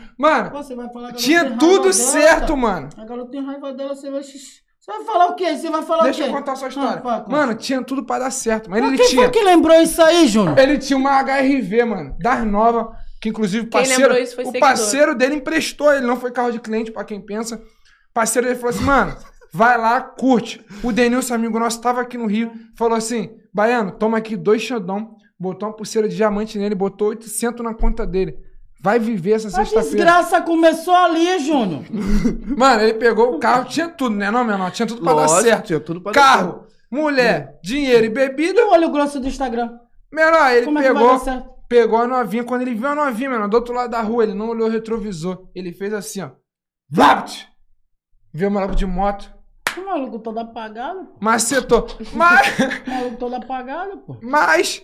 Mano, 0.18 0.50
Você 0.50 0.74
vai 0.74 0.92
falar 0.92 1.12
que 1.12 1.12
ela 1.12 1.22
tinha 1.22 1.40
tem 1.42 1.48
raiva 1.50 1.60
tudo 1.60 1.80
dela, 1.82 1.92
certo, 1.92 2.40
cara. 2.48 2.56
mano. 2.56 2.88
A 2.98 3.04
garota 3.04 3.30
tem 3.30 3.46
raiva 3.46 3.72
dela, 3.72 3.94
você 3.94 4.10
vai. 4.10 4.20
Você 4.88 4.96
vai 4.96 5.04
falar 5.04 5.26
o 5.26 5.34
quê? 5.34 5.54
Você 5.54 5.68
vai 5.68 5.82
falar 5.82 6.04
Deixa 6.04 6.20
o 6.22 6.24
quê? 6.24 6.30
eu 6.30 6.34
contar 6.34 6.52
a 6.52 6.56
sua 6.56 6.68
história. 6.68 7.02
Ah. 7.04 7.24
Mano, 7.28 7.54
tinha 7.54 7.82
tudo 7.82 8.02
pra 8.04 8.20
dar 8.20 8.30
certo. 8.30 8.70
Mas 8.70 8.80
Mas 8.80 8.88
ele 8.88 8.96
quem 8.98 9.08
tinha. 9.10 9.22
foi 9.24 9.30
que 9.30 9.42
lembrou 9.44 9.76
isso 9.82 10.00
aí, 10.00 10.26
Júnior? 10.26 10.58
Ele 10.58 10.78
tinha 10.78 10.96
uma 10.96 11.10
HRV, 11.22 11.84
mano, 11.84 12.16
das 12.18 12.46
novas, 12.46 12.86
que 13.20 13.28
inclusive 13.28 13.66
o 13.66 13.68
Quem 13.68 13.80
parceiro, 13.80 14.00
lembrou 14.02 14.18
isso 14.22 14.34
foi 14.34 14.44
o 14.44 14.46
seguidor. 14.46 14.66
parceiro 14.68 15.14
dele 15.14 15.34
emprestou, 15.34 15.92
ele 15.92 16.06
não 16.06 16.16
foi 16.18 16.30
carro 16.30 16.50
de 16.50 16.58
cliente, 16.58 16.90
pra 16.90 17.04
quem 17.04 17.20
pensa. 17.20 17.56
O 17.56 18.14
parceiro 18.14 18.48
dele 18.48 18.58
falou 18.58 18.74
assim, 18.74 18.84
mano, 18.84 19.14
vai 19.52 19.76
lá, 19.76 20.00
curte. 20.00 20.64
O 20.82 20.90
Denilson, 20.90 21.34
amigo 21.34 21.58
nosso, 21.58 21.82
tava 21.82 22.00
aqui 22.00 22.16
no 22.16 22.26
Rio, 22.26 22.50
falou 22.74 22.96
assim, 22.96 23.28
Baiano, 23.52 23.92
toma 23.92 24.16
aqui 24.16 24.36
dois 24.36 24.62
Xandão, 24.62 25.16
botou 25.38 25.68
uma 25.68 25.76
pulseira 25.76 26.08
de 26.08 26.16
diamante 26.16 26.58
nele, 26.58 26.74
botou 26.74 27.08
800 27.08 27.62
na 27.62 27.74
conta 27.74 28.06
dele. 28.06 28.38
Vai 28.80 28.98
viver 28.98 29.32
essa 29.32 29.48
A 29.48 29.50
sexta-feira. 29.50 29.82
desgraça 29.96 30.40
começou 30.42 30.94
ali, 30.94 31.38
Júnior. 31.40 31.82
Mano, 32.56 32.82
ele 32.82 32.94
pegou 32.94 33.34
o 33.34 33.38
carro, 33.38 33.64
tinha 33.64 33.88
tudo, 33.88 34.14
né 34.14 34.30
não, 34.30 34.44
menor? 34.44 34.70
Tinha 34.70 34.86
tudo 34.86 35.02
pra 35.02 35.14
dar 35.14 35.22
Lógico, 35.22 35.42
certo. 35.42 35.66
tinha 35.66 35.80
tudo 35.80 36.00
pra 36.00 36.12
dar 36.12 36.20
Carro, 36.20 36.64
mulher, 36.90 37.58
dinheiro 37.62 38.04
e 38.06 38.08
bebida. 38.08 38.60
E 38.60 38.64
o 38.64 38.70
olho 38.70 38.90
grosso 38.90 39.18
do 39.18 39.26
Instagram? 39.26 39.78
Menor, 40.12 40.50
ele 40.52 40.64
Como 40.66 40.78
é 40.78 40.82
que 40.82 40.92
vai 40.92 40.96
pegou... 41.02 41.18
dar 41.18 41.24
certo? 41.24 41.50
pegou 41.68 41.98
a 41.98 42.06
novinha. 42.06 42.44
Quando 42.44 42.62
ele 42.62 42.74
viu 42.74 42.88
a 42.88 42.94
novinha, 42.94 43.30
mano, 43.30 43.48
do 43.48 43.54
outro 43.54 43.74
lado 43.74 43.90
da 43.90 44.00
rua, 44.00 44.22
ele 44.22 44.32
não 44.34 44.48
olhou 44.48 44.68
o 44.68 44.70
retrovisor. 44.70 45.48
Ele 45.54 45.72
fez 45.72 45.92
assim, 45.92 46.22
ó. 46.22 46.30
Vapt! 46.90 47.46
Viu 48.32 48.48
o 48.48 48.50
maluco 48.52 48.74
de 48.76 48.86
moto. 48.86 49.30
O 49.76 49.84
maluco 49.84 50.18
todo 50.18 50.38
apagado. 50.40 51.08
Macetou. 51.20 51.86
Mas, 52.12 52.48
O 52.86 52.90
maluco 52.90 53.16
todo 53.16 53.34
apagado, 53.36 53.98
pô. 53.98 54.16
mas, 54.22 54.82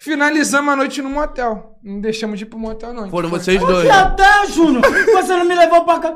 finalizamos 0.00 0.72
a 0.72 0.76
noite 0.76 1.00
no 1.02 1.08
motel. 1.10 1.76
Não 1.82 2.00
deixamos 2.00 2.38
de 2.38 2.44
ir 2.44 2.48
pro 2.48 2.58
motel, 2.58 2.92
não. 2.92 3.08
Foram 3.10 3.30
Foi- 3.30 3.38
vocês 3.38 3.60
Que 3.60 3.66
dois. 3.66 3.88
até, 3.88 4.46
Júnior? 4.46 4.82
Você 5.14 5.36
não 5.36 5.44
me 5.44 5.54
levou 5.54 5.84
pra 5.84 5.98
cá. 6.00 6.14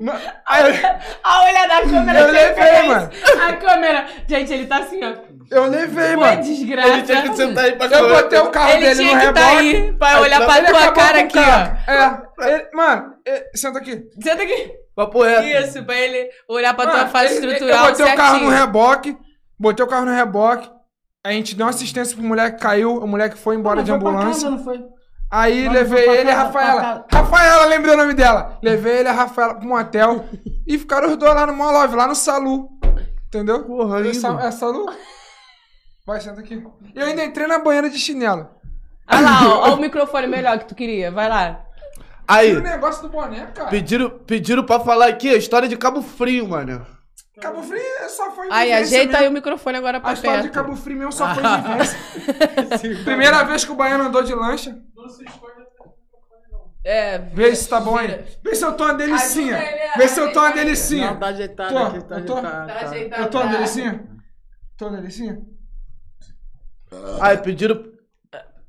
Não, 0.00 0.12
aí, 0.46 0.80
A 1.24 1.42
olha 1.44 1.68
da 1.68 1.82
câmera. 1.82 2.20
Eu 2.20 2.26
que 2.26 2.32
levei, 2.32 2.64
fez. 2.64 2.86
mano. 2.88 3.10
A 3.48 3.52
câmera. 3.56 4.06
Gente, 4.28 4.52
ele 4.52 4.66
tá 4.66 4.78
assim, 4.78 5.00
ó. 5.04 5.14
eu 5.50 5.66
levei, 5.66 6.16
mano. 6.16 6.42
desgraça. 6.42 6.88
Ele 6.88 7.02
tinha 7.02 7.22
que 7.22 7.36
sentar 7.36 7.64
aí 7.64 7.72
pra 7.76 7.86
Eu 7.86 8.08
botei 8.08 8.38
o 8.38 8.50
carro 8.50 8.70
Ele 8.70 8.80
dele 8.80 9.02
no 9.02 9.08
tinha 9.08 9.20
que 9.20 9.32
tá 9.32 9.46
aí 9.48 9.92
pra 9.94 10.20
olhar 10.20 10.44
pra 10.44 10.58
Ele 10.58 10.66
tua 10.68 10.92
cara 10.92 11.20
aqui, 11.20 11.38
ó. 11.38 11.90
É, 11.92 12.22
ele- 12.54 12.70
mano, 12.74 13.14
ele- 13.24 13.44
senta 13.54 13.78
aqui. 13.78 14.02
Senta 14.20 14.42
aqui. 14.42 14.72
Papo 14.94 15.22
reto. 15.22 15.46
Isso, 15.68 15.82
pra 15.84 15.96
ele 15.96 16.28
olhar 16.48 16.74
pra 16.74 16.90
tua 16.90 17.06
face 17.08 17.36
ele- 17.36 17.46
estrutural 17.52 17.84
Eu 17.86 17.90
botei 17.92 18.04
o 18.12 18.16
carro 18.16 18.32
no 18.34 18.38
certinho. 18.40 18.58
reboque, 18.60 19.16
botei 19.58 19.84
o 19.84 19.88
carro 19.88 20.04
no 20.06 20.12
reboque. 20.14 20.70
A 21.24 21.32
gente 21.32 21.54
deu 21.54 21.64
uma 21.66 21.70
assistência 21.70 22.16
pro 22.16 22.24
moleque 22.26 22.56
que 22.56 22.62
caiu, 22.62 22.96
o 22.98 23.06
moleque 23.06 23.38
foi 23.38 23.54
embora 23.56 23.76
Mas 23.76 23.84
de 23.86 23.90
foi 23.90 23.98
ambulância. 23.98 24.28
casa, 24.32 24.50
não 24.50 24.58
foi? 24.62 24.84
Aí 25.30 25.64
Mas 25.64 25.72
levei 25.74 26.04
foi 26.04 26.12
pra 26.12 26.20
ele 26.20 26.28
e 26.28 26.32
a 26.32 26.36
Rafaela. 26.42 27.06
Rafaela, 27.10 27.64
lembrei 27.66 27.94
o 27.94 27.96
nome 27.96 28.12
dela. 28.12 28.58
Levei 28.62 28.98
ele 28.98 29.08
e 29.08 29.10
a 29.10 29.14
Rafaela 29.14 29.54
pro 29.54 29.66
motel 29.66 30.26
e 30.66 30.76
ficaram 30.78 31.08
os 31.08 31.16
dois 31.16 31.34
lá 31.34 31.46
no 31.46 31.54
Molove, 31.54 31.96
lá 31.96 32.06
no 32.06 32.14
Salu. 32.14 32.68
Entendeu? 33.28 33.64
Porra, 33.64 33.98
é, 33.98 34.02
lindo. 34.02 34.14
Sa- 34.20 34.38
é 34.42 34.50
Salu? 34.50 34.84
Vai, 36.06 36.20
senta 36.20 36.40
aqui. 36.40 36.62
Eu 36.94 37.06
ainda 37.06 37.24
entrei 37.24 37.46
na 37.46 37.58
banheira 37.60 37.88
de 37.88 37.98
chinelo. 37.98 38.50
Olha 39.10 39.20
lá, 39.22 39.40
ó, 39.48 39.70
ó 39.70 39.74
o 39.74 39.80
microfone 39.80 40.26
melhor 40.26 40.58
que 40.58 40.66
tu 40.66 40.74
queria. 40.74 41.10
Vai 41.10 41.28
lá. 41.30 41.64
Aí, 42.26 42.52
E 42.52 42.56
o 42.56 42.60
negócio 42.62 43.02
do 43.02 43.08
boné, 43.08 43.46
cara. 43.46 43.68
pediram, 43.70 44.10
pediram 44.10 44.64
pra 44.64 44.80
falar 44.80 45.08
aqui 45.08 45.28
a 45.28 45.36
história 45.36 45.68
de 45.68 45.76
Cabo 45.76 46.02
Frio, 46.02 46.48
mano. 46.48 46.86
Cabo 47.40 47.62
Frio 47.62 47.82
só 48.08 48.30
foi 48.30 48.46
Aí, 48.50 48.72
ajeita 48.72 49.18
aí 49.18 49.28
o 49.28 49.32
microfone 49.32 49.76
agora 49.78 49.98
A 49.98 50.00
pra 50.00 50.12
história 50.12 50.42
de 50.42 50.48
perto. 50.50 50.54
Cabo 50.54 50.76
Frio 50.76 50.96
mesmo 50.96 51.12
só 51.12 51.34
foi 51.34 51.42
vivência. 52.78 53.04
Primeira 53.04 53.42
vez 53.42 53.64
que 53.64 53.72
o 53.72 53.74
baiano 53.74 54.04
andou 54.04 54.22
de 54.22 54.34
lancha. 54.34 54.78
É. 56.84 57.18
Vê 57.18 57.54
se 57.54 57.68
tá 57.68 57.80
bom 57.80 57.96
aí. 57.96 58.24
Vê 58.42 58.54
se 58.54 58.64
eu 58.64 58.72
tô 58.76 58.84
uma 58.84 58.94
delicinha. 58.94 59.58
Vê 59.96 60.08
se 60.08 60.20
eu 60.20 60.32
tô 60.32 60.40
uma 60.40 60.52
delicinha. 60.52 61.10
Não, 61.12 61.18
tá 61.18 61.26
ajeitado 61.26 61.72
Tô, 61.74 61.78
aqui, 61.78 62.04
tá 62.04 62.18
eu 62.18 62.26
tô. 62.26 62.36
ajeitado. 62.36 62.66
Tá 62.68 62.74
tá. 62.74 62.80
ajeitado. 62.86 63.22
Eu 63.22 63.30
tô 63.30 63.38
uma 63.38 63.46
tá. 63.46 63.52
delicinha? 63.52 64.04
Tô 64.76 64.88
uma 64.88 64.96
delicinha? 64.96 65.42
Aí, 67.20 67.38
pediram. 67.38 67.84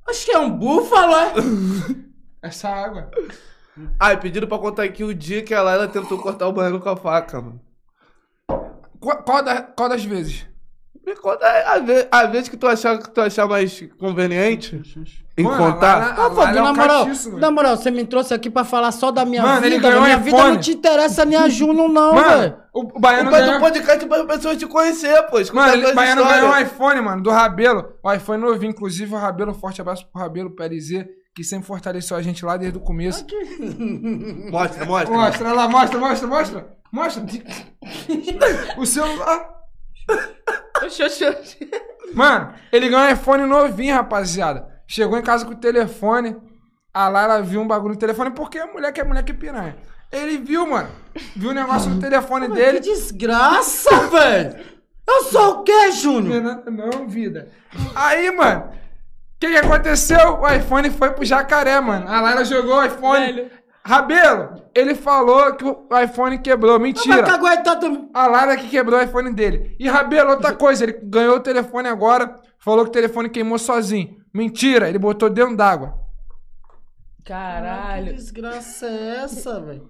Acho 0.07 0.25
que 0.25 0.31
é 0.31 0.39
um 0.39 0.49
búfalo, 0.49 1.13
é? 1.15 1.33
Essa 2.43 2.69
água. 2.69 3.09
Aí, 3.99 4.15
pediram 4.17 4.47
pra 4.47 4.59
contar 4.59 4.83
aqui 4.83 5.03
o 5.03 5.15
dia 5.15 5.41
que 5.41 5.53
a 5.53 5.61
Laila 5.63 5.87
tentou 5.87 6.19
cortar 6.19 6.47
o 6.47 6.51
banheiro 6.53 6.79
com 6.79 6.89
a 6.89 6.95
faca, 6.95 7.41
mano. 7.41 7.59
Qual, 8.99 9.17
qual 9.23 9.43
da- 9.43 9.61
qual 9.63 9.89
das 9.89 10.05
vezes? 10.05 10.45
Me 11.05 11.15
conta 11.17 11.45
a 11.45 11.79
vez, 11.79 12.07
a 12.09 12.25
vez 12.27 12.47
que 12.47 12.55
tu 12.55 12.65
achar 12.65 12.97
que 12.97 13.09
tu 13.09 13.19
achar 13.19 13.45
mais 13.45 13.77
conveniente 13.99 14.81
em 15.37 15.43
Mano, 15.43 15.57
contar. 15.73 15.97
lá 16.15 16.29
lá 16.29 16.29
Fábio, 16.33 16.49
ele 16.51 16.59
é 16.59 16.61
na 16.61 16.73
moral, 16.73 17.05
na 17.39 17.51
moral, 17.51 17.75
você 17.75 17.91
me 17.91 18.05
trouxe 18.05 18.33
aqui 18.33 18.49
pra 18.49 18.63
falar 18.63 18.91
só 18.93 19.11
da 19.11 19.25
minha 19.25 19.41
Mano, 19.41 19.65
ele 19.65 19.75
vida. 19.75 19.89
ganhou 19.89 20.03
minha 20.03 20.17
um 20.17 20.21
vida 20.21 20.37
iPhone. 20.37 20.53
não 20.53 20.59
te 20.61 20.71
interessa 20.71 21.25
nem 21.25 21.37
a 21.37 21.49
Júnior, 21.49 21.89
não, 21.89 22.13
Mano, 22.13 22.29
velho. 22.39 22.55
o, 22.73 22.79
o 22.83 22.87
O 22.95 22.99
Baiano 23.01 23.29
do 23.31 23.35
ganhou... 23.35 23.59
podcast 23.59 24.05
para 24.05 24.21
as 24.21 24.27
pessoas 24.27 24.57
te 24.57 24.65
conhecer, 24.67 25.23
pô. 25.23 25.37
Mano, 25.53 25.73
ele, 25.73 25.87
o 25.91 25.95
Baiano 25.95 26.21
histórias. 26.21 26.41
ganhou 26.41 26.55
um 26.55 26.61
iPhone, 26.61 27.01
mano, 27.01 27.21
do 27.23 27.31
Rabelo. 27.31 27.93
O 28.01 28.13
iPhone 28.13 28.41
novinho, 28.41 28.69
inclusive 28.71 29.13
o 29.13 29.17
Rabelo, 29.17 29.51
um 29.51 29.55
forte 29.55 29.81
abraço 29.81 30.07
pro 30.09 30.21
Rabelo 30.21 30.51
PLZ, 30.51 31.05
que 31.35 31.43
sempre 31.43 31.65
fortaleceu 31.65 32.15
a 32.15 32.21
gente 32.21 32.45
lá 32.45 32.57
desde 32.57 32.77
o 32.77 32.81
começo. 32.81 33.25
Mostra, 34.51 34.85
mostra. 34.85 35.15
Mostra 35.15 35.47
olha 35.47 35.55
lá, 35.55 35.67
mostra, 35.67 35.99
mostra, 35.99 36.27
mostra. 36.27 36.77
Mostra. 36.91 37.23
o 38.77 38.85
celular. 38.85 39.49
Oxi, 40.83 41.03
oxi, 41.03 41.25
oxi. 41.25 41.71
Mano, 42.13 42.53
ele 42.71 42.89
ganhou 42.89 43.07
um 43.07 43.11
iPhone 43.13 43.45
novinho, 43.45 43.95
rapaziada. 43.95 44.67
Chegou 44.87 45.17
em 45.17 45.23
casa 45.23 45.45
com 45.45 45.53
o 45.53 45.55
telefone. 45.55 46.35
A 46.93 47.07
Lara 47.09 47.41
viu 47.41 47.61
um 47.61 47.67
bagulho 47.67 47.95
no 47.95 47.99
telefone, 47.99 48.29
porque 48.31 48.59
a 48.59 48.67
mulher 48.67 48.91
que 48.93 49.01
é 49.01 49.03
mulher 49.03 49.23
que 49.23 49.33
piranha. 49.33 49.75
Ele 50.11 50.37
viu, 50.37 50.67
mano. 50.67 50.89
Viu 51.35 51.49
o 51.49 51.53
negócio 51.53 51.89
no 51.89 51.99
telefone 51.99 52.47
Que 52.47 52.53
dele. 52.53 52.79
desgraça, 52.79 53.89
velho. 54.09 54.63
Eu 55.07 55.23
sou 55.23 55.59
o 55.59 55.63
quê, 55.63 55.91
Júnior? 55.91 56.41
Não, 56.41 56.63
não, 56.65 57.07
vida. 57.07 57.49
Aí, 57.95 58.29
mano, 58.29 58.71
que, 59.43 59.51
que 59.51 59.57
aconteceu? 59.57 60.39
O 60.39 60.47
iPhone 60.47 60.89
foi 60.89 61.11
pro 61.11 61.25
jacaré, 61.25 61.79
mano. 61.81 62.07
A 62.07 62.21
Lara 62.21 62.45
jogou 62.45 62.77
o 62.77 62.85
iPhone. 62.85 63.33
Velho. 63.33 63.51
Rabelo, 63.85 64.63
ele 64.73 64.95
falou 64.95 65.53
que 65.55 65.65
o 65.65 65.87
iPhone 66.01 66.37
quebrou. 66.37 66.79
Mentira. 66.79 67.23
caguetar 67.23 67.77
também. 67.77 68.09
A 68.13 68.27
Lara 68.27 68.55
que 68.55 68.69
quebrou 68.69 68.97
o 68.97 69.03
iPhone 69.03 69.33
dele. 69.33 69.75
E 69.77 69.89
Rabelo, 69.89 70.31
outra 70.31 70.53
coisa, 70.53 70.85
ele 70.85 70.93
ganhou 71.03 71.35
o 71.35 71.41
telefone 71.41 71.89
agora, 71.89 72.39
falou 72.57 72.85
que 72.85 72.89
o 72.89 72.93
telefone 72.93 73.29
queimou 73.29 73.59
sozinho. 73.59 74.15
Mentira, 74.33 74.87
ele 74.87 74.97
botou 74.97 75.29
dentro 75.29 75.57
d'água. 75.57 75.99
Que 77.17 77.23
Caralho. 77.25 78.13
desgraça 78.13 78.85
é 78.85 79.23
essa, 79.23 79.59
velho? 79.59 79.89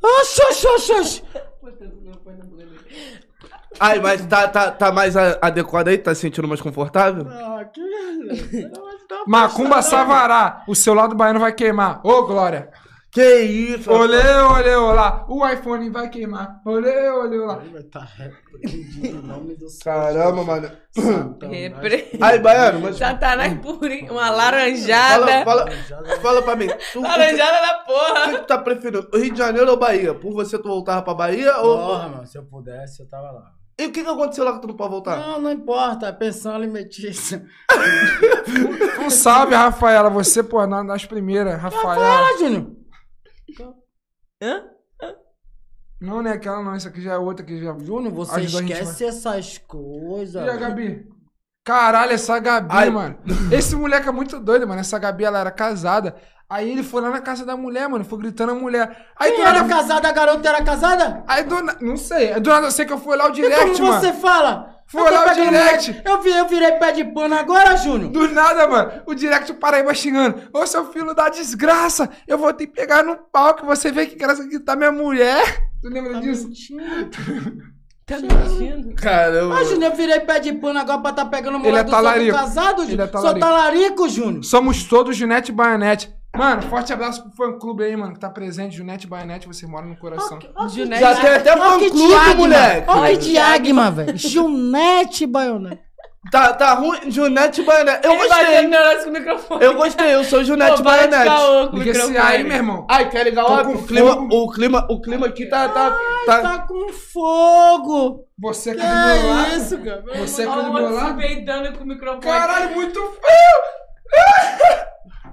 Oxi, 0.00 0.42
oxi, 0.42 0.66
oxi, 0.68 0.92
oxi. 0.92 1.22
Ai, 3.80 4.00
mas 4.00 4.24
tá, 4.26 4.48
tá, 4.48 4.70
tá 4.70 4.90
mais 4.90 5.16
a- 5.16 5.38
adequado 5.40 5.88
aí? 5.88 5.98
Tá 5.98 6.14
se 6.14 6.22
sentindo 6.22 6.48
mais 6.48 6.60
confortável? 6.60 7.26
Ah, 7.30 7.64
que... 7.72 7.80
Macumba 9.26 9.80
Savará, 9.82 10.64
o 10.66 10.74
seu 10.74 10.94
lado 10.94 11.14
baiano 11.14 11.38
vai 11.40 11.52
queimar. 11.52 12.00
Ô, 12.04 12.22
Glória. 12.24 12.70
Que 13.10 13.40
isso? 13.40 13.90
Olê, 13.90 14.22
olê, 14.42 14.76
olá. 14.76 15.24
O 15.28 15.46
iPhone 15.48 15.88
vai 15.88 16.10
queimar. 16.10 16.60
Olê, 16.64 17.08
olê, 17.10 17.38
olá. 17.38 17.54
Vai 17.72 17.80
estar 17.80 18.04
repreendido 18.04 19.06
em 19.06 19.12
nome 19.22 19.54
do 19.56 19.68
Senhor. 19.70 19.82
Caramba, 20.04 20.44
mano. 20.44 20.70
Santão, 20.90 21.50
Repre... 21.50 22.10
Ai, 22.20 22.38
Baiano, 22.38 22.80
mas... 22.80 22.98
Satanás 22.98 23.58
purinho. 23.60 24.12
Uma 24.12 24.24
Fala, 24.26 24.36
laranjada. 24.36 25.44
fala, 25.44 25.66
fala 26.20 26.42
pra 26.42 26.54
mim. 26.56 26.68
Tu, 26.92 26.98
o 26.98 27.02
Laranjada 27.02 27.60
da 27.62 27.82
o 27.82 27.86
porra. 27.86 28.30
que 28.32 28.36
tu 28.38 28.46
tá 28.46 28.58
preferindo? 28.58 29.08
Rio 29.14 29.32
de 29.32 29.38
Janeiro 29.38 29.70
ou 29.70 29.78
Bahia? 29.78 30.12
Por 30.14 30.34
você 30.34 30.58
tu 30.58 30.68
voltava 30.68 31.00
pra 31.00 31.14
Bahia 31.14 31.56
ou... 31.58 31.78
Porra, 31.78 32.08
mano, 32.10 32.26
se 32.26 32.36
eu 32.36 32.44
pudesse, 32.44 33.00
eu 33.02 33.08
tava 33.08 33.30
lá. 33.30 33.52
E 33.80 33.86
o 33.86 33.92
que 33.92 34.02
que 34.04 34.10
aconteceu 34.10 34.44
lá 34.44 34.52
que 34.54 34.60
tu 34.60 34.68
não 34.68 34.76
pode 34.76 34.90
voltar? 34.90 35.16
Não, 35.16 35.40
não 35.40 35.52
importa, 35.52 36.08
é 36.08 36.12
pensão 36.12 36.54
alimentícia. 36.54 37.42
Um 39.00 39.10
salve, 39.10 39.54
Rafaela. 39.54 40.10
Você, 40.10 40.42
pô, 40.42 40.66
na- 40.66 40.82
nas 40.82 41.04
primeiras, 41.06 41.58
Rafaela. 41.60 41.94
Fala, 42.04 42.38
Júnior. 42.38 42.66
Hã? 44.42 44.64
Não, 46.00 46.22
não 46.22 46.30
é 46.30 46.34
aquela, 46.34 46.62
não. 46.62 46.74
Essa 46.74 46.88
aqui 46.88 47.00
já 47.00 47.14
é 47.14 47.18
outra 47.18 47.44
que 47.44 47.60
já. 47.60 47.76
Júnior, 47.78 48.12
você 48.14 48.36
Ajudou 48.36 48.60
a 48.60 48.62
gente, 48.62 48.72
esquece 48.72 49.04
essas 49.04 49.58
coisas. 49.58 50.46
E 50.46 50.48
a 50.48 50.56
Gabi? 50.56 51.08
Caralho, 51.64 52.12
essa 52.12 52.38
Gabi, 52.38 52.68
Ai. 52.70 52.88
mano. 52.90 53.18
Esse 53.52 53.74
moleque 53.74 54.08
é 54.08 54.12
muito 54.12 54.38
doido, 54.38 54.66
mano. 54.66 54.80
Essa 54.80 54.98
Gabi, 54.98 55.24
ela 55.24 55.40
era 55.40 55.50
casada. 55.50 56.14
Aí 56.48 56.70
ele 56.70 56.82
foi 56.82 57.02
lá 57.02 57.10
na 57.10 57.20
casa 57.20 57.44
da 57.44 57.56
mulher, 57.56 57.88
mano. 57.88 58.04
Foi 58.04 58.18
gritando 58.18 58.52
a 58.52 58.54
mulher. 58.54 59.08
Aí 59.16 59.32
Quem 59.32 59.40
do 59.42 59.46
era 59.48 59.62
nada. 59.62 59.68
casada, 59.68 60.08
a 60.08 60.12
garota 60.12 60.48
era 60.48 60.62
casada? 60.62 61.24
Aí 61.26 61.42
do 61.44 61.60
nada. 61.62 61.78
Não 61.84 61.96
sei. 61.96 62.32
Aí 62.32 62.40
Do 62.40 62.48
nada 62.48 62.68
eu 62.68 62.70
sei 62.70 62.86
que 62.86 62.92
eu 62.92 62.98
fui 62.98 63.16
lá 63.16 63.26
o 63.26 63.30
E 63.30 63.32
direct, 63.32 63.72
como 63.72 63.88
mano. 63.88 64.00
você 64.00 64.12
fala? 64.14 64.77
Foi 64.90 65.02
Eu 65.02 65.12
lá 65.12 65.26
o 65.30 65.34
direct. 65.34 65.90
mulher- 65.90 66.02
Eu, 66.06 66.22
vi, 66.22 66.30
eu 66.30 66.48
virei 66.48 66.72
pé 66.72 66.92
de 66.92 67.04
pano 67.04 67.34
agora, 67.34 67.76
Júnior. 67.76 68.10
Do 68.10 68.26
nada, 68.32 68.66
mano. 68.66 69.02
O 69.06 69.14
direct 69.14 69.52
Paraíba 69.54 69.92
xingando. 69.92 70.40
Ô, 70.52 70.66
seu 70.66 70.90
filho 70.90 71.14
da 71.14 71.28
desgraça. 71.28 72.08
Eu 72.26 72.38
vou 72.38 72.52
te 72.54 72.66
pegar 72.66 73.02
no 73.02 73.14
pau 73.16 73.54
que 73.54 73.66
você 73.66 73.92
vê 73.92 74.06
que 74.06 74.16
graça 74.16 74.48
que 74.48 74.58
tá 74.58 74.74
minha 74.74 74.90
mulher. 74.90 75.68
Tu 75.82 75.88
lembra 75.90 76.20
disso? 76.20 76.48
Tá 78.06 78.16
mentindo? 78.18 78.94
Caramba. 78.94 79.58
Ah, 79.58 79.64
Júnior, 79.64 79.90
eu 79.92 79.96
virei 79.96 80.20
pé 80.20 80.40
de 80.40 80.54
pano 80.54 80.78
agora 80.78 81.00
pra 81.02 81.12
tá 81.12 81.26
pegando 81.26 81.58
mulher 81.58 81.68
Ele 81.70 81.78
é 81.80 81.84
talarico. 81.84 82.36
casado, 82.36 82.82
Ele 82.82 82.90
Júnior. 82.92 83.06
é 83.08 83.10
Sou 83.12 83.20
talarico. 83.20 83.46
talarico, 83.46 84.08
Júnior. 84.08 84.44
Somos 84.44 84.84
todos 84.84 85.14
Junete 85.14 85.52
Baionete. 85.52 86.10
Mano, 86.36 86.62
forte 86.62 86.92
abraço 86.92 87.22
pro 87.22 87.32
fã 87.32 87.58
clube 87.58 87.82
aí, 87.84 87.96
mano, 87.96 88.12
que 88.14 88.20
tá 88.20 88.28
presente. 88.30 88.76
Junete 88.76 89.06
Baionete, 89.06 89.46
você 89.48 89.66
mora 89.66 89.86
no 89.86 89.96
coração. 89.96 90.38
Junete. 90.68 91.00
Já 91.00 91.14
tem 91.16 91.30
até 91.30 91.52
Olha 91.52 91.78
que 91.78 91.84
fã-clube, 91.88 92.06
diagma. 92.08 92.34
moleque. 92.34 92.90
Olha 92.90 93.16
que 93.16 93.24
diagma, 93.24 93.90
velho. 93.90 94.16
Junete 94.18 95.26
Baionete. 95.26 95.88
Tá, 96.30 96.52
tá 96.52 96.74
ruim? 96.74 97.10
Junete 97.10 97.62
Baionete. 97.62 98.06
Eu 98.06 98.12
Ele 98.12 98.28
gostei. 98.28 98.66
negócio 98.68 99.04
com 99.04 99.08
o 99.08 99.12
microfone. 99.12 99.64
Eu 99.64 99.74
gostei, 99.74 100.14
eu 100.14 100.24
sou 100.24 100.44
Junete 100.44 100.80
o 100.80 100.84
Liga 101.78 101.90
esse 101.92 102.16
aí, 102.18 102.44
meu 102.44 102.56
irmão. 102.56 102.86
Ai, 102.90 103.08
quer 103.08 103.24
ligar 103.24 103.44
com 103.44 103.72
O 103.72 103.86
clima, 103.86 104.14
o 104.30 104.50
clima, 104.50 104.86
o 104.90 105.00
clima 105.00 105.26
aqui 105.26 105.46
tá, 105.46 105.68
tá, 105.68 105.96
tá. 106.26 106.40
Tá 106.42 106.58
com 106.68 106.92
fogo. 106.92 108.24
Você 108.40 108.70
aqui 108.70 108.80
Que 108.80 108.86
do 108.86 108.92
meu 109.22 109.30
lado. 109.30 109.56
isso, 109.56 109.78
cara? 109.78 110.04
Você 110.18 110.42
aqui 110.42 110.50
Olha 110.52 110.62
do 110.62 110.70
o 110.70 110.72
meu 110.74 110.82
lado. 110.90 111.06
com 111.72 111.84
o 111.84 111.86
microfone. 111.86 112.20
Caralho, 112.20 112.74
muito 112.74 113.00
feio. 113.00 113.37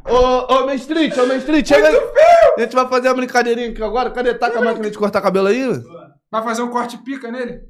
Ô, 0.08 0.54
ô, 0.54 0.66
Mestrit, 0.68 1.20
ô, 1.20 1.26
Mestrit, 1.26 1.68
chega 1.68 1.88
aí. 1.88 1.96
A 2.58 2.62
gente 2.62 2.76
vai 2.76 2.88
fazer 2.88 3.08
a 3.08 3.14
brincadeirinha 3.14 3.70
aqui 3.70 3.82
agora. 3.84 4.12
Cadê? 4.12 4.34
Tá 4.34 4.52
com 4.52 4.60
a 4.60 4.62
máquina 4.62 4.90
de 4.90 4.98
cortar 4.98 5.22
cabelo 5.22 5.48
aí? 5.48 5.66
Vai 6.32 6.44
fazer 6.44 6.62
um 6.62 6.70
corte 6.70 6.98
pica 7.00 7.32
nele? 7.32 7.62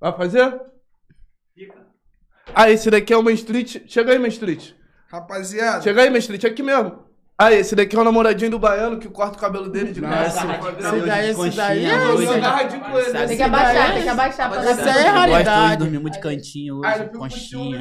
Vai 0.00 0.12
fazer? 0.16 0.60
Ah, 2.54 2.70
esse 2.70 2.90
daqui 2.90 3.12
é 3.12 3.16
o 3.16 3.22
Mestrit. 3.22 3.84
Chega 3.86 4.12
aí, 4.12 4.18
Mestrit. 4.18 4.76
Rapaziada. 5.08 5.82
Chega 5.82 6.02
aí, 6.02 6.10
Mestrit, 6.10 6.46
aqui 6.46 6.62
mesmo. 6.62 7.04
Ah, 7.38 7.52
esse 7.52 7.74
daqui 7.74 7.96
é 7.96 7.98
o 7.98 8.04
namoradinho 8.04 8.50
do 8.50 8.58
baiano 8.58 8.98
que 8.98 9.08
corta 9.08 9.38
o 9.38 9.40
cabelo 9.40 9.70
dele 9.70 9.92
de 9.92 10.00
graça. 10.00 10.40
Esse 10.78 11.00
daí, 11.06 11.30
esse 11.30 11.56
daí 11.56 11.84
é... 11.86 13.26
Tem 13.26 13.36
que 13.36 13.42
abaixar, 13.42 13.94
tem 13.94 14.02
que 14.02 14.08
abaixar 14.08 14.52
Essa 14.62 14.90
é 14.90 15.08
raridade. 15.08 15.78
dormir 15.78 16.00
muito 16.00 16.14
de 16.14 16.20
cantinho 16.20 16.82
Ah, 16.84 16.96
hoje, 16.96 17.08
conchinha. 17.16 17.80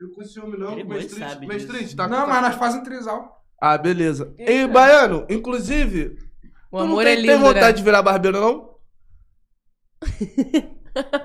Não. 0.00 0.08
Fica 0.08 0.14
com 0.20 0.24
ciúme 0.24 0.56
não. 0.58 0.72
Ele 0.72 0.82
com 0.84 0.88
bem 0.90 0.98
Mestrit. 0.98 1.28
sabe 1.28 1.46
Mestrit, 1.46 1.96
tá 1.96 2.06
Não, 2.08 2.26
mas 2.26 2.42
nós 2.42 2.54
fazemos 2.56 2.86
trisal. 2.88 3.42
Ah, 3.60 3.76
beleza. 3.76 4.32
E, 4.38 4.66
Baiano, 4.68 5.26
inclusive, 5.28 6.16
O 6.70 6.76
tu 6.78 6.78
não 6.78 6.80
amor 6.84 7.04
tem, 7.04 7.12
é 7.12 7.16
tem 7.16 7.26
lindo, 7.26 7.38
vontade 7.40 7.60
né? 7.66 7.72
de 7.72 7.82
virar 7.82 8.02
barbeiro, 8.02 8.40
não? 8.40 8.68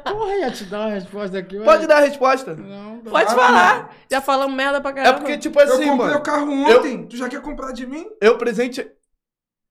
Porra, 0.03 0.35
ia 0.37 0.51
te 0.51 0.65
dar 0.65 0.81
uma 0.81 0.89
resposta 0.89 1.37
aqui. 1.37 1.55
mas- 1.57 1.65
Pode 1.65 1.87
dar 1.87 1.97
a 1.97 2.01
resposta. 2.01 2.55
Não, 2.55 2.95
não. 2.97 3.11
Pode 3.11 3.33
falar. 3.33 3.95
Já 4.09 4.21
falamos 4.21 4.55
merda 4.55 4.79
pra 4.81 4.91
É 4.91 4.93
caramba. 4.93 5.19
porque, 5.19 5.37
tipo 5.37 5.59
Eu 5.59 5.63
assim, 5.65 5.87
comprei 5.89 6.07
mano, 6.07 6.17
o 6.19 6.21
carro 6.23 6.51
ontem. 6.51 7.05
Tu 7.07 7.17
já 7.17 7.27
quer 7.29 7.41
comprar 7.41 7.71
de 7.71 7.85
mim? 7.87 8.05
eu 8.21 8.37
presente... 8.37 8.85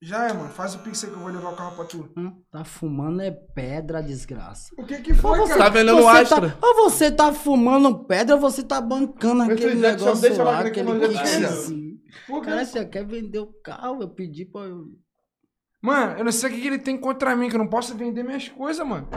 Já 0.05 0.29
é, 0.29 0.33
mano. 0.33 0.49
Faz 0.49 0.75
o 0.75 0.81
pix 0.81 1.05
aí 1.05 1.11
que 1.11 1.17
eu 1.17 1.21
vou 1.21 1.31
levar 1.31 1.51
o 1.51 1.57
carro 1.57 1.77
pra 1.77 1.85
tu. 1.85 2.11
Hum, 2.17 2.33
Tá 2.51 2.65
fumando 2.65 3.23
é 3.23 3.31
pedra, 3.31 4.03
desgraça. 4.03 4.75
O 4.77 4.85
que 4.85 5.01
que 5.01 5.15
foi, 5.15 5.39
Ou 5.39 5.47
você, 5.47 5.57
Tá 5.57 5.69
vendendo 5.69 6.03
você 6.03 6.23
Astra. 6.23 6.51
Tá, 6.51 6.67
ou 6.67 6.75
você 6.75 7.11
tá 7.13 7.33
fumando 7.33 8.05
pedra 8.05 8.35
ou 8.35 8.41
você 8.41 8.65
tá 8.65 8.81
bancando 8.81 9.43
aquele 9.45 9.75
eu- 9.75 9.77
negócio 9.77 10.21
deixa 10.21 10.43
eu 10.43 10.45
lá, 10.45 10.59
aquele 10.61 11.09
kitzinho. 11.09 11.93
Cara, 12.45 12.65
você 12.65 12.85
quer 12.85 13.07
vender 13.07 13.39
o 13.39 13.47
carro? 13.63 14.03
Eu 14.03 14.09
pedi 14.09 14.45
pra... 14.45 14.63
Mano, 15.81 16.19
eu 16.19 16.25
não 16.25 16.33
sei 16.33 16.51
o 16.51 16.53
que 16.53 16.61
que 16.61 16.67
ele 16.67 16.79
tem 16.79 16.99
contra 16.99 17.35
mim, 17.37 17.49
que 17.49 17.55
eu 17.55 17.59
não 17.61 17.69
posso 17.69 17.95
vender 17.97 18.23
minhas 18.25 18.49
coisas, 18.49 18.87
mano. 18.87 19.09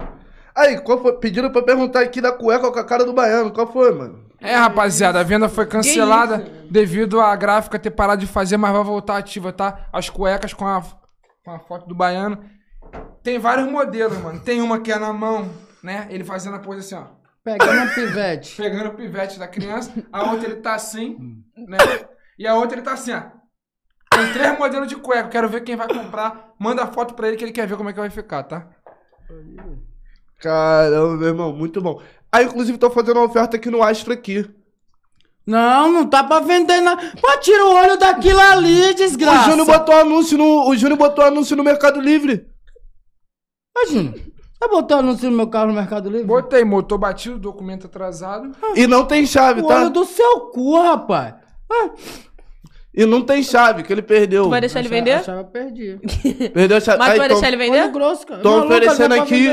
Aí, 0.56 0.80
qual 0.82 1.02
foi? 1.02 1.18
Pediram 1.20 1.52
pra 1.52 1.62
perguntar 1.64 2.02
aqui 2.02 2.22
da 2.22 2.32
cueca 2.32 2.72
com 2.72 2.80
a 2.80 2.86
cara 2.86 3.04
do 3.04 3.12
baiano. 3.14 3.52
Qual 3.52 3.68
foi, 3.72 3.92
mano? 3.94 4.25
É, 4.46 4.56
rapaziada, 4.56 5.20
a 5.20 5.24
venda 5.24 5.50
foi 5.50 5.66
cancelada 5.66 6.38
devido 6.70 7.20
à 7.20 7.36
gráfica 7.36 7.80
ter 7.80 7.92
parado 7.92 8.22
de 8.22 8.28
fazer, 8.28 8.58
mas 8.58 8.72
vai 8.72 8.84
voltar 8.84 9.18
ativa, 9.18 9.52
tá? 9.52 9.88
As 9.92 10.10
cuecas 10.10 10.54
com 10.54 10.68
a, 10.68 10.82
com 11.44 11.52
a 11.52 11.60
foto 11.60 11.88
do 11.88 11.96
baiano. 11.96 12.44
Tem 13.24 13.40
vários 13.40 13.68
modelos, 13.70 14.18
mano. 14.20 14.40
Tem 14.40 14.62
uma 14.62 14.80
que 14.80 14.92
é 14.92 15.00
na 15.00 15.12
mão, 15.12 15.50
né? 15.84 16.08
Ele 16.10 16.24
fazendo 16.24 16.56
a 16.56 16.60
pose 16.60 16.80
assim, 16.80 16.96
ó. 16.96 17.16
Pegando 17.44 17.82
um 17.82 17.94
pivete. 17.94 18.56
Pegando 18.58 18.90
o 18.90 18.94
pivete 18.94 19.38
da 19.38 19.48
criança. 19.48 19.92
A 20.12 20.32
outra 20.32 20.48
ele 20.48 20.62
tá 20.62 20.76
assim, 20.76 21.44
né? 21.56 21.78
E 22.38 22.48
a 22.48 22.56
outra 22.56 22.76
ele 22.76 22.86
tá 22.86 22.94
assim, 22.94 23.14
ó. 23.14 23.22
Tem 24.10 24.34
três 24.34 24.58
modelos 24.58 24.88
de 24.88 24.96
cueca. 24.96 25.30
Quero 25.30 25.50
ver 25.50 25.62
quem 25.62 25.76
vai 25.76 25.88
comprar. 25.88 26.54
Manda 26.58 26.84
a 26.84 26.88
foto 26.88 27.14
pra 27.14 27.28
ele 27.28 27.38
que 27.38 27.44
ele 27.44 27.52
quer 27.52 27.68
ver 27.68 27.78
como 27.78 27.90
é 27.90 27.94
que 27.94 28.00
vai 28.00 28.10
ficar, 28.10 28.44
tá? 28.44 28.68
Caramba, 30.40 31.18
meu 31.18 31.28
irmão, 31.28 31.54
muito 31.54 31.82
bom. 31.82 32.02
Aí, 32.36 32.46
inclusive, 32.46 32.78
tô 32.78 32.90
fazendo 32.90 33.18
uma 33.18 33.26
oferta 33.26 33.56
aqui 33.56 33.70
no 33.70 33.82
Astra 33.82 34.14
aqui. 34.14 34.46
Não, 35.48 35.92
não 35.92 36.06
tá 36.08 36.24
pra 36.24 36.40
vender 36.40 36.82
nada. 36.82 37.02
Pô, 37.22 37.38
tira 37.38 37.64
o 37.66 37.74
olho 37.76 37.98
daquilo 37.98 38.40
ali, 38.40 38.90
O 38.90 38.96
desgraça. 38.96 39.50
Júnior 39.52 39.66
botou 39.68 39.96
anúncio 39.96 40.38
no, 40.38 40.68
o 40.70 40.76
Júnior 40.76 40.98
botou 40.98 41.24
anúncio 41.24 41.56
no 41.56 41.64
Mercado 41.64 42.02
Livre. 42.02 42.48
Ô, 43.78 43.88
Júnior, 43.88 44.16
Você 44.16 44.68
botou 44.70 44.98
anúncio 44.98 45.30
no 45.30 45.38
meu 45.38 45.48
carro 45.48 45.68
no 45.68 45.74
Mercado 45.74 46.10
Livre? 46.10 46.26
Botei 46.26 46.64
motor 46.66 46.98
batido, 46.98 47.38
documento 47.38 47.86
atrasado. 47.86 48.52
E 48.76 48.88
não 48.88 49.06
tem 49.06 49.26
chave, 49.26 49.62
O 49.62 49.68
tá? 49.68 49.82
olho 49.82 49.90
do 49.92 50.04
seu 50.04 50.42
cu, 50.48 50.82
rapaz. 50.82 51.36
Ah, 51.72 51.90
E 52.98 53.06
não 53.06 53.22
tem 53.22 53.44
chave, 53.44 53.84
que 53.84 53.92
ele 53.92 54.02
perdeu. 54.02 54.44
Tu 54.46 54.50
vai 54.50 54.62
deixar 54.62 54.80
ele 54.80 54.88
vender? 54.88 55.12
A 55.14 55.24
chave 55.24 55.40
eu 55.42 55.46
perdi. 55.46 56.00
Perdeu 56.54 56.78
a 56.78 56.80
chave. 56.80 56.98
Mas 56.98 57.08
tu 57.10 57.12
Aí, 57.12 57.18
vai 57.18 57.28
tão- 57.28 57.38
deixar 57.42 57.48
ele 57.54 57.58
vender? 57.58 57.88
grosso, 57.92 58.26
cara. 58.26 58.40
Estão 58.40 58.66
oferecendo 58.66 59.14
aqui 59.16 59.50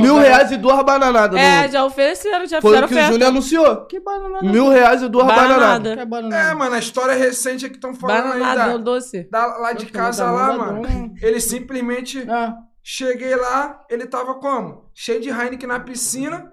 mil 0.00 0.18
reais 0.18 0.50
e 0.50 0.56
duas 0.56 0.82
bananadas. 0.82 1.38
É, 1.40 1.68
já 1.68 1.84
ofereceram, 1.84 2.46
já 2.46 2.60
Foi 2.60 2.70
fizeram 2.72 2.86
o 2.86 2.88
que 2.88 2.94
o. 2.96 3.12
Júnior 3.12 3.28
anunciou. 3.28 3.86
Que 3.86 4.00
banana. 4.00 4.42
Mil 4.42 4.68
reais 4.70 5.02
e 5.02 5.08
duas 5.08 5.24
bananadas. 5.26 6.04
Bananada. 6.06 6.50
É, 6.50 6.54
mano, 6.54 6.74
a 6.74 6.78
história 6.80 7.14
recente 7.14 7.64
é 7.64 7.68
que 7.68 7.76
estão 7.76 7.94
falando 7.94 8.32
aí 8.32 8.40
Bananada, 8.40 8.72
da, 8.72 8.76
doce. 8.78 9.28
da- 9.30 9.56
lá 9.58 9.72
de 9.72 9.86
casa 9.86 10.28
lá, 10.28 10.52
mano. 10.56 10.82
Ele 11.22 11.40
simplesmente 11.40 12.26
Ah. 12.28 12.54
cheguei 12.82 13.36
lá, 13.36 13.82
ele 13.88 14.04
tava 14.06 14.34
como? 14.34 14.90
Cheio 14.94 15.20
de 15.20 15.28
Heineken 15.28 15.68
na 15.68 15.78
piscina, 15.78 16.52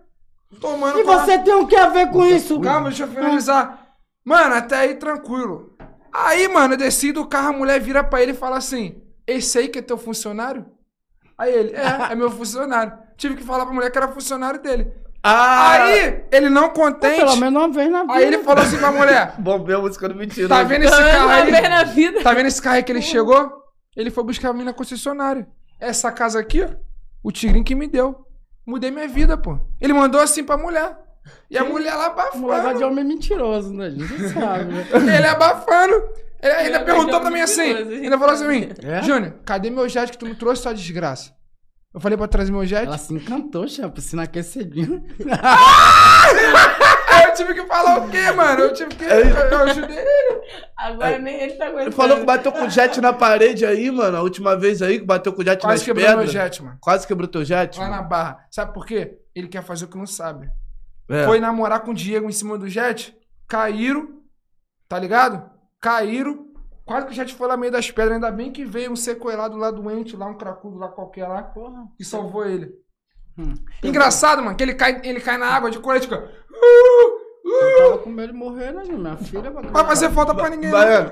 tomando 0.62 1.00
E 1.00 1.04
você 1.04 1.40
tem 1.40 1.56
o 1.56 1.66
que 1.66 1.76
a 1.76 1.90
ver 1.90 2.10
com 2.12 2.24
isso? 2.24 2.60
Calma, 2.62 2.90
deixa 2.90 3.06
eu 3.06 3.08
finalizar. 3.08 3.86
Mano, 4.24 4.54
até 4.56 4.76
aí 4.78 4.96
tranquilo. 4.96 5.72
Aí, 6.20 6.47
mano, 6.47 6.74
eu 6.74 6.78
desci 6.78 7.11
do 7.11 7.28
carro, 7.28 7.49
a 7.49 7.53
mulher 7.53 7.80
vira 7.80 8.03
pra 8.03 8.24
ele 8.24 8.32
e 8.32 8.36
fala 8.36 8.57
assim: 8.57 8.99
Esse 9.28 9.59
aí 9.59 9.68
que 9.68 9.78
é 9.78 9.82
teu 9.84 9.99
funcionário? 9.99 10.65
Aí 11.38 11.53
ele, 11.53 11.76
é, 11.76 12.11
é 12.11 12.15
meu 12.15 12.32
funcionário. 12.32 12.93
Tive 13.15 13.36
que 13.36 13.43
falar 13.43 13.65
pra 13.65 13.74
mulher 13.74 13.91
que 13.91 13.97
era 13.99 14.07
funcionário 14.07 14.59
dele. 14.59 14.91
Ah! 15.22 15.74
Aí, 15.74 16.26
ele 16.32 16.49
não 16.49 16.70
contente. 16.70 17.18
Pelo 17.18 17.36
menos 17.36 17.61
uma 17.61 17.72
vez 17.72 17.91
na 17.91 18.01
vida. 18.01 18.13
Aí 18.13 18.26
ele 18.26 18.39
falou 18.39 18.63
assim 18.63 18.78
pra 18.78 18.91
mulher: 18.91 19.36
Bom, 19.38 19.63
ver 19.63 19.76
a 19.76 19.80
música 19.80 20.09
do 20.09 20.15
mentira. 20.15 20.47
Tá 20.49 20.63
vendo 20.63 20.86
esse 20.86 20.91
Pelo 20.91 21.03
menos 21.05 21.18
carro 21.18 21.28
uma 21.28 21.45
vez 21.45 21.55
aí? 21.63 21.70
na 21.70 21.84
vida. 21.84 22.24
Tá 22.24 22.34
vendo 22.34 22.47
esse 22.47 22.61
carro 22.61 22.76
aí 22.78 22.84
que 22.84 22.91
ele 22.91 23.01
chegou? 23.03 23.51
Ele 23.95 24.09
foi 24.09 24.24
buscar 24.24 24.49
a 24.49 24.53
mim 24.53 24.63
na 24.63 24.74
concessionária. 24.74 25.47
Essa 25.80 26.11
casa 26.11 26.39
aqui, 26.39 26.63
ó, 26.63 26.70
o 27.24 27.32
tigrinho 27.32 27.63
que 27.63 27.76
me 27.76 27.88
deu. 27.88 28.26
Mudei 28.65 28.89
minha 28.89 29.07
vida, 29.07 29.38
pô. 29.38 29.59
Ele 29.80 29.93
mandou 29.93 30.20
assim 30.20 30.43
pra 30.43 30.57
mulher. 30.57 30.97
E 31.49 31.57
a 31.57 31.63
mulher 31.63 31.93
lá 31.95 32.32
Um 32.36 32.41
lugar 32.41 32.61
de 32.61 32.67
abafando. 32.67 32.86
homem 32.88 33.03
mentiroso, 33.03 33.73
né? 33.73 33.88
A 33.88 33.89
gente 33.89 34.30
sabe, 34.30 34.65
né? 34.65 34.88
Ele 35.17 35.28
abafando. 35.28 35.95
Ele 36.41 36.53
ainda 36.53 36.80
Mulher 36.80 36.86
perguntou 36.86 37.21
pra 37.21 37.32
mim 37.32 37.41
assim. 37.41 37.73
Ainda 37.73 38.17
falou 38.17 38.34
assim 38.34 38.43
pra 38.43 38.53
mim: 38.53 38.69
É? 38.84 39.01
Júnior, 39.01 39.34
cadê 39.45 39.69
meu 39.69 39.88
jet 39.89 40.11
que 40.11 40.17
tu 40.17 40.25
me 40.25 40.36
trouxe, 40.36 40.61
sua 40.61 40.73
desgraça? 40.73 41.36
Eu 41.93 41.99
falei 41.99 42.17
pra 42.17 42.28
trazer 42.28 42.51
meu 42.51 42.65
jet. 42.65 42.86
Ela 42.86 42.97
se 42.97 43.11
encantou, 43.13 43.67
chefe, 43.67 43.89
piscina 43.89 44.23
aquecidinha. 44.23 45.01
Aí 47.07 47.23
eu 47.23 47.34
tive 47.34 47.53
que 47.55 47.65
falar 47.65 48.05
o 48.05 48.09
quê, 48.11 48.32
mano? 48.34 48.61
Eu 48.61 48.73
tive 48.73 48.93
que. 48.93 49.03
Eu, 49.03 49.25
eu 49.25 49.57
ajudei 49.63 49.97
ele. 49.97 50.41
Agora 50.78 51.17
nem 51.17 51.41
ele 51.41 51.53
tá 51.53 51.65
aguentando. 51.65 51.88
Ele 51.88 51.95
falou 51.95 52.17
que 52.19 52.25
bateu 52.25 52.51
com 52.51 52.65
o 52.65 52.69
jet 52.69 53.01
na 53.01 53.13
parede 53.13 53.65
aí, 53.65 53.89
mano. 53.89 54.17
A 54.17 54.21
última 54.21 54.55
vez 54.55 54.82
aí 54.82 54.99
que 54.99 55.05
bateu 55.05 55.34
com 55.34 55.41
o 55.41 55.45
jet 55.45 55.59
Quase 55.59 55.80
nas 55.80 55.84
quebrou 55.86 56.17
meu 56.17 56.28
jet, 56.28 56.61
mano. 56.61 56.78
Quase 56.80 57.07
quebrou 57.07 57.28
teu 57.28 57.43
jet? 57.43 57.80
Lá 57.80 57.86
mano. 57.86 57.95
na 57.95 58.03
barra. 58.03 58.45
Sabe 58.51 58.73
por 58.73 58.86
quê? 58.86 59.17
Ele 59.34 59.47
quer 59.47 59.63
fazer 59.63 59.86
o 59.86 59.88
que 59.88 59.97
não 59.97 60.05
sabe. 60.05 60.47
É. 61.10 61.26
Foi 61.26 61.39
namorar 61.39 61.82
com 61.82 61.91
o 61.91 61.93
Diego 61.93 62.28
em 62.28 62.32
cima 62.32 62.58
do 62.58 62.68
jet. 62.68 63.16
Caíram. 63.47 64.22
Tá 64.88 64.99
ligado? 64.99 65.49
Caíram. 65.82 66.47
Quase 66.86 67.05
que 67.05 67.12
o 67.12 67.16
jet 67.16 67.34
foi 67.34 67.47
lá 67.47 67.55
no 67.55 67.62
meio 67.62 67.72
das 67.72 67.91
pedras. 67.91 68.16
Ainda 68.16 68.32
bem 68.32 68.51
que 68.51 68.66
veio 68.66 68.91
um 68.91 68.95
sequelado 68.95 69.58
lá 69.58 69.72
doente, 69.72 70.16
lá 70.16 70.26
um 70.28 70.38
cracudo 70.38 70.78
lá 70.78 70.88
qualquer 70.89 71.28
lá. 71.28 71.43
Porra. 71.43 71.86
E 71.99 72.03
salvou 72.05 72.45
ele. 72.45 72.72
Hum. 73.38 73.53
Engraçado, 73.84 74.41
mano, 74.41 74.55
que 74.58 74.64
ele 74.64 74.74
cai, 74.74 74.99
ele 75.03 75.20
cai 75.20 75.38
na 75.38 75.47
água 75.47 75.70
de 75.70 75.80
colete. 75.80 76.08
fica, 76.08 76.32
Eu 77.45 77.78
tava 77.78 77.97
com 77.99 78.10
medo 78.10 78.34
de 78.34 78.39
morrer, 78.39 78.72
né, 78.74 78.84
minha 78.84 79.18
filha? 79.18 79.51
Vai 79.51 79.86
fazer 79.86 80.10
falta 80.10 80.34
pra 80.34 80.49
ninguém. 80.49 80.72
Baiano, 80.72 81.12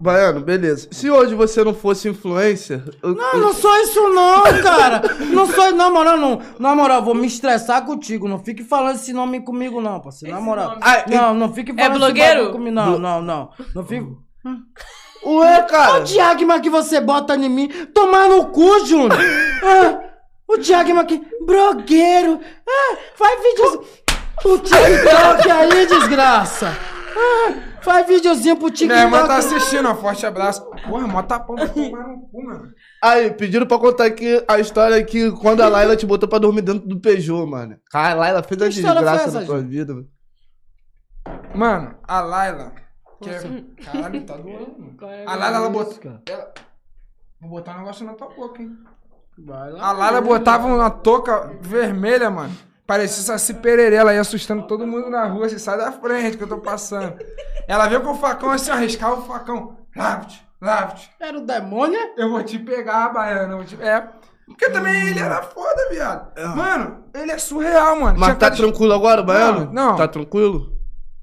Baiano, 0.00 0.40
beleza. 0.40 0.88
Se 0.90 1.08
hoje 1.10 1.34
você 1.34 1.62
não 1.64 1.72
fosse 1.72 2.08
influencer. 2.08 2.82
eu- 3.02 3.14
Não, 3.14 3.38
não 3.38 3.54
sou 3.54 3.74
isso 3.78 4.00
não, 4.10 4.42
cara. 4.62 5.02
Não 5.30 5.46
sou, 5.46 5.72
na 5.72 5.88
moral, 5.88 6.16
não. 6.18 6.40
Na 6.58 6.74
moral, 6.74 7.02
vou 7.02 7.14
me 7.14 7.26
estressar 7.26 7.84
contigo. 7.86 8.28
Não 8.28 8.38
fique 8.38 8.62
falando 8.64 8.96
esse 8.96 9.12
nome 9.12 9.40
comigo, 9.40 9.80
não, 9.80 10.00
parceiro. 10.00 10.34
Na 10.34 10.40
moral. 10.40 10.76
Ah, 10.80 11.04
Não, 11.08 11.32
não 11.34 11.54
fique 11.54 11.72
falando 11.72 11.90
esse 11.92 11.98
blogueiro? 12.00 12.52
comigo. 12.52 12.74
Não, 12.74 12.98
não, 12.98 13.22
não. 13.22 13.50
Não 13.74 13.84
fique... 13.84 14.06
Ué, 15.26 15.62
cara. 15.62 16.00
O 16.00 16.04
diagma 16.04 16.60
que 16.60 16.68
você 16.68 17.00
bota 17.00 17.34
em 17.34 17.48
mim, 17.48 17.68
tomar 17.94 18.28
no 18.28 18.46
cu, 18.48 18.84
Júnior. 18.86 19.18
Ah, 19.66 20.00
o 20.46 20.58
diagma 20.58 21.04
que... 21.06 21.22
Blogueiro. 21.46 22.40
Ah, 22.68 22.96
faz 23.14 23.42
vídeos... 23.42 23.78
O 24.44 24.58
TikTok 24.58 25.50
aí, 25.50 25.86
desgraça. 25.86 26.76
Ah, 27.16 27.52
faz 27.84 28.06
videozinho 28.06 28.56
pro 28.56 28.66
Minha 28.86 29.02
irmã 29.02 29.26
tá 29.26 29.36
TikTok. 29.40 29.54
assistindo, 29.56 29.88
ó. 29.88 29.94
Forte 29.94 30.26
abraço. 30.26 30.64
Porra, 30.88 31.06
mó 31.06 31.22
tapão 31.22 31.54
pra 31.56 31.68
tomar 31.68 32.08
no 32.08 32.20
cu, 32.28 32.42
mano. 32.44 32.72
Aí, 33.02 33.30
pediram 33.30 33.66
pra 33.66 33.78
contar 33.78 34.06
aqui 34.06 34.42
a 34.48 34.58
história 34.58 35.02
que 35.04 35.30
quando 35.32 35.60
a 35.60 35.68
Laila 35.68 35.96
te 35.96 36.06
botou 36.06 36.28
pra 36.28 36.38
dormir 36.38 36.62
dentro 36.62 36.88
do 36.88 36.98
Peugeot, 36.98 37.46
mano. 37.46 37.78
Cara, 37.90 38.12
a 38.12 38.14
Laila 38.14 38.42
fez 38.42 38.60
a 38.62 38.68
desgraça 38.68 39.40
na 39.40 39.46
tua 39.46 39.60
vida, 39.60 39.94
mano. 39.94 40.08
Mano, 41.54 41.94
a 42.06 42.20
Laila. 42.20 42.72
Que 43.22 43.30
é... 43.30 43.40
Caralho, 43.84 44.22
tá 44.26 44.36
doendo, 44.36 44.74
mano. 44.78 44.96
A 45.26 45.34
Laila, 45.36 45.56
ela 45.58 45.70
botou. 45.70 46.20
ela- 46.28 46.52
Vou 47.40 47.50
botar 47.50 47.74
um 47.76 47.78
negócio 47.80 48.06
na 48.06 48.14
tua 48.14 48.28
boca, 48.30 48.62
hein? 48.62 48.76
Vai 49.38 49.70
lá. 49.72 49.88
A 49.88 49.92
Laila 49.92 50.20
botava 50.20 50.66
uma 50.66 50.90
touca 50.90 51.52
vermelha, 51.60 52.30
mano. 52.30 52.54
Parecia 52.86 53.22
Saci 53.22 53.54
Pererê, 53.54 53.96
ela 53.96 54.12
ia 54.12 54.20
assustando 54.20 54.66
todo 54.66 54.86
mundo 54.86 55.08
na 55.08 55.24
rua. 55.26 55.48
Você 55.48 55.58
sai 55.58 55.78
da 55.78 55.90
frente 55.92 56.36
que 56.36 56.42
eu 56.44 56.48
tô 56.48 56.58
passando. 56.58 57.14
Ela 57.66 57.88
veio 57.88 58.02
com 58.02 58.10
o 58.10 58.14
facão 58.14 58.50
assim, 58.50 58.70
ó, 58.70 58.74
riscava 58.76 59.14
o 59.16 59.22
facão. 59.22 59.78
Lave-te, 59.96 60.46
lave-te. 60.60 61.10
Era 61.18 61.38
o 61.38 61.40
demônio? 61.46 61.98
Eu 62.16 62.30
vou 62.30 62.42
te 62.42 62.58
pegar, 62.58 63.08
baiano. 63.10 63.52
eu 63.54 63.56
vou 63.58 63.64
te... 63.66 63.82
É. 63.82 64.06
Porque 64.46 64.68
também 64.68 65.08
ele 65.08 65.18
era 65.18 65.40
foda, 65.40 65.88
viado. 65.90 66.30
Mano, 66.54 67.04
ele 67.14 67.32
é 67.32 67.38
surreal, 67.38 67.98
mano. 67.98 68.18
Mas 68.18 68.26
Tinha 68.28 68.34
tá 68.34 68.40
cara 68.40 68.54
de- 68.54 68.60
tranquilo 68.62 68.92
agora, 68.92 69.22
Baiano? 69.22 69.70
Não, 69.72 69.90
não. 69.92 69.96
Tá 69.96 70.06
tranquilo? 70.06 70.70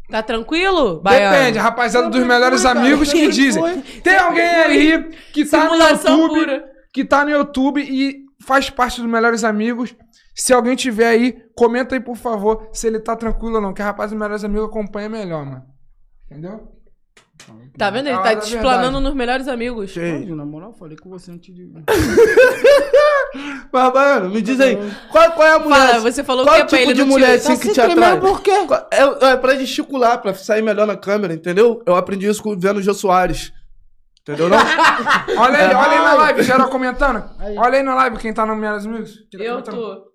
Tá 0.09 0.24
tranquilo, 0.24 0.99
Baiano? 1.01 1.36
Depende, 1.38 1.59
a 1.59 1.62
rapaziada 1.62 2.09
dos 2.09 2.24
melhores 2.26 2.64
cara. 2.64 2.80
amigos 2.80 3.12
que 3.12 3.20
Sempre 3.20 3.34
dizem. 3.36 3.62
foi. 3.62 3.82
Tem 4.01 4.18
alguém 4.18 4.43
aí 4.43 5.09
que 5.32 5.45
tá 5.45 5.66
no 5.66 5.70
Simulação 5.74 6.20
YouTube, 6.20 6.39
pura. 6.39 6.66
que 6.91 7.05
tá 7.05 7.24
no 7.24 7.30
YouTube 7.30 7.80
e 7.82 8.26
faz 8.43 8.72
parte 8.72 8.99
dos 8.99 9.09
melhores 9.09 9.43
amigos. 9.43 9.95
Se 10.34 10.53
alguém 10.53 10.75
tiver 10.75 11.07
aí, 11.07 11.43
comenta 11.55 11.95
aí, 11.95 11.99
por 12.01 12.15
favor, 12.15 12.69
se 12.71 12.88
ele 12.88 12.99
tá 12.99 13.15
tranquilo 13.15 13.55
ou 13.55 13.61
não. 13.61 13.73
Que 13.73 13.82
a 13.82 13.86
rapaz 13.86 14.11
melhores 14.13 14.43
amigos 14.43 14.67
acompanha 14.67 15.09
melhor, 15.09 15.45
mano. 15.45 15.63
Entendeu? 16.29 16.71
Tá 17.77 17.89
vendo? 17.89 18.07
Ele 18.07 18.15
Ah, 18.17 18.21
tá 18.21 18.32
é 18.34 18.36
te 18.36 18.45
explanando 18.53 18.84
verdade. 18.84 19.03
nos 19.03 19.13
melhores 19.15 19.47
amigos. 19.47 19.91
Sim. 19.93 20.34
Na 20.36 20.45
moral, 20.45 20.73
falei 20.73 20.95
com 20.95 21.09
você 21.09 21.32
antes 21.32 21.53
de. 21.53 21.67
Mas, 23.71 23.93
Baiano, 23.93 24.29
me 24.29 24.41
diz 24.41 24.59
aí, 24.59 24.77
qual, 25.09 25.32
qual 25.32 25.47
é 25.47 25.53
a 25.53 25.59
mulher? 25.59 25.88
Fala, 25.88 25.99
você 25.99 26.23
falou 26.23 26.45
qual 26.45 26.55
que 26.57 26.61
pra 26.65 26.77
tipo 26.77 26.82
ele 26.91 26.93
de 26.93 27.01
te- 27.03 27.07
mulher 27.07 27.41
tá 27.41 27.53
assim 27.53 27.55
se 27.55 27.67
que 27.69 27.73
te 27.73 27.82
atrai? 27.82 28.19
por 28.19 28.41
quê? 28.41 28.51
É, 28.91 29.27
é 29.32 29.38
pra 29.38 29.55
gesticular, 29.55 30.21
pra 30.21 30.34
sair 30.34 30.61
melhor 30.61 30.86
na 30.86 30.97
câmera, 30.97 31.34
entendeu? 31.34 31.82
Eu 31.86 31.95
aprendi 31.95 32.27
isso 32.27 32.43
com- 32.43 32.57
vendo 32.59 32.77
o 32.77 32.82
Jô 32.82 32.93
Soares. 32.93 33.53
Entendeu 34.21 34.49
não? 34.49 34.57
Olha 35.38 35.57
aí, 35.57 35.73
olha 35.75 35.89
aí 35.91 35.97
na 36.03 36.13
live, 36.13 36.43
geral 36.43 36.69
comentando. 36.69 37.23
Aí. 37.39 37.57
Olha 37.57 37.77
aí 37.79 37.84
na 37.84 37.95
live 37.95 38.17
quem 38.17 38.32
tá 38.34 38.45
no 38.45 38.55
Melhores 38.55 38.86
Amigos. 38.86 39.15
Eu 39.34 39.61
tô. 39.63 40.11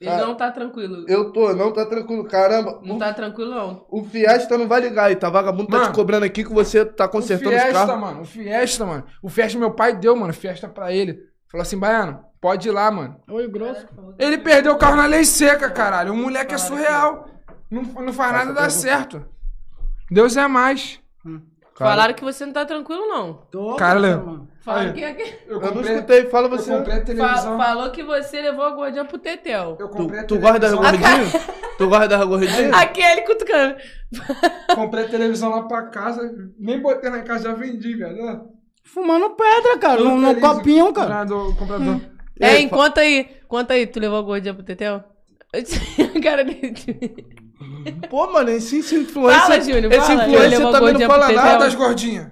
Ele 0.00 0.08
Cara, 0.10 0.26
não 0.26 0.34
tá 0.34 0.50
tranquilo. 0.50 1.04
Eu 1.06 1.30
tô, 1.30 1.52
não 1.54 1.72
tá 1.72 1.84
tranquilo. 1.84 2.24
Caramba, 2.24 2.80
Não 2.82 2.98
tá 2.98 3.12
tranquilo, 3.12 3.50
não. 3.54 3.84
o 3.90 4.02
Fiesta 4.02 4.56
não 4.56 4.66
vai 4.66 4.80
ligar 4.80 5.04
aí, 5.06 5.16
tá? 5.16 5.28
Vagabundo 5.28 5.66
tá 5.68 5.76
Mano, 5.78 5.92
te 5.92 5.94
cobrando 5.94 6.24
aqui 6.24 6.42
que 6.42 6.52
você 6.52 6.86
tá 6.86 7.06
consertando 7.06 7.50
o 7.50 7.54
os 7.56 7.60
Fiesta, 7.62 7.86
carros. 7.86 8.00
mano. 8.00 8.20
O 8.22 8.24
Fiesta, 8.24 8.86
mano. 8.86 9.04
O 9.22 9.28
Fiesta 9.28 9.58
meu 9.58 9.72
pai 9.72 9.94
deu, 9.94 10.16
mano. 10.16 10.32
Fiesta 10.32 10.66
pra 10.68 10.90
ele. 10.90 11.18
Falou 11.50 11.60
assim, 11.62 11.76
Baiano, 11.78 12.24
pode 12.40 12.68
ir 12.68 12.70
lá, 12.70 12.90
mano. 12.90 13.20
Oi, 13.28 13.46
grosso. 13.48 13.86
Ele 14.18 14.38
perdeu 14.38 14.72
o 14.72 14.78
carro 14.78 14.96
na 14.96 15.04
lei 15.04 15.24
seca, 15.24 15.68
caralho. 15.70 16.14
O 16.14 16.16
moleque 16.16 16.54
é 16.54 16.58
surreal. 16.58 17.28
Não, 17.70 17.82
não 17.82 18.12
faz 18.12 18.32
nada 18.32 18.52
dar 18.54 18.70
certo. 18.70 19.22
Deus 20.10 20.34
é 20.36 20.48
mais. 20.48 20.98
Cara, 21.80 21.90
Falaram 21.92 22.14
que 22.14 22.22
você 22.22 22.44
não 22.44 22.52
tá 22.52 22.66
tranquilo, 22.66 23.06
não. 23.06 23.32
Tô, 23.50 23.74
Cara. 23.76 24.22
Falaram 24.60 24.92
Aí. 24.92 25.14
que... 25.14 25.24
Eu 25.48 25.60
Eu 25.62 25.74
não 25.74 25.80
escutei, 25.80 26.26
fala 26.26 26.46
você. 26.46 26.70
Eu 26.74 26.76
comprei 26.78 26.94
a 26.96 26.98
Fa- 26.98 27.04
televisão. 27.06 27.56
falou 27.56 27.90
que 27.90 28.02
você 28.02 28.42
levou 28.42 28.64
a 28.66 28.70
gordinha 28.70 29.04
pro 29.06 29.16
Tetel. 29.18 29.76
Eu 29.80 29.88
Tu, 29.88 29.96
comprei 29.96 30.20
a 30.20 30.24
tu 30.24 30.38
gosta 30.38 30.58
das 30.58 30.74
gordinhas? 30.74 31.32
tu 31.78 31.88
gosta 31.88 32.08
das 32.08 32.24
gordinhas? 32.26 32.72
Aquele 32.74 33.22
cutucando. 33.22 33.76
Comprei 34.74 35.04
a 35.06 35.08
televisão 35.08 35.48
lá 35.50 35.62
pra 35.62 35.84
casa. 35.84 36.30
Nem 36.58 36.78
botei 36.80 37.08
na 37.08 37.22
casa, 37.22 37.44
já 37.44 37.54
vendi, 37.54 37.96
velho. 37.96 38.48
Fumando 38.84 39.30
pedra, 39.30 39.78
cara. 39.78 40.00
No, 40.04 40.16
no 40.16 40.38
copinho, 40.38 40.92
cara. 40.92 41.06
comprador- 41.24 41.48
o 41.48 41.56
comprador. 41.56 42.00
É, 42.38 42.56
Ei, 42.56 42.68
conta 42.68 43.00
aí. 43.00 43.24
Conta 43.48 43.72
aí, 43.72 43.86
tu 43.86 43.98
levou 43.98 44.18
a 44.18 44.22
gordinha 44.22 44.52
pro 44.52 44.62
Tetel? 44.62 45.02
Cara 46.22 46.44
dele. 46.44 47.26
Pô, 48.08 48.32
mano, 48.32 48.50
esse, 48.50 48.78
esse 48.78 48.94
influencer. 48.96 49.42
Fala, 49.42 49.60
Júnior, 49.60 49.92
esse 49.92 50.06
fala. 50.06 50.24
Influencer 50.24 50.50
levou 50.50 50.68
a 50.68 50.72
também 50.72 50.92
não 50.92 51.00
gordinha 51.00 51.08
fala 51.08 51.32
nada. 51.32 51.50
Ah, 51.50 51.58
das 51.58 51.74
gordinhas. 51.74 52.26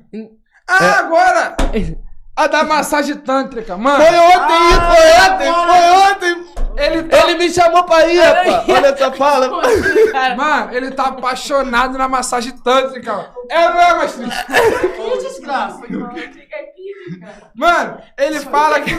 Ah, 0.68 0.98
agora! 0.98 1.56
A 2.38 2.46
da 2.46 2.62
massagem 2.62 3.16
tântrica, 3.16 3.76
mano. 3.76 3.96
Foi 3.96 4.16
ontem, 4.16 4.62
foi 4.86 5.32
ontem, 5.32 5.52
foi 5.52 6.36
ontem. 6.36 6.58
Ele 6.76 7.02
tá, 7.02 7.18
Ele 7.18 7.36
me 7.36 7.50
chamou 7.50 7.82
pra 7.82 8.06
ir, 8.06 8.20
rapaz. 8.20 8.68
Olha 8.68 8.86
essa 8.86 9.10
fala. 9.18 9.50
Mano, 10.36 10.72
ele 10.72 10.92
tá 10.92 11.06
apaixonado 11.06 11.98
na 11.98 12.06
massagem 12.06 12.52
tântrica. 12.58 13.32
É 13.50 13.68
não 13.68 13.80
é, 13.80 13.94
Mastrinho? 13.96 14.30
Que 14.30 15.18
desgraça. 15.18 15.80
Mano, 17.56 17.98
ele 18.16 18.38
fala 18.38 18.80
que... 18.82 18.92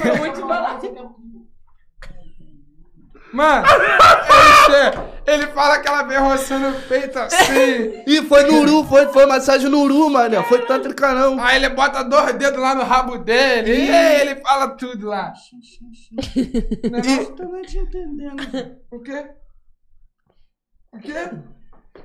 Mano, 3.31 3.65
ele, 3.67 4.53
che- 4.65 5.31
ele 5.31 5.47
fala 5.47 5.79
que 5.79 5.87
ela 5.87 6.03
vem 6.03 6.17
roçando 6.17 6.69
o 6.69 6.81
peito 6.83 7.17
assim. 7.19 8.03
Ih, 8.07 8.27
foi 8.27 8.43
no 8.43 8.61
Uru, 8.61 8.83
foi, 8.87 9.07
foi 9.09 9.25
massagem 9.27 9.69
no 9.69 9.81
Uru, 9.83 10.09
mano. 10.09 10.43
Foi 10.45 10.65
tântrica 10.65 11.13
não. 11.13 11.39
Aí 11.43 11.57
ele 11.57 11.69
bota 11.69 12.03
dois 12.03 12.33
dedos 12.33 12.59
lá 12.59 12.73
no 12.73 12.83
rabo 12.83 13.17
dele. 13.19 13.85
E 13.85 13.91
aí 13.91 14.21
ele 14.21 14.35
fala 14.41 14.69
tudo 14.69 15.07
lá. 15.07 15.31
Não 16.91 16.99
é 16.99 17.01
não? 17.03 17.25
Tô 17.35 17.43
nem 17.51 17.61
te 17.61 17.77
entendendo. 17.77 18.43
O 18.91 18.99
quê? 18.99 19.25
O 20.91 20.97
quê? 20.99 21.29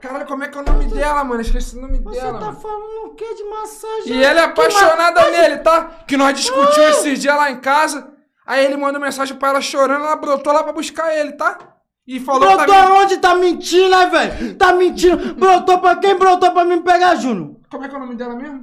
Caralho, 0.00 0.26
como 0.26 0.44
é 0.44 0.48
que 0.48 0.58
é 0.58 0.60
o 0.60 0.64
nome 0.64 0.86
dela, 0.86 1.24
mano? 1.24 1.40
Esqueci 1.40 1.78
o 1.78 1.80
nome 1.80 1.98
Você 2.00 2.20
dela. 2.20 2.38
tá 2.38 2.46
mano. 2.46 2.60
falando 2.60 3.06
o 3.06 3.14
que 3.14 3.34
de 3.34 3.44
massagem? 3.44 4.12
E 4.12 4.24
ele 4.24 4.38
é 4.40 4.42
apaixonada 4.42 5.30
nele, 5.30 5.58
tá? 5.58 5.84
Que 6.06 6.16
nós 6.16 6.36
discutimos 6.36 6.88
esses 6.98 7.18
dias 7.18 7.34
lá 7.36 7.50
em 7.50 7.60
casa. 7.60 8.12
Aí 8.46 8.64
ele 8.64 8.76
mandou 8.76 9.00
mensagem 9.00 9.36
pra 9.36 9.48
ela 9.50 9.60
chorando, 9.60 10.04
ela 10.04 10.16
brotou 10.16 10.52
lá 10.52 10.62
pra 10.62 10.72
buscar 10.72 11.14
ele, 11.16 11.32
tá? 11.32 11.76
E 12.06 12.20
falou 12.20 12.40
Brotou 12.40 12.66
pra 12.66 12.86
mim. 12.86 12.96
aonde? 12.98 13.16
Tá 13.16 13.34
mentindo, 13.34 13.88
né, 13.88 14.06
velho? 14.06 14.56
Tá 14.56 14.72
mentindo. 14.74 15.34
Brotou 15.34 15.78
pra 15.80 15.96
quem 15.96 16.14
brotou 16.18 16.52
pra 16.52 16.64
me 16.64 16.80
pegar, 16.82 17.14
Júnior? 17.14 17.56
Como 17.70 17.82
é 17.84 17.88
que 17.88 17.94
é 17.94 17.96
o 17.96 18.00
nome 18.00 18.14
dela 18.14 18.34
mesmo? 18.36 18.60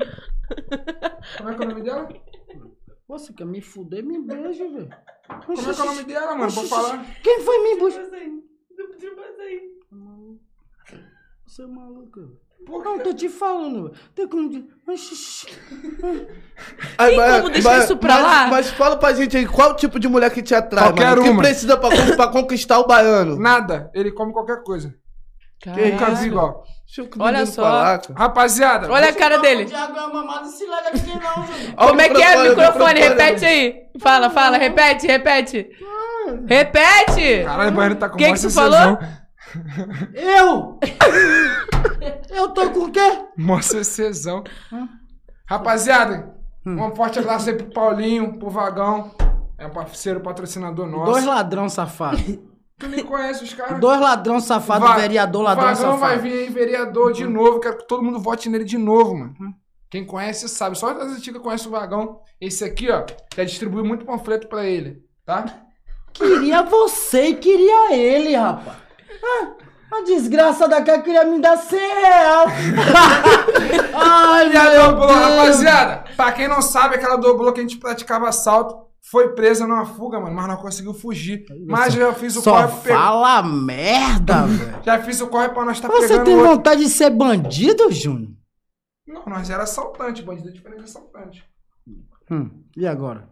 Como 1.37 1.49
é 1.49 1.55
que 1.55 1.63
é 1.63 1.65
o 1.65 1.69
nome 1.69 1.81
dela? 1.81 2.07
Pô, 3.07 3.17
Você 3.17 3.33
quer 3.33 3.45
me 3.45 3.59
fuder, 3.61 4.05
me 4.05 4.21
beija, 4.21 4.63
velho. 4.69 4.89
Como 5.45 5.59
é 5.59 5.63
que 5.73 5.79
é 5.81 5.83
o 5.83 5.85
nome 5.87 6.03
dela, 6.03 6.35
mano? 6.35 6.51
Vou 6.51 6.65
falar. 6.67 7.03
Quem 7.23 7.39
foi 7.41 7.57
me 7.63 7.79
buscar? 7.79 8.03
Aí. 8.13 9.71
Você 11.47 11.63
é 11.63 11.67
maluco, 11.67 12.19
velho. 12.21 12.39
Por 12.65 12.83
Não, 12.83 12.97
quê? 12.97 13.03
tô 13.03 13.13
te 13.13 13.27
falando. 13.29 13.91
Tem 14.15 14.27
como... 14.27 14.49
Mas, 14.87 15.45
Tem 16.97 17.15
como 17.41 17.49
deixar 17.49 17.69
vai- 17.69 17.79
isso 17.79 17.97
pra 17.97 18.13
mas- 18.15 18.23
lá? 18.23 18.47
Mas 18.47 18.69
fala 18.71 18.95
pra 18.97 19.13
gente 19.13 19.35
aí, 19.37 19.45
qual 19.47 19.75
tipo 19.75 19.99
de 19.99 20.07
mulher 20.07 20.31
que 20.31 20.41
te 20.41 20.53
atrai, 20.53 20.85
Qualquer 20.85 21.09
mano? 21.09 21.21
O 21.21 21.23
que 21.25 21.29
uma. 21.31 21.41
precisa 21.41 21.75
pra, 21.77 21.89
pra 22.15 22.27
conquistar 22.27 22.79
o 22.79 22.85
baiano? 22.87 23.37
Nada. 23.39 23.89
Ele 23.93 24.11
come 24.11 24.31
qualquer 24.33 24.61
coisa. 24.63 24.93
Caralho. 25.63 25.91
Nunca 25.93 26.11
vi 26.11 26.27
igual. 26.27 26.63
Deixa 26.85 27.01
eu 27.01 27.09
Olha 27.23 27.45
só. 27.45 27.61
falar, 27.63 27.99
cara. 28.01 28.19
Rapaziada. 28.19 28.91
Olha 28.91 29.09
a 29.09 29.13
cara 29.13 29.37
dele. 29.39 29.71
É 29.71 29.77
o 31.83 31.87
Como 31.87 32.01
é 32.01 32.09
que 32.09 32.21
é 32.21 32.37
o 32.37 32.49
microfone? 32.49 32.99
Repete 32.99 33.45
aí. 33.45 33.75
Fala, 33.99 34.29
fala, 34.29 34.57
repete, 34.57 35.07
repete. 35.07 35.69
Repete! 36.47 37.43
Caralho, 37.45 37.69
o 37.71 37.73
banheiro 37.73 37.95
tá 37.95 38.09
com 38.09 38.17
Que 38.17 38.27
mó 38.27 38.33
que 38.33 38.39
tu 38.39 38.49
cecezão. 38.49 38.71
falou? 38.71 38.99
Eu? 40.13 40.79
Eu 42.29 42.49
tô 42.49 42.69
com 42.71 42.79
o 42.85 42.91
quê? 42.91 43.25
Mó 43.37 43.61
cecezão. 43.61 44.43
Rapaziada, 45.47 46.33
um 46.65 46.95
forte 46.95 47.19
abraço 47.19 47.49
aí 47.49 47.55
pro 47.57 47.71
Paulinho, 47.71 48.37
pro 48.39 48.49
Vagão. 48.49 49.11
É 49.57 49.67
um 49.67 49.71
parceiro 49.71 50.21
patrocinador 50.21 50.87
nosso. 50.87 51.11
Dois 51.11 51.25
ladrão 51.25 51.69
safado. 51.69 52.17
Tu 52.79 52.87
nem 52.87 53.03
conhece 53.03 53.43
os 53.43 53.53
caras. 53.53 53.79
Dois 53.79 53.99
ladrão 53.99 54.39
safado, 54.39 54.85
Va- 54.85 54.95
vereador 54.97 55.43
ladrão 55.43 55.67
Vagão 55.75 55.97
vai 55.97 56.09
safado. 56.15 56.21
vir 56.23 56.33
aí, 56.33 56.49
vereador, 56.49 57.13
de 57.13 57.25
novo. 57.27 57.59
Quero 57.59 57.77
que 57.77 57.87
todo 57.87 58.01
mundo 58.03 58.19
vote 58.19 58.49
nele 58.49 58.63
de 58.63 58.77
novo, 58.77 59.15
mano. 59.15 59.35
Quem 59.89 60.03
conhece 60.05 60.47
sabe. 60.49 60.75
Só 60.77 60.89
as 60.89 61.11
antigas 61.17 61.41
conhecem 61.41 61.67
o 61.67 61.71
Vagão. 61.71 62.21
Esse 62.39 62.63
aqui, 62.63 62.89
ó, 62.89 63.05
já 63.35 63.43
distribui 63.43 63.83
muito 63.83 64.03
panfleto 64.05 64.47
pra 64.47 64.65
ele, 64.65 65.03
tá? 65.25 65.45
Queria 66.13 66.63
você 66.63 67.27
e 67.27 67.35
queria 67.35 67.93
ele, 67.95 68.35
rapaz. 68.35 68.77
Ah, 69.23 69.97
a 69.97 70.01
desgraça 70.03 70.67
daquela 70.67 71.01
queria 71.01 71.25
me 71.25 71.39
dar 71.41 71.57
100 71.57 71.79
real. 71.79 72.45
Ai, 73.93 74.51
E 74.53 74.57
a 74.57 74.69
meu 74.69 74.95
Deus. 74.95 75.11
rapaziada. 75.11 76.03
Pra 76.15 76.31
quem 76.31 76.47
não 76.47 76.61
sabe, 76.61 76.95
aquela 76.95 77.17
dobrou 77.17 77.51
que 77.53 77.59
a 77.59 77.63
gente 77.63 77.77
praticava 77.77 78.29
assalto. 78.29 78.89
Foi 79.03 79.29
presa 79.33 79.65
numa 79.65 79.83
fuga, 79.85 80.19
mano, 80.19 80.35
mas 80.35 80.47
não 80.47 80.57
conseguiu 80.57 80.93
fugir. 80.93 81.45
Mas 81.67 81.93
já 81.95 82.13
fiz 82.13 82.35
o 82.35 82.41
Só 82.41 82.51
corre 82.67 82.81
pra 82.83 82.95
fala 82.95 83.41
merda, 83.43 84.45
velho. 84.45 84.79
Já 84.83 84.99
fiz 85.01 85.19
o 85.21 85.27
corre 85.27 85.49
pra 85.49 85.65
nós 85.65 85.79
tá 85.79 85.87
Você 85.87 86.07
pegando 86.09 86.25
tem 86.25 86.35
outro. 86.35 86.49
vontade 86.51 86.81
de 86.83 86.89
ser 86.89 87.09
bandido, 87.09 87.91
Júnior? 87.91 88.29
Não, 89.07 89.23
nós 89.25 89.49
era 89.49 89.63
assaltante, 89.63 90.21
bandido 90.21 90.49
é 90.49 90.51
diferente 90.51 90.77
de 90.79 90.83
assaltante. 90.85 91.43
Hum, 92.29 92.49
e 92.77 92.85
agora? 92.87 93.27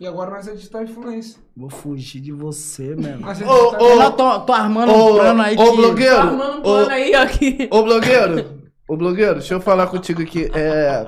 E 0.00 0.06
agora 0.06 0.30
nós 0.30 0.46
é 0.46 0.52
digital 0.52 0.82
influência. 0.84 1.40
Vou 1.56 1.68
fugir 1.70 2.20
de 2.20 2.30
você, 2.30 2.94
mesmo. 2.94 3.28
É 3.28 3.44
Ô, 3.44 3.70
ô, 3.76 4.02
Eu 4.02 4.10
tô, 4.12 4.40
tô 4.40 4.52
armando 4.52 4.92
Ô, 4.92 5.10
um 5.10 5.14
plano 5.16 5.42
aí 5.42 5.54
ô, 5.54 5.58
que... 5.58 5.64
Tô 5.64 5.76
blogueiro. 5.76 6.16
arrumando 6.16 6.58
um 6.58 6.62
plano 6.62 6.86
Ô, 6.86 6.90
aí, 6.90 7.14
ó. 7.16 7.22
aqui. 7.22 7.68
ô, 7.70 7.82
blogueiro. 7.82 8.58
Ô, 8.88 8.96
blogueiro, 8.96 9.34
deixa 9.34 9.54
eu 9.54 9.60
falar 9.60 9.88
contigo 9.88 10.22
aqui. 10.22 10.48
É... 10.54 11.04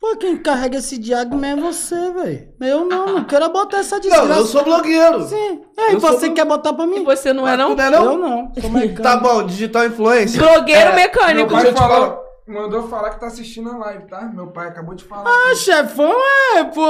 Pô, 0.00 0.16
quem 0.18 0.36
carrega 0.36 0.78
esse 0.78 0.98
mesmo 0.98 1.46
é 1.46 1.56
você, 1.56 2.12
velho. 2.12 2.48
Eu 2.60 2.84
não, 2.84 3.06
não 3.06 3.24
quero 3.24 3.48
botar 3.50 3.78
essa 3.78 3.98
desgraça. 3.98 4.26
Não, 4.28 4.36
eu 4.36 4.44
sou 4.46 4.62
blogueiro. 4.62 5.26
Sim. 5.26 5.62
E 5.76 5.80
aí, 5.80 5.94
Eu 5.94 6.00
sou 6.00 6.12
você 6.12 6.26
blo- 6.26 6.34
quer 6.36 6.44
botar 6.44 6.74
pra 6.74 6.84
E 6.84 6.88
mim? 6.88 7.04
você 7.04 7.32
não 7.32 7.48
é, 7.48 7.56
não? 7.56 7.74
Não 7.74 7.84
é 7.84 7.90
não? 7.90 8.04
Eu 8.04 8.18
não. 8.18 8.52
Sou 8.60 8.70
mecânico. 8.70 9.02
Tá 9.02 9.16
bom, 9.16 9.42
digital 9.44 9.86
influencer. 9.86 10.38
Blogueiro 10.40 10.90
É, 10.90 10.94
mecânico. 10.94 11.34
Meu 11.36 11.46
pai 11.48 11.62
Deixa 11.64 11.68
eu 11.70 11.74
te 11.74 11.78
falou, 11.88 12.23
mandou 12.46 12.88
falar 12.88 13.10
que 13.10 13.20
tá 13.20 13.26
assistindo 13.26 13.70
a 13.70 13.76
live, 13.78 14.06
tá? 14.06 14.22
Meu 14.34 14.48
pai 14.48 14.68
acabou 14.68 14.94
de 14.94 15.04
falar. 15.04 15.28
Ah, 15.30 15.54
chefão 15.56 16.12
é, 16.56 16.64
pô. 16.64 16.84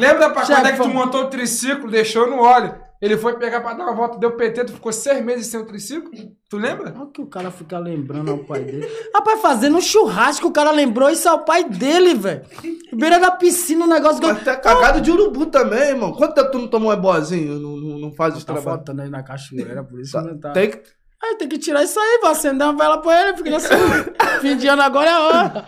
Lembra 0.00 0.30
pra 0.30 0.46
quando 0.46 0.66
é 0.66 0.72
que 0.72 0.82
tu 0.82 0.88
montou 0.88 1.22
o 1.24 1.30
triciclo, 1.30 1.90
deixou 1.90 2.28
no 2.28 2.40
óleo? 2.42 2.74
Ele 3.02 3.18
foi 3.18 3.36
pegar 3.36 3.60
pra 3.60 3.74
dar 3.74 3.84
uma 3.84 3.94
volta, 3.94 4.16
deu 4.16 4.32
PT, 4.34 4.64
tu 4.64 4.72
ficou 4.72 4.90
seis 4.90 5.22
meses 5.22 5.48
sem 5.48 5.60
o 5.60 5.66
triciclo? 5.66 6.10
Tu 6.48 6.56
lembra? 6.56 6.94
Olha 6.96 7.10
que 7.10 7.20
o 7.20 7.26
cara 7.26 7.50
fica 7.50 7.78
lembrando 7.78 8.30
ao 8.30 8.38
pai 8.38 8.60
dele. 8.64 8.88
Rapaz, 9.14 9.42
fazendo 9.42 9.76
um 9.76 9.80
churrasco, 9.80 10.48
o 10.48 10.52
cara 10.52 10.70
lembrou 10.70 11.10
isso 11.10 11.28
ao 11.28 11.40
pai 11.44 11.64
dele, 11.64 12.14
velho. 12.14 12.42
Beira 12.94 13.18
da 13.20 13.30
piscina, 13.30 13.84
um 13.84 13.88
negócio 13.88 14.20
que 14.20 14.26
eu... 14.26 14.32
Mas 14.32 14.42
tá 14.44 14.56
cagado 14.56 15.02
de 15.02 15.10
urubu 15.10 15.44
também, 15.46 15.90
irmão. 15.90 16.12
Quanto 16.12 16.34
tempo 16.34 16.50
tu 16.52 16.58
não 16.58 16.68
tomou 16.68 16.88
um 16.88 16.92
ebozinho? 16.94 17.58
Não, 17.60 17.76
não, 17.76 17.98
não 17.98 18.12
faz 18.14 18.36
esse 18.36 18.46
Tá 18.46 18.54
trabalho? 18.54 18.76
faltando 18.78 19.02
aí 19.02 19.10
na 19.10 19.22
cachoeira, 19.22 19.84
por 19.84 20.00
isso 20.00 20.12
Tá, 20.12 20.22
que 20.22 20.28
não 20.30 20.38
tá... 20.38 20.52
Tem 20.52 20.70
que... 20.70 20.80
Aí 21.24 21.36
tem 21.36 21.48
que 21.48 21.58
tirar 21.58 21.82
isso 21.82 21.98
aí, 21.98 22.18
vou 22.20 22.30
acender 22.30 22.66
uma 22.66 22.76
vela 22.76 22.98
pra 23.00 23.28
ele, 23.28 23.36
fica 23.38 23.56
assim. 23.56 23.68
Fim 24.40 24.56
de 24.56 24.68
ano 24.68 24.82
agora 24.82 25.10
é 25.10 25.18
hora. 25.18 25.66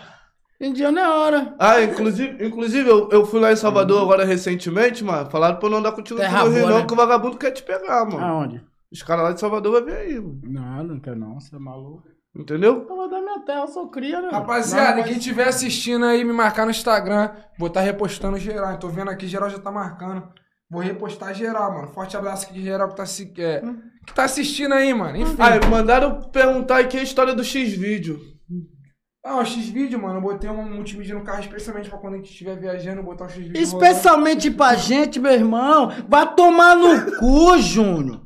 Fim 0.57 0.73
de 0.73 0.83
ano 0.83 0.99
é 0.99 1.07
hora. 1.09 1.55
Ah, 1.59 1.81
inclusive, 1.81 2.45
inclusive 2.45 2.89
eu, 2.89 3.09
eu 3.11 3.25
fui 3.25 3.39
lá 3.39 3.51
em 3.51 3.55
Salvador 3.55 4.01
agora 4.01 4.25
recentemente, 4.25 5.03
mano. 5.03 5.29
Falaram 5.29 5.57
pra 5.57 5.67
eu 5.67 5.71
não 5.71 5.77
andar 5.79 5.91
contigo 5.91 6.19
Terra 6.19 6.43
no 6.45 6.49
Rio, 6.51 6.59
boa, 6.61 6.71
não, 6.71 6.79
né? 6.79 6.85
que 6.85 6.93
o 6.93 6.97
vagabundo 6.97 7.37
quer 7.37 7.51
te 7.51 7.63
pegar, 7.63 8.05
mano. 8.05 8.23
Aonde? 8.23 8.63
Os 8.91 9.03
caras 9.03 9.23
lá 9.25 9.31
de 9.33 9.39
Salvador 9.39 9.71
vão 9.73 9.85
vir 9.85 9.95
aí, 9.95 10.19
mano. 10.19 10.39
Não, 10.43 10.83
não 10.83 10.99
quero 10.99 11.15
não, 11.19 11.39
você 11.39 11.55
é 11.55 11.59
maluco. 11.59 12.03
Entendeu? 12.35 12.85
Eu 12.87 12.95
vou 12.95 13.09
dar 13.09 13.19
minha 13.19 13.39
terra, 13.39 13.61
eu 13.61 13.67
sou 13.67 13.89
cria, 13.89 14.21
né? 14.21 14.29
Rapaziada, 14.31 15.01
quem 15.03 15.17
estiver 15.17 15.47
assistindo 15.47 16.05
aí, 16.05 16.23
me 16.23 16.33
marcar 16.33 16.65
no 16.65 16.71
Instagram. 16.71 17.31
Vou 17.57 17.67
estar 17.67 17.81
repostando 17.81 18.37
geral. 18.37 18.71
Eu 18.73 18.77
tô 18.79 18.87
vendo 18.89 19.09
aqui, 19.09 19.27
geral 19.27 19.49
já 19.49 19.57
tá 19.59 19.71
marcando. 19.71 20.23
Vou 20.69 20.81
repostar 20.81 21.33
geral, 21.33 21.73
mano. 21.73 21.87
Forte 21.87 22.15
abraço 22.17 22.45
aqui 22.45 22.53
de 22.55 22.61
geral 22.63 22.89
que 22.89 22.95
tá, 22.95 23.03
assi- 23.03 23.33
é, 23.39 23.63
que 24.07 24.13
tá 24.13 24.23
assistindo 24.23 24.73
aí, 24.73 24.93
mano. 24.93 25.17
Enfim. 25.17 25.35
Ah, 25.37 25.67
mandaram 25.67 26.21
perguntar 26.31 26.79
aqui 26.79 26.97
a 26.97 27.03
história 27.03 27.35
do 27.35 27.43
X-Vídeo. 27.43 28.19
Ah, 29.23 29.39
o 29.39 29.45
X-Vídeo, 29.45 30.01
mano. 30.01 30.15
Eu 30.17 30.21
botei 30.21 30.49
um 30.49 30.63
multimídia 30.63 31.13
no 31.13 31.23
carro 31.23 31.41
especialmente 31.41 31.89
pra 31.89 31.99
quando 31.99 32.13
a 32.13 32.17
gente 32.17 32.31
estiver 32.31 32.57
viajando, 32.57 33.03
botar 33.03 33.25
o 33.25 33.29
X-Vídeo. 33.29 33.61
Especialmente 33.61 34.49
pra 34.49 34.75
gente, 34.75 35.19
meu 35.19 35.33
irmão. 35.33 35.91
Vai 36.07 36.33
tomar 36.33 36.75
no 36.75 37.17
cu, 37.17 37.57
Júnior. 37.59 38.25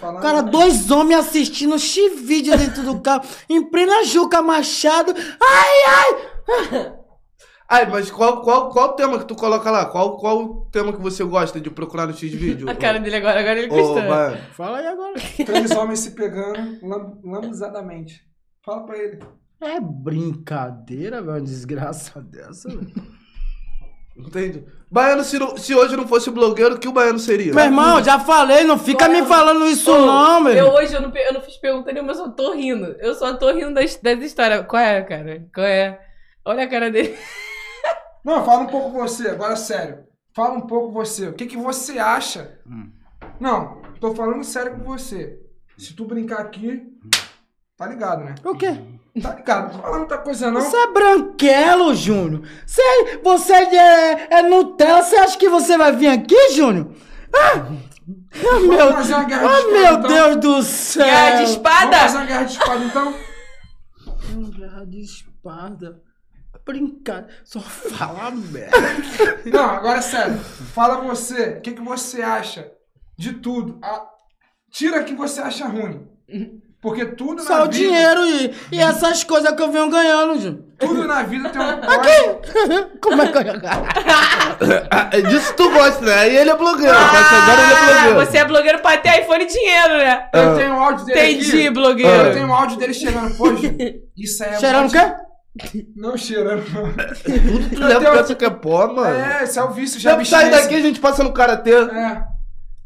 Falar. 0.00 0.20
Cara, 0.20 0.42
não. 0.42 0.50
dois 0.50 0.90
homens 0.90 1.20
assistindo 1.20 1.78
X-Vídeo 1.78 2.58
dentro 2.58 2.82
do 2.82 3.00
carro, 3.00 3.22
em 3.48 3.62
plena 3.62 4.04
Juca 4.04 4.42
Machado. 4.42 5.14
Ai, 5.40 5.84
ai! 5.86 6.94
Ai, 7.74 7.86
mas 7.90 8.08
qual, 8.10 8.40
qual, 8.42 8.68
qual 8.70 8.92
tema 8.94 9.18
que 9.18 9.24
tu 9.24 9.34
coloca 9.34 9.68
lá? 9.68 9.86
Qual, 9.86 10.16
qual 10.16 10.38
o 10.44 10.68
tema 10.70 10.92
que 10.92 11.00
você 11.00 11.24
gosta 11.24 11.60
de 11.60 11.68
procurar 11.70 12.06
no 12.06 12.12
X-Vídeo? 12.16 12.68
A 12.70 12.74
cara 12.76 13.00
dele 13.00 13.16
agora, 13.16 13.40
agora 13.40 13.58
ele 13.58 13.66
gostou. 13.66 13.96
Baiano. 13.96 14.36
Fala 14.52 14.78
aí 14.78 14.86
agora. 14.86 15.14
Três 15.44 15.70
homens 15.72 15.98
se 15.98 16.12
pegando 16.12 16.78
lam- 16.86 17.18
lambuzadamente. 17.24 18.22
Fala 18.64 18.84
pra 18.86 18.96
ele. 18.96 19.18
É 19.60 19.80
brincadeira, 19.80 21.20
velho, 21.20 21.32
uma 21.32 21.40
desgraça 21.40 22.20
dessa, 22.20 22.68
velho. 22.68 22.92
Entende? 24.16 24.64
Baiano, 24.88 25.24
se, 25.24 25.36
não- 25.40 25.56
se 25.56 25.74
hoje 25.74 25.96
não 25.96 26.06
fosse 26.06 26.30
blogueiro, 26.30 26.76
o 26.76 26.78
que 26.78 26.86
o 26.86 26.92
baiano 26.92 27.18
seria? 27.18 27.52
Meu 27.52 27.64
irmão, 27.64 28.02
já 28.04 28.20
falei, 28.20 28.62
não 28.62 28.78
fica 28.78 29.08
me 29.08 29.24
falando 29.24 29.66
isso 29.66 29.90
Ô, 29.90 30.06
não, 30.06 30.40
meu. 30.40 30.54
Eu 30.54 30.68
hoje 30.74 30.94
eu 30.94 31.00
não, 31.00 31.12
eu 31.16 31.32
não 31.32 31.40
fiz 31.40 31.56
pergunta 31.56 31.90
nenhuma, 31.92 32.12
eu 32.12 32.16
só 32.16 32.28
tô 32.28 32.52
rindo. 32.52 32.94
Eu 33.00 33.14
só 33.16 33.34
tô 33.36 33.50
rindo 33.52 33.74
das, 33.74 33.96
das 33.96 34.22
histórias. 34.22 34.64
Qual 34.68 34.80
é, 34.80 35.02
cara? 35.02 35.44
Qual 35.52 35.66
é? 35.66 36.00
Olha 36.44 36.62
a 36.64 36.68
cara 36.68 36.90
dele. 36.92 37.16
Não, 38.24 38.44
fala 38.44 38.62
um 38.62 38.66
pouco 38.66 38.90
você, 38.90 39.28
agora 39.28 39.54
sério. 39.54 40.04
Fala 40.34 40.54
um 40.54 40.62
pouco 40.62 40.92
você. 40.92 41.28
O 41.28 41.34
que, 41.34 41.46
que 41.46 41.56
você 41.56 41.98
acha? 41.98 42.58
Não, 43.38 43.82
tô 44.00 44.14
falando 44.14 44.42
sério 44.42 44.76
com 44.78 44.84
você. 44.84 45.38
Se 45.76 45.94
tu 45.94 46.06
brincar 46.06 46.40
aqui, 46.40 46.82
tá 47.76 47.86
ligado, 47.86 48.24
né? 48.24 48.34
O 48.44 48.54
quê? 48.54 48.80
Tá 49.20 49.34
ligado, 49.34 49.64
não 49.64 49.76
tô 49.76 49.82
falando 49.82 49.98
muita 49.98 50.18
coisa 50.18 50.50
não. 50.50 50.60
Você 50.60 50.76
é 50.76 50.92
branquelo, 50.92 51.94
Júnior. 51.94 52.42
Você, 52.66 53.20
você 53.22 53.52
é, 53.52 54.38
é 54.38 54.42
Nutella, 54.42 55.02
você 55.02 55.16
acha 55.16 55.38
que 55.38 55.48
você 55.48 55.76
vai 55.76 55.94
vir 55.94 56.08
aqui, 56.08 56.50
Júnior? 56.50 56.90
Ah, 57.32 57.66
ah, 58.34 58.60
meu, 58.60 58.92
fazer 58.92 59.14
uma 59.14 59.24
guerra 59.24 59.42
de 59.42 59.46
ah, 59.46 59.58
espada, 59.58 59.72
meu 59.72 59.94
então. 59.94 60.08
Deus 60.08 60.36
do 60.36 60.62
céu. 60.62 61.04
Guerra 61.04 61.30
de 61.30 61.36
Vamos 61.36 61.50
espada? 61.50 61.98
fazer 61.98 62.16
uma 62.16 62.26
guerra 62.26 62.44
de 62.44 62.52
espada 62.52 62.84
então? 62.84 63.14
Hum, 64.30 64.50
Guerra 64.50 64.84
de 64.86 65.00
espada. 65.00 66.02
Brincar. 66.66 67.26
Só 67.44 67.60
fala 67.60 68.30
merda. 68.30 68.76
Não, 69.52 69.64
agora 69.64 69.98
é 69.98 70.02
sério. 70.02 70.38
Fala 70.74 71.00
você. 71.02 71.56
O 71.58 71.60
que, 71.60 71.72
que 71.72 71.82
você 71.82 72.22
acha 72.22 72.66
de 73.18 73.34
tudo. 73.34 73.78
A- 73.82 74.06
Tira 74.72 75.00
o 75.00 75.04
que 75.04 75.14
você 75.14 75.40
acha 75.40 75.66
ruim. 75.66 76.08
Porque 76.82 77.06
tudo 77.06 77.42
Só 77.42 77.58
na 77.58 77.60
o 77.62 77.64
vida. 77.64 77.76
dinheiro 77.78 78.26
e, 78.26 78.54
e 78.72 78.80
essas 78.80 79.22
coisas 79.24 79.54
que 79.54 79.62
eu 79.62 79.70
venho 79.70 79.88
ganhando, 79.88 80.38
Júnior. 80.40 80.64
Tudo 80.78 81.06
na 81.06 81.22
vida 81.22 81.48
tem 81.48 81.62
um 81.62 81.80
código. 81.80 82.98
Como 83.00 83.22
é 83.22 83.28
que 83.30 83.38
eu... 83.38 83.44
Ah, 84.90 85.10
é 85.12 85.20
disso 85.22 85.54
tu 85.56 85.70
gosta, 85.70 86.04
né? 86.04 86.14
Aí 86.14 86.36
ele 86.36 86.50
é 86.50 86.56
blogueiro. 86.56 86.92
a 86.92 87.08
partir 87.08 87.30
de 87.30 87.36
agora 87.36 87.62
ele 87.62 87.72
é 87.72 87.76
Ah, 87.76 87.84
blogueiro. 88.10 88.26
você 88.26 88.38
é 88.38 88.44
blogueiro 88.44 88.78
pra 88.80 88.96
ter 88.98 89.22
iPhone 89.22 89.44
e 89.44 89.46
dinheiro, 89.46 89.96
né? 89.98 90.28
Eu 90.32 90.56
tenho 90.56 90.74
um 90.74 90.80
áudio 90.82 91.04
dele 91.06 91.20
Entendi, 91.20 91.50
aqui. 91.50 91.70
blogueiro. 91.70 92.26
Eu 92.26 92.32
tenho 92.34 92.46
um 92.48 92.54
áudio 92.54 92.76
dele 92.76 92.94
chegando. 92.94 93.36
Pô, 93.36 93.54
Ju, 93.54 93.62
isso 94.16 94.42
aí 94.44 94.50
é 94.54 94.58
Cheirando 94.60 94.88
o 94.88 94.92
quê? 94.92 95.14
Não 95.94 96.16
cheirando, 96.16 96.64
não. 96.72 96.92
Tudo 96.92 97.70
tu 97.70 97.86
tenho- 97.86 98.12
pensa 98.12 98.34
que 98.34 98.44
é 98.44 98.50
pó, 98.50 98.88
mano. 98.88 99.14
É, 99.16 99.44
esse 99.44 99.58
é 99.58 99.62
o 99.62 99.70
vício. 99.70 100.00
Já 100.00 100.10
Já 100.10 100.16
bicho 100.16 100.30
sai 100.30 100.50
daqui, 100.50 100.74
a 100.74 100.80
gente 100.80 100.98
passa 101.00 101.22
no 101.22 101.32
karatê. 101.32 101.74
É. 101.74 102.22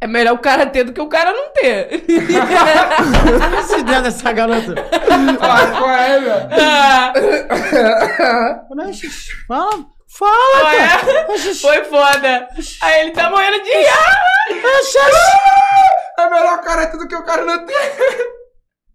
É 0.00 0.06
melhor 0.06 0.34
o 0.34 0.38
cara 0.38 0.64
ter 0.66 0.84
do 0.84 0.92
que 0.92 1.00
o 1.00 1.08
cara 1.08 1.32
não 1.32 1.48
ter. 1.52 2.04
Esse 3.58 3.82
dedo 3.82 4.02
dessa 4.02 4.30
garota. 4.32 4.74
Qual, 5.38 5.66
qual 5.82 5.90
é, 5.90 6.20
velho? 6.20 6.48
Ah, 6.52 7.12
Fala, 9.48 9.70
fala, 10.06 10.60
qual 10.60 10.76
cara. 10.76 11.26
é? 11.34 11.54
Foi 11.54 11.84
foda. 11.84 12.48
Aí 12.82 13.00
ele 13.00 13.10
tá 13.12 13.28
morrendo 13.30 13.60
de. 13.62 13.70
É 16.18 16.30
melhor 16.30 16.58
o 16.58 16.62
cara 16.62 16.86
ter 16.86 16.96
do 16.98 17.08
que 17.08 17.16
o 17.16 17.24
cara 17.24 17.44
não 17.44 17.64
ter. 17.66 17.74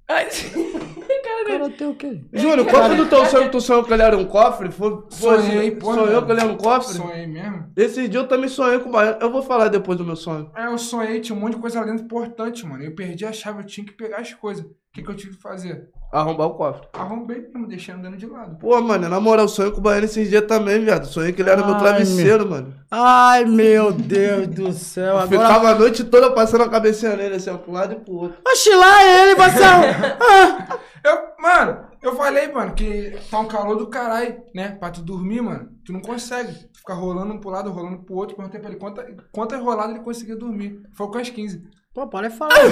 Ai, 0.07 0.27
cara 1.23 1.43
dele. 1.45 1.59
Cara, 1.59 1.69
tem 1.69 1.87
o 1.87 1.95
quê? 1.95 2.21
Júnior, 2.33 2.67
qual 2.67 2.87
foi 2.87 2.97
do 2.97 3.05
teu 3.07 3.25
sonho 3.25 3.45
que 3.45 3.51
tu 3.51 3.61
sonhou 3.61 3.83
que 3.83 3.93
ele 3.93 4.01
era 4.01 4.17
um 4.17 4.25
cofre? 4.25 4.69
Foi, 4.71 5.03
foi 5.11 5.41
Sonhei, 5.41 5.71
pô, 5.71 5.93
Sonhou 5.93 6.25
que 6.25 6.31
ele 6.31 6.41
era 6.41 6.49
um 6.51 6.57
cofre? 6.57 6.93
Sonhei 6.95 7.27
mesmo. 7.27 7.71
Esse 7.75 8.07
dia 8.07 8.19
eu 8.19 8.27
também 8.27 8.49
sonhei 8.49 8.79
com 8.79 8.89
o 8.89 8.91
baiano. 8.91 9.17
Eu 9.21 9.31
vou 9.31 9.41
falar 9.41 9.69
depois 9.69 9.97
do 9.97 10.05
meu 10.05 10.15
sonho. 10.15 10.51
É, 10.55 10.65
eu 10.65 10.77
sonhei, 10.77 11.19
tinha 11.21 11.35
um 11.37 11.39
monte 11.39 11.55
de 11.55 11.61
coisa 11.61 11.79
lá 11.79 11.85
dentro 11.85 12.03
importante, 12.03 12.65
mano. 12.65 12.83
Eu 12.83 12.93
perdi 12.93 13.25
a 13.25 13.31
chave, 13.31 13.61
eu 13.61 13.65
tinha 13.65 13.85
que 13.85 13.93
pegar 13.93 14.17
as 14.17 14.33
coisas. 14.33 14.65
O 14.93 14.95
que, 14.95 15.01
que 15.01 15.09
eu 15.09 15.15
tive 15.15 15.35
que 15.35 15.41
fazer? 15.41 15.89
Arrombar 16.11 16.45
o 16.45 16.53
cofre. 16.53 16.87
Arrombei 16.93 17.41
mesmo, 17.51 17.65
deixando 17.67 18.03
dando 18.03 18.15
de 18.15 18.27
lado. 18.27 18.59
Pô, 18.59 18.79
mano, 18.79 19.09
na 19.09 19.19
moral, 19.19 19.47
sonhei 19.47 19.71
com 19.71 19.79
o 19.79 19.81
baiano 19.81 20.05
esses 20.05 20.29
dias 20.29 20.45
também, 20.45 20.85
viado. 20.85 21.07
Sonhei 21.07 21.33
que 21.33 21.41
ele 21.41 21.49
era 21.49 21.65
meu 21.65 21.73
Ai, 21.73 21.79
travesseiro, 21.81 22.47
mano. 22.47 22.75
Ai, 22.91 23.43
meu 23.43 23.91
Deus 23.91 24.47
do 24.49 24.71
céu. 24.71 25.17
Agora... 25.17 25.27
Ficava 25.47 25.69
a 25.69 25.75
noite 25.79 26.03
toda 26.03 26.29
passando 26.29 26.65
a 26.65 26.69
cabecinha 26.69 27.15
nele, 27.15 27.37
assim, 27.37 27.49
ó, 27.49 27.57
um 27.67 27.73
lado 27.73 27.93
e 27.93 27.95
pro 28.01 28.13
outro. 28.13 28.37
Oxe, 28.47 28.69
lá 28.75 29.03
ele 29.03 29.33
vai 29.35 29.49
ser... 29.57 29.63
Ah, 29.63 30.77
Eu, 31.03 31.17
mano, 31.39 31.85
eu 32.03 32.15
falei, 32.15 32.51
mano, 32.51 32.75
que 32.75 33.17
tá 33.31 33.39
um 33.39 33.47
calor 33.47 33.75
do 33.75 33.87
caralho, 33.87 34.43
né? 34.53 34.77
Pra 34.79 34.91
tu 34.91 35.01
dormir, 35.01 35.41
mano, 35.41 35.69
tu 35.83 35.91
não 35.91 36.01
consegue. 36.01 36.53
Tu 36.71 36.77
fica 36.77 36.93
rolando 36.93 37.33
um 37.33 37.39
pro 37.39 37.49
lado, 37.49 37.71
rolando 37.71 38.03
pro 38.03 38.13
outro. 38.13 38.35
Perguntei 38.35 38.59
pra 38.61 38.69
ele 38.69 38.77
quanta, 38.79 39.03
quantas 39.31 39.59
roladas 39.59 39.95
ele 39.95 40.03
conseguia 40.03 40.35
dormir. 40.35 40.83
Foi 40.95 41.07
com 41.07 41.17
as 41.17 41.31
15. 41.31 41.63
Pô, 41.95 42.07
para 42.07 42.29
de 42.29 42.37
falar. 42.37 42.53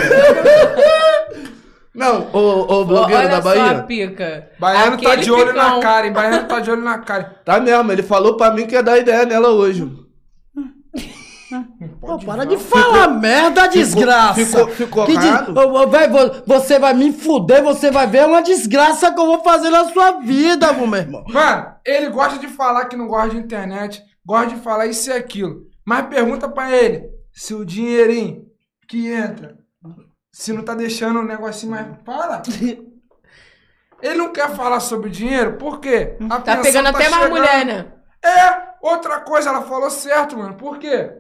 Não, 1.94 2.30
ô, 2.32 2.74
ô 2.74 2.86
blogueiro 2.86 3.20
Olha 3.22 3.30
da 3.30 3.42
só 3.42 3.50
a 3.52 3.56
Bahia. 3.56 3.84
pica. 3.84 4.50
Baiano 4.60 4.92
tá 4.98 5.10
Aquele 5.10 5.24
de 5.24 5.32
olho 5.32 5.54
na 5.54 5.66
picão. 5.66 5.80
cara, 5.82 6.08
hein? 6.08 6.14
Baiano 6.14 6.48
tá 6.48 6.60
de 6.62 6.72
olho 6.72 6.82
na 6.82 6.98
cara. 7.00 7.42
Tá 7.44 7.60
mesmo, 7.60 7.92
ele 7.92 8.04
falou 8.04 8.38
pra 8.38 8.52
mim 8.52 8.66
que 8.66 8.76
ia 8.76 8.82
dar 8.84 8.98
ideia 8.98 9.26
nela 9.26 9.50
hoje. 9.50 9.90
Pô, 12.00 12.18
para 12.20 12.46
de 12.46 12.56
falar 12.58 13.10
merda, 13.10 13.68
desgraça. 13.68 14.36
ficou- 14.46 14.68
ficou 14.70 15.06
Que 15.06 15.18
de- 15.18 15.52
vo- 15.52 16.44
Você 16.48 16.80
vai 16.80 16.94
me 16.94 17.12
fuder, 17.12 17.62
você 17.62 17.92
vai 17.92 18.08
ver 18.08 18.20
é 18.20 18.26
uma 18.26 18.42
desgraça 18.42 19.12
que 19.14 19.20
eu 19.20 19.26
vou 19.26 19.44
fazer 19.44 19.70
na 19.70 19.84
sua 19.90 20.12
vida, 20.22 20.72
meu 20.72 20.96
irmão. 20.96 21.26
Mano, 21.28 21.66
ele 21.86 22.10
gosta 22.10 22.40
de 22.40 22.48
falar 22.48 22.86
que 22.86 22.96
não 22.96 23.06
gosta 23.08 23.32
de 23.32 23.38
internet, 23.38 24.02
gosta 24.26 24.56
de 24.56 24.62
falar 24.62 24.86
isso 24.86 25.10
e 25.10 25.14
aquilo. 25.14 25.64
Mas 25.86 26.06
pergunta 26.08 26.48
pra 26.48 26.72
ele 26.72 27.04
se 27.34 27.54
o 27.54 27.66
dinheirinho 27.66 28.46
que 28.88 29.12
entra, 29.12 29.58
se 30.32 30.54
não 30.54 30.64
tá 30.64 30.74
deixando 30.74 31.20
o 31.20 31.24
negocinho 31.26 31.72
mais. 31.72 31.88
Fala! 32.06 32.42
Ele 34.02 34.16
não 34.18 34.32
quer 34.34 34.50
falar 34.56 34.80
sobre 34.80 35.10
dinheiro, 35.12 35.58
por 35.58 35.80
quê? 35.80 36.18
A 36.30 36.40
Tá 36.40 36.58
pegando 36.58 36.88
até 36.88 37.08
mais 37.08 37.24
chegando. 37.24 37.30
mulher, 37.30 37.66
né? 37.66 37.94
É, 38.24 38.64
outra 38.82 39.20
coisa, 39.20 39.50
ela 39.50 39.62
falou 39.62 39.92
certo, 39.92 40.36
mano. 40.38 40.56
Por 40.56 40.80
quê? 40.80 41.12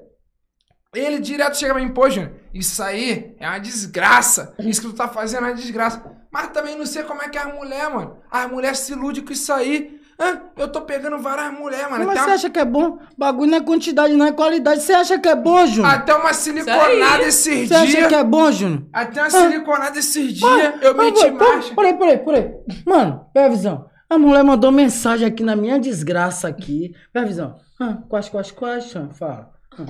Ele 0.93 1.19
direto 1.19 1.57
chega 1.57 1.73
pra 1.73 1.83
mim, 1.83 1.93
pô, 1.93 2.09
Júnior, 2.09 2.33
isso 2.53 2.81
aí 2.81 3.35
é 3.39 3.47
uma 3.47 3.59
desgraça. 3.59 4.53
Isso 4.59 4.81
que 4.81 4.87
tu 4.87 4.93
tá 4.95 5.07
fazendo 5.07 5.45
é 5.45 5.49
uma 5.49 5.55
desgraça. 5.55 6.03
Mas 6.31 6.47
também 6.47 6.77
não 6.77 6.85
sei 6.85 7.03
como 7.03 7.21
é 7.21 7.29
que 7.29 7.37
é 7.37 7.41
a 7.41 7.53
mulher, 7.53 7.89
mano. 7.89 8.17
As 8.31 8.49
mulheres 8.49 8.79
se 8.79 8.93
iludem 8.93 9.23
com 9.23 9.31
isso 9.31 9.53
aí. 9.53 10.00
Hã? 10.21 10.41
Eu 10.55 10.67
tô 10.67 10.81
pegando 10.81 11.17
várias 11.17 11.51
mulheres, 11.57 11.89
mano. 11.89 12.05
Mas 12.05 12.09
Até 12.09 12.19
você 12.19 12.25
uma, 12.27 12.35
acha 12.35 12.49
que 12.51 12.59
é 12.59 12.65
bom? 12.65 12.99
Bagulho 13.17 13.49
não 13.49 13.57
é 13.57 13.61
quantidade, 13.61 14.13
não 14.13 14.25
é 14.27 14.31
qualidade. 14.31 14.81
Você 14.81 14.93
acha 14.93 15.17
que 15.17 15.27
é 15.27 15.35
bom, 15.35 15.65
Júnior? 15.65 15.93
até 15.93 16.13
uma 16.13 16.31
siliconada 16.33 17.23
esses 17.23 17.67
Você 17.67 17.73
acha 17.73 17.85
que 17.87 17.97
dias. 17.97 18.13
é 18.13 18.23
bom, 18.23 18.51
Júnior? 18.51 18.83
Até 18.93 19.21
uma 19.21 19.29
siliconada 19.31 19.97
esses 19.97 20.33
dias. 20.33 20.43
Ah, 20.51 20.73
Eu 20.81 20.91
ah, 20.91 21.03
meti 21.03 21.31
marcha. 21.31 21.73
Peraí, 21.73 21.93
peraí, 21.97 22.17
peraí. 22.19 22.51
Mano, 22.85 23.25
pega 23.33 23.47
a 23.47 23.49
visão. 23.49 23.85
A 24.07 24.17
mulher 24.19 24.43
mandou 24.43 24.71
mensagem 24.71 25.27
aqui 25.27 25.41
na 25.41 25.55
minha 25.55 25.79
desgraça 25.79 26.47
aqui. 26.47 26.93
Pega 27.11 27.25
a 27.25 27.27
visão. 27.29 27.55
Ah, 27.79 27.97
quais, 28.07 28.29
quais, 28.29 28.51
quais? 28.51 28.93
Fala. 29.13 29.49
Ah, 29.79 29.85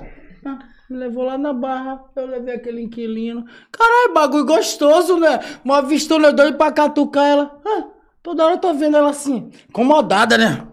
ah, 0.45 0.59
me 0.89 0.97
levou 0.97 1.23
lá 1.25 1.37
na 1.37 1.51
barra, 1.53 2.01
eu 2.15 2.25
levei 2.25 2.55
aquele 2.55 2.81
inquilino. 2.81 3.45
Caralho, 3.71 4.13
bagulho 4.13 4.45
gostoso, 4.45 5.17
né? 5.19 5.39
Uma 5.65 5.81
vistona 5.81 6.29
eu 6.29 6.33
doido 6.33 6.57
pra 6.57 6.71
catucar 6.71 7.25
ela. 7.25 7.59
Ah, 7.65 7.83
toda 8.21 8.43
hora 8.45 8.55
eu 8.55 8.59
tô 8.59 8.73
vendo 8.73 8.97
ela 8.97 9.09
assim, 9.09 9.49
incomodada, 9.69 10.37
né? 10.37 10.67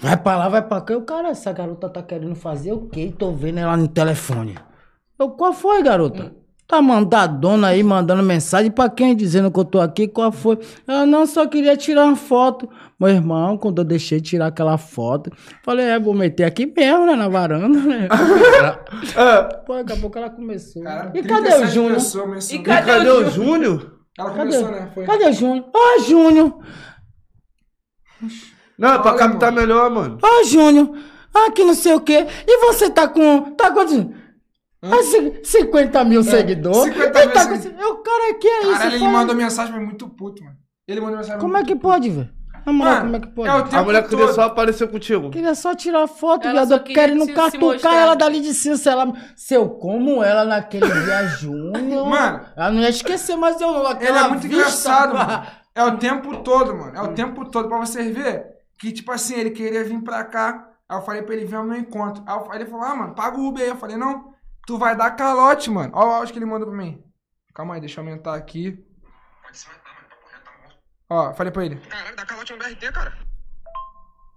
Vai 0.00 0.16
pra 0.16 0.36
lá, 0.36 0.48
vai 0.48 0.62
pra 0.62 0.80
cá. 0.80 0.94
Eu, 0.94 1.02
cara, 1.02 1.28
essa 1.28 1.52
garota 1.52 1.88
tá 1.88 2.02
querendo 2.02 2.34
fazer 2.34 2.72
o 2.72 2.88
quê? 2.88 3.14
Tô 3.16 3.30
vendo 3.32 3.58
ela 3.58 3.76
no 3.76 3.86
telefone. 3.86 4.58
Eu, 5.16 5.30
qual 5.30 5.52
foi, 5.52 5.80
garota? 5.82 6.34
Tá 6.66 6.80
mandadona 6.80 7.68
aí, 7.68 7.82
mandando 7.82 8.22
mensagem 8.22 8.70
pra 8.70 8.88
quem? 8.88 9.14
Dizendo 9.14 9.50
que 9.50 9.60
eu 9.60 9.64
tô 9.64 9.78
aqui, 9.78 10.08
qual 10.08 10.32
foi? 10.32 10.58
Ela, 10.88 11.04
não, 11.04 11.26
só 11.26 11.46
queria 11.46 11.76
tirar 11.76 12.06
uma 12.06 12.16
foto. 12.16 12.68
Meu 12.98 13.10
irmão, 13.10 13.58
quando 13.58 13.80
eu 13.80 13.84
deixei 13.84 14.20
tirar 14.20 14.46
aquela 14.46 14.78
foto, 14.78 15.30
falei, 15.62 15.86
é, 15.86 16.00
vou 16.00 16.14
meter 16.14 16.44
aqui 16.44 16.66
mesmo, 16.66 17.06
né, 17.06 17.14
na 17.14 17.28
varanda, 17.28 17.78
né? 17.78 18.08
É, 19.16 19.42
Pô, 19.66 19.74
daqui 19.74 19.92
a 19.92 19.96
pouco 19.96 20.18
ela 20.18 20.30
começou. 20.30 20.82
Cara, 20.82 21.12
e 21.14 21.22
cadê 21.22 21.48
o 21.48 21.58
37 21.58 21.74
Júnior? 21.74 22.00
E 22.50 22.58
cadê 22.60 22.86
cadê 22.86 23.10
o 23.10 23.26
o 23.26 23.30
Júnior? 23.30 24.01
Ela 24.18 24.30
Cadê? 24.30 24.38
começou, 24.56 24.70
né? 24.70 24.90
Foi. 24.94 25.06
Cadê 25.06 25.24
o 25.28 25.32
Júnior? 25.32 25.70
Ó, 25.74 25.98
Júnior! 26.00 26.58
Não, 28.78 28.94
é 28.94 28.98
pra 28.98 29.10
Olha, 29.12 29.18
captar 29.18 29.52
mano. 29.52 29.66
melhor, 29.66 29.90
mano. 29.90 30.18
Ó, 30.22 30.44
Júnior! 30.44 30.96
Ah, 31.34 31.50
que 31.50 31.64
não 31.64 31.74
sei 31.74 31.94
o 31.94 32.00
quê. 32.00 32.26
E 32.46 32.58
você 32.66 32.90
tá 32.90 33.08
com. 33.08 33.52
Tá 33.54 33.70
quantos? 33.70 34.06
Ah, 34.82 35.02
ci- 35.02 35.40
50 35.44 36.04
mil 36.04 36.22
seguidores. 36.22 36.92
50 36.94 37.22
E 37.22 37.26
mil 37.26 37.34
tá 37.34 37.46
com- 37.48 37.56
segui- 37.56 37.80
Eu, 37.80 37.96
cara, 37.98 38.34
que 38.34 38.46
é 38.48 38.60
isso? 38.62 38.72
Caralho, 38.72 38.90
ele 38.90 38.98
Fala- 38.98 39.12
mandou 39.12 39.34
mensagem, 39.36 39.72
mas 39.74 39.82
muito 39.84 40.08
puto, 40.08 40.42
mano. 40.44 40.56
Ele 40.86 41.00
mandou 41.00 41.16
mensagem 41.18 41.40
Como 41.40 41.56
é 41.56 41.60
que 41.64 41.74
puto. 41.74 41.80
pode, 41.80 42.10
velho? 42.10 42.28
Na 42.64 42.72
moral, 42.72 42.92
Mano, 42.94 43.04
como 43.04 43.16
é 43.16 43.20
que 43.20 43.26
pode? 43.34 43.48
é 43.48 43.54
o 43.54 43.62
tempo 43.64 43.76
A 43.76 43.82
mulher 43.82 44.08
queria 44.08 44.24
todo. 44.26 44.34
só 44.34 44.42
aparecer 44.42 44.88
contigo. 44.90 45.30
Queria 45.30 45.54
só 45.54 45.74
tirar 45.74 46.06
foto, 46.06 46.46
Ela 46.46 46.64
viado. 46.64 46.82
queria 46.84 47.02
querendo 47.02 47.24
se- 47.24 47.32
catucar 47.32 47.94
ela 47.94 48.14
dali 48.14 48.40
de 48.40 48.54
cima. 48.54 48.76
Se, 48.76 48.88
ela, 48.88 49.12
se 49.36 49.54
eu 49.54 49.68
como 49.70 50.22
ela 50.22 50.44
naquele 50.44 50.86
dia 50.90 51.26
Júnior. 51.38 52.06
Mano. 52.08 52.46
Ela 52.56 52.70
não 52.70 52.80
ia 52.80 52.88
esquecer, 52.88 53.36
mas 53.36 53.60
eu. 53.60 53.70
Ele 53.76 53.86
aquela 53.88 54.26
é 54.26 54.28
muito 54.28 54.42
vista- 54.42 54.56
engraçado, 54.56 55.14
mano. 55.14 55.46
É 55.74 55.84
o 55.84 55.96
tempo 55.98 56.36
todo, 56.42 56.74
mano. 56.74 56.96
É 56.96 57.00
o 57.02 57.14
tempo 57.14 57.44
todo 57.50 57.68
pra 57.68 57.78
vocês 57.78 58.14
verem 58.14 58.44
que, 58.78 58.92
tipo 58.92 59.10
assim, 59.10 59.34
ele 59.34 59.50
queria 59.50 59.82
vir 59.84 60.02
pra 60.02 60.22
cá. 60.24 60.68
Aí 60.88 60.98
eu 60.98 61.02
falei 61.02 61.22
pra 61.22 61.34
ele 61.34 61.46
vir 61.46 61.56
ao 61.56 61.64
meu 61.64 61.78
encontro. 61.78 62.22
Aí 62.26 62.38
ele 62.56 62.66
falou, 62.66 62.84
ah, 62.84 62.94
mano, 62.94 63.14
paga 63.14 63.38
o 63.38 63.46
Uber 63.48 63.62
aí. 63.62 63.70
Eu 63.70 63.76
falei, 63.76 63.96
não, 63.96 64.32
tu 64.66 64.76
vai 64.76 64.94
dar 64.96 65.10
calote, 65.12 65.70
mano. 65.70 65.90
Olha 65.94 66.06
o 66.08 66.12
áudio 66.12 66.32
que 66.32 66.38
ele 66.38 66.44
mandou 66.46 66.68
pra 66.68 66.76
mim. 66.76 67.02
Calma 67.54 67.74
aí, 67.74 67.80
deixa 67.80 68.00
eu 68.00 68.04
aumentar 68.04 68.34
aqui. 68.34 68.72
Pode 69.42 69.56
se 69.58 69.66
matar, 69.68 69.94
mano, 69.94 70.08
papo 70.10 70.28
reto, 70.30 70.44
tá 70.44 70.50
morto. 70.62 70.76
Ó, 71.12 71.34
falei 71.34 71.52
pra 71.52 71.64
ele. 71.66 71.76
Caralho, 71.76 72.16
dá 72.16 72.24
calote 72.24 72.52
no 72.52 72.58
BRT, 72.58 72.90
cara. 72.90 73.12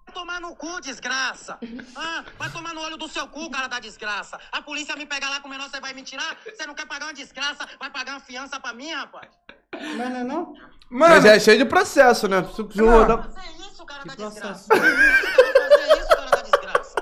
Vai 0.06 0.14
tomar 0.14 0.42
no 0.42 0.54
cu, 0.56 0.82
desgraça. 0.82 1.58
Ah, 1.96 2.24
vai 2.38 2.50
tomar 2.52 2.74
no 2.74 2.82
olho 2.82 2.98
do 2.98 3.08
seu 3.08 3.26
cu, 3.30 3.50
cara 3.50 3.68
da 3.68 3.80
desgraça. 3.80 4.38
A 4.52 4.62
polícia 4.62 4.94
me 4.98 5.06
pega 5.06 5.30
lá 5.30 5.40
com 5.40 5.48
o 5.48 5.52
menor, 5.52 5.70
você 5.70 5.80
vai 5.80 5.94
me 5.94 6.04
tirar? 6.04 6.36
Você 6.46 6.66
não 6.66 6.74
quer 6.76 6.86
pagar 6.86 7.06
uma 7.06 7.14
desgraça? 7.14 7.66
Vai 7.80 7.90
pagar 7.90 8.12
uma 8.16 8.20
fiança 8.20 8.60
pra 8.60 8.74
mim, 8.74 8.92
rapaz? 8.92 9.30
Mas 9.74 10.10
não 10.10 10.18
é 10.20 10.24
não? 10.24 10.54
Mano, 10.90 11.16
Mas 11.16 11.26
é 11.26 11.40
cheio 11.40 11.58
de 11.60 11.66
processo, 11.66 12.28
né? 12.28 12.44
Se 12.44 12.56
se 12.56 12.78
Não. 12.78 12.90
rodar- 13.06 13.24
Fazer 13.32 13.50
isso, 13.72 13.86
cara 13.86 14.04
da 14.04 14.16
processo. 14.16 14.68
desgraça. 14.68 14.68
Fazer 14.76 16.00
isso, 16.00 16.08
cara 16.10 16.30
da 16.32 16.42
desgraça. 16.42 16.96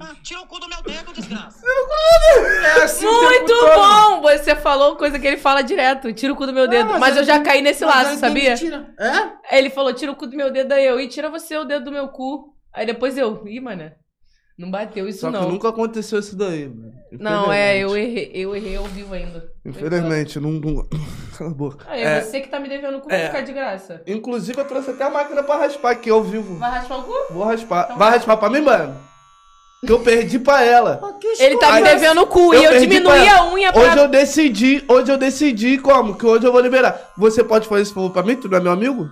Ah, 0.00 0.10
ah, 0.10 0.14
tira 0.22 0.40
o 0.40 0.46
cu 0.46 0.58
do 0.60 0.68
meu 0.68 0.82
dedo, 0.82 1.12
desgraça. 1.12 1.60
é 2.78 2.82
assim 2.82 3.06
Muito 3.06 3.46
todo. 3.46 3.74
bom! 3.74 4.22
Você 4.22 4.54
falou 4.56 4.96
coisa 4.96 5.18
que 5.18 5.26
ele 5.26 5.36
fala 5.38 5.62
direto. 5.62 6.12
Tira 6.12 6.32
o 6.32 6.36
cu 6.36 6.46
do 6.46 6.52
meu 6.52 6.68
dedo. 6.68 6.90
mas 6.90 7.00
mas 7.00 7.16
eu 7.16 7.24
já 7.24 7.34
tem- 7.34 7.42
caí 7.44 7.62
nesse 7.62 7.84
Mas 7.84 7.94
laço, 7.94 8.10
que 8.10 8.16
sabia? 8.18 8.54
tirar. 8.54 8.86
É? 8.98 9.58
Ele 9.58 9.70
falou, 9.70 9.92
tira 9.92 10.12
o 10.12 10.16
cu 10.16 10.26
do 10.26 10.36
meu 10.36 10.50
dedo, 10.52 10.72
aí 10.72 10.86
eu. 10.86 11.00
E 11.00 11.08
tira 11.08 11.28
você 11.30 11.56
o 11.56 11.64
dedo 11.64 11.86
do 11.86 11.92
meu 11.92 12.08
cu. 12.08 12.54
Aí 12.72 12.86
depois 12.86 13.16
eu, 13.18 13.42
ih, 13.48 13.60
mano, 13.60 13.90
não 14.56 14.70
bateu 14.70 15.08
isso 15.08 15.20
Só 15.20 15.30
que 15.30 15.38
não. 15.38 15.48
nunca 15.50 15.68
aconteceu 15.70 16.18
isso 16.18 16.36
daí, 16.36 16.68
mano. 16.68 16.92
Não, 17.12 17.50
é, 17.52 17.78
eu 17.78 17.96
errei, 17.96 18.30
eu 18.34 18.54
errei 18.54 18.76
ao 18.76 18.84
vivo 18.84 19.14
ainda. 19.14 19.48
Infelizmente, 19.64 20.38
não. 20.38 20.50
não... 20.52 20.86
Cala 21.38 21.50
a 21.50 21.54
boca. 21.54 21.86
É, 21.88 22.02
é 22.02 22.20
você 22.20 22.40
que 22.40 22.48
tá 22.48 22.58
me 22.60 22.68
devendo 22.68 22.98
o 22.98 23.00
cu 23.00 23.06
pra 23.08 23.16
é. 23.16 23.26
ficar 23.26 23.40
de 23.42 23.52
graça. 23.52 24.02
Inclusive, 24.06 24.60
eu 24.60 24.64
trouxe 24.64 24.90
até 24.90 25.04
a 25.04 25.10
máquina 25.10 25.42
pra 25.42 25.56
raspar 25.56 25.92
aqui 25.92 26.10
ao 26.10 26.22
vivo. 26.22 26.56
Vai 26.56 26.70
raspar 26.70 26.98
o 26.98 27.02
cu? 27.04 27.14
Vou 27.32 27.44
raspar. 27.44 27.84
Então 27.84 27.96
Vai 27.96 28.08
vai. 28.10 28.18
raspar 28.18 28.36
pra 28.36 28.50
mim, 28.50 28.60
mano? 28.60 29.07
Que 29.86 29.92
eu 29.92 30.00
perdi 30.00 30.38
pra 30.38 30.62
ela. 30.62 31.00
Ele 31.38 31.56
tá 31.58 31.72
me 31.72 31.82
devendo 31.82 32.22
o 32.22 32.26
cu 32.26 32.54
e 32.54 32.64
eu 32.64 32.78
diminuí 32.80 33.28
a 33.28 33.44
unha 33.52 33.72
pra. 33.72 33.82
Hoje 33.82 33.98
eu 33.98 34.08
decidi, 34.08 34.84
hoje 34.88 35.12
eu 35.12 35.16
decidi 35.18 35.78
como? 35.78 36.16
Que 36.16 36.26
hoje 36.26 36.44
eu 36.46 36.52
vou 36.52 36.60
liberar. 36.60 37.12
Você 37.16 37.44
pode 37.44 37.68
fazer 37.68 37.82
esse 37.82 37.94
favor 37.94 38.10
pra 38.10 38.22
mim? 38.22 38.36
Tu 38.36 38.48
não 38.48 38.58
é 38.58 38.60
meu 38.60 38.72
amigo? 38.72 39.08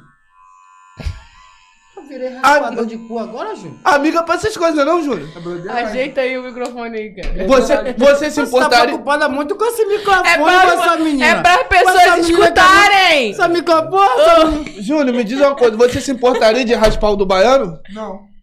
Eu 1.97 2.03
virei 2.09 2.29
raspador 2.31 2.85
de 2.87 2.99
cu 2.99 3.19
agora, 3.19 3.55
Júnior. 3.55 3.79
Amiga 3.85 4.23
pra 4.23 4.35
essas 4.35 4.57
coisas, 4.57 4.85
não, 4.85 5.03
Júnior? 5.03 5.29
Ajeita 5.71 6.21
aí 6.21 6.37
o 6.39 6.43
microfone 6.43 6.97
aí, 6.97 7.15
cara. 7.15 7.47
Você, 7.47 7.93
você 7.95 8.31
se 8.31 8.41
Você 8.41 8.43
tá 8.43 8.47
importaria. 8.59 8.85
preocupada 8.87 9.29
muito 9.29 9.55
com 9.57 9.65
esse 9.67 9.85
microfone, 9.87 10.29
É 10.29 10.37
com 10.39 10.45
pra, 10.45 10.75
essa 10.75 10.97
menina. 10.97 11.27
é 11.27 11.41
pra 11.43 11.59
Com 11.59 11.69
pessoas 11.69 12.29
escutarem. 12.29 13.31
Essa 13.31 13.49
microfone, 13.49 14.47
menina- 14.65 14.83
Júnior, 14.83 15.17
me 15.17 15.25
diz 15.25 15.39
uma 15.41 15.55
coisa. 15.57 15.77
Você 15.77 16.01
se 16.01 16.11
importaria 16.11 16.65
de 16.65 16.75
raspar 16.75 17.11
o 17.11 17.17
do 17.17 17.25
baiano? 17.27 17.79
Não. 17.93 18.35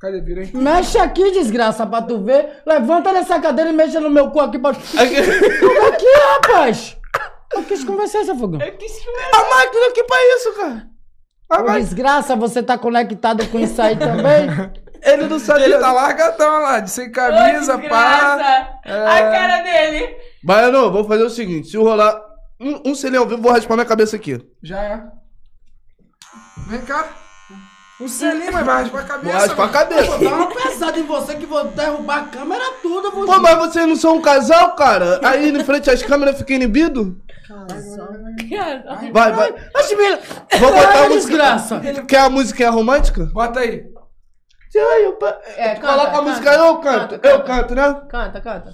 Cadê? 0.00 0.20
Vira 0.20 0.40
aí. 0.42 0.50
Mexe 0.54 0.98
aqui, 0.98 1.30
desgraça, 1.32 1.86
pra 1.86 2.00
tu 2.02 2.18
ver. 2.24 2.62
Levanta 2.66 3.12
dessa 3.12 3.38
cadeira 3.38 3.70
e 3.70 3.72
mexa 3.72 4.00
no 4.00 4.08
meu 4.10 4.30
cu 4.30 4.40
aqui 4.40 4.58
pra... 4.58 4.70
Aqui- 4.72 5.58
Como 5.60 5.82
é 5.86 5.92
que 5.92 6.06
é, 6.06 6.32
rapaz? 6.34 6.96
Eu 7.52 7.62
quis 7.64 7.84
conversar, 7.84 8.20
essa 8.20 8.34
fogão. 8.34 8.60
Eu 8.60 8.72
quis 8.76 8.92
que 8.92 9.08
A 9.10 9.48
máquina 9.56 9.86
aqui 9.88 10.04
pra 10.04 10.16
isso, 10.36 10.52
cara. 10.54 10.86
A 11.50 11.56
Ô, 11.56 11.58
máquina. 11.58 11.80
desgraça, 11.80 12.36
você 12.36 12.62
tá 12.62 12.78
conectado 12.78 13.46
com 13.48 13.58
isso 13.58 13.80
aí 13.82 13.96
também? 13.96 14.48
Ele 15.02 15.26
não 15.26 15.38
sabe. 15.38 15.64
Ele 15.64 15.78
tá 15.78 15.92
largadão 15.92 16.60
lá, 16.62 16.78
de 16.80 16.90
sem 16.90 17.10
camisa, 17.10 17.74
Ô, 17.76 17.88
pá. 17.88 18.36
desgraça. 18.36 18.68
A 18.84 19.30
cara 19.30 19.62
dele. 19.62 20.14
Baiano, 20.44 20.92
vou 20.92 21.04
fazer 21.04 21.24
o 21.24 21.30
seguinte: 21.30 21.68
se 21.68 21.76
rolar 21.78 22.20
um, 22.60 22.90
um 22.90 22.94
selinho 22.94 23.22
ao 23.22 23.28
vivo, 23.28 23.40
vou 23.42 23.50
raspar 23.50 23.74
minha 23.74 23.86
cabeça 23.86 24.14
aqui. 24.16 24.38
Já 24.62 24.80
é. 24.82 25.02
Vem 26.68 26.82
cá. 26.82 27.08
Um 28.00 28.08
selinho, 28.08 28.52
mas 28.52 28.64
vai 28.64 28.82
raspar 28.82 29.00
a 29.00 29.04
cabeça. 29.04 29.32
Vou 29.32 29.40
raspar 29.40 29.54
a 29.54 29.66
mano. 29.66 29.72
cabeça. 29.72 30.18
Dá 30.18 30.34
uma 30.34 30.46
pesada 30.46 30.98
em 30.98 31.02
você 31.04 31.34
que 31.34 31.44
vou 31.46 31.64
derrubar 31.64 32.18
a 32.18 32.24
câmera 32.24 32.64
tudo. 32.80 33.10
Vou... 33.10 33.26
Pô, 33.26 33.38
mas 33.38 33.58
vocês 33.58 33.86
não 33.86 33.96
são 33.96 34.16
um 34.16 34.22
casal, 34.22 34.74
cara? 34.74 35.20
Aí 35.22 35.50
em 35.50 35.64
frente 35.64 35.90
às 35.90 36.02
câmeras 36.02 36.38
fica 36.38 36.54
inibido? 36.54 37.20
Vai, 39.12 39.32
vai. 39.32 39.54
Oxe, 39.76 39.96
Mila. 39.96 40.18
Vou 40.58 40.72
botar 40.72 40.88
Ai, 40.88 41.06
a 41.06 41.08
música. 41.08 41.28
desgraça. 41.28 41.80
Quer 42.06 42.20
a 42.20 42.30
musiquinha 42.30 42.70
romântica? 42.70 43.26
Bota 43.26 43.60
aí. 43.60 43.84
Aí, 44.76 45.04
eu 45.04 45.18
É, 45.56 45.74
Tu 45.74 45.80
Coloca 45.80 46.16
a 46.16 46.22
música 46.22 46.50
aí, 46.50 46.58
eu 46.58 46.76
canto. 46.78 47.20
Eu 47.22 47.42
canto, 47.42 47.74
né? 47.74 48.00
Canta, 48.08 48.40
canta. 48.40 48.72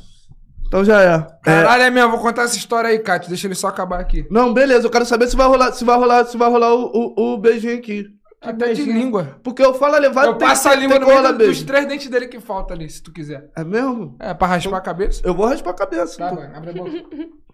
Então 0.66 0.84
já 0.84 1.02
é. 1.02 1.14
é. 1.14 1.26
Caralho, 1.42 1.82
é 1.84 1.90
mesmo, 1.90 2.10
vou 2.10 2.20
contar 2.20 2.42
essa 2.42 2.56
história 2.56 2.90
aí, 2.90 2.98
Cátia. 2.98 3.28
Deixa 3.28 3.46
ele 3.46 3.54
só 3.54 3.68
acabar 3.68 4.00
aqui. 4.00 4.26
Não, 4.30 4.52
beleza, 4.52 4.86
eu 4.86 4.90
quero 4.90 5.06
saber 5.06 5.26
se 5.28 5.36
vai 5.36 5.46
rolar, 5.46 5.72
se 5.72 5.84
vai 5.84 5.96
rolar, 5.96 6.24
se 6.26 6.36
vai 6.36 6.50
rolar 6.50 6.74
o, 6.74 7.14
o, 7.16 7.34
o 7.34 7.38
beijinho 7.38 7.78
aqui. 7.78 8.04
Até 8.49 8.72
de 8.72 8.82
língua. 8.84 9.38
Porque 9.42 9.62
eu 9.64 9.74
falo 9.74 9.97
elevado, 9.97 10.28
Eu 10.28 10.38
passo 10.38 10.68
a 10.68 10.74
língua 10.74 10.99
no 10.99 11.07
meio 11.07 11.32
dos 11.38 11.62
três 11.62 11.86
dentes 11.86 12.09
dele 12.09 12.28
que 12.28 12.40
falta 12.40 12.74
ali, 12.74 12.88
se 12.88 13.03
tu 13.03 13.12
quiser. 13.12 13.51
É 13.57 13.64
mesmo? 13.64 14.16
É, 14.20 14.32
pra 14.34 14.47
raspar 14.49 14.76
a 14.76 14.80
cabeça. 14.80 15.20
Eu 15.24 15.34
vou 15.34 15.47
raspar 15.47 15.70
a 15.70 15.74
cabeça. 15.74 16.16
Tá, 16.18 16.28
pô. 16.30 16.36
mano, 16.36 16.57
abre 16.57 16.70
a 16.70 16.72
boca. 16.74 16.90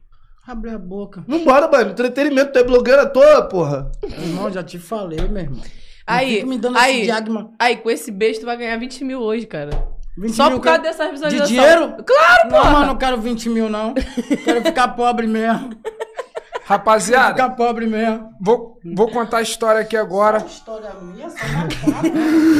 Abre 0.44 0.70
a 0.70 0.78
boca. 0.78 1.24
Vambora, 1.28 1.68
mano. 1.70 1.90
Entretenimento, 1.92 2.52
tu 2.52 2.58
é 2.58 2.64
blogueira 2.64 3.06
toda, 3.06 3.42
porra. 3.42 3.92
Irmão, 4.02 4.50
já 4.50 4.60
te 4.60 4.76
falei, 4.76 5.20
meu 5.28 5.42
irmão. 5.44 5.58
Não 5.60 5.64
Aí, 6.04 6.44
me 6.44 6.58
dando 6.58 6.76
aí, 6.78 6.96
esse 6.96 7.02
diagma. 7.04 7.52
aí, 7.60 7.76
com 7.76 7.88
esse 7.88 8.10
beijo 8.10 8.40
tu 8.40 8.46
vai 8.46 8.56
ganhar 8.56 8.76
20 8.76 9.04
mil 9.04 9.20
hoje, 9.20 9.46
cara. 9.46 9.70
20 10.18 10.34
Só 10.34 10.48
mil 10.50 10.58
por 10.58 10.64
causa 10.64 10.80
que- 10.80 10.88
dessas 10.88 11.06
De 11.06 11.12
visualizações. 11.12 11.48
dinheiro? 11.48 11.94
Claro, 12.04 12.42
Não, 12.42 12.50
porra. 12.50 12.70
mano, 12.72 12.86
não 12.86 12.96
quero 12.98 13.18
20 13.20 13.48
mil, 13.48 13.70
não. 13.70 13.94
Quero 14.44 14.62
ficar 14.62 14.88
pobre 14.88 15.28
mesmo. 15.28 15.70
Rapaziada, 16.64 17.34
Ficar 17.34 17.50
pobre 17.50 17.86
mesmo. 17.86 18.30
vou, 18.40 18.78
vou 18.94 19.08
contar 19.10 19.38
a 19.38 19.42
história 19.42 19.80
aqui 19.80 19.96
agora. 19.96 20.38
História 20.38 20.90
minha, 21.00 21.28
só 21.28 21.36
marcada. 21.48 22.10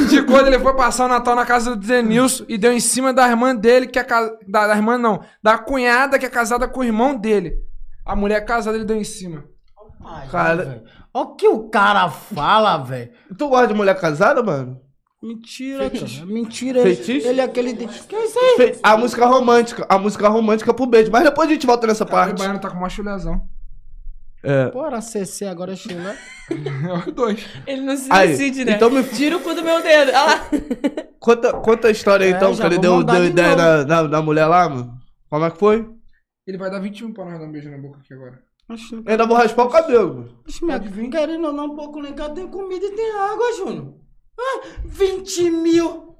De 0.09 0.23
quando 0.23 0.47
ele 0.47 0.59
foi 0.59 0.75
passar 0.75 1.05
o 1.05 1.07
Natal 1.09 1.35
na 1.35 1.45
casa 1.45 1.75
do 1.75 1.85
Denilson 1.87 2.43
e 2.49 2.57
deu 2.57 2.73
em 2.73 2.79
cima 2.79 3.13
da 3.13 3.27
irmã 3.27 3.55
dele, 3.55 3.87
que 3.87 3.97
é 3.97 4.03
ca- 4.03 4.31
da, 4.47 4.67
da 4.67 4.75
irmã 4.75 4.97
não, 4.97 5.21
da 5.41 5.57
cunhada 5.57 6.19
que 6.19 6.25
é 6.25 6.29
casada 6.29 6.67
com 6.67 6.81
o 6.81 6.83
irmão 6.83 7.15
dele. 7.15 7.55
A 8.05 8.15
mulher 8.15 8.43
casada 8.45 8.75
ele 8.77 8.85
deu 8.85 8.97
em 8.97 9.03
cima. 9.05 9.45
Cara- 10.29 10.83
Olha 11.13 11.25
o 11.25 11.35
que 11.35 11.47
o 11.47 11.69
cara 11.69 12.09
fala, 12.09 12.77
velho. 12.77 13.11
Tu 13.37 13.47
gosta 13.47 13.67
de 13.67 13.73
mulher 13.73 13.95
casada, 13.99 14.41
mano? 14.43 14.79
Mentira, 15.21 15.89
cara. 15.89 16.25
Mentira. 16.25 16.81
Feitiço? 16.81 17.25
ele 17.27 17.39
é 17.39 17.43
aquele... 17.45 17.71
de- 17.71 17.87
Que 17.87 18.15
é 18.15 18.25
isso 18.25 18.37
aí? 18.37 18.55
Fe- 18.57 18.79
A 18.83 18.97
música 18.97 19.25
romântica. 19.25 19.85
A 19.87 19.97
música 19.97 20.27
romântica 20.27 20.73
pro 20.73 20.85
beijo. 20.85 21.09
Mas 21.11 21.23
depois 21.23 21.47
a 21.47 21.53
gente 21.53 21.65
volta 21.65 21.87
nessa 21.87 22.03
O 22.03 22.07
parte. 22.07 22.37
baiano 22.39 22.59
tá 22.59 22.69
com 22.69 22.77
uma 22.77 22.89
chulezão. 22.89 23.41
É. 24.43 24.71
Era 24.75 24.99
CC, 25.01 25.45
agora 25.45 25.73
é. 25.73 25.75
É 25.75 26.93
os 27.07 27.13
dois. 27.13 27.45
Ele 27.65 27.81
não 27.81 27.95
se 27.95 28.07
Aí, 28.11 28.29
decide, 28.29 28.65
né? 28.65 28.73
então 28.73 28.89
me- 28.89 29.03
Tira 29.03 29.37
o 29.37 29.39
cu 29.39 29.53
do 29.53 29.63
meu 29.63 29.81
dedo. 29.81 30.09
Olha 30.09 30.25
lá. 30.25 30.49
Conta, 31.19 31.53
conta 31.53 31.87
a 31.87 31.91
história 31.91 32.25
aí, 32.25 32.33
É, 32.33 32.35
então, 32.35 32.53
que 32.53 32.61
ele 32.61 32.77
deu, 32.77 33.03
deu 33.03 33.21
de 33.21 33.27
ideia 33.27 33.55
na, 33.55 33.85
na, 33.85 34.03
na 34.03 34.21
mulher 34.21 34.45
lá, 34.47 34.67
mano. 34.67 34.93
Como 35.29 35.45
é 35.45 35.49
que 35.51 35.57
foi? 35.57 35.89
Ele 36.45 36.57
vai 36.57 36.69
dar 36.69 36.79
20 36.79 37.05
mil 37.05 37.13
pra 37.13 37.23
nós 37.25 37.39
dar 37.39 37.45
um 37.45 37.51
beijo 37.51 37.69
na 37.71 37.77
boca 37.77 37.99
aqui 37.99 38.13
agora. 38.13 38.39
Eu 38.69 39.03
ainda 39.07 39.25
vou 39.25 39.37
raspar 39.37 39.63
o 39.63 39.69
cabelo, 39.69 40.13
mano. 40.15 40.43
minha- 40.61 41.09
querendo 41.09 41.47
ou 41.47 41.53
não, 41.53 41.65
um 41.67 41.75
pouco 41.75 42.01
nem 42.01 42.13
cá 42.13 42.29
tem 42.29 42.47
comida 42.47 42.85
e 42.85 42.91
tem 42.91 43.11
água, 43.15 43.53
Júnior. 43.57 43.93
Ah, 44.39 44.61
20 44.85 45.49
mil. 45.49 46.15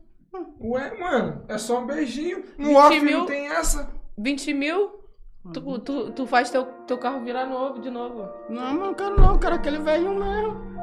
Ué, 0.61 0.97
mano, 0.97 1.43
é 1.49 1.57
só 1.57 1.81
um 1.81 1.85
beijinho. 1.85 2.43
20 2.57 2.59
No 2.59 2.75
off 2.77 2.99
mil? 3.01 3.19
não 3.19 3.25
tem 3.25 3.47
essa. 3.47 3.91
20 4.17 4.53
mil? 4.53 5.02
Tu, 5.51 5.79
tu, 5.79 6.11
tu 6.11 6.25
faz 6.25 6.49
teu, 6.49 6.63
teu 6.87 6.97
carro 6.97 7.19
virar 7.19 7.45
novo 7.45 7.81
de 7.81 7.89
novo. 7.89 8.29
Não, 8.49 8.73
não 8.73 8.93
quero 8.93 9.19
não, 9.19 9.37
quero 9.37 9.55
aquele 9.55 9.79
velhinho 9.79 10.15
mesmo. 10.15 10.73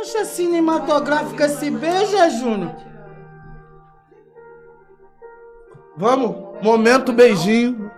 Acha 0.00 0.24
cinematográfico 0.24 1.42
esse 1.42 1.70
beijo, 1.70 2.16
é, 2.16 2.30
Júnior? 2.30 2.74
Vamos? 5.98 6.62
Momento 6.62 7.12
beijinho. 7.12 7.90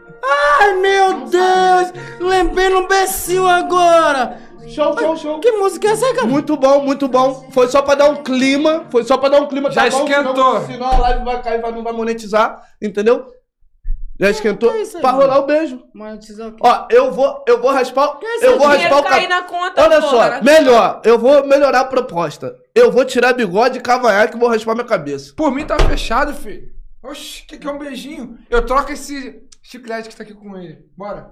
Ai, 0.60 0.74
meu 0.74 1.26
Deus! 1.26 1.92
Lembrei 2.18 2.68
no 2.70 2.88
becinho 2.88 3.46
agora! 3.46 4.38
Show, 4.66 4.98
show, 4.98 5.16
show. 5.16 5.40
Que 5.40 5.52
música 5.52 5.88
é 5.88 5.90
essa, 5.92 6.14
cara? 6.14 6.26
Muito 6.26 6.56
bom, 6.56 6.82
muito 6.82 7.08
bom. 7.08 7.48
Foi 7.52 7.68
só 7.68 7.80
pra 7.80 7.94
dar 7.94 8.10
um 8.10 8.22
clima. 8.22 8.84
Foi 8.90 9.02
só 9.02 9.16
pra 9.16 9.28
dar 9.28 9.40
um 9.40 9.46
clima. 9.46 9.70
Já 9.70 9.88
bom, 9.88 10.04
esquentou. 10.04 10.34
Senão, 10.34 10.66
senão 10.66 10.86
a 10.88 10.98
live 10.98 11.24
vai 11.24 11.42
cair, 11.42 11.62
vai, 11.62 11.72
não 11.72 11.82
vai 11.82 11.92
monetizar. 11.92 12.60
Entendeu? 12.82 13.37
Já 14.18 14.30
esquentou. 14.30 14.70
que 14.72 14.78
é 14.78 14.80
aí, 14.80 14.88
pra 15.00 15.12
mano? 15.12 15.18
rolar 15.18 15.38
o 15.38 15.46
beijo. 15.46 15.82
Monetizar 15.94 16.48
o 16.48 16.52
quê? 16.52 16.62
Ó, 16.62 16.86
eu 16.90 17.12
vou, 17.12 17.44
eu 17.46 17.60
vou 17.60 17.70
raspar. 17.70 18.18
Eu 18.42 18.58
vou 18.58 18.66
raspar 18.66 18.98
o 18.98 19.02
cabelo. 19.04 19.28
na 19.28 19.42
conta, 19.42 19.82
Olha 19.82 20.00
porra, 20.00 20.38
só, 20.38 20.42
melhor. 20.44 21.02
Eu 21.04 21.18
vou 21.18 21.46
melhorar 21.46 21.80
a 21.80 21.84
proposta. 21.84 22.56
Eu 22.74 22.90
vou 22.90 23.04
tirar 23.04 23.32
bigode 23.32 23.78
e 23.78 23.82
cavanhaque 23.82 24.36
e 24.36 24.40
vou 24.40 24.48
raspar 24.48 24.74
minha 24.74 24.86
cabeça. 24.86 25.32
Por 25.36 25.52
mim 25.52 25.64
tá 25.64 25.78
fechado, 25.78 26.34
filho. 26.34 26.68
Oxi, 27.02 27.44
o 27.44 27.46
que, 27.46 27.58
que 27.58 27.66
é 27.66 27.70
um 27.70 27.78
beijinho? 27.78 28.38
Eu 28.50 28.66
troco 28.66 28.90
esse 28.90 29.40
chiclete 29.62 30.08
que 30.08 30.16
tá 30.16 30.24
aqui 30.24 30.34
com 30.34 30.56
ele. 30.56 30.84
Bora. 30.96 31.30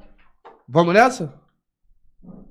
Vamos 0.69 0.95
nessa? 0.95 1.35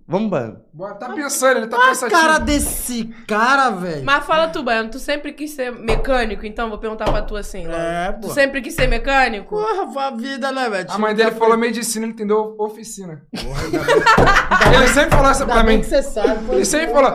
Vamos. 0.07 0.29
Bora. 0.71 0.93
Tá 0.99 1.09
pensando, 1.09 1.57
ele 1.57 1.67
tá 1.67 1.77
A 1.77 1.87
pensativo. 1.87 2.21
cara 2.21 2.37
desse 2.37 3.05
cara, 3.27 3.71
velho. 3.71 4.05
Mas 4.05 4.23
fala 4.23 4.49
tu, 4.49 4.61
Baiano, 4.61 4.89
tu 4.91 4.99
sempre 4.99 5.33
quis 5.33 5.51
ser 5.51 5.71
mecânico, 5.71 6.45
então 6.45 6.69
vou 6.69 6.77
perguntar 6.77 7.05
pra 7.05 7.23
tu 7.23 7.35
assim. 7.35 7.65
logo. 7.65 7.75
É, 7.79 8.11
pô. 8.11 8.27
Tu 8.27 8.33
sempre 8.35 8.61
quis 8.61 8.75
ser 8.75 8.87
mecânico? 8.87 9.55
Porra, 9.55 9.91
foi 9.91 10.03
a 10.03 10.11
vida, 10.11 10.51
né, 10.51 10.69
velho? 10.69 10.91
A 10.91 10.97
mãe 10.99 11.15
dele 11.15 11.31
falou 11.31 11.57
medicina, 11.57 12.05
ele 12.05 12.13
entendeu 12.13 12.55
oficina. 12.59 13.23
ele 13.33 14.87
sempre 14.89 15.09
falou 15.15 15.31
essa 15.31 15.45
pra 15.45 15.63
mim. 15.63 15.79
que 15.79 15.87
você 15.87 16.03
sabe. 16.03 16.53
Ele 16.53 16.65
sempre 16.65 16.93
falou. 16.93 17.11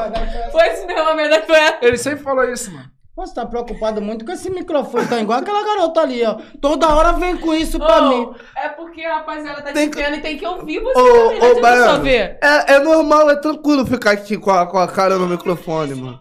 Foi 0.50 0.72
isso 0.72 0.86
mesmo, 0.86 1.08
a 1.08 1.14
verdade 1.14 1.46
foi 1.46 1.56
essa. 1.58 1.78
Ele 1.82 1.96
sempre 1.96 2.24
falou 2.24 2.44
isso, 2.52 2.72
mano. 2.72 2.90
Você 3.20 3.34
tá 3.34 3.44
preocupado 3.46 4.00
muito 4.00 4.24
com 4.24 4.32
esse 4.32 4.48
microfone, 4.50 5.06
tá 5.06 5.20
igual 5.20 5.38
aquela 5.40 5.62
garota 5.64 6.00
ali, 6.00 6.24
ó. 6.24 6.38
Toda 6.60 6.88
hora 6.88 7.12
vem 7.12 7.36
com 7.36 7.54
isso 7.54 7.78
pra 7.78 8.02
Ô, 8.02 8.08
mim. 8.08 8.30
É 8.56 8.68
porque 8.70 9.02
a 9.04 9.16
rapaziada 9.18 9.60
tá 9.62 9.72
Tem 9.72 9.88
te 9.90 9.96
que- 9.96 10.02
vendo 10.02 10.16
e 10.16 10.20
tem 10.20 10.36
que 10.38 10.46
ouvir 10.46 10.80
você 10.80 10.98
Ô, 10.98 11.24
também, 11.28 11.40
só 11.54 11.60
Baiano. 11.60 12.02
ver. 12.02 12.38
É, 12.42 12.74
é 12.74 12.78
normal, 12.78 13.28
é 13.30 13.36
tranquilo 13.36 13.84
ficar 13.86 14.12
aqui 14.12 14.36
com 14.38 14.50
a, 14.50 14.66
com 14.66 14.78
a 14.78 14.88
cara 14.88 15.18
no 15.18 15.28
microfone, 15.28 15.94
mano. 15.94 16.20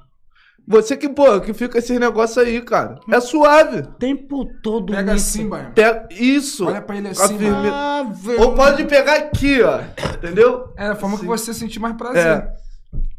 Você 0.67 0.95
que, 0.95 1.09
pô, 1.09 1.39
que 1.41 1.51
fica 1.51 1.79
esses 1.79 1.99
negócios 1.99 2.37
aí, 2.37 2.61
cara. 2.61 2.99
É 3.11 3.19
suave. 3.19 3.79
O 3.79 3.87
tempo 3.93 4.45
todo 4.61 4.93
Pega 4.93 5.15
isso. 5.15 5.37
assim, 5.39 5.49
Baiano. 5.49 5.71
Pega 5.73 6.07
isso. 6.11 6.67
Olha 6.67 6.81
pra 6.81 6.95
ele 6.97 7.07
assim, 7.07 7.37
firme- 7.39 7.69
Ah. 7.73 8.05
Ou 8.39 8.53
pode 8.53 8.83
pegar 8.83 9.15
aqui, 9.15 9.61
ó. 9.63 9.79
Entendeu? 10.15 10.65
É, 10.77 10.89
a 10.89 10.95
forma 10.95 11.17
que 11.17 11.25
você 11.25 11.55
sentir 11.55 11.79
mais 11.79 11.95
prazer. 11.95 12.23
É. 12.27 12.51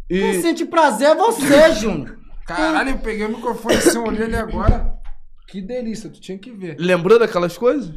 Quem 0.08 0.30
E 0.30 0.42
sente 0.42 0.64
prazer 0.64 1.08
é 1.08 1.14
você, 1.16 1.72
Júnior. 1.74 2.19
Caralho, 2.56 2.90
eu 2.90 2.98
peguei 2.98 3.26
o 3.26 3.28
microfone 3.30 3.76
assim, 3.76 3.98
olhei 3.98 4.24
ele 4.24 4.36
agora. 4.36 4.94
Que 5.48 5.60
delícia, 5.60 6.08
tu 6.10 6.20
tinha 6.20 6.38
que 6.38 6.50
ver. 6.52 6.76
lembrou 6.78 7.18
daquelas 7.18 7.58
coisas? 7.58 7.92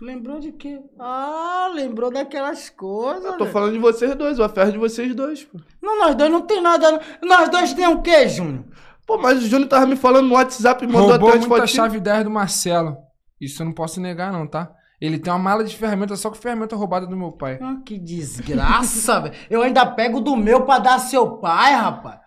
Lembrou 0.00 0.40
de 0.40 0.50
quê? 0.50 0.80
Ah, 0.98 1.70
lembrou 1.72 2.10
daquelas 2.10 2.68
coisas. 2.68 3.24
Eu 3.24 3.32
tô 3.34 3.44
velho. 3.44 3.52
falando 3.52 3.72
de 3.72 3.78
vocês 3.78 4.14
dois, 4.16 4.38
o 4.38 4.42
affair 4.42 4.72
de 4.72 4.78
vocês 4.78 5.14
dois, 5.14 5.44
pô. 5.44 5.60
Não, 5.80 5.96
nós 6.00 6.16
dois 6.16 6.30
não 6.30 6.42
tem 6.42 6.60
nada. 6.60 7.00
Nós 7.22 7.48
dois 7.48 7.72
tem 7.72 7.86
o 7.86 8.02
quê, 8.02 8.28
Júnior? 8.28 8.64
Pô, 9.06 9.16
mas 9.18 9.38
o 9.38 9.46
Júnior 9.46 9.68
tava 9.68 9.86
me 9.86 9.94
falando 9.94 10.26
no 10.26 10.34
WhatsApp, 10.34 10.84
me 10.84 10.92
mandou 10.92 11.10
Roubou 11.10 11.28
até 11.28 11.38
as 11.38 11.46
muita 11.46 11.66
fotinhas. 11.66 11.70
chave 11.70 12.00
10 12.00 12.24
do 12.24 12.30
Marcelo. 12.30 12.96
Isso 13.40 13.62
eu 13.62 13.66
não 13.66 13.72
posso 13.72 14.00
negar, 14.00 14.32
não, 14.32 14.44
tá? 14.46 14.72
Ele 15.00 15.18
tem 15.18 15.32
uma 15.32 15.38
mala 15.38 15.62
de 15.64 15.76
ferramentas 15.76 16.18
só 16.20 16.30
com 16.30 16.36
ferramenta 16.36 16.74
roubada 16.74 17.06
do 17.06 17.16
meu 17.16 17.30
pai. 17.32 17.58
Ah, 17.62 17.76
que 17.84 17.96
desgraça, 17.98 19.20
velho. 19.22 19.34
Eu 19.50 19.62
ainda 19.62 19.86
pego 19.86 20.20
do 20.20 20.36
meu 20.36 20.64
pra 20.64 20.78
dar 20.80 20.94
ao 20.94 20.98
seu 21.00 21.38
pai, 21.38 21.74
rapaz. 21.74 22.18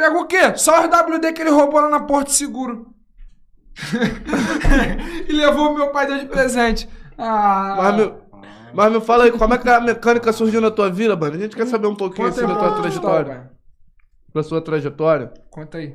Pegou 0.00 0.22
o 0.22 0.26
quê? 0.26 0.56
Só 0.56 0.80
os 0.80 0.86
WD 0.86 1.34
que 1.34 1.42
ele 1.42 1.50
roubou 1.50 1.78
lá 1.78 1.90
na 1.90 2.00
Porto 2.00 2.30
Seguro. 2.30 2.86
e 5.28 5.30
levou 5.30 5.74
meu 5.74 5.90
pai 5.90 6.06
deu 6.06 6.18
de 6.18 6.24
presente. 6.24 6.88
Ah, 7.18 7.76
Mas, 7.76 7.96
meu, 7.96 8.22
mas 8.72 8.92
me 8.92 9.00
fala 9.02 9.24
aí, 9.24 9.32
como 9.32 9.52
é 9.52 9.58
que 9.58 9.68
a 9.68 9.78
mecânica 9.78 10.32
surgiu 10.32 10.58
na 10.58 10.70
tua 10.70 10.90
vida, 10.90 11.14
mano? 11.14 11.36
A 11.36 11.38
gente 11.38 11.54
quer 11.54 11.66
saber 11.66 11.86
um 11.86 11.94
pouquinho 11.94 12.28
conta 12.28 12.40
assim 12.42 12.50
da 12.50 12.58
tua 12.58 12.80
trajetória. 12.80 13.50
Da 14.34 14.42
sua 14.42 14.62
trajetória. 14.62 15.34
Conta 15.50 15.76
aí. 15.76 15.94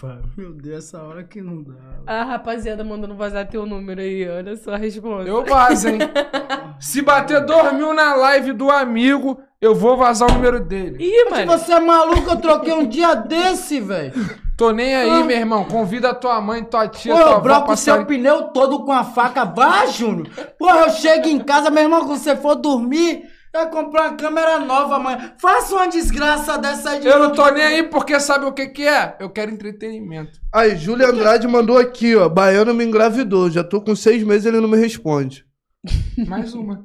Pá, 0.00 0.16
Meu 0.34 0.52
Deus, 0.52 0.78
essa 0.86 1.02
hora 1.02 1.22
que 1.22 1.42
não 1.42 1.62
dá. 1.62 1.74
A 2.06 2.24
rapaziada 2.24 2.82
mandando 2.82 3.14
vazar 3.14 3.46
teu 3.46 3.66
número 3.66 4.00
aí, 4.00 4.26
olha 4.28 4.56
só 4.56 4.72
a 4.74 4.76
resposta. 4.78 5.28
Eu 5.28 5.44
vazo, 5.44 5.88
hein? 5.88 5.98
Se 6.80 7.02
bater 7.02 7.44
dois 7.44 7.74
mil 7.74 7.92
na 7.92 8.14
live 8.14 8.52
do 8.54 8.70
amigo, 8.70 9.40
eu 9.60 9.74
vou 9.74 9.98
vazar 9.98 10.30
o 10.30 10.32
número 10.32 10.58
dele. 10.60 10.96
Ih, 11.04 11.24
Se 11.24 11.30
mano. 11.30 11.52
você 11.52 11.72
é 11.74 11.80
maluco, 11.80 12.30
eu 12.30 12.36
troquei 12.36 12.72
um 12.72 12.86
dia 12.86 13.14
desse, 13.14 13.78
velho. 13.80 14.12
Tô 14.56 14.70
nem 14.72 14.94
aí, 14.94 15.22
meu 15.24 15.36
irmão. 15.36 15.64
Convida 15.64 16.10
a 16.10 16.14
tua 16.14 16.40
mãe, 16.40 16.64
tua 16.64 16.88
tia, 16.88 17.14
Pô, 17.14 17.20
tua 17.20 17.28
eu 17.30 17.34
avó 17.36 17.40
broco 17.40 17.64
pra 17.66 17.74
o 17.74 17.76
seu 17.76 17.96
sair. 17.96 18.06
pneu 18.06 18.44
todo 18.44 18.84
com 18.84 18.92
a 18.92 19.04
faca. 19.04 19.44
Vá, 19.44 19.84
Júnior. 19.86 20.28
Porra, 20.58 20.80
eu 20.80 20.90
chego 20.90 21.28
em 21.28 21.38
casa, 21.40 21.70
meu 21.70 21.82
irmão, 21.82 22.06
quando 22.06 22.18
você 22.18 22.36
for 22.36 22.54
dormir, 22.54 23.24
eu 23.52 23.60
vou 23.62 23.70
comprar 23.70 24.08
uma 24.08 24.16
câmera 24.16 24.58
nova 24.60 24.96
amanhã. 24.96 25.34
Faça 25.38 25.74
uma 25.74 25.88
desgraça 25.88 26.56
dessa 26.58 26.90
aí 26.90 27.00
de 27.00 27.06
Eu 27.08 27.18
não 27.18 27.32
tô 27.32 27.48
nem 27.50 27.62
aí 27.64 27.82
porque 27.84 28.18
sabe 28.20 28.44
o 28.44 28.52
que 28.52 28.68
que 28.68 28.86
é? 28.86 29.16
Eu 29.18 29.30
quero 29.30 29.50
entretenimento. 29.50 30.38
Aí, 30.54 30.76
Júlia 30.76 31.08
Andrade 31.08 31.48
mandou 31.48 31.76
aqui, 31.78 32.14
ó. 32.16 32.28
Baiano 32.28 32.72
me 32.74 32.84
engravidou. 32.84 33.50
Já 33.50 33.64
tô 33.64 33.80
com 33.80 33.96
seis 33.96 34.22
meses 34.22 34.44
e 34.44 34.48
ele 34.48 34.60
não 34.60 34.68
me 34.68 34.76
responde. 34.76 35.44
Mais 36.28 36.54
uma. 36.54 36.84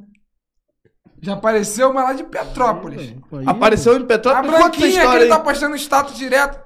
Já 1.22 1.34
apareceu 1.34 1.90
uma 1.90 2.04
lá 2.04 2.14
de 2.14 2.24
Petrópolis. 2.24 3.16
Apareceu 3.46 3.98
em 3.98 4.04
A 4.04 4.06
Petrópolis. 4.06 4.52
Conta 4.52 4.58
essa 4.58 4.70
branquinha 4.70 4.88
que 4.92 4.98
história 4.98 5.18
ele 5.24 5.24
aí. 5.24 5.30
tá 5.30 5.40
postando 5.40 5.76
status 5.76 6.16
direto. 6.18 6.60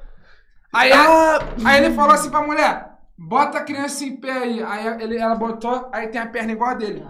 Aí, 0.73 0.91
Ah, 0.91 1.39
aí 1.65 1.83
ele 1.83 1.95
falou 1.95 2.13
assim 2.13 2.29
pra 2.29 2.41
mulher: 2.41 2.89
bota 3.17 3.57
a 3.57 3.63
criança 3.63 4.03
em 4.03 4.15
pé 4.17 4.31
aí. 4.31 4.61
Aí 4.63 5.01
ele, 5.01 5.17
ela 5.17 5.35
botou, 5.35 5.89
aí 5.93 6.07
tem 6.07 6.19
a 6.19 6.25
perna 6.27 6.51
igual 6.51 6.71
a 6.71 6.73
dele. 6.73 7.05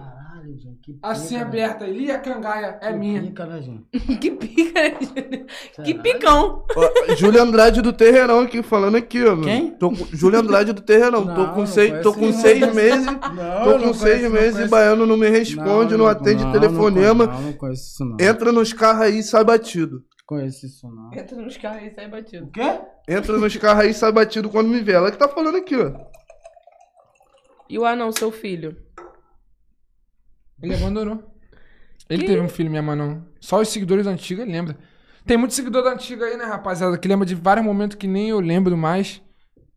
Que 0.94 0.98
Assim 1.02 1.34
pica, 1.36 1.46
aberta. 1.46 1.86
E 1.86 1.92
Lia 1.98 2.18
Cangaia 2.18 2.78
é 2.80 2.90
né? 2.92 2.98
minha. 2.98 3.20
Que 3.22 3.28
pica, 3.28 3.46
né, 3.46 3.62
gente? 3.62 3.84
Que 4.20 4.30
pica, 4.30 4.80
né, 4.82 4.96
Júnior? 5.00 5.46
Que 5.84 5.94
picão. 5.94 6.64
ó, 6.76 7.14
Júlia 7.16 7.42
Andrade 7.42 7.80
do 7.82 7.92
Terreirão 7.92 8.40
aqui, 8.40 8.62
falando 8.62 8.96
aqui, 8.96 9.24
ó. 9.24 9.36
Quem? 9.36 9.70
Tô 9.72 9.90
com, 9.90 10.04
Júlia 10.12 10.40
Andrade 10.40 10.72
do 10.72 10.80
Terreirão. 10.82 11.24
tô 11.26 11.32
Não, 11.32 11.52
com 11.54 11.60
não 11.60 11.66
seis, 11.66 12.02
tô 12.02 12.12
com 12.12 12.32
seis 12.32 12.60
não. 12.60 12.74
meses. 12.74 13.06
Não, 13.06 13.64
tô 13.64 13.78
não 13.78 13.88
com 13.88 13.94
seis 13.94 14.14
conheço, 14.20 14.22
não 14.24 14.30
meses 14.30 14.66
e. 14.66 14.68
Baiano 14.68 15.06
não 15.06 15.16
me 15.16 15.28
responde, 15.28 15.96
não, 15.96 16.06
atende 16.06 16.50
telefonema. 16.52 17.26
Não, 17.26 17.40
não 17.42 17.52
conheço 17.54 17.82
isso 17.92 18.04
não. 18.04 18.16
Entra 18.20 18.52
nos 18.52 18.72
carros 18.72 19.02
aí 19.02 19.18
e 19.18 19.22
sai 19.22 19.44
batido. 19.44 20.02
Conheço 20.26 20.66
isso 20.66 20.86
não. 20.88 21.12
Entra 21.12 21.36
nos 21.42 21.56
carros 21.56 21.82
e 21.82 21.94
sai 21.94 22.08
batido. 22.08 22.46
O 22.46 22.50
quê? 22.50 22.80
Entra 23.08 23.36
nos 23.36 23.56
carros 23.56 23.82
aí 23.84 23.90
e 23.90 23.94
sai 23.94 24.12
batido 24.12 24.48
quando 24.48 24.68
me 24.68 24.80
vê. 24.80 24.92
Ela 24.92 25.10
que 25.10 25.18
tá 25.18 25.26
falando 25.28 25.56
aqui, 25.56 25.74
ó. 25.76 25.92
E 27.68 27.78
o 27.78 27.84
anão, 27.84 28.10
seu 28.10 28.32
filho? 28.32 28.76
Ele 30.62 30.74
abandonou. 30.74 31.22
Ele 32.08 32.22
Que? 32.22 32.26
teve 32.28 32.40
um 32.40 32.48
filho, 32.48 32.68
minha 32.70 32.82
mãe 32.82 32.96
não. 32.96 33.24
Só 33.40 33.60
os 33.60 33.68
seguidores 33.68 34.06
antigos 34.06 34.42
ele 34.42 34.52
lembra. 34.52 34.76
Tem 35.24 35.36
muito 35.36 35.54
seguidor 35.54 35.84
da 35.84 35.90
antiga 35.92 36.24
aí, 36.24 36.36
né, 36.36 36.44
rapaziada? 36.44 36.98
Que 36.98 37.06
lembra 37.06 37.24
de 37.26 37.34
vários 37.34 37.64
momentos 37.64 37.96
que 37.96 38.06
nem 38.06 38.30
eu 38.30 38.40
lembro 38.40 38.76
mais, 38.76 39.22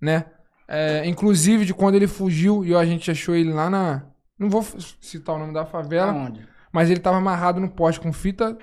né? 0.02 0.26
É, 0.68 1.06
inclusive 1.06 1.66
de 1.66 1.74
quando 1.74 1.96
ele 1.96 2.08
fugiu 2.08 2.66
e 2.66 2.74
a 2.74 2.86
gente 2.86 3.12
achou 3.12 3.36
ele 3.36 3.52
lá 3.54 3.70
na. 3.70 4.04
Não 4.40 4.50
vou 4.50 4.66
citar 5.00 5.36
o 5.36 5.40
nome 5.40 5.54
da 5.54 5.66
favela, 5.66 6.12
Aonde? 6.12 6.48
mas 6.72 6.90
ele 6.90 7.00
tava 7.00 7.18
amarrado 7.18 7.60
no 7.60 7.70
poste 7.70 8.00
com 8.02 8.12
fita. 8.12 8.58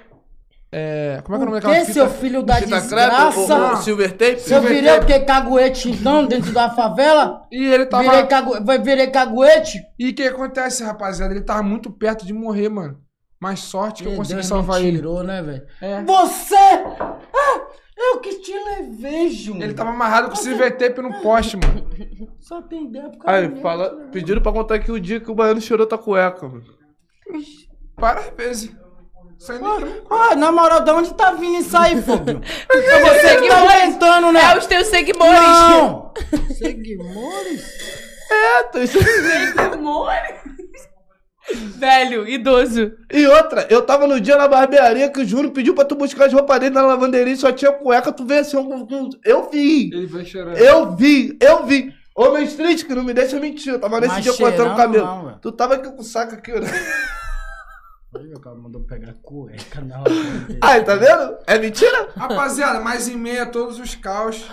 É, 0.72 1.20
como 1.24 1.34
é 1.34 1.38
que 1.38 1.44
é 1.44 1.46
o 1.46 1.50
nome 1.50 1.60
daquela 1.60 1.74
que, 1.74 1.80
fita? 1.86 1.92
seu 1.94 2.08
filho 2.08 2.42
da 2.44 2.54
Fita 2.54 2.80
crepe, 2.80 3.14
o- 3.14 3.26
o 3.26 3.30
desgraça? 3.32 3.82
Silver 3.82 4.12
Tape? 4.12 4.52
Eu 4.52 4.62
virei 4.62 4.98
o 4.98 5.04
que? 5.04 5.18
Caguete 5.20 5.90
então, 5.90 6.24
dentro 6.26 6.52
da 6.52 6.70
favela? 6.70 7.42
E 7.50 7.64
ele 7.66 7.86
tava. 7.86 8.04
Virei, 8.04 8.22
cagu... 8.26 8.64
vai- 8.64 8.78
virei 8.78 9.06
caguete? 9.08 9.82
E 9.98 10.10
o 10.10 10.14
que 10.14 10.22
acontece, 10.22 10.84
rapaziada? 10.84 11.34
Ele 11.34 11.42
tava 11.42 11.62
muito 11.64 11.90
perto 11.90 12.24
de 12.24 12.32
morrer, 12.32 12.68
mano. 12.68 13.00
Mas 13.40 13.60
sorte 13.60 14.04
que 14.04 14.08
eu 14.10 14.14
consegui 14.16 14.34
Deus, 14.36 14.46
salvar 14.46 14.80
ele. 14.80 14.98
tirou, 14.98 15.24
né, 15.24 15.42
velho? 15.42 15.62
É. 15.80 16.04
Você! 16.04 16.54
Ah, 16.54 17.60
eu 17.98 18.20
que 18.20 18.34
te 18.34 18.52
levei, 18.52 19.28
Júnior. 19.30 19.64
Ele 19.64 19.74
tava 19.74 19.90
amarrado 19.90 20.28
com 20.28 20.34
o 20.34 20.38
silver 20.38 20.76
tape 20.76 21.00
no 21.00 21.20
poste, 21.20 21.56
mano. 21.56 21.84
Só 22.38 22.62
tem 22.62 22.84
ideia 22.84 23.08
por 23.08 23.18
causa 23.24 23.40
Aí, 23.40 23.48
disso, 23.48 23.60
fala, 23.62 23.92
né? 23.96 24.08
pediram 24.12 24.40
pra 24.40 24.52
contar 24.52 24.76
aqui 24.76 24.92
o 24.92 25.00
dia 25.00 25.18
que 25.20 25.30
o 25.30 25.34
Baiano 25.34 25.60
cheirou 25.60 25.86
tua 25.86 25.98
cueca, 25.98 26.46
mano. 26.46 26.62
Várias 27.98 28.30
vezes. 28.36 28.79
Ah, 30.10 30.34
na 30.36 30.52
moral, 30.52 30.82
de 30.84 30.90
onde 30.90 31.14
tá 31.14 31.32
vindo 31.32 31.58
isso 31.58 31.76
aí, 31.76 32.00
Fobinho? 32.02 32.42
Seus 32.44 32.84
Você 33.02 33.36
que 33.40 33.48
tá 33.48 33.64
inventando, 33.64 34.32
né? 34.32 34.40
É 34.52 34.58
os 34.58 34.66
teus 34.66 34.86
seguidores. 34.88 35.32
Não! 35.40 36.12
Seguidores? 36.58 37.64
É, 38.30 38.62
tô... 38.64 38.86
Seguidores. 38.86 40.40
Velho, 41.78 42.28
idoso. 42.28 42.92
E 43.12 43.26
outra, 43.26 43.66
eu 43.70 43.82
tava 43.82 44.06
no 44.06 44.20
dia 44.20 44.36
na 44.36 44.46
barbearia 44.46 45.08
que 45.10 45.20
o 45.20 45.24
Júnior 45.24 45.52
pediu 45.52 45.74
pra 45.74 45.84
tu 45.84 45.94
buscar 45.96 46.26
as 46.26 46.32
roupas 46.32 46.60
dele 46.60 46.74
na 46.74 46.82
lavanderia 46.82 47.32
e 47.32 47.36
só 47.36 47.50
tinha 47.50 47.72
cueca, 47.72 48.12
tu 48.12 48.24
veio 48.24 48.42
assim, 48.42 48.56
com- 48.62 49.10
eu 49.24 49.48
vi, 49.50 49.90
Ele 49.92 50.06
vai 50.06 50.24
chorando. 50.24 50.56
eu 50.58 50.94
vi, 50.94 51.36
eu 51.40 51.64
vi. 51.66 51.92
Ô, 52.14 52.30
meu 52.30 52.42
street, 52.42 52.84
que 52.84 52.94
não 52.94 53.02
me 53.02 53.14
deixa 53.14 53.40
mentir, 53.40 53.72
eu 53.72 53.80
tava 53.80 53.98
nesse 54.00 54.14
Mas 54.14 54.22
dia 54.24 54.32
cortando 54.34 54.72
o 54.72 54.76
cabelo. 54.76 55.04
não, 55.06 55.38
tu 55.40 55.50
tava 55.50 55.74
aqui 55.74 55.90
com 55.90 56.00
o 56.02 56.04
saco 56.04 56.34
aqui, 56.34 56.52
né? 56.52 56.68
Olha, 58.14 58.34
o 58.36 58.40
cara 58.40 58.56
mandou 58.56 58.82
pegar 58.82 59.14
cueca 59.22 59.80
na 59.80 59.98
lavanderia. 59.98 60.58
Ai, 60.62 60.84
tá 60.84 60.96
vendo? 60.96 61.38
É 61.46 61.58
mentira? 61.58 62.10
Rapaziada, 62.16 62.80
mais 62.80 63.08
em 63.08 63.16
meio 63.16 63.42
a 63.42 63.46
todos 63.46 63.78
os 63.78 63.94
caos, 63.94 64.44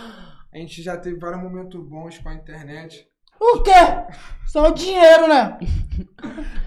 a 0.54 0.58
gente 0.58 0.82
já 0.84 0.96
teve 0.96 1.18
vários 1.18 1.42
momentos 1.42 1.82
bons 1.84 2.18
com 2.20 2.30
a 2.30 2.36
internet. 2.36 3.08
O 3.40 3.62
quê? 3.62 3.72
Só 4.48 4.68
o 4.70 4.74
dinheiro, 4.74 5.28
né? 5.28 5.58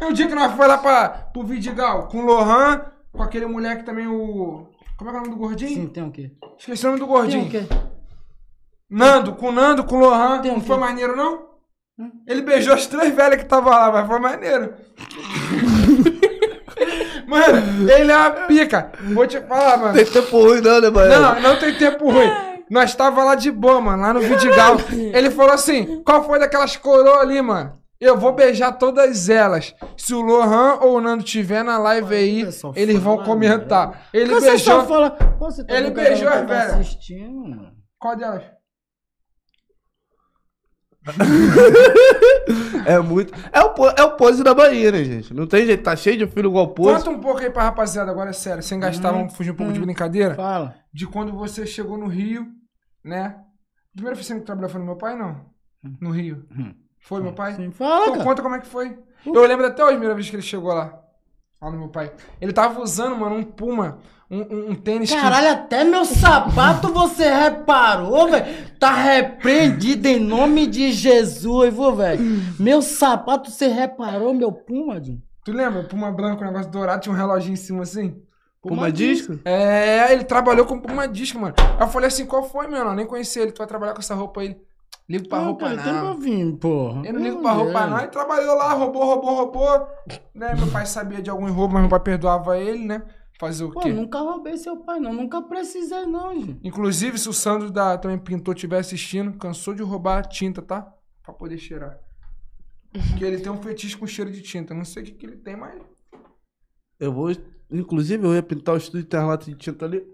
É 0.00 0.06
o 0.06 0.12
dia 0.12 0.26
que 0.28 0.34
nós 0.34 0.52
foi 0.54 0.66
lá 0.66 0.78
pra, 0.78 1.08
pro 1.08 1.44
Vidigal 1.44 2.08
com 2.08 2.18
o 2.18 2.26
Lohan, 2.26 2.84
com 3.12 3.22
aquele 3.22 3.46
moleque 3.46 3.84
também, 3.84 4.06
o. 4.06 4.68
Como 4.96 5.10
é 5.10 5.12
que 5.12 5.18
é 5.18 5.20
o 5.20 5.24
nome 5.24 5.34
do 5.34 5.40
gordinho? 5.40 5.74
Sim, 5.82 5.88
tem 5.88 6.02
o 6.02 6.10
quê? 6.12 6.32
Esqueci 6.58 6.84
o 6.84 6.88
nome 6.90 7.00
do 7.00 7.06
Tem 7.06 7.14
gordinho. 7.14 7.46
o 7.46 7.50
quê? 7.50 7.66
Nando, 8.88 9.34
com 9.34 9.48
o 9.48 9.52
Nando, 9.52 9.84
com 9.84 9.96
o 9.96 10.00
Lohan. 10.00 10.40
Tem 10.42 10.50
o 10.50 10.54
Não 10.54 10.60
quê? 10.60 10.66
foi 10.66 10.76
maneiro, 10.76 11.16
não? 11.16 11.48
Ele 12.26 12.42
beijou 12.42 12.74
as 12.74 12.86
três 12.86 13.14
velhas 13.14 13.36
que 13.36 13.42
estavam 13.44 13.70
lá, 13.70 13.90
mas 13.92 14.06
foi 14.06 14.18
maneiro. 14.18 14.74
mano, 17.30 17.90
ele 17.90 18.10
é 18.12 18.16
uma 18.16 18.30
pica. 18.30 18.92
Vou 19.14 19.26
te 19.26 19.40
falar, 19.40 19.76
mano. 19.78 19.94
Tem 19.94 20.04
tempo 20.04 20.38
ruim 20.38 20.60
não, 20.60 20.80
né, 20.80 20.90
Baiano? 20.90 21.40
Não, 21.40 21.40
não 21.52 21.58
tem 21.58 21.74
tempo 21.74 22.10
ruim. 22.10 22.30
Nós 22.70 22.94
tava 22.94 23.24
lá 23.24 23.34
de 23.34 23.50
boa, 23.50 23.80
mano, 23.80 24.02
lá 24.02 24.12
no 24.12 24.20
Vidigal. 24.20 24.76
Ele 24.92 25.30
falou 25.30 25.52
assim: 25.52 26.02
qual 26.04 26.24
foi 26.24 26.38
daquelas 26.38 26.76
coroas 26.76 27.20
ali, 27.22 27.40
mano? 27.40 27.78
Eu 28.00 28.16
vou 28.16 28.32
beijar 28.32 28.72
todas 28.72 29.28
elas. 29.28 29.74
Se 29.96 30.14
o 30.14 30.22
Lohan 30.22 30.78
ou 30.80 30.96
o 30.96 31.00
Nando 31.02 31.22
tiver 31.22 31.62
na 31.62 31.76
live 31.78 32.14
aí, 32.14 32.48
eles 32.74 32.98
vão 32.98 33.16
fala, 33.16 33.26
comentar. 33.26 34.06
Ele 34.14 34.32
Você 34.32 34.50
beijou. 34.50 34.80
só 34.80 34.86
fala... 34.86 35.10
Pô, 35.10 35.50
Você 35.50 35.62
tá 35.66 35.74
Ele 35.74 35.90
beijou 35.90 36.28
as 36.28 36.46
velhas. 36.48 36.72
assistindo, 36.74 37.40
mano. 37.50 37.72
Qual 37.98 38.16
delas? 38.16 38.42
É 42.86 42.98
muito. 42.98 43.32
É 43.52 43.60
o, 43.62 43.88
é 43.96 44.02
o 44.02 44.16
pose 44.16 44.42
da 44.42 44.54
Bahia, 44.54 44.90
né, 44.90 45.04
gente? 45.04 45.32
Não 45.34 45.46
tem 45.46 45.66
jeito, 45.66 45.82
tá 45.82 45.94
cheio 45.94 46.16
de 46.18 46.26
filho 46.26 46.48
igual 46.48 46.68
pose. 46.68 47.04
Conta 47.04 47.10
um 47.10 47.20
pouco 47.20 47.40
aí 47.40 47.50
pra 47.50 47.64
rapaziada, 47.64 48.10
agora 48.10 48.30
é 48.30 48.32
sério, 48.32 48.62
sem 48.62 48.80
gastar, 48.80 49.12
vamos 49.12 49.34
fugir 49.36 49.50
um 49.50 49.54
pouco 49.54 49.72
de 49.72 49.80
brincadeira. 49.80 50.34
Fala. 50.34 50.74
De 50.92 51.06
quando 51.06 51.32
você 51.32 51.66
chegou 51.66 51.96
no 51.98 52.06
Rio, 52.06 52.46
né? 53.04 53.36
Primeira 53.92 54.14
vez 54.14 54.26
que 54.26 54.34
você 54.34 54.40
trabalhou 54.40 54.70
foi 54.70 54.80
no 54.80 54.86
meu 54.86 54.96
pai, 54.96 55.16
não? 55.16 55.44
No 56.00 56.10
Rio. 56.10 56.44
Hum. 56.56 56.74
Foi 57.00 57.20
meu 57.20 57.32
pai? 57.32 57.54
Sim, 57.54 57.70
fala, 57.70 58.02
Então 58.02 58.12
cara. 58.14 58.24
conta 58.24 58.42
como 58.42 58.54
é 58.54 58.60
que 58.60 58.66
foi. 58.66 58.98
Eu 59.26 59.46
lembro 59.46 59.66
até 59.66 59.82
hoje, 59.82 59.92
a 59.92 59.96
primeira 59.96 60.14
vez 60.14 60.28
que 60.28 60.36
ele 60.36 60.42
chegou 60.42 60.72
lá. 60.72 60.98
Lá 61.60 61.70
no 61.70 61.78
meu 61.78 61.88
pai. 61.88 62.12
Ele 62.40 62.52
tava 62.52 62.80
usando, 62.80 63.16
mano, 63.16 63.36
um 63.36 63.42
Puma, 63.44 63.98
um, 64.30 64.38
um, 64.38 64.70
um 64.70 64.74
tênis 64.76 65.12
Caralho, 65.12 65.50
até 65.50 65.82
meu 65.82 66.04
sapato 66.04 66.92
você 66.92 67.28
reparou, 67.28 68.30
velho? 68.30 68.46
Tá 68.78 68.92
repreendido 68.92 70.06
em 70.06 70.20
nome 70.20 70.66
de 70.68 70.92
Jesus, 70.92 71.74
viu, 71.74 71.96
velho? 71.96 72.22
Meu 72.58 72.80
sapato 72.80 73.50
você 73.50 73.66
reparou, 73.66 74.32
meu 74.32 74.52
Puma, 74.52 75.02
Jim? 75.02 75.16
que... 75.16 75.50
Tu 75.50 75.52
lembra? 75.52 75.82
Puma 75.82 76.12
branco, 76.12 76.42
um 76.44 76.46
negócio 76.46 76.70
dourado, 76.70 77.02
tinha 77.02 77.12
um 77.12 77.18
reloginho 77.18 77.54
em 77.54 77.56
cima 77.56 77.82
assim. 77.82 78.22
Puma 78.62 78.92
disco? 78.92 79.38
É, 79.44 80.12
ele 80.12 80.22
trabalhou 80.22 80.66
com 80.66 80.78
Puma 80.78 81.08
disco, 81.08 81.38
mano. 81.38 81.54
Aí 81.58 81.80
eu 81.80 81.88
falei 81.88 82.08
assim, 82.08 82.26
qual 82.26 82.42
foi, 82.42 82.68
meu? 82.68 82.84
Não, 82.84 82.94
nem 82.94 83.06
conhecia 83.06 83.42
ele. 83.42 83.52
Tu 83.52 83.58
vai 83.58 83.66
trabalhar 83.66 83.94
com 83.94 84.00
essa 84.00 84.14
roupa 84.14 84.42
aí. 84.42 84.56
Ligo 85.08 85.28
pra 85.28 85.38
roupa 85.38 85.70
cara, 85.70 85.82
tem 85.82 85.92
pra 85.92 86.02
não. 86.04 86.18
vir, 86.18 86.52
porra. 86.56 87.02
Eu 87.04 87.14
não 87.14 87.20
ligo 87.20 87.42
pra 87.42 87.50
roupa 87.50 87.86
não. 87.86 87.98
Ele 87.98 88.08
trabalhou 88.08 88.54
lá, 88.54 88.72
roubou, 88.74 89.04
roubou, 89.04 89.34
roubou. 89.34 89.88
Né? 90.32 90.54
Meu 90.54 90.68
pai 90.68 90.86
sabia 90.86 91.20
de 91.20 91.28
algum 91.28 91.50
roubo, 91.50 91.74
mas 91.74 91.82
meu 91.82 91.90
pai 91.90 91.98
perdoava 91.98 92.56
ele, 92.56 92.84
né? 92.84 93.02
Fazer 93.40 93.64
o 93.64 93.70
Pô, 93.70 93.80
quê? 93.80 93.90
nunca 93.90 94.18
roubei 94.18 94.54
seu 94.58 94.76
pai, 94.76 95.00
não. 95.00 95.14
Nunca 95.14 95.40
precisei, 95.40 96.04
não, 96.04 96.38
gente. 96.38 96.60
Inclusive, 96.62 97.16
se 97.18 97.26
o 97.26 97.32
Sandro 97.32 97.70
da 97.70 97.96
também 97.96 98.18
pintor 98.18 98.54
estiver 98.54 98.78
assistindo, 98.78 99.32
cansou 99.38 99.72
de 99.72 99.82
roubar 99.82 100.28
tinta, 100.28 100.60
tá? 100.60 100.92
Pra 101.22 101.32
poder 101.32 101.56
cheirar. 101.56 101.98
Porque 102.92 103.24
ele 103.24 103.40
tem 103.40 103.50
um 103.50 103.62
fetiche 103.62 103.96
com 103.96 104.06
cheiro 104.06 104.30
de 104.30 104.42
tinta. 104.42 104.74
Não 104.74 104.84
sei 104.84 105.02
o 105.02 105.06
que, 105.06 105.12
que 105.12 105.24
ele 105.24 105.38
tem, 105.38 105.56
mas. 105.56 105.80
Eu 106.98 107.14
vou. 107.14 107.34
Inclusive, 107.70 108.22
eu 108.26 108.34
ia 108.34 108.42
pintar 108.42 108.74
o 108.74 108.78
estúdio 108.78 109.06
Interlata 109.06 109.46
de 109.46 109.54
tinta 109.54 109.86
ali. 109.86 110.06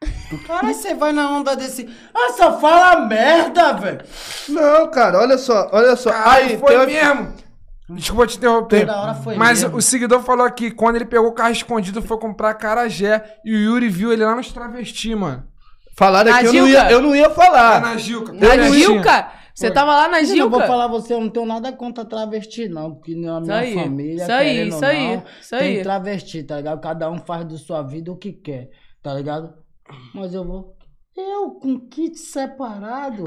Cara, 0.46 0.72
você 0.72 0.94
vai 0.94 1.12
na 1.12 1.32
onda 1.32 1.56
desse. 1.56 1.88
Ah, 2.14 2.32
só 2.34 2.60
fala 2.60 3.06
merda, 3.06 3.72
velho. 3.72 4.04
Não, 4.48 4.88
cara, 4.88 5.18
olha 5.18 5.36
só, 5.36 5.68
olha 5.72 5.96
só. 5.96 6.10
Aí 6.12 6.52
Aí, 6.52 6.58
foi 6.58 6.86
tem 6.86 6.86
mesmo. 6.86 7.49
Desculpa 7.94 8.26
te 8.26 8.36
interromper. 8.36 8.86
Toda 8.86 9.00
hora 9.00 9.14
foi 9.14 9.36
Mas 9.36 9.62
mesmo. 9.62 9.76
o 9.78 9.82
seguidor 9.82 10.22
falou 10.22 10.44
aqui, 10.46 10.70
quando 10.70 10.96
ele 10.96 11.04
pegou 11.04 11.28
o 11.28 11.32
carro 11.34 11.52
escondido, 11.52 12.00
foi 12.02 12.18
comprar 12.18 12.54
carajé 12.54 13.38
e 13.44 13.52
o 13.54 13.58
Yuri 13.58 13.88
viu 13.88 14.12
ele 14.12 14.24
lá 14.24 14.34
nos 14.34 14.52
travesti, 14.52 15.14
mano. 15.14 15.44
Falaram 15.96 16.32
aqui, 16.32 16.46
eu 16.46 16.52
não, 16.52 16.66
Gilca? 16.66 16.70
ia, 16.84 16.90
eu 16.92 17.02
não 17.02 17.16
ia 17.16 17.30
falar. 17.30 17.80
na 17.80 17.96
Gilca. 17.96 18.32
Na 18.32 18.40
pertinho. 18.40 18.74
Gilca? 18.74 19.32
Você 19.54 19.66
Foi. 19.66 19.74
tava 19.74 19.94
lá 19.94 20.08
na 20.08 20.20
Eu 20.22 20.28
não 20.36 20.48
vou 20.48 20.60
Gilca? 20.60 20.66
falar 20.66 20.86
você, 20.86 21.12
eu 21.12 21.20
não 21.20 21.28
tenho 21.28 21.44
nada 21.44 21.70
contra 21.72 22.04
travesti, 22.04 22.68
não. 22.68 22.94
Porque 22.94 23.14
na 23.14 23.38
Isso 23.38 23.46
minha 23.46 23.56
aí, 23.58 23.74
família, 23.74 24.22
isso 24.22 24.32
aí, 24.32 24.68
isso 24.68 24.84
aí, 24.84 25.16
não, 25.16 25.24
isso 25.40 25.50
tem 25.58 25.76
aí. 25.76 25.82
travesti, 25.82 26.42
tá 26.44 26.56
ligado? 26.56 26.80
Cada 26.80 27.10
um 27.10 27.18
faz 27.18 27.44
da 27.44 27.58
sua 27.58 27.82
vida 27.82 28.10
o 28.10 28.16
que 28.16 28.32
quer, 28.32 28.70
tá 29.02 29.12
ligado? 29.12 29.52
Mas 30.14 30.32
eu 30.32 30.44
vou. 30.44 30.74
Eu 31.16 31.50
com 31.50 31.78
kit 31.88 32.16
separado. 32.18 33.24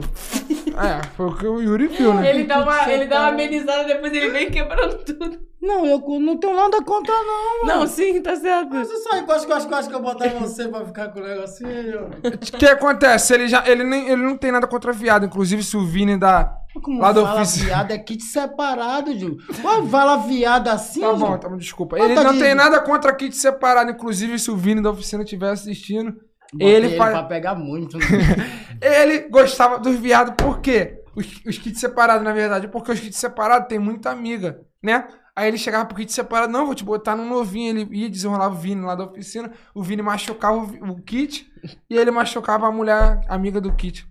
É, 0.76 1.06
foi 1.16 1.28
o 1.28 1.36
que 1.36 1.46
o 1.46 1.62
Yuri 1.62 1.88
viu, 1.88 2.14
né? 2.14 2.30
Ele 2.30 2.46
dá 2.46 2.62
uma, 2.64 2.92
ele 2.92 3.06
dá 3.06 3.20
uma 3.22 3.28
amenizada, 3.30 3.84
depois 3.84 4.12
ele 4.14 4.30
vem 4.30 4.50
quebrando 4.50 5.04
tudo. 5.04 5.40
Não, 5.62 5.86
eu 5.86 6.00
não 6.20 6.38
tenho 6.38 6.56
nada 6.56 6.82
contra, 6.84 7.14
não. 7.14 7.66
Não, 7.66 7.88
sim, 7.88 8.22
tá 8.22 8.36
certo. 8.36 8.70
Você 8.74 8.98
sai 8.98 9.26
com 9.26 9.32
as 9.32 9.46
coisas 9.46 9.66
coisas 9.66 9.88
que 9.88 9.94
eu 9.96 10.02
botar 10.02 10.28
em 10.28 10.40
você 10.40 10.68
pra 10.68 10.86
ficar 10.86 11.10
com 11.10 11.20
o 11.20 11.24
negocinho. 11.24 12.08
O 12.24 12.58
que 12.58 12.66
acontece? 12.66 13.34
Ele, 13.34 13.48
já, 13.48 13.64
ele, 13.68 13.84
nem, 13.84 14.08
ele 14.10 14.22
não 14.24 14.38
tem 14.38 14.52
nada 14.52 14.66
contra 14.68 14.92
viado. 14.92 15.26
Inclusive, 15.26 15.64
se 15.64 15.78
o 15.78 15.86
Vini 15.86 16.18
dá. 16.18 16.54
Como 16.82 17.00
Lá 17.00 17.14
fala 17.14 17.36
ofício. 17.42 17.66
viado 17.66 17.92
é 17.92 17.98
kit 18.00 18.24
separado, 18.24 19.18
Ju. 19.18 19.38
Pô, 19.62 19.84
fala 19.88 20.18
viado 20.18 20.68
assim, 20.70 21.02
Tá 21.02 21.14
Ju. 21.14 21.18
bom, 21.18 21.38
tá 21.38 21.48
bom, 21.48 21.58
desculpa. 21.58 21.98
Ele 22.00 22.16
não 22.16 22.24
tadinho. 22.24 22.44
tem 22.44 22.56
nada 22.56 22.82
contra 22.82 23.14
kit 23.16 23.36
separado. 23.36 23.92
Inclusive, 23.92 24.40
se 24.40 24.50
o 24.52 24.58
Vini 24.58 24.82
da 24.82 24.90
oficina 24.90 25.24
estiver 25.24 25.52
assistindo, 25.52 26.14
ele 26.60 26.88
ele 26.88 26.96
pra 26.98 27.24
pegar 27.24 27.56
muito. 27.56 27.98
né? 27.98 28.06
Ele 28.82 29.30
gostava 29.30 29.80
dos 29.80 29.96
viados, 29.98 30.34
por 30.38 30.60
quê? 30.60 31.02
Os, 31.16 31.26
os 31.46 31.58
kits 31.58 31.80
separados, 31.80 32.24
na 32.24 32.34
verdade, 32.34 32.68
porque 32.68 32.92
os 32.92 33.00
kits 33.00 33.16
separados 33.18 33.70
tem 33.70 33.80
muita 33.80 34.10
amiga, 34.10 34.60
né? 34.84 35.08
Aí 35.36 35.48
ele 35.48 35.58
chegava 35.58 35.86
pro 35.86 35.96
kit 35.96 36.12
separado, 36.12 36.52
não, 36.52 36.66
vou 36.66 36.76
te 36.76 36.84
botar 36.84 37.16
no 37.16 37.26
novinho. 37.26 37.70
Ele 37.80 37.98
ia 37.98 38.10
desenrolar 38.10 38.50
o 38.50 38.56
Vini 38.56 38.82
lá 38.84 38.94
da 38.94 39.06
oficina, 39.06 39.52
o 39.74 39.82
Vini 39.82 40.02
machucava 40.02 40.58
o, 40.58 40.92
o 40.92 41.02
kit 41.02 41.50
e 41.90 41.96
ele 41.98 42.12
machucava 42.12 42.68
a 42.68 42.72
mulher 42.72 43.22
amiga 43.28 43.62
do 43.62 43.74
kit. 43.74 44.06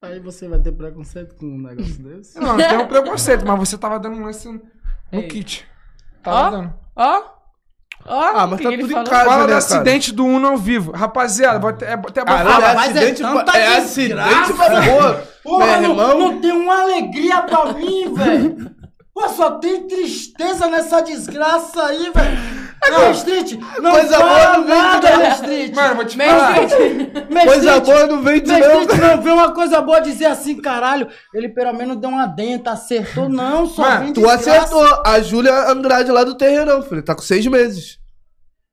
Aí 0.00 0.20
você 0.20 0.46
vai 0.46 0.60
ter 0.60 0.72
preconceito 0.72 1.34
com 1.34 1.46
um 1.46 1.58
negócio 1.60 2.02
desse? 2.02 2.38
Não, 2.38 2.56
não 2.56 2.68
tem 2.68 2.78
um 2.78 2.86
preconceito, 2.86 3.44
mas 3.44 3.58
você 3.58 3.76
tava 3.76 3.98
dando 3.98 4.16
um 4.16 4.24
lance 4.24 4.48
no 4.50 4.62
Ei. 5.12 5.26
kit. 5.26 5.66
Tava 6.22 6.46
Ó. 6.46 6.50
dando. 6.50 6.74
Ó. 6.94 7.37
Ah, 8.08 8.46
mas 8.46 8.60
tá 8.60 8.72
ele 8.72 8.82
tudo 8.82 8.92
em 8.92 9.04
casa. 9.04 9.24
Fala 9.24 9.36
né, 9.36 9.42
do 9.42 9.46
cara? 9.46 9.56
acidente 9.58 10.12
do 10.12 10.24
Uno 10.24 10.48
ao 10.48 10.56
vivo. 10.56 10.92
Rapaziada, 10.92 11.58
vou 11.58 11.70
até, 11.70 11.86
é 11.86 11.92
até 11.92 12.24
bom 12.24 12.32
Caralho, 12.32 12.50
falar. 12.50 12.62
é 12.62 12.68
Rapaz, 12.68 12.96
é 12.96 12.98
acidente, 12.98 13.22
tanta 13.22 13.58
é 13.58 13.76
acidente, 13.76 14.52
porra. 14.54 15.22
Porra, 15.42 15.78
Meu 15.78 15.94
não, 15.94 16.18
não 16.18 16.40
tem 16.40 16.52
uma 16.52 16.82
alegria 16.82 17.42
pra 17.42 17.72
mim, 17.72 18.12
velho. 18.14 18.70
Pô, 19.14 19.28
só 19.30 19.52
tem 19.52 19.86
tristeza 19.86 20.68
nessa 20.68 21.00
desgraça 21.00 21.84
aí, 21.84 22.10
velho. 22.14 22.67
Não, 22.90 23.10
Street, 23.12 23.52
não 23.80 23.90
Coisa 23.92 24.18
boa 24.18 24.56
não 24.58 24.64
vem 24.66 25.00
de 25.00 25.16
meu 25.18 25.28
Street. 25.32 25.74
Mano, 25.74 25.94
vou 25.96 26.04
te 26.04 26.16
Meio 26.18 26.30
falar. 26.30 26.52
Meu 27.30 27.46
Coisa 27.46 27.76
Street, 27.76 27.84
boa 27.84 28.06
não 28.06 28.22
vem 28.22 28.42
de 28.42 28.52
meu 28.52 28.68
não. 28.68 28.80
Street 28.82 29.00
não 29.00 29.22
vê 29.22 29.30
uma 29.30 29.52
coisa 29.52 29.80
boa 29.82 30.00
dizer 30.00 30.26
assim, 30.26 30.60
caralho, 30.60 31.08
ele 31.34 31.48
pelo 31.48 31.72
menos 31.74 31.96
deu 31.98 32.10
uma 32.10 32.26
denta, 32.26 32.70
acertou. 32.70 33.28
Não, 33.28 33.66
só 33.66 33.82
Mano, 33.82 34.04
vem 34.04 34.12
Tu 34.12 34.20
desgraça. 34.22 34.50
acertou. 34.50 35.02
A 35.04 35.20
Júlia 35.20 35.70
Andrade 35.70 36.10
lá 36.10 36.24
do 36.24 36.36
Terreirão, 36.36 36.82
filho. 36.82 37.02
Tá 37.02 37.14
com 37.14 37.22
seis 37.22 37.46
meses. 37.46 37.98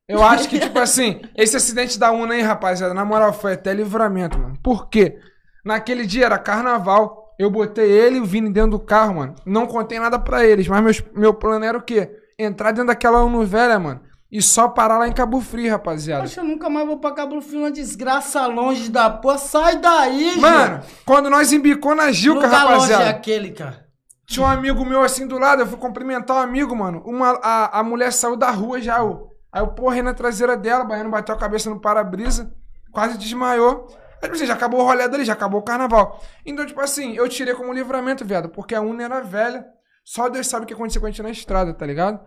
Eu 0.08 0.22
acho 0.22 0.48
que, 0.48 0.58
tipo 0.60 0.78
assim, 0.78 1.20
esse 1.36 1.56
acidente 1.56 1.98
da 1.98 2.12
Una 2.12 2.34
aí, 2.34 2.40
rapaziada, 2.40 2.94
na 2.94 3.04
moral, 3.04 3.32
foi 3.32 3.54
até 3.54 3.74
livramento, 3.74 4.38
mano. 4.38 4.56
Por 4.62 4.88
quê? 4.88 5.18
Naquele 5.64 6.06
dia 6.06 6.26
era 6.26 6.38
carnaval. 6.38 7.34
Eu 7.38 7.50
botei 7.50 7.90
ele 7.90 8.16
e 8.16 8.20
o 8.20 8.24
Vini 8.24 8.48
dentro 8.50 8.70
do 8.70 8.78
carro, 8.78 9.16
mano. 9.16 9.34
Não 9.44 9.66
contei 9.66 9.98
nada 9.98 10.18
pra 10.18 10.46
eles, 10.46 10.68
mas 10.68 10.82
meus, 10.82 11.02
meu 11.14 11.34
plano 11.34 11.64
era 11.64 11.76
o 11.76 11.82
quê? 11.82 12.08
Entrar 12.38 12.70
dentro 12.72 12.88
daquela 12.88 13.24
Uno 13.24 13.44
velha, 13.46 13.78
mano. 13.78 14.00
E 14.30 14.42
só 14.42 14.68
parar 14.68 14.98
lá 14.98 15.06
em 15.08 15.12
Cabo 15.12 15.40
Frio, 15.40 15.70
rapaziada. 15.70 16.22
Poxa, 16.24 16.40
eu 16.40 16.44
nunca 16.44 16.68
mais 16.68 16.86
vou 16.86 16.98
pra 16.98 17.12
Cabo 17.12 17.40
Frio, 17.40 17.60
uma 17.60 17.70
desgraça 17.70 18.44
longe 18.46 18.90
da 18.90 19.08
porra. 19.08 19.38
Sai 19.38 19.76
daí, 19.78 20.38
Mano, 20.38 20.80
quando 21.04 21.30
nós 21.30 21.52
embicou 21.52 21.94
na 21.94 22.10
Gilca, 22.10 22.46
Lugar 22.46 22.64
longe 22.64 22.92
é 22.92 22.94
rapaziada. 22.94 23.10
aquele, 23.10 23.52
cara. 23.52 23.86
Tinha 24.26 24.44
um 24.44 24.48
amigo 24.48 24.84
meu 24.84 25.02
assim 25.02 25.26
do 25.26 25.38
lado, 25.38 25.62
eu 25.62 25.66
fui 25.66 25.78
cumprimentar 25.78 26.36
um 26.36 26.40
amigo, 26.40 26.74
mano. 26.74 27.00
Uma, 27.06 27.38
a, 27.42 27.78
a 27.78 27.82
mulher 27.84 28.12
saiu 28.12 28.36
da 28.36 28.50
rua 28.50 28.80
já, 28.80 29.02
ô. 29.02 29.30
Aí 29.52 29.62
eu 29.62 29.68
porrei 29.68 30.02
na 30.02 30.12
traseira 30.12 30.56
dela, 30.56 30.84
o 30.84 30.88
baiano 30.88 31.08
bateu 31.10 31.34
a 31.34 31.38
cabeça 31.38 31.70
no 31.70 31.80
para-brisa, 31.80 32.52
quase 32.92 33.16
desmaiou. 33.16 33.86
Aí, 34.16 34.22
tipo 34.22 34.34
assim, 34.34 34.46
já 34.46 34.54
acabou 34.54 34.80
o 34.80 34.84
rolê 34.84 35.08
dele, 35.08 35.24
já 35.24 35.34
acabou 35.34 35.60
o 35.60 35.64
carnaval. 35.64 36.20
Então, 36.44 36.66
tipo 36.66 36.80
assim, 36.80 37.14
eu 37.14 37.28
tirei 37.28 37.54
como 37.54 37.72
livramento, 37.72 38.24
viado, 38.24 38.48
porque 38.48 38.74
a 38.74 38.80
Una 38.80 39.04
era 39.04 39.20
velha. 39.20 39.64
Só 40.08 40.28
Deus 40.28 40.46
sabe 40.46 40.62
o 40.62 40.66
que 40.68 40.72
aconteceu 40.72 41.00
com 41.00 41.08
a 41.08 41.10
gente 41.10 41.20
na 41.20 41.30
estrada, 41.30 41.74
tá 41.74 41.84
ligado? 41.84 42.20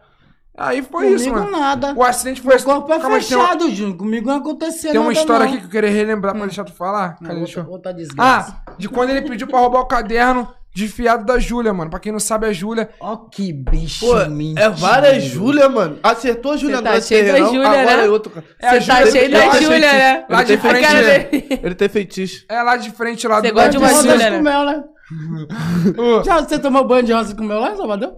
Aí 0.58 0.82
foi 0.82 1.06
Comigo 1.06 1.16
isso, 1.16 1.32
mano. 1.32 1.50
nada. 1.50 1.94
O 1.96 2.04
acidente 2.04 2.42
foi 2.42 2.58
O 2.58 2.62
corpo 2.64 2.92
é 2.92 3.00
Calma 3.00 3.16
uma- 3.16 3.22
fechado, 3.22 3.72
Júnior. 3.74 3.96
Comigo 3.98 4.28
não 4.28 4.36
aconteceu 4.40 4.92
Tem 4.92 5.00
uma 5.00 5.08
nada, 5.08 5.20
história 5.22 5.46
não. 5.46 5.54
aqui 5.54 5.62
que 5.62 5.66
eu 5.68 5.72
queria 5.72 5.90
relembrar 5.90 6.36
pra 6.36 6.46
deixar 6.46 6.66
tu 6.66 6.74
falar. 6.74 7.16
Não, 7.22 7.30
Cadê? 7.30 7.40
Deixa 7.40 7.60
outra, 7.62 7.70
eu- 7.72 7.74
outra 7.74 7.94
desgraça. 7.94 8.62
Ah, 8.68 8.74
de 8.78 8.90
quando 8.90 9.12
ele 9.12 9.22
pediu 9.22 9.48
pra 9.48 9.60
roubar 9.60 9.80
o 9.80 9.86
caderno 9.86 10.54
de 10.76 10.90
fiado 10.90 11.24
da 11.24 11.40
Júlia, 11.40 11.74
mano. 11.74 11.90
Pra 11.90 12.00
quem 12.02 12.12
não 12.12 12.20
sabe, 12.20 12.46
a 12.48 12.52
Júlia 12.52 12.90
Ó 13.00 13.16
que 13.16 13.54
bicho 13.54 14.06
Pô, 14.06 14.26
mentira. 14.26 14.66
é 14.66 14.70
várias 14.70 15.24
Júlia, 15.24 15.70
mano. 15.70 15.98
Acertou 16.04 16.52
a 16.52 16.58
Júlia 16.58 16.78
Você 16.78 16.84
tá 16.84 17.02
cheio 17.02 17.32
da 17.32 17.38
Júlia, 17.40 17.68
agora 17.70 17.98
né? 17.98 18.06
é 18.06 18.10
outro 18.10 18.30
cara. 18.34 18.46
É 18.60 18.68
a 18.68 18.72
Você 18.82 18.86
tá 18.88 18.96
Júlia- 18.98 19.12
cheio 19.14 19.32
da 19.32 19.50
Júlia, 19.62 19.80
né? 19.94 20.26
lá 20.30 20.44
de 20.44 20.58
frente. 20.58 21.60
Ele 21.64 21.76
tem 21.76 21.88
feitiço. 21.88 22.46
é 22.50 22.62
lá 22.62 22.76
de 22.76 22.92
frente 22.92 23.26
lá 23.30 23.40
Você 23.40 23.48
do 23.48 23.54
gosta 23.54 23.70
de 23.70 23.78
uma 23.78 23.88
Júlia, 23.94 24.30
né? 24.42 24.84
Já 26.26 26.42
você 26.42 26.60
tomou 26.60 26.86
banho 26.88 27.04
de 27.04 27.14
rosa 27.14 27.36
com 27.36 27.44
mel 27.44 27.60
lá 27.60 27.72
em 27.72 27.78
Salvador? 27.78 28.18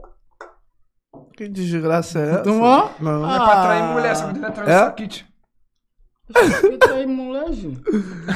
Que 1.36 1.48
desgraça 1.48 2.20
é 2.20 2.30
essa? 2.32 2.44
Tomou? 2.44 2.92
Não. 3.00 3.30
É 3.32 3.38
pra 3.38 3.62
atrair 3.62 3.82
Ah. 3.84 3.88
mulher, 3.94 4.16
sabe? 4.16 4.38
Ele 4.38 4.46
atrai 4.46 4.70
É? 4.72 4.76
o 4.76 4.80
saquite. 4.86 5.26
Fica 6.62 6.94
aí, 6.94 7.06
mulher, 7.06 7.52
Júnior. 7.52 7.82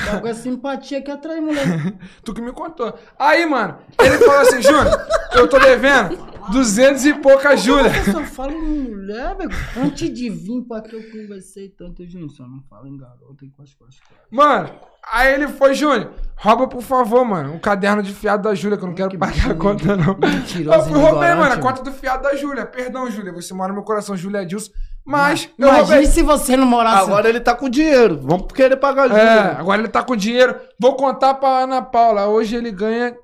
Tá 0.05 0.19
com 0.19 0.27
essa 0.27 0.41
simpatia 0.41 1.01
que 1.01 1.09
atrai 1.11 1.39
mulher. 1.39 1.93
Tu 2.25 2.33
que 2.33 2.41
me 2.41 2.51
contou. 2.51 2.93
Aí, 3.17 3.45
mano, 3.45 3.77
ele 4.01 4.17
falou 4.17 4.41
assim, 4.41 4.61
Júnior, 4.61 4.87
eu 5.33 5.47
tô 5.47 5.57
devendo 5.59 6.17
duzentos 6.51 7.05
e 7.05 7.13
pouca 7.13 7.55
Júlia. 7.55 7.91
Eu 8.07 8.13
só 8.13 8.23
falo 8.23 8.51
em 8.53 8.89
mulher, 8.89 9.35
velho. 9.35 9.49
Antes 9.77 10.13
de 10.13 10.29
vir 10.29 10.61
pra 10.67 10.81
que 10.81 10.95
eu 10.95 11.01
conversei 11.11 11.69
tanto, 11.69 12.05
Júnior, 12.07 12.29
só 12.31 12.43
não 12.47 12.61
falo 12.69 12.87
em 12.87 12.97
garota 12.97 13.43
e 13.45 13.51
as 13.61 13.73
coisas. 13.73 13.95
Mano, 14.31 14.69
aí 15.11 15.33
ele 15.33 15.47
foi, 15.47 15.73
Júnior, 15.73 16.11
rouba 16.35 16.67
por 16.67 16.81
favor, 16.81 17.23
mano, 17.25 17.55
o 17.55 17.59
caderno 17.59 18.01
de 18.03 18.13
fiado 18.13 18.43
da 18.43 18.55
Júlia, 18.55 18.77
que 18.77 18.83
eu 18.83 18.87
não 18.87 18.95
quero 18.95 19.09
Que 19.09 19.17
pagar 19.17 19.51
a 19.51 19.55
conta, 19.55 19.95
não. 19.95 20.17
mentiroso 20.17 20.77
Eu 20.79 20.83
fui, 20.85 20.99
roubei, 20.99 21.33
mano, 21.35 21.53
a 21.53 21.57
conta 21.57 21.81
do 21.83 21.91
fiado 21.91 22.23
da 22.23 22.35
Júlia. 22.35 22.65
Perdão, 22.65 23.09
Júlia, 23.09 23.31
você 23.33 23.53
mora 23.53 23.69
no 23.69 23.75
meu 23.75 23.83
coração, 23.83 24.15
Júlia 24.15 24.41
Edilson. 24.43 24.71
Mas, 25.07 25.49
eu 25.57 25.67
Imagine 25.67 25.87
roubei. 25.87 26.05
se 26.07 26.23
você 26.23 26.57
não 26.57 26.65
morasse. 26.65 27.03
Agora 27.03 27.29
ele 27.29 27.39
tá 27.39 27.53
com 27.53 27.69
dinheiro. 27.69 28.19
Vamos 28.23 28.51
querer 28.51 28.75
pagar 28.77 29.03
a 29.03 29.07
Júlia. 29.07 29.21
É, 29.21 29.39
agora 29.59 29.79
ele 29.79 29.87
tá 29.87 30.01
com 30.03 30.15
dinheiro. 30.15 30.59
Vou 30.79 30.95
contar 30.95 31.35
pra 31.35 31.59
Ana 31.59 31.79
Paula. 31.79 32.25
Hoje 32.25 32.55
ele 32.55 32.71
ganha. 32.71 33.15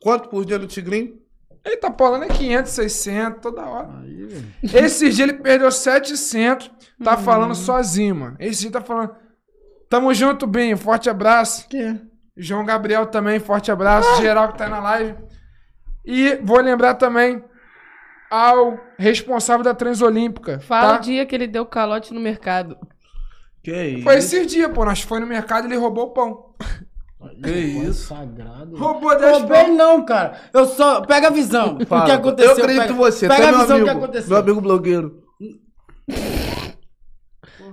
Quanto 0.00 0.30
por 0.30 0.46
dia 0.46 0.58
no 0.58 0.66
Tigrinho? 0.66 1.12
Ele 1.66 1.76
tá 1.78 1.92
falando 1.92 2.22
é 2.22 2.28
500, 2.28 2.70
600, 2.70 3.42
toda 3.42 3.66
hora. 3.66 3.88
Aí, 4.00 4.24
velho. 4.24 4.46
Esse 4.62 5.10
dia 5.10 5.24
ele 5.24 5.32
perdeu 5.32 5.68
700. 5.72 6.70
Tá 7.02 7.16
falando 7.16 7.56
sozinho, 7.56 8.14
mano. 8.14 8.36
Esse 8.38 8.62
dia 8.62 8.70
tá 8.70 8.80
falando. 8.80 9.16
Tamo 9.90 10.14
junto, 10.14 10.46
bem. 10.46 10.76
Forte 10.76 11.10
abraço. 11.10 11.68
Que? 11.68 12.00
João 12.36 12.64
Gabriel 12.64 13.06
também, 13.06 13.40
forte 13.40 13.72
abraço. 13.72 14.22
Geral 14.22 14.52
que 14.52 14.58
tá 14.58 14.68
na 14.68 14.78
live. 14.78 15.16
E 16.04 16.36
vou 16.36 16.60
lembrar 16.60 16.94
também 16.94 17.42
ao 18.30 18.78
responsável 18.96 19.64
da 19.64 19.74
Transolímpica. 19.74 20.60
Fala 20.60 20.94
tá? 20.94 20.98
o 20.98 21.02
dia 21.02 21.26
que 21.26 21.34
ele 21.34 21.48
deu 21.48 21.66
calote 21.66 22.14
no 22.14 22.20
mercado. 22.20 22.78
Que 23.60 23.86
isso? 23.88 24.04
Foi 24.04 24.18
esses 24.18 24.46
dias, 24.46 24.70
pô. 24.70 24.84
Nós 24.84 25.02
foi 25.02 25.18
no 25.18 25.26
mercado 25.26 25.64
e 25.64 25.66
ele 25.66 25.76
roubou 25.76 26.04
o 26.04 26.10
pão. 26.10 26.54
Que 27.42 27.50
isso? 27.50 28.08
Sagrado. 28.08 28.76
Roubou 28.76 29.18
10 29.18 29.38
Roubei 29.38 29.68
não, 29.68 30.04
cara. 30.04 30.38
Eu 30.52 30.66
só. 30.66 31.00
Pega 31.00 31.28
a 31.28 31.30
visão. 31.30 31.78
O 31.80 31.86
Fala. 31.86 32.04
que 32.04 32.10
aconteceu? 32.12 32.50
Eu 32.50 32.56
acredito 32.58 32.82
pega, 32.82 32.92
em 32.92 32.96
você. 32.96 33.28
Pega 33.28 33.44
é 33.44 33.48
a 33.48 33.50
meu 33.52 33.60
visão 33.60 33.76
amigo. 33.76 33.88
do 33.88 33.92
que 33.92 34.04
aconteceu. 34.04 34.28
Meu 34.28 34.38
amigo 34.38 34.60
blogueiro. 34.60 35.22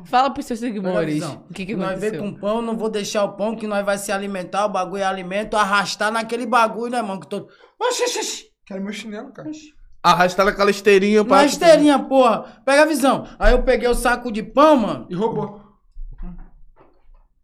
Fala 0.05 0.29
pros 0.29 0.45
seus 0.45 0.59
seguidores. 0.59 1.23
O 1.23 1.53
que 1.53 1.65
que 1.65 1.75
nós 1.75 1.99
vem 1.99 2.17
com 2.17 2.33
pão, 2.33 2.61
não 2.61 2.77
vou 2.77 2.89
deixar 2.89 3.23
o 3.23 3.33
pão, 3.33 3.55
que 3.55 3.67
nós 3.67 3.85
vai 3.85 3.97
se 3.97 4.11
alimentar, 4.11 4.65
o 4.65 4.69
bagulho 4.69 5.01
é 5.01 5.05
alimento, 5.05 5.55
arrastar 5.55 6.11
naquele 6.11 6.45
bagulho, 6.45 6.91
né, 6.91 7.01
mano? 7.01 7.19
Que 7.19 7.27
todo. 7.27 7.47
Oxi, 7.79 8.03
oxi, 8.03 8.19
oxi. 8.19 8.45
Quero 8.65 8.83
meu 8.83 8.93
chinelo, 8.93 9.31
cara. 9.31 9.49
Arrastar 10.01 10.45
naquela 10.45 10.71
esteirinha 10.71 11.23
pra. 11.23 11.37
Na 11.37 11.45
esteirinha, 11.45 11.99
porra. 11.99 12.61
Pega 12.65 12.83
a 12.83 12.85
visão. 12.85 13.27
Aí 13.39 13.53
eu 13.53 13.63
peguei 13.63 13.87
o 13.87 13.95
saco 13.95 14.31
de 14.31 14.43
pão, 14.43 14.77
mano. 14.77 15.07
E 15.09 15.15
roubou. 15.15 15.62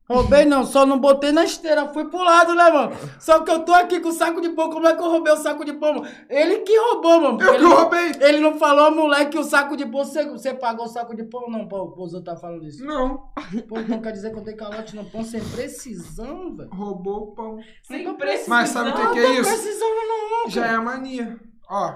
Roubei 0.09 0.43
não, 0.43 0.63
só 0.65 0.87
não 0.87 0.97
botei 0.97 1.31
na 1.31 1.43
esteira, 1.43 1.87
fui 1.93 2.05
pro 2.05 2.23
lado, 2.23 2.55
né, 2.55 2.71
mano? 2.71 2.91
Só 3.19 3.41
que 3.41 3.51
eu 3.51 3.59
tô 3.63 3.71
aqui 3.73 3.99
com 3.99 4.09
o 4.09 4.11
saco 4.11 4.41
de 4.41 4.49
pão, 4.49 4.69
como 4.71 4.87
é 4.87 4.95
que 4.95 5.01
eu 5.03 5.07
roubei 5.09 5.31
o 5.31 5.37
saco 5.37 5.63
de 5.63 5.73
pão, 5.73 5.93
mano? 5.93 6.07
Ele 6.27 6.59
que 6.59 6.75
roubou, 6.75 7.21
mano. 7.21 7.39
Eu 7.39 7.47
ele 7.49 7.57
que 7.57 7.63
não- 7.63 7.75
roubei. 7.75 8.11
Ele 8.19 8.39
não 8.39 8.57
falou, 8.57 8.89
moleque, 8.89 9.31
que 9.31 9.37
o 9.37 9.43
saco 9.43 9.77
de 9.77 9.85
pão, 9.85 10.03
você, 10.03 10.25
você 10.27 10.51
pagou 10.53 10.85
o 10.85 10.89
saco 10.89 11.15
de 11.15 11.23
pão? 11.25 11.47
Não, 11.49 11.67
pô, 11.67 11.83
o 11.83 11.95
Bozo 11.95 12.23
tá 12.23 12.35
falando 12.35 12.65
isso. 12.65 12.83
Não, 12.83 13.29
Pô, 13.67 13.79
então 13.79 14.01
quer 14.01 14.11
dizer 14.11 14.31
que 14.31 14.39
eu 14.39 14.43
dei 14.43 14.55
calote 14.55 14.95
no 14.95 15.05
pão 15.05 15.23
sem 15.23 15.41
precisão, 15.41 16.55
velho? 16.55 16.69
roubou 16.73 17.23
o 17.23 17.27
pão. 17.35 17.59
Sem 17.83 18.11
precisão. 18.15 18.49
Mas 18.49 18.69
sabe 18.69 18.89
o 18.89 18.93
que, 18.93 19.07
que 19.13 19.19
Não 19.21 19.27
é 19.29 19.39
isso? 19.39 19.49
precisando 19.51 19.95
não, 20.07 20.49
Já 20.49 20.65
é 20.65 20.73
a 20.75 20.81
mania. 20.81 21.39
Ó, 21.69 21.93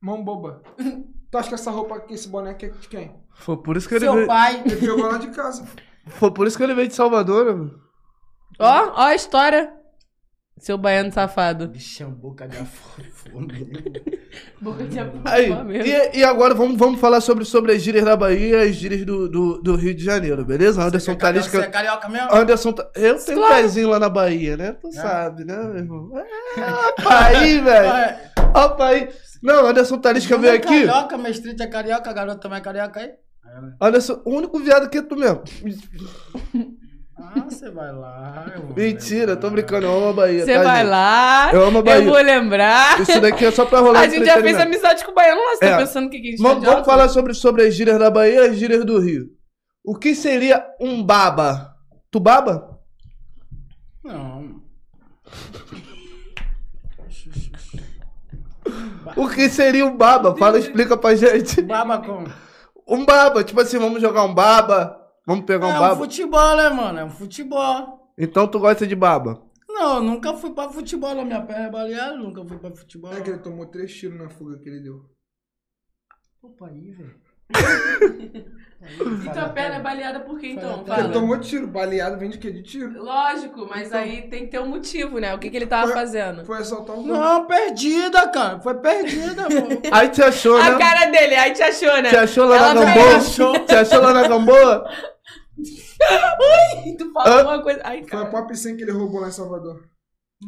mão 0.00 0.24
boba. 0.24 0.62
Tu 1.30 1.38
acha 1.38 1.48
que 1.48 1.54
essa 1.54 1.70
roupa 1.70 1.94
aqui, 1.94 2.14
esse 2.14 2.26
boneco 2.28 2.64
é 2.64 2.68
de 2.70 2.88
quem? 2.88 3.14
Foi 3.34 3.56
por 3.56 3.76
isso 3.76 3.88
que 3.88 3.94
ele 3.94 4.04
Seu 4.04 4.26
pai. 4.26 4.62
Ele 4.66 4.76
pegou 4.76 5.06
lá 5.06 5.16
de 5.16 5.28
casa. 5.30 5.64
Foi 6.06 6.30
por 6.32 6.46
isso 6.46 6.56
que 6.56 6.64
ele 6.64 6.74
veio 6.74 6.88
de 6.88 6.94
Salvador, 6.94 7.46
mano. 7.56 7.80
Ó, 8.58 8.92
ó 8.96 9.02
a 9.06 9.14
história. 9.14 9.72
Seu 10.58 10.78
baiano 10.78 11.10
safado. 11.10 11.66
Bichão, 11.68 12.10
boca 12.12 12.46
de 12.46 12.56
afofo. 12.56 13.02
Boca 14.60 14.84
de 14.84 14.98
Aí, 15.24 15.52
mesmo. 15.64 15.86
e, 16.14 16.18
e 16.20 16.24
agora 16.24 16.54
vamos, 16.54 16.76
vamos 16.78 17.00
falar 17.00 17.20
sobre, 17.20 17.44
sobre 17.44 17.72
as 17.72 17.82
gírias 17.82 18.04
da 18.04 18.16
Bahia 18.16 18.64
e 18.64 18.68
as 18.70 18.74
gírias 18.76 19.04
do, 19.04 19.28
do, 19.28 19.60
do 19.60 19.76
Rio 19.76 19.94
de 19.94 20.02
Janeiro, 20.04 20.44
beleza? 20.44 20.82
Anderson 20.82 21.12
Você 21.12 21.16
é 21.16 21.20
Talisca. 21.20 21.66
carioca 21.68 22.08
mesmo? 22.08 22.32
Anderson, 22.34 22.72
Ta- 22.72 22.90
eu 22.94 23.18
tenho 23.24 23.38
um 23.38 23.42
Claro. 23.42 23.62
pezinho 23.62 23.88
lá 23.90 23.98
na 23.98 24.08
Bahia, 24.08 24.56
né? 24.56 24.72
Tu 24.80 24.90
sabe, 24.92 25.44
né, 25.44 25.56
meu 25.56 25.76
irmão? 25.76 26.10
É, 26.18 27.02
Paí, 27.02 27.60
velho. 27.60 27.86
É. 27.88 28.30
Ó, 28.54 28.68
Paí. 28.70 29.08
Não, 29.42 29.66
Anderson 29.66 29.98
Talisca 29.98 30.38
veio 30.38 30.54
é 30.54 30.56
aqui. 30.56 30.86
Carioca, 30.86 31.18
mestrite 31.18 31.62
é 31.62 31.66
carioca, 31.66 32.08
a 32.08 32.12
garota 32.14 32.40
também 32.40 32.58
é 32.58 32.62
carioca 32.62 33.00
aí? 33.00 33.10
Anderson, 33.80 34.20
o 34.24 34.30
único 34.30 34.58
viado 34.58 34.88
que 34.88 34.98
é 34.98 35.02
tu 35.02 35.16
mesmo. 35.16 35.42
Ah, 37.16 37.40
você 37.44 37.70
vai 37.70 37.92
lá. 37.92 38.46
Mentira, 38.76 39.20
lembrar. 39.20 39.36
tô 39.36 39.50
brincando, 39.50 39.86
eu 39.86 39.96
amo 39.96 40.08
a 40.08 40.12
Bahia. 40.12 40.44
Você 40.44 40.54
tá, 40.54 40.62
vai 40.62 40.78
gente? 40.80 40.90
lá. 40.90 41.50
Eu 41.52 41.64
amo 41.66 41.78
a 41.78 41.82
Bahia. 41.82 42.00
Eu 42.00 42.04
vou 42.10 42.20
lembrar. 42.22 43.00
Isso 43.00 43.20
daqui 43.20 43.44
é 43.44 43.50
só 43.50 43.64
pra 43.64 43.80
rolar 43.80 44.00
A 44.00 44.08
gente 44.08 44.24
já 44.26 44.40
fez 44.40 44.58
amizade 44.58 45.04
com 45.04 45.12
o 45.12 45.14
baiano 45.14 45.40
lá. 45.40 45.56
Você 45.56 45.64
É. 45.64 45.70
tá 45.70 45.78
pensando 45.78 46.10
que 46.10 46.20
que 46.20 46.28
a 46.28 46.30
gente 46.32 46.42
Vamos, 46.42 46.64
é 46.64 46.66
vamos 46.66 46.86
falar 46.86 47.08
sobre, 47.08 47.34
sobre 47.34 47.62
as 47.66 47.74
gírias 47.74 47.98
da 47.98 48.10
Bahia 48.10 48.46
e 48.46 48.48
as 48.48 48.56
gírias 48.56 48.84
do 48.84 48.98
Rio. 48.98 49.26
O 49.84 49.96
que 49.96 50.14
seria 50.14 50.64
um 50.80 51.02
baba? 51.02 51.74
Tu 52.10 52.18
baba? 52.20 52.78
Não. 54.04 54.62
O 59.16 59.28
que 59.28 59.48
seria 59.48 59.84
um 59.84 59.96
baba? 59.96 60.36
Fala, 60.36 60.58
explica 60.58 60.96
pra 60.96 61.14
gente. 61.14 61.60
Baba 61.62 61.98
com. 61.98 62.24
Um 62.92 63.04
baba, 63.06 63.42
tipo 63.42 63.60
assim, 63.60 63.78
vamos 63.78 64.00
jogar 64.02 64.22
um 64.24 64.34
baba, 64.34 65.00
vamos 65.26 65.46
pegar 65.46 65.66
um 65.66 65.70
É 65.70 65.76
um 65.76 65.80
baba. 65.80 65.96
futebol, 65.96 66.56
né, 66.56 66.68
mano? 66.68 66.98
É 66.98 67.04
um 67.04 67.10
futebol. 67.10 68.12
Então 68.18 68.46
tu 68.46 68.58
gosta 68.60 68.86
de 68.86 68.94
baba. 68.94 69.42
Não, 69.66 69.96
eu 69.96 70.02
nunca 70.02 70.34
fui 70.34 70.50
pra 70.52 70.68
futebol 70.68 71.14
na 71.14 71.24
minha 71.24 71.40
perna 71.40 71.66
é 71.66 71.70
baleada, 71.70 72.16
nunca 72.16 72.44
fui 72.44 72.58
pra 72.58 72.70
futebol. 72.70 73.12
É 73.12 73.20
que 73.22 73.30
ele 73.30 73.38
tomou 73.38 73.64
três 73.66 73.94
tiros 73.94 74.18
na 74.18 74.28
fuga 74.28 74.58
que 74.58 74.68
ele 74.68 74.80
deu. 74.80 75.10
Opa 76.42 76.68
aí, 76.68 76.90
velho. 76.90 77.20
E 79.24 79.30
tua 79.30 79.48
perna 79.48 79.76
é 79.76 79.80
baleada 79.80 80.20
por 80.20 80.38
quê, 80.38 80.48
então? 80.48 80.84
Fala. 80.84 81.04
Ele 81.04 81.12
tomou 81.12 81.38
tiro. 81.38 81.66
Baleado 81.66 82.18
vem 82.18 82.30
de 82.30 82.38
quê? 82.38 82.50
De 82.50 82.62
tiro. 82.62 83.02
Lógico, 83.02 83.66
mas 83.70 83.92
aí 83.92 84.22
tem 84.22 84.40
que 84.44 84.50
ter 84.52 84.60
um 84.60 84.66
motivo, 84.66 85.18
né? 85.18 85.34
O 85.34 85.38
que, 85.38 85.48
que 85.50 85.56
ele 85.56 85.66
tava 85.66 85.88
Foi- 85.88 85.94
fazendo? 85.94 86.44
Foi 86.44 86.58
assaltar 86.58 86.96
um. 86.96 87.02
Não, 87.06 87.46
perdida, 87.46 88.28
cara. 88.28 88.60
Foi 88.60 88.74
perdida, 88.74 89.42
mano. 89.42 89.80
Aí 89.92 90.08
te 90.08 90.22
achou, 90.22 90.56
A 90.56 90.70
né? 90.70 90.78
cara 90.78 91.06
dele, 91.06 91.34
aí 91.34 91.52
te 91.52 91.62
achou, 91.62 92.02
né? 92.02 92.08
Te 92.10 92.16
achou 92.16 92.46
lá 92.46 92.56
Ela 92.56 92.74
na 92.74 92.84
Gamboa? 92.84 93.16
achou. 93.16 93.58
Te 93.66 93.74
achou 93.74 94.00
lá 94.00 94.12
na 94.12 94.28
Gamboa? 94.28 94.84
Tu 96.98 97.12
falou 97.12 97.28
Hã? 97.32 97.38
alguma 97.40 97.62
coisa. 97.62 97.80
Ai, 97.84 98.02
Foi 98.08 98.18
a 98.18 98.22
cara. 98.24 98.30
Pop 98.30 98.56
100 98.56 98.76
que 98.76 98.82
ele 98.82 98.92
roubou 98.92 99.20
lá 99.20 99.28
em 99.28 99.32
Salvador. 99.32 99.84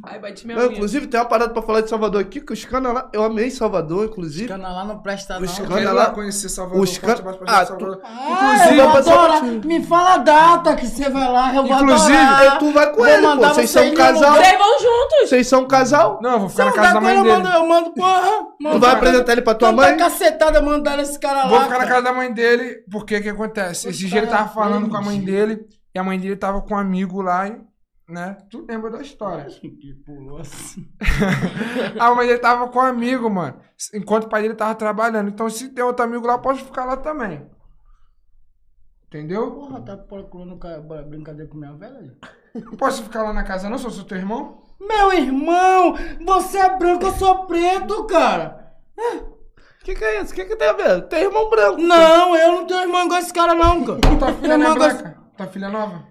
Ai, 0.03 0.18
bati 0.18 0.47
minha 0.47 0.59
Não, 0.59 0.66
inclusive, 0.72 1.07
tem 1.07 1.20
uma 1.20 1.26
parada 1.26 1.53
pra 1.53 1.62
falar 1.62 1.80
de 1.80 1.88
Salvador 1.88 2.20
aqui, 2.20 2.40
que 2.40 2.53
os 2.53 2.64
caras 2.64 2.92
lá... 2.92 3.09
Eu 3.12 3.22
amei 3.22 3.51
Salvador, 3.51 4.07
inclusive. 4.07 4.49
Cana 4.49 4.68
lá 4.72 4.84
não 4.84 4.99
presta, 4.99 5.34
não. 5.34 5.42
Os 5.42 5.59
Eu 5.59 5.64
cana 5.66 5.80
quero 5.80 5.95
lá- 5.95 6.11
conhecer 6.11 6.49
Salvador. 6.49 6.82
os 6.82 6.99
can- 6.99 7.16
Ah, 7.47 7.64
Salvador. 7.64 8.01
Ah, 8.03 8.28
Inclusive, 8.30 8.78
eu 8.78 8.84
eu 8.84 8.90
vou 8.90 8.99
adoro. 8.99 9.32
passar- 9.32 9.45
Me 9.66 9.82
fala 9.84 10.14
a 10.14 10.18
data 10.18 10.76
que 10.76 10.86
você 10.86 11.09
vai 11.09 11.30
lá, 11.32 11.55
eu 11.55 11.64
vou 11.66 11.76
Inclusive, 11.80 12.16
adorar. 12.18 12.59
tu 12.59 12.72
vai 12.72 12.90
com 12.90 12.97
Vou 12.97 13.07
ele, 13.07 13.22
pô. 13.22 13.28
mandar 13.28 13.55
Vocês 13.55 13.70
você 13.70 13.78
são 13.78 13.88
no 13.88 13.95
casal. 13.95 14.32
Vocês 14.34 14.59
vão 14.59 14.78
juntos! 14.80 15.28
Vocês 15.30 15.47
são 15.47 15.61
um 15.62 15.68
casal? 15.68 16.18
Não, 16.22 16.30
eu 16.32 16.38
vou 16.40 16.49
ficar 16.49 16.62
Se 16.64 16.68
na 16.68 16.70
eu 16.70 16.74
casa 16.82 16.95
da 16.95 17.01
mãe 17.01 17.14
com 17.14 17.20
ele, 17.20 17.28
eu 17.30 17.32
dele. 17.36 17.49
mando, 17.49 17.57
eu 17.57 17.68
mando, 17.68 17.95
porra. 17.95 18.20
Tu 18.30 18.55
Mando 18.61 18.80
vai 18.80 18.90
apresentar 18.90 19.32
ele 19.32 19.42
pra 19.42 19.55
tua 19.55 19.72
mãe? 19.72 19.97
cacetada 19.97 20.61
mandando 20.61 21.03
esse 21.03 21.18
cara 21.18 21.47
Vou 21.47 21.57
lá. 21.59 21.64
ficar 21.64 21.78
na 21.78 21.86
casa 21.86 22.03
da 22.03 22.12
mãe 22.12 22.32
dele, 22.32 22.78
porque 22.90 23.16
o 23.16 23.22
que 23.22 23.28
acontece? 23.28 23.88
Esse 23.88 24.07
dia 24.07 24.18
ele 24.18 24.26
tava 24.26 24.49
falando 24.49 24.88
com 24.88 24.97
a 24.97 25.03
mãe 25.03 25.20
dele, 25.20 25.61
e 25.95 25.99
a 25.99 26.03
mãe 26.05 26.18
dele 26.18 26.36
tava 26.36 26.61
com 26.62 26.74
um 26.74 26.78
amigo 26.78 27.22
lá, 27.22 27.47
e, 27.49 27.57
né? 28.09 28.36
Tu 28.50 28.64
lembra 28.68 28.90
da 28.90 29.00
história. 29.00 29.44
Que 29.46 29.94
pulou 30.05 30.38
assim. 30.38 30.86
A 31.98 32.14
mãe 32.14 32.26
dele 32.26 32.38
tava 32.38 32.68
com 32.68 32.78
um 32.78 32.82
amigo, 32.82 33.28
mano. 33.30 33.59
Enquanto 33.94 34.24
o 34.24 34.28
pai 34.28 34.42
dele 34.42 34.55
tava 34.55 34.74
trabalhando. 34.74 35.28
Então, 35.28 35.48
se 35.48 35.68
tem 35.70 35.84
outro 35.84 36.05
amigo 36.05 36.26
lá, 36.26 36.36
pode 36.38 36.62
ficar 36.62 36.84
lá 36.84 36.96
também. 36.96 37.46
Entendeu? 39.07 39.50
Porra, 39.52 39.80
tá 39.80 39.96
procurando 39.96 40.57
ca- 40.59 40.80
brincadeira 41.09 41.48
com 41.50 41.57
minha 41.57 41.72
velha? 41.74 42.16
Não 42.55 42.72
posso 42.76 43.02
ficar 43.05 43.22
lá 43.22 43.32
na 43.32 43.44
casa, 43.44 43.70
não? 43.70 43.78
Sou 43.78 44.05
teu 44.05 44.18
irmão? 44.18 44.62
Meu 44.80 45.12
irmão, 45.12 45.94
você 46.26 46.59
é 46.59 46.76
branco, 46.76 47.07
eu 47.07 47.12
sou 47.12 47.46
preto, 47.46 48.05
cara. 48.07 48.74
O 48.98 49.84
que, 49.84 49.94
que 49.94 50.05
é 50.05 50.20
isso? 50.20 50.32
O 50.32 50.34
que, 50.34 50.44
que 50.46 50.57
tem 50.57 50.68
a 50.68 50.72
ver? 50.72 51.02
Tem 51.09 51.22
irmão 51.22 51.48
branco. 51.48 51.80
Não, 51.80 52.34
eu 52.36 52.52
não 52.52 52.66
tenho 52.66 52.80
irmão 52.80 53.05
igual 53.05 53.20
esse 53.20 53.32
cara, 53.32 53.55
não, 53.55 53.84
cara. 53.84 54.00
Tua 54.18 54.32
filha 54.34 54.59
não 54.59 54.70
é 54.72 54.74
branca? 54.74 55.18
Tua 55.36 55.46
filha 55.46 55.66
é 55.66 55.70
nova? 55.70 56.09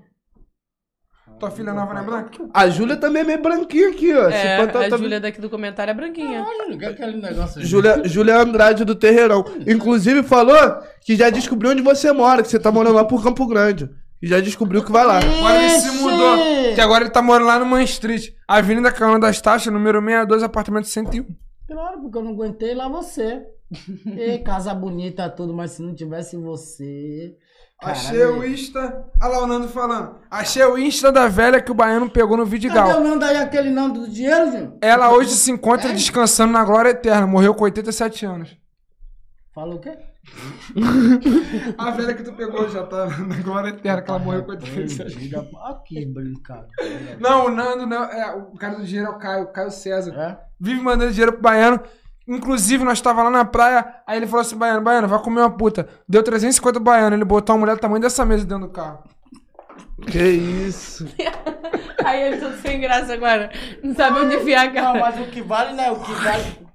Tua 1.44 1.52
filha 1.52 1.74
nova 1.74 1.94
não 1.94 2.02
é 2.02 2.06
branca? 2.06 2.46
A 2.54 2.70
Júlia 2.70 2.96
também 2.96 3.22
é 3.22 3.26
meio 3.26 3.42
branquinha 3.42 3.90
aqui, 3.90 4.14
ó. 4.14 4.30
É, 4.30 4.66
tá- 4.66 4.86
a 4.86 4.90
tá- 4.90 4.98
Júlia 4.98 5.20
daqui 5.20 5.42
do 5.42 5.50
comentário 5.50 5.92
é 5.92 5.94
branquinha. 5.94 6.42
Olha, 6.42 6.78
que 6.78 6.86
é 6.86 6.88
aquele 6.88 7.18
negócio 7.18 7.60
aí. 7.60 7.66
Júlia, 7.68 8.02
Júlia 8.06 8.38
Andrade 8.38 8.86
do 8.86 8.96
Terreirão. 8.96 9.44
Inclusive 9.68 10.24
falou 10.24 10.56
que 11.02 11.18
já 11.18 11.30
descobriu 11.30 11.72
onde 11.72 11.82
você 11.82 12.14
mora, 12.14 12.42
que 12.42 12.48
você 12.48 12.58
tá 12.58 12.72
morando 12.72 12.96
lá 12.96 13.04
por 13.04 13.22
Campo 13.22 13.46
Grande. 13.46 13.90
E 14.22 14.28
já 14.28 14.40
descobriu 14.40 14.86
que 14.86 14.92
vai 14.92 15.06
lá. 15.06 15.18
Agora 15.18 15.62
ele 15.62 15.70
se 15.82 15.92
mudou. 15.98 16.38
Que 16.76 16.80
agora 16.80 17.04
ele 17.04 17.12
tá 17.12 17.22
morando 17.22 17.48
lá 17.48 17.60
no 17.60 17.66
Man 17.66 17.84
Street. 17.84 18.30
Avenida 18.48 18.90
Cana 18.90 19.20
das 19.20 19.42
Taxas, 19.42 19.74
número 19.74 20.00
62, 20.00 20.44
apartamento 20.44 20.88
101. 20.88 21.26
Claro, 21.68 22.00
porque 22.00 22.18
eu 22.18 22.24
não 22.24 22.32
aguentei 22.32 22.74
lá 22.74 22.88
você. 22.88 23.42
Ê, 24.18 24.38
casa 24.38 24.74
bonita, 24.74 25.30
tudo, 25.30 25.54
mas 25.54 25.72
se 25.72 25.82
não 25.82 25.94
tivesse 25.94 26.38
você. 26.38 27.36
Achei 27.84 28.26
o 28.26 28.46
Insta. 28.46 29.06
Olha 29.22 29.32
lá 29.32 29.44
o 29.44 29.48
Nando 29.48 29.68
falando. 29.68 30.16
Achei 30.30 30.64
o 30.64 30.78
Insta 30.78 31.12
da 31.12 31.28
velha 31.28 31.62
que 31.62 31.72
o 31.72 31.76
baiano 31.76 32.10
pegou 32.10 32.38
no 32.38 32.44
Cadê 32.44 32.48
o 32.48 32.52
Vidigal. 32.52 33.00
Nando 33.00 33.26
aí, 33.26 33.38
aquele 33.38 33.70
Nando 33.70 34.02
do 34.02 34.10
dinheiro, 34.10 34.52
gente? 34.52 34.74
Ela 34.82 35.12
hoje 35.12 35.32
se 35.32 35.52
encontra 35.52 35.92
descansando 35.92 36.54
na 36.54 36.64
glória 36.64 36.90
eterna. 36.90 37.28
Morreu 37.28 37.54
com 37.54 37.64
87 37.64 38.26
anos. 38.26 38.58
Falou 39.54 39.76
o 39.76 39.80
quê? 39.80 39.98
A 41.78 41.92
velha 41.92 42.14
que 42.14 42.24
tu 42.24 42.34
pegou 42.34 42.68
já 42.70 42.84
tá 42.84 43.06
na 43.20 43.36
glória 43.42 43.70
eterna, 43.70 44.02
que 44.02 44.10
ela 44.10 44.20
morreu 44.20 44.44
com 44.44 44.52
87 44.52 45.18
Diga, 45.18 45.46
aqui, 45.66 46.06
brincadeira. 46.06 47.18
Não, 47.20 47.48
o 47.48 47.52
Nando 47.52 47.86
não. 47.86 48.04
É, 48.06 48.34
o 48.34 48.58
cara 48.58 48.76
do 48.76 48.86
dinheiro 48.86 49.12
é 49.12 49.16
o 49.16 49.20
Caio, 49.20 49.44
o 49.44 49.52
Caio 49.52 49.70
César. 49.70 50.14
É? 50.16 50.40
Vive 50.60 50.82
mandando 50.82 51.12
dinheiro 51.12 51.34
pro 51.34 51.42
baiano. 51.42 51.82
Inclusive, 52.28 52.84
nós 52.86 53.02
tava 53.02 53.24
lá 53.24 53.30
na 53.30 53.44
praia, 53.46 54.02
aí 54.08 54.18
ele 54.18 54.28
falou 54.28 54.42
assim, 54.42 54.56
baiano, 54.56 54.82
baiano, 54.82 55.08
vai 55.08 55.20
comer 55.22 55.42
uma 55.42 55.56
puta. 55.58 55.90
Deu 56.08 56.24
350 56.24 56.80
baiano, 56.80 57.16
ele 57.16 57.26
botou 57.26 57.54
uma 57.56 57.60
mulher 57.62 57.76
do 57.76 57.82
tamanho 57.82 58.02
dessa 58.02 58.26
mesa 58.26 58.46
dentro 58.46 58.68
do 58.68 58.74
carro. 58.74 59.04
Que 60.10 60.22
isso. 60.22 61.06
Aí 62.04 62.22
ele 62.22 62.38
todo 62.38 62.58
sem 62.58 62.82
graça 62.82 63.14
agora. 63.14 63.50
Não 63.82 63.96
sabe 63.96 64.20
onde 64.20 64.36
enfiar 64.36 64.64
a 64.64 64.66
Não, 64.66 64.74
cara. 64.74 65.00
mas 65.00 65.20
o 65.28 65.32
que 65.32 65.42
vale, 65.42 65.74
né? 65.74 65.92
O 65.92 66.00
que 66.02 66.12
vale. 66.12 66.68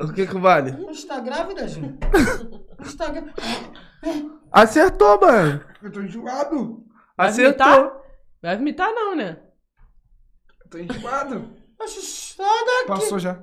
O 0.00 0.12
que 0.12 0.26
que 0.26 0.38
vale? 0.38 0.72
Você 0.72 1.06
tá 1.06 1.20
grávida, 1.20 1.66
gente? 1.66 1.98
Você 2.78 2.96
tá 2.96 3.08
grávida? 3.08 3.32
Acertou, 4.52 5.18
mano. 5.20 5.64
Eu 5.82 5.90
tô 5.92 6.00
enjoado. 6.02 6.84
Vai 7.16 7.28
Acertou. 7.28 7.66
vomitar? 7.66 8.00
Vai 8.42 8.56
vomitar 8.58 8.90
não, 8.92 9.16
né? 9.16 9.38
Eu 10.64 10.70
tô 10.70 10.78
enjoado. 10.78 11.56
Passou 12.86 13.18
já. 13.18 13.38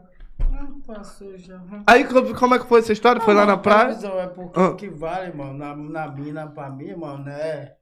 Passou 0.85 1.37
já. 1.37 1.59
Aí 1.87 2.05
como 2.35 2.55
é 2.55 2.59
que 2.59 2.67
foi 2.67 2.79
essa 2.79 2.93
história? 2.93 3.21
Foi 3.21 3.33
lá 3.33 3.45
na 3.45 3.57
praia? 3.57 3.93
Visão, 3.93 4.19
é 4.19 4.27
porque 4.27 4.59
Ah. 4.59 4.73
que 4.75 4.89
vale, 4.89 5.33
mano, 5.35 5.53
na, 5.53 5.75
na 5.75 6.07
mina 6.07 6.47
pra 6.47 6.69
mim, 6.69 6.95
mano, 6.95 7.27
é. 7.29 7.73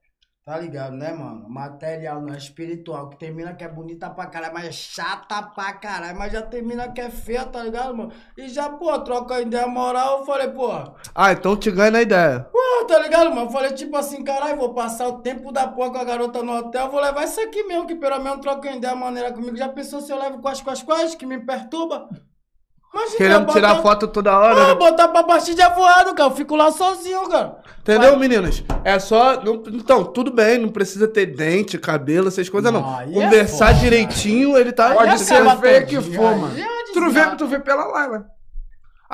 Tá 0.46 0.58
ligado, 0.58 0.94
né, 0.94 1.14
mano? 1.14 1.48
Material, 1.50 2.22
não 2.22 2.34
é 2.34 2.38
espiritual. 2.38 3.10
Que 3.10 3.18
tem 3.18 3.32
mina 3.34 3.54
que 3.54 3.64
é 3.64 3.68
bonita 3.70 4.10
pra 4.10 4.26
caralho, 4.26 4.54
mas 4.54 4.66
é 4.66 4.72
chata 4.74 5.42
pra 5.42 5.72
caralho. 5.72 6.18
Mas 6.20 6.34
já 6.34 6.42
tem 6.42 6.62
mina 6.62 6.92
que 6.92 7.00
é 7.00 7.10
feia, 7.10 7.46
tá 7.46 7.64
ligado, 7.64 7.96
mano? 7.96 8.12
E 8.38 8.50
já, 8.50 8.70
pô, 8.70 9.00
troca 9.00 9.40
ideia 9.40 9.66
moral, 9.68 10.20
eu 10.20 10.26
falei, 10.26 10.50
pô, 10.50 10.70
Ah, 11.16 11.32
então 11.32 11.56
te 11.56 11.72
ganha 11.72 11.92
na 11.92 12.02
ideia. 12.02 12.42
pô, 12.52 12.86
tá 12.86 13.00
ligado, 13.00 13.30
mano? 13.30 13.48
Eu 13.48 13.52
falei, 13.52 13.72
tipo 13.72 13.96
assim, 13.96 14.22
caralho, 14.22 14.58
vou 14.58 14.74
passar 14.74 15.08
o 15.08 15.22
tempo 15.22 15.50
da 15.50 15.66
porra 15.66 15.92
com 15.92 15.98
a 16.00 16.04
garota 16.04 16.44
no 16.44 16.58
hotel, 16.58 16.90
vou 16.92 17.00
levar 17.00 17.24
isso 17.24 17.40
aqui 17.40 17.64
mesmo, 17.64 17.88
que 17.88 17.96
pelo 17.96 18.20
menos 18.22 18.42
troca 18.42 18.70
ideia 18.70 18.94
maneira 18.96 19.32
comigo. 19.32 19.56
Já 19.56 19.70
pensou 19.70 20.02
se 20.02 20.12
eu 20.12 20.20
levo 20.20 20.40
quais, 20.42 20.62
quais, 20.62 20.84
quais, 20.84 21.16
que 21.16 21.26
me 21.26 21.40
perturba? 21.46 22.10
Imagina, 22.94 23.18
Querendo 23.18 23.40
botar- 23.46 23.54
tirar 23.54 23.76
foto 23.82 24.08
toda 24.08 24.38
hora. 24.38 24.62
Ah, 24.62 24.68
né? 24.70 24.76
botar 24.76 25.08
pra 25.08 25.24
baixo 25.24 25.54
de 25.56 25.62
avoado, 25.62 26.14
cara. 26.14 26.30
Eu 26.30 26.36
fico 26.36 26.56
lá 26.56 26.72
sozinho, 26.72 27.28
cara. 27.28 27.58
Entendeu, 27.82 28.18
meninas? 28.18 28.64
É 28.84 28.98
só. 29.00 29.42
não- 29.44 29.64
então, 29.68 30.04
tudo 30.06 30.32
bem, 30.32 30.58
não 30.60 30.70
precisa 30.70 31.08
ter 31.08 31.26
dente, 31.26 31.78
cabelo, 31.78 32.28
essas 32.30 32.48
coisas, 32.48 32.72
não. 32.72 32.82
Não, 32.82 33.02
é 33.02 33.06
Conversar 33.08 33.68
foda, 33.68 33.80
direitinho, 33.80 34.56
ele 34.58 34.72
tá. 34.72 34.94
Pode 34.94 35.20
ser 35.20 35.44
feio 35.60 35.88
que 35.88 36.02
for, 36.02 36.36
mano. 36.38 36.54
é 36.58 36.84
Tu 36.94 37.10
vê, 37.10 37.26
tu 37.36 37.48
vê 37.48 37.60
pela 37.60 37.86
Laila. 37.86 38.26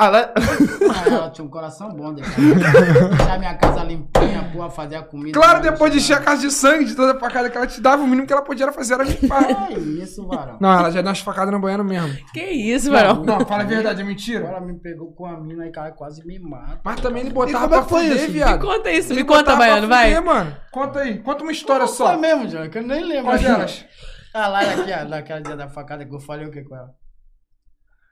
Ah, 0.01 0.07
lá... 0.09 0.33
Ah, 0.33 1.09
ela 1.09 1.29
tinha 1.29 1.43
um 1.45 1.49
coração 1.49 1.93
bom, 1.93 2.13
deixar, 2.13 2.39
deixar 2.39 3.37
minha 3.37 3.53
casa 3.55 3.83
limpinha, 3.83 4.49
porra, 4.53 4.69
fazer 4.69 4.95
a 4.95 5.01
comida. 5.03 5.37
Claro, 5.37 5.61
depois 5.61 5.91
de 5.91 5.97
encher 5.97 6.13
a 6.13 6.21
casa 6.21 6.41
de 6.41 6.51
sangue, 6.51 6.85
de 6.85 6.95
toda 6.95 7.17
a 7.17 7.19
facada 7.19 7.49
que 7.49 7.57
ela 7.57 7.67
te 7.67 7.81
dava, 7.81 8.01
o 8.01 8.07
mínimo 8.07 8.25
que 8.25 8.31
ela 8.31 8.41
podia 8.41 8.63
era 8.63 8.71
fazer 8.71 8.93
era 8.93 9.03
limpar. 9.03 9.43
É 9.69 9.73
isso, 9.73 10.25
varão. 10.25 10.57
Não, 10.61 10.71
ela 10.71 10.89
já 10.89 11.01
deu 11.01 11.09
umas 11.09 11.19
facadas 11.19 11.53
no 11.53 11.59
banheiro 11.59 11.83
mesmo. 11.83 12.17
Que 12.33 12.41
isso, 12.45 12.89
Varão? 12.89 13.23
Não, 13.25 13.41
fala 13.45 13.63
a 13.63 13.65
verdade, 13.65 14.01
é 14.01 14.05
mentira. 14.05 14.47
Agora 14.47 14.61
me 14.61 14.79
pegou 14.79 15.11
com 15.13 15.25
a 15.25 15.37
mina 15.37 15.67
e 15.67 15.71
cara 15.71 15.91
quase 15.91 16.25
me 16.25 16.39
mata. 16.39 16.79
Mas 16.83 17.01
também 17.01 17.23
ele 17.23 17.31
botava 17.33 17.67
como 17.67 17.75
é 17.75 17.77
pra 17.77 17.83
que 17.83 17.89
foi 17.89 18.01
fuder, 18.03 18.23
isso? 18.23 18.31
viado. 18.31 18.59
Me 18.61 18.65
conta 18.73 18.91
isso, 18.91 19.11
Ele 19.11 19.21
me 19.21 19.27
conta, 19.27 19.55
Baiano, 19.57 19.87
vai. 19.89 20.07
fuder, 20.15 20.23
mano. 20.25 20.55
Conta 20.71 20.99
aí, 20.99 21.19
conta 21.19 21.43
uma 21.43 21.51
história 21.51 21.85
Foi 21.87 21.95
só. 21.95 22.17
mesmo, 22.17 22.47
João, 22.47 22.69
que 22.69 22.77
eu 22.77 22.83
nem 22.83 23.03
lembro. 23.03 23.25
Qual 23.25 23.37
delas? 23.37 23.85
Ah, 24.33 24.47
lá 24.47 24.59
aqui, 24.61 24.91
ó, 24.93 25.09
naquela 25.09 25.41
dia 25.41 25.57
da 25.57 25.67
facada 25.67 26.05
que 26.05 26.15
eu 26.15 26.19
falei 26.21 26.47
o 26.47 26.51
que 26.51 26.63
com 26.63 26.75
ela? 26.75 26.89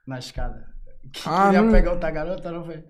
Na 0.05 0.19
escada. 0.19 0.75
Que 1.11 1.21
Ah, 1.27 1.45
queria 1.45 1.61
não- 1.61 1.71
pegar 1.71 1.91
outra 1.91 2.11
garota, 2.11 2.51
não 2.51 2.63
foi? 2.65 2.83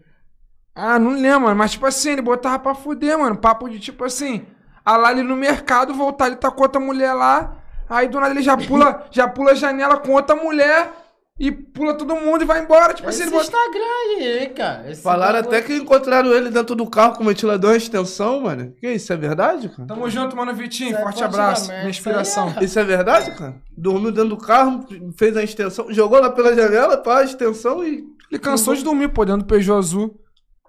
Ah, 0.76 0.99
não 0.99 1.11
lembro, 1.11 1.41
mano. 1.41 1.56
Mas, 1.56 1.72
tipo 1.72 1.85
assim, 1.85 2.11
ele 2.11 2.22
botava 2.22 2.60
pra 2.60 2.76
fuder, 2.76 3.18
mano. 3.18 3.35
Papo 3.38 3.68
de, 3.69 3.80
tipo 3.80 4.03
assim, 4.06 4.45
a 4.85 4.95
lá 4.95 5.11
ele 5.11 5.23
no 5.23 5.35
mercado, 5.35 5.94
voltar, 5.94 6.27
ele 6.27 6.35
tá 6.35 6.52
com 6.52 6.61
outra 6.61 6.80
mulher 6.80 7.14
lá. 7.14 7.56
Aí, 7.89 8.07
do 8.07 8.19
nada, 8.19 8.31
ele 8.34 8.41
já 8.44 8.56
pula, 8.57 9.06
já 9.11 9.27
pula 9.27 9.52
a 9.52 9.56
janela 9.56 9.98
com 9.98 10.11
outra 10.11 10.35
mulher 10.35 10.91
e 11.39 11.51
pula 11.51 11.93
todo 11.93 12.15
mundo 12.15 12.41
e 12.41 12.45
vai 12.45 12.64
embora. 12.64 12.93
Tipo 12.93 13.07
assim, 13.07 13.23
Esse 13.23 13.30
ele 13.30 13.31
bota... 13.31 13.45
Instagram 13.45 13.85
aí, 14.18 14.49
cara. 14.49 14.91
Esse 14.91 15.01
Falaram 15.01 15.39
até 15.39 15.61
que 15.61 15.76
encontraram 15.76 16.34
ele 16.34 16.49
dentro 16.49 16.76
do 16.76 16.89
carro 16.89 17.15
com 17.15 17.23
o 17.23 17.27
ventilador 17.27 17.73
e 17.76 17.77
extensão, 17.77 18.41
mano. 18.41 18.73
Que 18.80 18.93
isso, 18.93 19.14
é 19.14 19.18
verdade, 19.18 19.69
cara? 19.69 19.88
Tamo 19.88 20.09
junto, 20.09 20.35
mano, 20.35 20.53
Vitinho. 20.55 20.89
Isso 20.89 20.97
aí 20.97 21.03
Forte 21.03 21.22
pode 21.22 21.35
abraço. 21.35 21.72
Minha 21.72 21.89
inspiração. 21.89 22.47
isso 22.47 22.59
aí 22.59 22.65
Isso 22.65 22.80
é 22.80 22.84
verdade, 22.84 23.35
cara? 23.35 23.55
Dormiu 23.77 24.11
dentro 24.11 24.30
do 24.30 24.38
carro, 24.38 24.85
fez 25.15 25.38
a 25.38 25.43
extensão, 25.43 25.93
jogou 25.93 26.19
lá 26.19 26.31
pela 26.31 26.55
janela, 26.55 26.97
pá, 26.97 27.19
a 27.19 27.23
extensão 27.23 27.84
e. 27.84 28.03
Ele 28.31 28.39
cansou 28.39 28.73
de 28.73 28.84
dormir, 28.84 29.09
pô, 29.09 29.23
dentro 29.23 29.43
do 29.43 29.45
Peugeot 29.45 29.77
azul. 29.77 30.19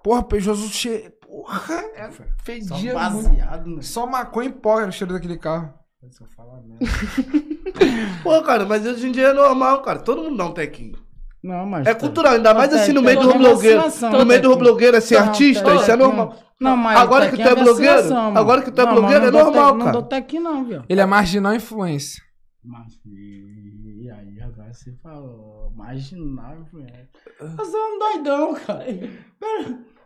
Porra, 0.03 0.23
Peugeot 0.23 0.51
azul 0.51 0.69
cheio. 0.69 1.11
Porra, 1.29 1.83
é 1.95 2.09
Só 2.09 2.23
fedia 2.43 2.97
muito. 2.97 3.29
baseado 3.29 3.67
no... 3.67 3.83
Só 3.83 4.05
maconha 4.07 4.49
e 4.49 4.51
pó 4.51 4.79
era 4.79 4.89
o 4.89 4.91
cheiro 4.91 5.13
daquele 5.13 5.37
carro. 5.37 5.73
Só 6.11 6.25
fala 6.25 6.61
merda. 6.65 6.85
Pô, 8.23 8.41
cara, 8.41 8.65
mas 8.65 8.85
hoje 8.85 9.07
em 9.07 9.11
dia 9.11 9.27
é 9.27 9.33
normal, 9.33 9.81
cara. 9.81 9.99
Todo 9.99 10.23
mundo 10.23 10.37
dá 10.37 10.45
um 10.45 10.53
tequinho. 10.53 10.97
Não, 11.43 11.65
mas... 11.65 11.85
É 11.87 11.93
cultural, 11.93 12.33
ainda 12.33 12.53
mais 12.53 12.69
Tem- 12.69 12.79
assim 12.79 12.93
no 12.93 13.01
tem 13.03 13.15
meio 13.15 13.27
do 13.27 13.37
blogueiro. 13.37 13.81
No 14.11 14.25
meio 14.25 14.41
do 14.41 14.55
blogueiro, 14.57 14.97
assim, 14.97 15.15
Não, 15.15 15.21
artista, 15.23 15.75
isso 15.75 15.91
é 15.91 15.95
normal. 15.95 16.35
Não, 16.59 16.75
mas 16.75 16.97
Agora 16.99 17.27
o 17.27 17.29
que 17.29 17.37
tu 17.37 17.47
é 17.47 17.55
blogueiro, 17.55 18.13
agora 18.35 18.61
que 18.61 18.71
tu 18.71 18.81
é 18.81 18.85
blogueiro, 18.85 19.31
não 19.31 19.39
é 19.39 19.43
normal, 19.43 19.71
te- 19.71 19.77
Não 19.77 19.85
cara. 19.85 19.91
dou 19.91 20.03
tequinho 20.03 20.43
não, 20.43 20.65
viu? 20.65 20.83
Ele 20.89 20.99
é 21.01 21.05
marginal 21.05 21.53
influência. 21.53 22.21
Mas, 22.63 22.99
e 23.05 24.09
aí, 24.11 24.41
agora 24.41 24.73
você 24.73 24.91
falou, 25.01 25.71
marginal, 25.75 26.57
velho. 26.73 27.07
Você 27.55 27.77
é 27.77 27.79
um 27.79 27.99
doidão, 27.99 28.53
cara. 28.55 28.85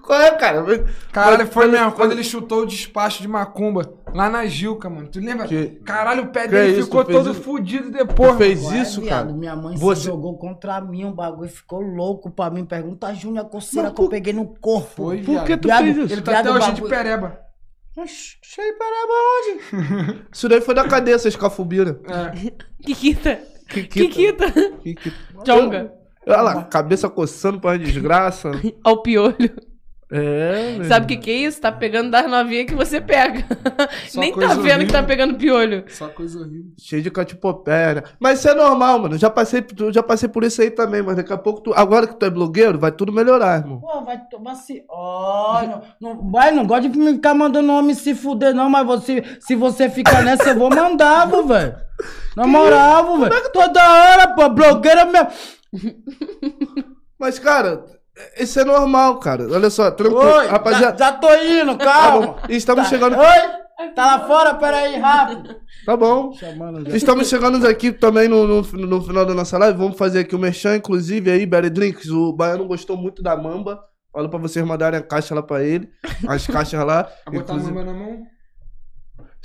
Qual 0.02 0.22
é, 0.22 0.32
cara? 0.32 0.64
Caralho, 1.12 1.48
foi 1.48 1.68
mesmo. 1.68 1.92
Quando 1.92 2.14
ele 2.14 2.24
chutou 2.24 2.62
o 2.62 2.66
despacho 2.66 3.22
de 3.22 3.28
macumba 3.28 3.82
lá 4.14 4.30
na 4.30 4.46
Gilca, 4.46 4.90
mano. 4.90 5.08
Tu 5.10 5.20
lembra? 5.20 5.46
Que- 5.48 5.80
Caralho, 5.86 6.24
o 6.24 6.28
pé 6.28 6.44
que 6.44 6.48
dele 6.50 6.72
isso, 6.78 6.84
ficou 6.84 7.04
tu 7.04 7.08
fez 7.08 7.18
todo 7.20 7.32
isso? 7.34 7.42
fudido 7.44 7.92
Tu 7.92 7.92
depois. 7.92 8.38
fez 8.38 8.64
Ué, 8.64 8.78
isso, 8.82 9.02
viado, 9.02 9.26
cara? 9.26 9.38
Minha 9.38 9.56
mãe 9.56 9.76
Você- 9.78 10.02
se 10.02 10.08
jogou 10.08 10.38
contra 10.38 10.80
mim, 10.80 11.04
um 11.06 11.12
bagulho 11.12 11.50
ficou 11.50 11.82
louco 11.82 12.32
pra 12.32 12.50
mim. 12.50 12.64
Pergunta 12.66 13.08
a 13.08 13.14
Júnior 13.14 13.46
a 13.46 13.50
coceira 13.50 13.92
que 13.92 14.02
eu 14.02 14.08
peguei 14.08 14.32
no 14.34 14.46
corpo. 14.60 14.88
Foi, 14.96 15.18
Por 15.22 15.44
que 15.44 15.58
tu 15.58 15.68
Viado, 15.68 15.84
fez 15.84 15.98
isso? 15.98 16.14
Ele 16.14 16.22
tá 16.22 16.32
Viado, 16.32 16.50
até 16.50 16.58
hoje 16.58 16.72
de 16.74 16.82
pereba. 16.84 17.40
Oxi, 17.98 18.38
cheio 18.44 18.76
pereba 18.78 19.14
onde? 19.40 20.24
Isso 20.32 20.48
daí 20.48 20.62
foi 20.62 20.76
da 20.76 20.88
cadeia, 20.88 21.18
cafubiras. 21.38 21.96
É. 22.08 22.30
Kikita. 22.86 23.40
Kikita. 23.68 23.90
Kikita. 23.90 24.52
Kikita. 24.84 25.16
Jonga. 25.44 25.92
Olha 26.28 26.42
lá, 26.42 26.64
cabeça 26.64 27.10
coçando 27.10 27.60
pra 27.60 27.78
desgraça. 27.78 28.52
Ao 28.84 29.02
piolho. 29.02 29.56
É, 30.10 30.86
Sabe 30.88 31.04
o 31.04 31.08
que, 31.10 31.18
que 31.18 31.30
é 31.30 31.34
isso? 31.34 31.60
Tá 31.60 31.70
pegando 31.70 32.10
das 32.10 32.32
novinhas 32.32 32.66
que 32.66 32.74
você 32.74 33.02
pega. 33.02 33.46
Só 34.08 34.22
Nem 34.22 34.32
tá 34.34 34.54
vendo 34.54 34.86
que 34.86 34.92
tá 34.94 35.00
horrível. 35.00 35.04
pegando 35.06 35.36
piolho. 35.36 35.84
Só 35.90 36.08
coisa 36.08 36.40
horrível. 36.40 36.72
Cheio 36.80 37.02
de 37.02 37.12
catipopeia. 37.12 37.96
né? 37.96 38.04
Mas 38.18 38.40
isso 38.40 38.48
é 38.48 38.54
normal, 38.56 39.00
mano. 39.00 39.18
Já 39.18 39.30
passei, 39.30 39.62
já 39.92 40.02
passei 40.02 40.30
por 40.30 40.46
isso 40.46 40.62
aí 40.62 40.72
também, 40.72 41.02
mas 41.02 41.18
daqui 41.18 41.34
a 41.34 41.38
pouco, 41.38 41.60
tu, 41.60 41.74
agora 41.74 42.08
que 42.08 42.16
tu 42.16 42.26
é 42.26 42.30
blogueiro, 42.30 42.80
vai 42.80 42.90
tudo 42.94 43.12
melhorar, 43.12 43.60
irmão. 43.60 43.82
Pô, 43.82 44.02
vai 44.06 44.18
tomar 44.32 44.56
se. 44.56 44.82
Ó, 44.88 45.62
não, 45.64 45.82
não, 46.00 46.32
vai, 46.32 46.52
não 46.52 46.66
gosta 46.66 46.88
de 46.88 46.98
ficar 47.14 47.34
mandando 47.34 47.70
homem 47.74 47.94
se 47.94 48.16
fuder, 48.16 48.56
não, 48.56 48.70
mas 48.70 48.88
você, 48.88 49.22
se 49.42 49.56
você 49.56 49.90
ficar 49.90 50.24
nessa, 50.24 50.52
eu 50.52 50.56
vou 50.58 50.70
mandar, 50.70 51.26
velho. 51.26 51.76
Na 52.34 52.48
moral, 52.48 53.06
vô, 53.06 53.18
velho. 53.26 53.52
Toda 53.52 53.82
hora, 53.92 54.28
pô, 54.30 54.48
blogueira 54.48 55.04
mesmo. 55.06 55.28
Mas, 57.20 57.40
cara, 57.40 57.84
isso 58.38 58.60
é 58.60 58.64
normal, 58.66 59.20
cara. 59.20 59.48
Olha 59.52 59.70
só, 59.70 59.90
tranquilo. 59.92 60.22
Oi, 60.22 60.48
Rapaziada, 60.48 60.98
já, 60.98 61.06
já 61.06 61.12
tô 61.14 61.34
indo, 61.36 61.78
tá 61.78 61.86
calma. 61.86 62.28
bom. 62.28 62.40
Estamos 62.50 62.84
Tá- 62.84 62.90
chegando. 62.90 63.16
Oi, 63.18 63.90
tá 63.96 64.06
lá 64.06 64.28
fora? 64.28 64.54
Pera 64.56 64.78
aí, 64.78 64.98
rápido. 65.00 65.56
Tá 65.86 65.98
bom. 65.98 66.32
Estamos 66.94 67.28
chegando 67.28 67.66
aqui 67.68 67.92
também 67.92 68.28
no, 68.28 68.46
no, 68.48 68.62
no 68.62 69.02
final 69.02 69.26
da 69.26 69.34
nossa 69.34 69.58
live. 69.58 69.78
Vamos 69.78 69.98
fazer 69.98 70.20
aqui 70.20 70.36
o 70.36 70.40
merchan, 70.40 70.76
inclusive 70.76 71.32
aí, 71.32 71.46
Berry 71.46 71.70
Drinks. 71.70 72.08
O 72.10 72.34
Baiano 72.34 72.66
gostou 72.68 72.98
muito 72.98 73.22
da 73.24 73.36
mamba. 73.36 73.80
Falou 74.12 74.30
pra 74.30 74.40
vocês 74.40 74.66
mandarem 74.66 75.00
a 75.00 75.04
caixa 75.04 75.36
lá 75.36 75.44
pra 75.44 75.64
ele. 75.64 75.90
As 76.28 76.46
caixas 76.48 76.84
lá. 76.86 77.08
Vai 77.26 77.36
botar 77.40 77.54
a 77.54 77.58
mamba 77.58 77.84
na 77.84 77.94
mão? 77.94 78.24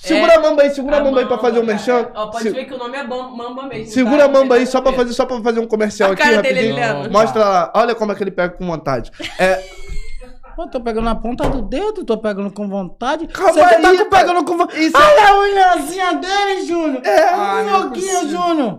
Segura 0.02 0.34
a 0.36 0.40
mamba 0.40 0.62
aí, 0.62 0.70
segura 0.70 0.96
a 0.98 1.04
mamba 1.04 1.20
aí 1.20 1.26
pra 1.26 1.38
fazer 1.38 1.58
o 1.58 1.60
mamba, 1.60 1.72
merchan. 1.72 2.08
Ó, 2.14 2.26
pode 2.26 2.42
Se- 2.44 2.50
ver 2.50 2.64
que 2.64 2.74
o 2.74 2.78
nome 2.78 2.96
é 2.98 3.02
Mamba 3.04 3.62
mesmo. 3.66 3.92
Segura 3.92 4.18
tá? 4.18 4.24
a 4.24 4.28
mamba 4.28 4.54
aí 4.56 4.66
só 4.66 4.80
pra 4.80 4.90
tá 4.92 4.98
fazer, 4.98 5.12
só 5.14 5.24
pra 5.26 5.40
fazer 5.42 5.60
um 5.60 5.66
comercial 5.66 6.10
A 6.10 6.12
aqui 6.14 6.22
cara 6.22 6.42
dele, 6.42 6.54
rapidinho. 6.72 6.84
ele 6.84 7.02
lendo. 7.02 7.12
Mostra 7.12 7.40
lá. 7.44 7.72
Olha 7.76 7.94
como 7.94 8.10
é 8.12 8.14
que 8.14 8.22
ele 8.24 8.30
pega 8.32 8.54
com 8.56 8.66
vontade. 8.66 9.10
É, 9.38 9.62
Pô, 10.54 10.66
tô 10.66 10.80
pegando 10.82 11.04
na 11.04 11.14
ponta 11.14 11.48
do 11.48 11.62
dedo, 11.62 12.04
tô 12.04 12.18
pegando 12.18 12.52
com 12.52 12.68
vontade. 12.68 13.26
Calma 13.26 13.52
Você 13.54 13.60
tá 13.80 13.88
aí, 13.88 13.98
com- 13.98 14.04
pai. 14.10 14.20
pegando 14.20 14.44
com 14.44 14.56
vontade. 14.58 14.84
Isso- 14.84 14.96
Olha 14.96 15.28
a 15.28 15.40
unhazinha 15.40 16.12
dele, 16.14 16.66
Júnior. 16.66 17.00
É, 17.06 17.28
Ah, 17.30 17.62
não 17.64 17.84
é 17.84 17.88
possível. 17.88 18.28
Júnior. 18.28 18.78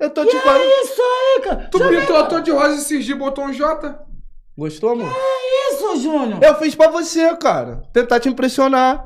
eu 0.00 0.10
tô 0.10 0.24
te 0.24 0.32
Que 0.32 0.38
falando. 0.40 0.60
é 0.60 0.82
isso 0.82 1.00
aí, 1.02 1.42
cara? 1.44 1.68
Tu 1.70 1.78
pintou 1.78 2.16
a 2.16 2.22
tua 2.24 2.40
de 2.42 2.50
rosa 2.50 2.94
e 2.94 3.14
botou 3.14 3.44
um 3.44 3.52
J? 3.52 3.98
Gostou, 4.56 4.90
amor? 4.90 5.08
Que 5.08 5.74
isso, 5.74 5.96
Júnior? 6.02 6.42
Eu 6.42 6.54
fiz 6.56 6.74
pra 6.74 6.88
você, 6.88 7.34
cara. 7.36 7.82
Tentar 7.92 8.20
te 8.20 8.28
impressionar. 8.28 9.02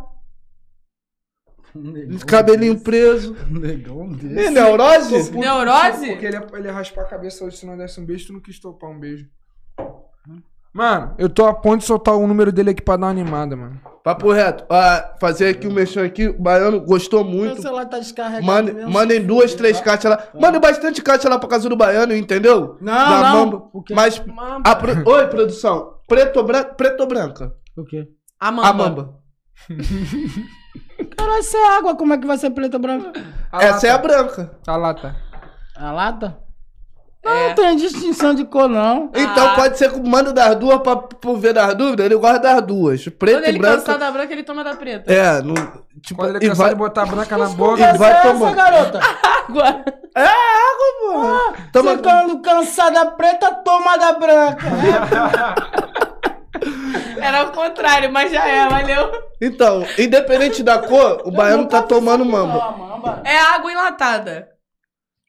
Cabelinho 2.27 2.79
preso. 2.81 3.35
Negão 3.51 4.09
desse. 4.09 4.49
Ih, 4.49 4.51
neurose? 4.51 5.31
Neurose? 5.33 6.07
Porque 6.11 6.27
ele 6.27 6.37
ia, 6.37 6.47
ele 6.55 6.69
ia 6.69 6.73
raspar 6.73 7.03
a 7.03 7.07
cabeça 7.07 7.45
hoje 7.45 7.57
se 7.57 7.67
não 7.67 7.77
desse 7.77 8.01
um 8.01 8.05
beijo, 8.05 8.27
tu 8.29 8.33
não 8.35 8.41
quis 8.41 8.59
topar 8.61 8.91
um 8.91 8.99
beijo. 8.99 9.27
Mano, 10.75 11.15
eu 11.19 11.29
tô 11.29 11.45
a 11.45 11.53
ponto 11.53 11.81
de 11.81 11.85
soltar 11.85 12.15
o 12.17 12.27
número 12.27 12.51
dele 12.51 12.71
aqui 12.71 12.81
pra 12.81 12.97
dar 12.97 13.07
uma 13.07 13.11
animada, 13.11 13.55
mano. 13.55 13.79
Papo 14.03 14.33
reto. 14.33 14.65
Ah, 14.71 15.17
fazer 15.21 15.49
aqui 15.49 15.67
o 15.67 15.71
merchan 15.73 16.03
aqui. 16.05 16.29
O 16.29 16.41
baiano 16.41 16.81
gostou 16.81 17.23
Meu 17.23 17.35
muito. 17.35 17.61
celular 17.61 17.85
tá 17.85 17.99
descarregado. 17.99 18.47
Mandem, 18.47 18.75
mesmo. 18.75 18.91
mandem 18.91 19.23
duas, 19.25 19.55
três 19.55 19.81
caixas 19.83 20.11
lá. 20.11 20.25
Mandem 20.35 20.59
bastante 20.61 21.03
caixa 21.03 21.29
lá 21.29 21.39
pra 21.39 21.49
casa 21.49 21.69
do 21.69 21.77
baiano, 21.77 22.15
entendeu? 22.15 22.79
Não, 22.81 22.93
Da 22.95 23.21
não. 23.23 23.33
Mamba. 23.47 23.69
O 23.73 23.83
quê? 23.83 23.95
Mas. 23.95 24.19
Mamba. 24.25 24.63
a 24.65 24.75
pro- 24.75 25.09
Oi, 25.11 25.27
produção. 25.29 25.95
Preto 26.09 26.39
ou 26.39 26.45
branca? 26.45 26.75
Preto 26.75 27.01
ou 27.03 27.07
branca? 27.07 27.55
O 27.77 27.85
quê? 27.85 28.09
A 28.41 28.51
mamba. 28.51 28.69
A 28.69 28.73
mamba. 28.73 29.15
Caralho, 31.17 31.41
isso 31.41 31.57
é 31.57 31.77
água, 31.77 31.95
como 31.95 32.15
é 32.15 32.19
que 32.19 32.27
vai 32.27 32.39
ser 32.39 32.51
preta 32.51 32.77
ou 32.77 32.83
branca? 32.83 33.13
A 33.51 33.63
Essa 33.65 33.87
é 33.87 33.91
a 33.91 33.95
lata. 33.95 34.09
branca. 34.09 34.51
A 34.67 34.77
lata. 34.77 35.17
A 35.77 35.93
lata? 35.93 36.39
Não, 37.25 37.49
não 37.49 37.55
tem 37.55 37.77
distinção 37.77 38.35
de 38.35 38.45
cor, 38.45 38.69
não. 38.69 39.09
Então 39.15 39.49
Ah. 39.51 39.55
pode 39.55 39.79
ser 39.79 39.93
que 39.93 40.01
manda 40.01 40.33
das 40.33 40.57
duas 40.57 40.81
pra, 40.81 40.97
pra 40.97 41.33
ver 41.35 41.53
das 41.53 41.73
dúvidas. 41.75 42.05
Ele 42.07 42.17
gosta 42.17 42.41
das 42.41 42.63
duas. 42.63 43.05
Preto 43.05 43.37
Quando 43.37 43.45
e 43.45 43.49
ele 43.49 43.59
branca. 43.61 43.77
cansar 43.77 43.99
da 43.99 44.11
branca, 44.11 44.33
ele 44.33 44.43
toma 44.43 44.65
da 44.65 44.75
preta. 44.75 45.13
É, 45.13 45.41
no, 45.41 45.55
tipo, 46.03 46.21
Quando 46.21 46.37
ele 46.37 46.45
e 46.45 46.49
cansar 46.49 46.65
vai, 46.67 46.75
de 46.75 46.79
botar 46.81 47.03
a 47.03 47.07
branca 47.07 47.39
na 47.39 47.47
boca. 47.49 47.71
conversa 47.71 47.99
vai 47.99 48.11
é 48.11 48.15
essa, 48.17 48.29
tomando. 48.33 48.55
garota? 48.57 49.01
Água. 49.49 49.85
É 50.17 50.25
água, 50.25 50.93
pô. 51.01 51.63
Toma- 51.73 51.93
Você 51.93 52.03
quando 52.03 52.41
cansar 52.43 52.93
da 52.93 53.07
preta, 53.07 53.55
toma 53.65 53.97
da 53.99 54.13
branca. 54.15 54.67
Era 57.21 57.45
o 57.45 57.53
contrário, 57.53 58.11
mas 58.13 58.31
já 58.33 58.47
é, 58.47 58.69
valeu. 58.69 59.11
Então, 59.41 59.85
independente 59.99 60.63
da 60.63 60.79
cor, 60.79 61.23
o 61.25 61.31
baiano 61.31 61.67
tá 61.67 61.83
tomando 61.83 62.25
mamba. 62.25 63.21
É 63.25 63.37
água 63.39 63.71
enlatada. 63.73 64.49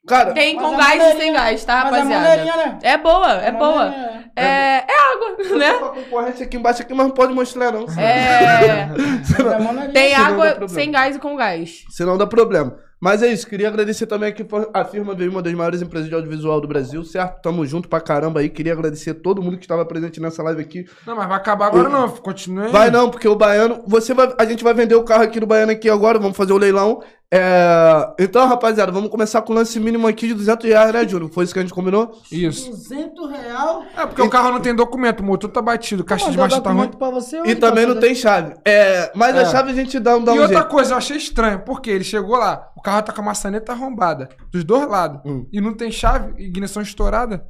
Cara, 0.06 0.34
Tem 0.34 0.54
Mas 0.56 0.64
com 0.66 0.74
a 0.74 0.76
gás 0.76 0.94
e 0.94 0.98
maneirinha- 0.98 1.22
sem 1.24 1.32
gás, 1.32 1.64
tá, 1.64 1.74
Mas 1.76 1.84
é 1.84 1.96
rapaziada? 1.96 2.22
maneirinha, 2.28 2.56
né? 2.58 2.78
É 2.82 2.96
boa, 2.98 3.32
é 3.32 3.50
boa. 3.52 3.84
maneirinha, 3.86 4.30
É, 4.36 4.42
é 4.44 5.12
água, 5.14 5.56
né? 5.58 5.72
concorrência 6.02 6.44
aqui 6.44 6.56
embaixo 6.58 6.82
aqui, 6.82 6.92
mas 6.92 7.06
não 7.06 7.14
pode 7.14 7.32
mostrar 7.32 7.72
não. 7.72 7.86
É. 7.98 8.86
Mas 8.86 9.40
é 9.40 9.58
maneirinha. 9.60 9.92
Tem 9.94 10.10
Senão 10.10 10.22
dá 10.22 10.26
água 10.28 10.46
problema. 10.50 10.68
sem 10.68 10.90
gás 10.90 11.16
e 11.16 11.18
com 11.18 11.36
gás. 11.36 11.84
Senão 11.88 12.18
dá 12.18 12.26
problema. 12.26 12.76
Mas 13.04 13.22
é 13.22 13.30
isso, 13.30 13.46
queria 13.46 13.68
agradecer 13.68 14.06
também 14.06 14.30
aqui 14.30 14.46
a 14.72 14.82
firma 14.82 15.14
veio 15.14 15.30
uma 15.30 15.42
das 15.42 15.52
maiores 15.52 15.82
empresas 15.82 16.08
de 16.08 16.14
audiovisual 16.14 16.58
do 16.58 16.66
Brasil, 16.66 17.04
certo? 17.04 17.42
Tamo 17.42 17.66
junto 17.66 17.86
pra 17.86 18.00
caramba 18.00 18.40
aí. 18.40 18.48
Queria 18.48 18.72
agradecer 18.72 19.10
a 19.10 19.14
todo 19.14 19.42
mundo 19.42 19.58
que 19.58 19.64
estava 19.64 19.84
presente 19.84 20.18
nessa 20.22 20.42
live 20.42 20.62
aqui. 20.62 20.86
Não, 21.06 21.14
mas 21.14 21.28
vai 21.28 21.36
acabar 21.36 21.66
agora 21.66 21.90
não, 21.90 22.08
continua 22.08 22.64
aí. 22.64 22.72
Vai 22.72 22.90
não, 22.90 23.10
porque 23.10 23.28
o 23.28 23.36
Baiano. 23.36 23.84
Você 23.86 24.14
vai, 24.14 24.34
a 24.38 24.46
gente 24.46 24.64
vai 24.64 24.72
vender 24.72 24.94
o 24.94 25.04
carro 25.04 25.22
aqui 25.22 25.38
do 25.38 25.46
Baiano 25.46 25.72
aqui 25.72 25.90
agora, 25.90 26.18
vamos 26.18 26.34
fazer 26.34 26.54
o 26.54 26.56
leilão. 26.56 27.02
É, 27.36 28.14
então, 28.20 28.46
rapaziada, 28.46 28.92
vamos 28.92 29.10
começar 29.10 29.42
com 29.42 29.52
o 29.52 29.56
lance 29.56 29.80
mínimo 29.80 30.06
aqui 30.06 30.28
de 30.28 30.34
200 30.34 30.68
reais, 30.68 30.92
né, 30.92 31.08
Júnior? 31.08 31.28
Foi 31.32 31.42
isso 31.42 31.52
que 31.52 31.58
a 31.58 31.62
gente 31.62 31.74
combinou? 31.74 32.12
Isso. 32.30 32.70
200 32.70 33.28
real. 33.28 33.82
É 33.96 34.06
porque 34.06 34.22
o 34.22 34.30
carro 34.30 34.52
não 34.52 34.60
tem 34.60 34.72
documento, 34.72 35.18
o 35.18 35.24
motor 35.24 35.50
tá 35.50 35.60
batido, 35.60 36.04
caixa 36.04 36.26
de 36.30 36.38
Mandou 36.38 36.42
marcha 36.44 36.60
tá 36.60 36.70
ruim. 36.70 36.88
pra 36.90 37.10
você 37.10 37.38
E 37.44 37.56
também 37.56 37.86
pra 37.86 37.94
não 37.94 38.00
tem 38.00 38.14
chave. 38.14 38.54
É, 38.64 39.10
mas 39.16 39.34
a 39.36 39.40
É. 39.40 39.44
chave 39.46 39.72
a 39.72 39.74
gente 39.74 39.98
dá, 39.98 40.16
dá 40.18 40.32
E 40.32 40.38
um 40.38 40.42
outra 40.42 40.58
jeito. 40.58 40.68
coisa, 40.70 40.92
eu 40.92 40.98
achei 40.98 41.16
estranho, 41.16 41.58
porque 41.64 41.90
ele 41.90 42.04
chegou 42.04 42.36
lá, 42.36 42.68
o 42.76 42.80
carro 42.80 43.02
tá 43.02 43.12
com 43.12 43.20
a 43.20 43.24
maçaneta 43.24 43.72
arrombada, 43.72 44.28
dos 44.52 44.62
dois 44.62 44.88
lados, 44.88 45.20
Hum. 45.26 45.44
e 45.52 45.60
não 45.60 45.74
tem 45.74 45.90
chave, 45.90 46.40
ignição 46.40 46.82
estourada. 46.82 47.44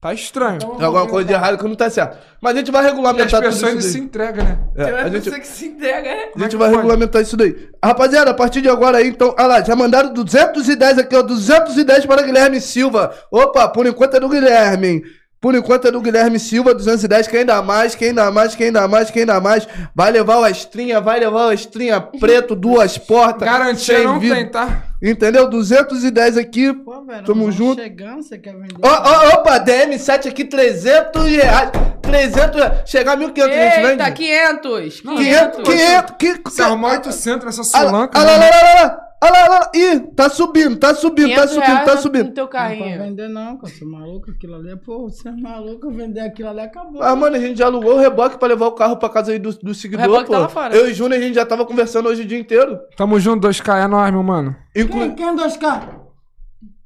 Tá 0.00 0.14
estranho. 0.14 0.56
Então, 0.62 0.76
Tem 0.76 0.86
alguma 0.86 1.08
coisa 1.08 1.26
de 1.26 1.32
errado 1.34 1.58
que 1.58 1.64
não 1.64 1.74
tá 1.74 1.90
certo. 1.90 2.18
Mas 2.40 2.54
a 2.54 2.58
gente 2.58 2.70
vai 2.70 2.84
regulamentar 2.84 3.40
tudo 3.40 3.50
pessoas 3.50 3.64
ainda 3.72 3.80
isso 3.80 3.88
se 3.88 3.94
daí. 3.98 4.04
entregam, 4.06 4.44
né? 4.44 4.58
É, 4.76 4.84
Tem 4.84 4.92
uma 4.94 5.00
a 5.00 5.04
gente, 5.08 5.24
pessoa 5.24 5.40
que 5.40 5.46
se 5.48 5.66
entrega, 5.66 6.02
né? 6.08 6.22
a 6.36 6.38
gente 6.38 6.50
que 6.50 6.56
vai 6.56 6.68
pode? 6.68 6.76
regulamentar 6.76 7.22
isso 7.22 7.36
daí. 7.36 7.68
Rapaziada, 7.84 8.30
a 8.30 8.34
partir 8.34 8.60
de 8.60 8.68
agora 8.68 8.98
aí, 8.98 9.08
então, 9.08 9.34
olha 9.36 9.46
lá, 9.48 9.60
já 9.64 9.74
mandaram 9.74 10.12
210 10.12 10.98
aqui, 10.98 11.16
ó, 11.16 11.22
210 11.22 12.06
para 12.06 12.22
Guilherme 12.22 12.60
Silva. 12.60 13.12
Opa, 13.28 13.68
por 13.68 13.86
enquanto 13.86 14.14
é 14.16 14.20
do 14.20 14.28
Guilherme, 14.28 14.86
hein? 14.86 15.02
Por 15.40 15.54
enquanto 15.54 15.86
é 15.86 15.90
do 15.92 16.00
Guilherme 16.00 16.40
Silva, 16.40 16.74
210, 16.74 17.28
quem 17.28 17.44
dá 17.44 17.62
mais, 17.62 17.94
quem 17.94 18.12
dá 18.12 18.28
mais, 18.28 18.56
quem 18.56 18.72
dá 18.72 18.88
mais, 18.88 19.08
quem 19.08 19.24
dá 19.24 19.40
mais. 19.40 19.68
Vai 19.94 20.10
levar 20.10 20.38
o 20.38 20.44
Astrinha, 20.44 21.00
vai 21.00 21.20
levar 21.20 21.46
o 21.46 21.50
Astrinha 21.50 22.00
preto, 22.00 22.54
duas 22.56 22.98
portas. 22.98 23.48
Garantia 23.48 24.02
não 24.02 24.18
vidro. 24.18 24.34
tem, 24.34 24.50
tá? 24.50 24.82
Entendeu? 25.00 25.48
210 25.48 26.36
aqui. 26.36 26.72
Pô, 26.72 27.04
velho, 27.04 27.24
Tamo 27.24 27.52
junto. 27.52 27.80
Chegando, 27.80 28.20
você 28.20 28.36
quer 28.36 28.52
vender? 28.52 28.74
Ó, 28.82 28.88
ó, 28.88 29.34
opa, 29.36 29.60
DM7 29.60 30.28
aqui, 30.28 30.44
300 30.44 31.22
reais. 31.24 31.70
300 32.02 32.56
reais. 32.56 32.78
Chegar 32.84 33.12
a 33.12 33.16
1.500, 33.16 33.42
a 33.42 33.46
gente 33.46 33.76
Eita, 33.76 34.04
vende? 34.04 34.12
500. 34.12 35.00
500, 35.00 35.62
500, 35.62 36.14
que... 36.18 36.50
Se 36.50 36.62
arrumar 36.62 36.94
800 36.94 37.44
nessa 37.46 37.60
lá, 37.60 37.84
solanca, 37.86 38.18
olha 38.18 38.28
lá, 38.28 38.38
né? 38.38 38.46
olha 38.46 38.50
lá, 38.50 38.70
olha 38.72 38.82
lá. 38.82 39.07
Olha 39.22 39.32
lá, 39.32 39.42
olha 39.42 39.50
lá. 39.50 39.70
Ih, 39.74 40.00
tá 40.14 40.28
subindo, 40.28 40.76
tá 40.78 40.94
subindo, 40.94 41.34
tá 41.34 41.46
500 41.46 41.50
subindo, 41.50 41.84
tá 41.84 41.96
subindo. 41.96 42.26
No 42.26 42.34
teu 42.34 42.44
Não 42.44 42.48
é 42.48 42.50
pra 42.50 42.60
carrinho. 42.60 42.98
vender 43.02 43.28
não, 43.28 43.56
cara. 43.58 43.72
Você 43.72 43.84
é 43.84 43.86
maluco? 43.86 44.30
Aquilo 44.30 44.54
ali 44.54 44.70
é... 44.70 44.76
Pô, 44.76 45.08
você 45.10 45.28
é 45.28 45.32
maluco. 45.32 45.90
Vender 45.90 46.20
aquilo 46.20 46.48
ali 46.50 46.60
acabou. 46.60 47.02
Ah, 47.02 47.16
mano, 47.16 47.36
a 47.36 47.40
gente 47.40 47.58
já 47.58 47.66
alugou 47.66 47.94
o 47.94 47.98
reboque 47.98 48.38
pra 48.38 48.48
levar 48.48 48.66
o 48.66 48.72
carro 48.72 48.96
pra 48.96 49.08
casa 49.08 49.32
aí 49.32 49.38
do, 49.38 49.52
do 49.52 49.74
seguidor, 49.74 50.24
pô. 50.24 50.32
tá 50.32 50.48
fora. 50.48 50.74
Eu 50.74 50.88
e 50.88 50.92
o 50.92 50.94
Júnior, 50.94 51.20
a 51.20 51.22
gente 51.22 51.34
já 51.34 51.44
tava 51.44 51.66
conversando 51.66 52.08
hoje 52.08 52.22
o 52.22 52.26
dia 52.26 52.38
inteiro. 52.38 52.78
Tamo 52.96 53.18
junto, 53.18 53.48
2K, 53.48 53.84
é 53.84 53.86
nóis, 53.88 54.12
meu 54.12 54.22
mano. 54.22 54.54
Inclu... 54.74 55.00
Quem, 55.00 55.14
quem 55.14 55.28
é 55.28 55.32
2K? 55.32 55.88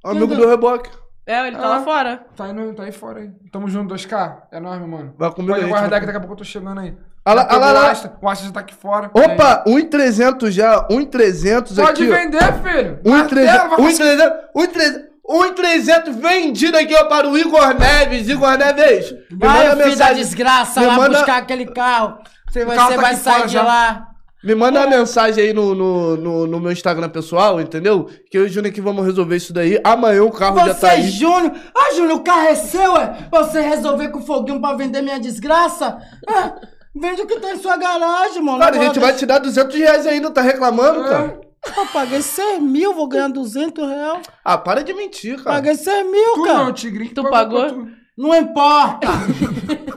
Amigo 0.04 0.34
do 0.34 0.48
reboque. 0.48 0.90
É, 1.26 1.46
ele 1.46 1.56
tá 1.56 1.64
Ah. 1.64 1.68
lá 1.68 1.80
fora. 1.82 2.20
Tá 2.36 2.44
aí, 2.46 2.52
no- 2.52 2.74
tá 2.74 2.82
aí 2.82 2.92
fora 2.92 3.20
aí. 3.20 3.30
Tamo 3.52 3.68
junto, 3.68 3.88
2K. 3.94 4.42
É 4.50 4.58
nóis, 4.58 4.78
meu 4.80 4.88
mano. 4.88 5.14
Vai 5.16 5.30
comigo 5.30 5.52
Pode 5.54 5.64
aí, 5.64 5.70
guardar 5.70 6.00
que 6.00 6.06
daqui 6.06 6.16
a 6.18 6.20
pouco 6.20 6.32
eu 6.34 6.38
tô 6.38 6.44
chegando 6.44 6.80
aí. 6.80 6.96
Olha 7.24 7.34
lá, 7.42 7.48
olha 7.52 7.58
lá, 7.72 7.82
o 7.86 7.90
Asta, 7.90 8.12
o 8.20 8.28
Asta 8.28 8.44
já 8.46 8.50
tá 8.52 8.60
aqui 8.60 8.74
fora. 8.74 9.08
Opa, 9.14 9.62
1,300 9.66 10.52
já, 10.52 10.84
1,300 10.90 11.76
Pode 11.76 12.02
aqui. 12.02 12.10
ó. 12.12 12.16
vender, 12.16 12.52
filho. 12.64 12.98
1,300, 13.04 13.54
Martelo, 13.54 13.68
vai 13.68 13.76
conseguir- 13.78 14.04
1,300, 14.16 14.38
1,300, 14.56 15.02
1,300 15.28 16.16
vendido 16.16 16.76
aqui, 16.76 16.94
ó, 16.96 17.04
para 17.04 17.28
o 17.28 17.38
Igor 17.38 17.78
Neves. 17.78 18.28
Igor 18.28 18.58
Neves, 18.58 19.12
me 19.30 19.38
Vai, 19.38 19.68
manda 19.68 19.84
filho 19.84 19.96
da 19.96 20.12
desgraça, 20.12 20.80
me 20.80 20.86
lá 20.86 20.96
manda- 20.96 21.18
buscar 21.18 21.36
aquele 21.38 21.66
carro. 21.66 22.18
Você 22.50 22.64
vai, 22.64 22.76
você 22.76 22.94
tá 22.96 23.00
vai 23.00 23.14
sair 23.14 23.34
fora 23.34 23.46
de 23.46 23.52
já. 23.54 23.62
lá. 23.62 24.08
Me 24.42 24.54
manda 24.56 24.80
uma 24.80 24.88
mensagem 24.88 25.44
aí 25.44 25.52
no, 25.52 25.72
no, 25.74 26.16
no, 26.16 26.46
no 26.48 26.60
meu 26.60 26.72
Instagram 26.72 27.08
pessoal, 27.08 27.60
entendeu? 27.60 28.08
Que 28.28 28.36
eu 28.38 28.42
e 28.42 28.46
o 28.46 28.48
Júnior 28.48 28.72
aqui 28.72 28.80
vamos 28.80 29.04
resolver 29.06 29.36
isso 29.36 29.52
daí. 29.52 29.80
Amanhã 29.84 30.24
o 30.24 30.32
carro 30.32 30.58
já 30.58 30.74
Você, 30.74 30.80
tá 30.80 30.90
aí. 30.90 31.08
Júnior. 31.08 31.52
Ah, 31.76 31.94
Júnior, 31.94 32.16
o 32.18 32.24
carro 32.24 32.48
é 32.48 32.54
seu, 32.56 32.96
é? 32.96 33.28
Você 33.30 33.60
resolver 33.60 34.08
com 34.08 34.18
o 34.18 34.26
foguinho 34.26 34.60
pra 34.60 34.74
vender 34.74 35.00
minha 35.00 35.20
desgraça? 35.20 35.96
Ah, 36.28 36.54
vende 36.94 37.22
o 37.22 37.26
que 37.26 37.38
tem 37.38 37.54
em 37.54 37.58
sua 37.58 37.76
garagem, 37.76 38.42
mano. 38.42 38.58
Cara, 38.58 38.76
a 38.80 38.84
gente 38.84 38.98
vai 38.98 39.12
te 39.14 39.24
dar 39.24 39.38
200 39.38 39.76
reais 39.76 40.06
ainda, 40.08 40.28
tá 40.30 40.40
reclamando, 40.42 41.04
cara? 41.04 41.40
Eu 41.76 41.86
paguei 41.86 42.20
6 42.20 42.60
mil, 42.60 42.92
vou 42.92 43.06
ganhar 43.06 43.28
200 43.28 43.88
reais. 43.88 44.22
Ah, 44.44 44.58
para 44.58 44.82
de 44.82 44.92
mentir, 44.92 45.36
cara. 45.36 45.54
Paguei 45.56 45.76
6 45.76 46.10
mil, 46.10 46.32
Tu 46.34 46.42
cara. 46.42 46.58
não, 46.64 46.72
Tigrinho. 46.72 47.14
Tu 47.14 47.22
pagou? 47.30 47.68
tu. 47.68 47.88
Não 48.18 48.34
importa. 48.34 49.08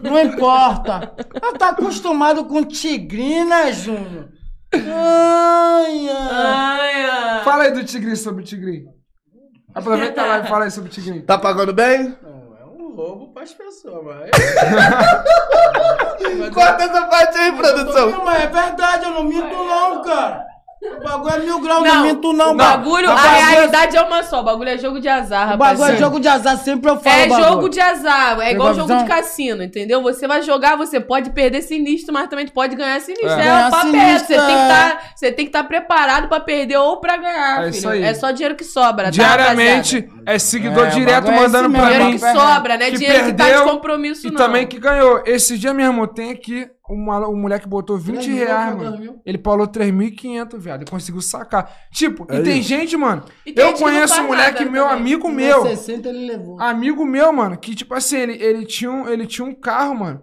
Não 0.03 0.19
importa. 0.21 1.13
Ela 1.41 1.53
tá 1.53 1.69
acostumado 1.69 2.45
com 2.45 2.63
tigrinho, 2.63 3.45
né, 3.45 3.73
Júnior? 3.73 4.29
Ai, 4.93 6.09
ai. 6.09 6.29
Ai, 6.31 7.05
ai. 7.09 7.43
Fala 7.43 7.63
aí 7.63 7.71
do 7.71 7.83
Tigrinho 7.83 8.17
sobre 8.17 8.43
o 8.43 8.45
Tigrinho. 8.45 8.93
Aproveita 9.73 10.23
lá 10.25 10.39
e 10.39 10.47
fala 10.47 10.65
aí 10.65 10.71
sobre 10.71 10.89
o 10.89 10.93
Tigrinho. 10.93 11.23
Tá 11.23 11.37
pagando 11.37 11.73
bem? 11.73 12.17
É 12.23 12.65
um 12.65 12.95
roubo 12.95 13.33
pras 13.33 13.53
pessoas, 13.53 14.03
mas... 14.05 14.31
Corta 16.53 16.83
essa 16.83 17.07
parte 17.07 17.37
aí, 17.37 17.51
produção. 17.51 18.11
Não, 18.11 18.23
mas 18.23 18.43
é 18.43 18.47
verdade, 18.47 19.05
eu 19.05 19.11
não 19.11 19.23
minto 19.23 19.53
não, 19.53 20.01
cara. 20.01 20.45
O 20.97 21.03
bagulho 21.03 21.33
é 21.35 21.39
mil 21.39 21.59
graus, 21.59 21.83
não, 21.83 21.95
Não, 21.95 22.03
minto 22.03 22.33
não. 22.33 22.51
o 22.51 22.55
bagulho, 22.55 23.09
a 23.11 23.15
bagulho- 23.15 23.45
realidade 23.49 23.97
é 23.97 24.01
uma 24.01 24.23
só. 24.23 24.39
O 24.41 24.43
bagulho 24.43 24.69
é 24.69 24.77
jogo 24.77 24.99
de 24.99 25.07
azar, 25.09 25.53
O 25.53 25.57
bagulho 25.57 25.91
é 25.91 25.97
jogo 25.97 26.19
de 26.19 26.27
azar, 26.27 26.57
sempre 26.57 26.89
eu 26.91 26.99
falo 26.99 27.15
É 27.15 27.27
bagulho. 27.27 27.47
jogo 27.49 27.69
de 27.69 27.79
azar, 27.79 28.39
é 28.41 28.51
igual 28.51 28.73
jogo 28.73 28.95
de 28.95 29.05
cassino, 29.05 29.63
entendeu? 29.63 30.01
Você 30.01 30.27
vai 30.27 30.41
jogar, 30.41 30.75
você 30.75 30.99
pode 30.99 31.29
perder 31.31 31.61
sinistro, 31.61 32.13
mas 32.13 32.27
também 32.27 32.47
pode 32.47 32.75
ganhar 32.75 32.99
sinistro. 33.01 33.29
É. 33.29 33.47
É, 33.47 33.51
o 33.53 33.55
é 33.55 33.69
esse, 33.69 33.81
sinistro, 33.81 34.27
Você 34.27 34.35
tem 34.35 34.45
que 34.55 34.61
é. 34.63 34.67
tá, 34.67 34.99
você 35.15 35.31
tem 35.31 35.45
que 35.45 35.49
estar 35.49 35.63
preparado 35.63 36.27
pra 36.27 36.39
perder 36.39 36.77
ou 36.77 36.97
pra 36.97 37.17
ganhar, 37.17 37.59
É 37.59 37.65
filho. 37.65 37.69
isso 37.77 37.89
aí. 37.89 38.03
É 38.03 38.13
só 38.13 38.31
dinheiro 38.31 38.55
que 38.55 38.63
sobra, 38.63 39.05
tá, 39.05 39.09
Diariamente 39.11 40.09
é 40.25 40.39
seguidor 40.39 40.85
É, 40.87 40.89
direto 40.89 41.29
é 41.29 41.35
mandando 41.35 41.67
esse 41.69 41.75
pra 41.77 41.85
mesmo. 41.85 41.85
Dinheiro 41.87 42.05
mim. 42.05 42.19
que 42.19 42.39
sobra, 42.39 42.77
né? 42.77 42.91
que 42.91 42.97
dinheiro 42.97 43.25
que 43.25 43.33
tá 43.33 43.43
perdeu 43.45 43.65
de 43.65 43.71
compromisso, 43.71 44.27
E 44.27 44.29
não. 44.31 44.37
também 44.37 44.65
que 44.67 44.79
ganhou. 44.79 45.21
Esse 45.25 45.57
dia 45.57 45.73
mesmo 45.73 46.07
tem 46.07 46.31
aqui 46.31 46.67
uma, 46.89 47.27
um 47.27 47.35
moleque 47.35 47.67
botou 47.67 47.97
20 47.97 48.13
Três 48.15 48.27
mil, 48.27 48.37
reais, 48.45 48.75
mano. 48.75 48.97
mil. 48.99 49.21
Ele 49.25 49.37
falou 49.43 49.67
3.500, 49.67 50.57
viado. 50.59 50.81
E 50.83 50.85
conseguiu 50.85 51.21
sacar. 51.21 51.71
Tipo, 51.91 52.25
É 52.29 52.37
e 52.39 52.43
tem 52.43 52.61
gente, 52.61 52.95
mano. 52.95 53.23
Tem 53.43 53.53
Eu 53.57 53.67
gente 53.69 53.79
conheço 53.81 54.21
um 54.21 54.27
moleque 54.27 54.59
nada 54.59 54.71
meu, 54.71 54.83
também. 54.83 54.97
amigo 54.99 55.27
Meu 55.29 55.63
meu. 55.63 55.75
60 55.75 56.09
ele 56.09 56.27
levou. 56.27 56.61
Amigo 56.61 57.05
meu, 57.05 57.33
mano, 57.33 57.57
que 57.57 57.73
tipo 57.75 57.93
assim, 57.93 58.17
ele, 58.17 58.33
ele, 58.43 58.65
tinha 58.65 58.91
um, 58.91 59.07
ele 59.09 59.25
tinha 59.25 59.45
um 59.45 59.53
carro, 59.53 59.95
mano. 59.95 60.21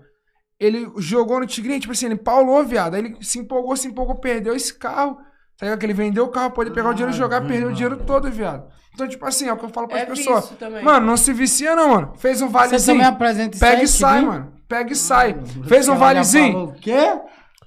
Ele 0.61 0.89
jogou 0.99 1.41
no 1.41 1.47
Tigrinho, 1.47 1.81
tipo 1.81 1.93
assim, 1.93 2.07
ele 2.07 2.17
paulou, 2.17 2.63
viado. 2.65 2.95
Aí 2.95 3.01
ele 3.01 3.17
se 3.21 3.39
empolgou, 3.41 3.77
se 3.77 3.89
empolgou, 3.89 4.15
perdeu 4.21 4.55
esse 4.55 4.73
carro. 4.79 5.17
Tá 5.59 5.67
ligado? 5.67 5.79
Que 5.81 5.87
ele 5.87 5.93
vendeu 5.93 6.25
o 6.25 6.29
carro, 6.29 6.53
pode 6.53 6.71
pegar 6.71 6.91
o 6.91 6.95
dinheiro 6.95 7.13
e 7.13 7.19
jogar, 7.19 7.41
perdeu 7.47 7.69
o 7.71 7.73
dinheiro 7.73 7.97
todo, 8.07 8.31
viado. 8.31 8.65
Então, 8.95 9.09
tipo 9.09 9.25
assim, 9.27 9.49
é 9.49 9.53
o 9.53 9.57
que 9.57 9.65
eu 9.65 9.69
falo 9.71 9.89
pras 9.89 10.03
É 10.03 10.07
pessoas. 10.07 10.53
Mano, 10.83 11.07
não 11.07 11.17
se 11.17 11.33
vicia 11.33 11.75
não, 11.75 11.89
mano. 11.89 12.13
Fez 12.17 12.41
um 12.43 12.47
Você 12.47 12.53
valezinho. 12.53 12.97
também 12.99 13.07
apresenta 13.07 13.57
isso 13.57 13.65
Pega 13.65 13.83
e 13.83 13.89
sai, 13.89 14.21
Tigrinho? 14.21 14.33
mano. 14.33 14.52
Pega 14.73 14.91
e 14.91 14.97
sai. 14.97 15.37
Fez 15.67 15.87
um 15.87 15.97
valezinho. 15.97 16.65
O 16.65 16.73
quê? 16.73 17.13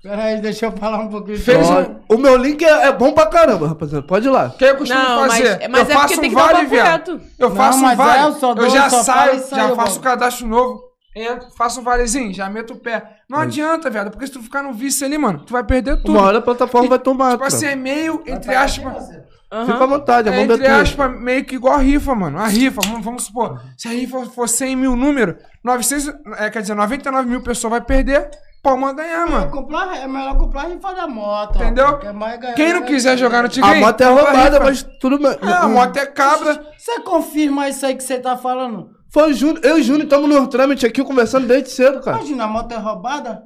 Peraí, 0.02 0.40
deixa 0.41 0.65
eu 0.65 0.72
falar 0.72 0.99
um 1.02 1.07
pouquinho. 1.07 1.38
Fez 1.40 1.69
um- 1.69 1.95
O 2.10 2.18
meu 2.18 2.36
link 2.36 2.64
é, 2.65 2.88
é 2.88 2.91
bom 2.91 3.11
pra 3.11 3.27
caramba, 3.27 3.68
rapaziada. 3.68 4.06
Pode 4.07 4.27
ir 4.27 4.32
lá. 4.32 4.48
O 4.48 4.57
que 4.57 4.65
eu 4.65 4.76
costumo 4.77 4.99
Não, 4.99 5.22
mas- 5.22 5.34
fazer? 5.38 5.68
mas 5.68 5.90
eu 5.90 5.95
é 5.95 5.99
faço 5.99 6.07
porque 6.15 6.22
tem 6.22 6.32
um 6.32 6.34
vale, 6.34 6.65
viado. 6.65 7.22
Eu 7.38 7.49
Não, 7.49 7.56
faço 7.56 7.77
um 7.77 7.82
mas 7.84 7.95
vale. 7.98 8.19
é, 8.19 8.23
eu 8.26 8.34
só 8.34 8.53
dou, 8.56 8.65
eu 8.65 8.69
já 8.72 8.90
só 8.90 9.03
saio, 9.03 9.34
e 9.34 9.38
já 9.38 9.44
saio, 9.44 9.76
faço 9.76 9.99
o 9.99 10.02
cadastro 10.02 10.48
novo. 10.48 10.82
Entro, 11.15 11.48
faço 11.56 11.80
um 11.80 11.84
valezinho, 11.84 12.34
já 12.34 12.49
meto 12.49 12.73
o 12.73 12.76
pé. 12.76 13.03
Não 13.30 13.40
adianta, 13.40 13.88
viado, 13.90 14.10
porque 14.10 14.26
se 14.26 14.34
tu 14.34 14.41
ficar 14.41 14.64
no 14.64 14.73
vício 14.73 15.06
ali, 15.06 15.18
mano, 15.18 15.44
tu 15.45 15.53
vai 15.53 15.64
perder 15.64 15.98
tudo. 15.98 16.11
Uma 16.11 16.23
hora 16.23 16.40
a 16.40 16.41
plataforma 16.41 16.90
vai 16.90 16.99
tomar, 16.99 17.32
Tipo 17.34 17.44
cara. 17.44 17.56
assim, 17.56 17.68
é 17.68 17.76
meio, 17.76 18.22
entre 18.26 18.53
aspas. 18.56 19.10
Aham. 19.52 19.65
Fica 19.68 19.84
à 19.84 19.88
vontade, 19.88 20.27
é 20.30 20.34
É, 20.34 20.45
bom 20.45 20.53
entre 20.53 20.68
aspas, 20.68 21.19
meio 21.22 21.45
que 21.45 21.56
igual 21.56 21.76
a 21.76 21.77
rifa, 21.77 22.14
mano. 22.15 22.38
A 22.40 22.48
rifa, 22.48 22.82
vamos, 22.84 23.06
vamos 23.06 23.23
supor, 23.26 23.61
se 23.77 23.88
a 23.88 23.91
rifa 23.91 24.26
for 24.26 24.49
100 24.49 24.76
mil 24.76 24.95
número, 24.98 25.38
900, 25.65 26.13
é, 26.37 26.49
quer 26.49 26.61
dizer, 26.61 26.75
99 26.75 27.27
mil 27.27 27.41
pessoas 27.41 27.71
vai 27.71 27.81
perder, 27.81 28.29
Palma 28.61 28.93
ganhar, 28.93 29.27
É 29.27 29.29
mano. 29.29 29.51
comprar, 29.51 29.95
é 29.95 30.07
melhor 30.07 30.37
comprar 30.37 30.61
a 30.61 30.67
rifa 30.67 30.93
da 30.93 31.07
moto. 31.07 31.55
Entendeu? 31.55 31.99
Ganhar, 31.99 32.53
Quem 32.55 32.73
não 32.73 32.79
vai 32.81 32.89
quiser 32.89 33.15
jogar 33.17 33.41
no 33.41 33.45
A 33.45 33.49
Tigrinho... 33.49 33.79
moto 33.79 34.01
é 34.01 34.05
a 34.05 34.09
roubada, 34.09 34.59
mas 34.59 34.83
tudo 34.99 35.19
bem. 35.19 35.37
É, 35.41 35.51
a 35.53 35.67
moto 35.67 35.97
é 35.97 36.05
cabra. 36.07 36.65
Você 36.77 36.99
confirma 37.01 37.69
isso 37.69 37.85
aí 37.85 37.95
que 37.95 38.03
você 38.03 38.19
tá 38.19 38.35
falando? 38.35 38.89
Foi 39.13 39.29
o 39.31 39.33
Júnior. 39.33 39.59
Eu 39.63 39.77
e 39.77 39.81
o 39.81 39.83
Júnior 39.83 40.05
estamos 40.05 40.27
no 40.29 40.47
trâmite 40.47 40.85
aqui 40.85 41.03
conversando 41.03 41.45
desde 41.47 41.69
cedo, 41.69 42.01
cara. 42.01 42.17
Imagina, 42.17 42.45
a 42.45 42.47
moto 42.47 42.71
é 42.71 42.77
roubada? 42.77 43.43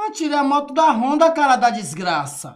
Eu 0.00 0.12
tirei 0.12 0.36
a 0.38 0.44
moto 0.44 0.72
da 0.72 0.90
Honda, 0.92 1.30
cara, 1.32 1.56
da 1.56 1.70
desgraça. 1.70 2.54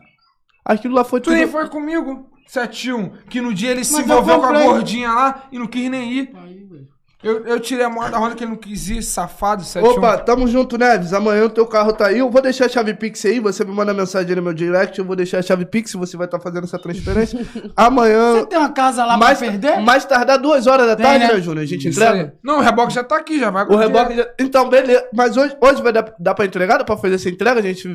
Aquilo 0.64 0.94
lá 0.94 1.04
foi 1.04 1.20
Tu 1.20 1.24
tudo. 1.24 1.34
nem 1.36 1.46
foi 1.48 1.68
comigo, 1.68 2.26
71, 2.46 3.10
que 3.28 3.40
no 3.40 3.52
dia 3.52 3.70
ele 3.72 3.84
se 3.84 3.92
Mas 3.92 4.00
eu 4.00 4.06
envolveu 4.06 4.38
com 4.40 4.46
a 4.46 4.62
gordinha 4.62 5.12
lá 5.12 5.42
e 5.52 5.58
não 5.58 5.66
quis 5.66 5.90
nem 5.90 6.10
ir. 6.12 6.32
Aí. 6.42 6.63
Eu, 7.24 7.44
eu 7.46 7.58
tirei 7.58 7.84
a 7.84 7.88
moto 7.88 8.10
da 8.10 8.18
Honda 8.18 8.34
que 8.34 8.44
ele 8.44 8.50
não 8.50 8.58
quis 8.58 8.88
ir, 8.90 9.02
safado, 9.02 9.64
71. 9.64 9.98
Opa, 9.98 10.18
tamo 10.18 10.46
junto, 10.46 10.76
Neves. 10.76 11.14
Amanhã 11.14 11.46
o 11.46 11.50
teu 11.50 11.66
carro 11.66 11.92
tá 11.92 12.08
aí. 12.08 12.18
Eu 12.18 12.30
vou 12.30 12.42
deixar 12.42 12.66
a 12.66 12.68
chave 12.68 12.92
Pix 12.92 13.24
aí. 13.24 13.40
Você 13.40 13.64
me 13.64 13.72
manda 13.72 13.94
mensagem 13.94 14.28
aí 14.28 14.36
no 14.36 14.42
meu 14.42 14.52
direct. 14.52 14.98
Eu 14.98 15.06
vou 15.06 15.16
deixar 15.16 15.38
a 15.38 15.42
chave 15.42 15.64
Pix. 15.64 15.94
Você 15.94 16.18
vai 16.18 16.26
estar 16.26 16.38
fazendo 16.38 16.64
essa 16.64 16.78
transferência. 16.78 17.40
Amanhã. 17.74 18.34
Você 18.34 18.46
tem 18.46 18.58
uma 18.58 18.72
casa 18.72 19.06
lá 19.06 19.16
mais, 19.16 19.38
pra 19.38 19.48
perder? 19.48 19.80
mais 19.80 20.04
tardar 20.04 20.38
duas 20.38 20.66
horas 20.66 20.86
da 20.86 20.96
Tem, 20.96 21.06
tarde, 21.06 21.26
né? 21.26 21.32
né, 21.32 21.40
Júnior? 21.40 21.62
A 21.62 21.66
gente 21.66 21.88
Isso 21.88 22.02
aí. 22.02 22.08
entrega. 22.08 22.34
Não, 22.44 22.58
o 22.58 22.60
reboque 22.60 22.92
já 22.92 23.02
tá 23.02 23.16
aqui, 23.16 23.40
já 23.40 23.50
vai 23.50 23.64
O 23.64 23.76
reboque 23.76 24.16
já... 24.16 24.28
Então, 24.38 24.68
beleza. 24.68 25.08
Mas 25.14 25.36
hoje, 25.36 25.56
hoje 25.60 25.82
vai 25.82 25.92
dar, 25.92 26.14
dar 26.18 26.34
pra 26.34 26.44
entregar? 26.44 26.76
Dá 26.76 26.84
pra 26.84 26.96
fazer 26.98 27.14
essa 27.14 27.30
entrega? 27.30 27.58
A 27.58 27.62
gente. 27.62 27.88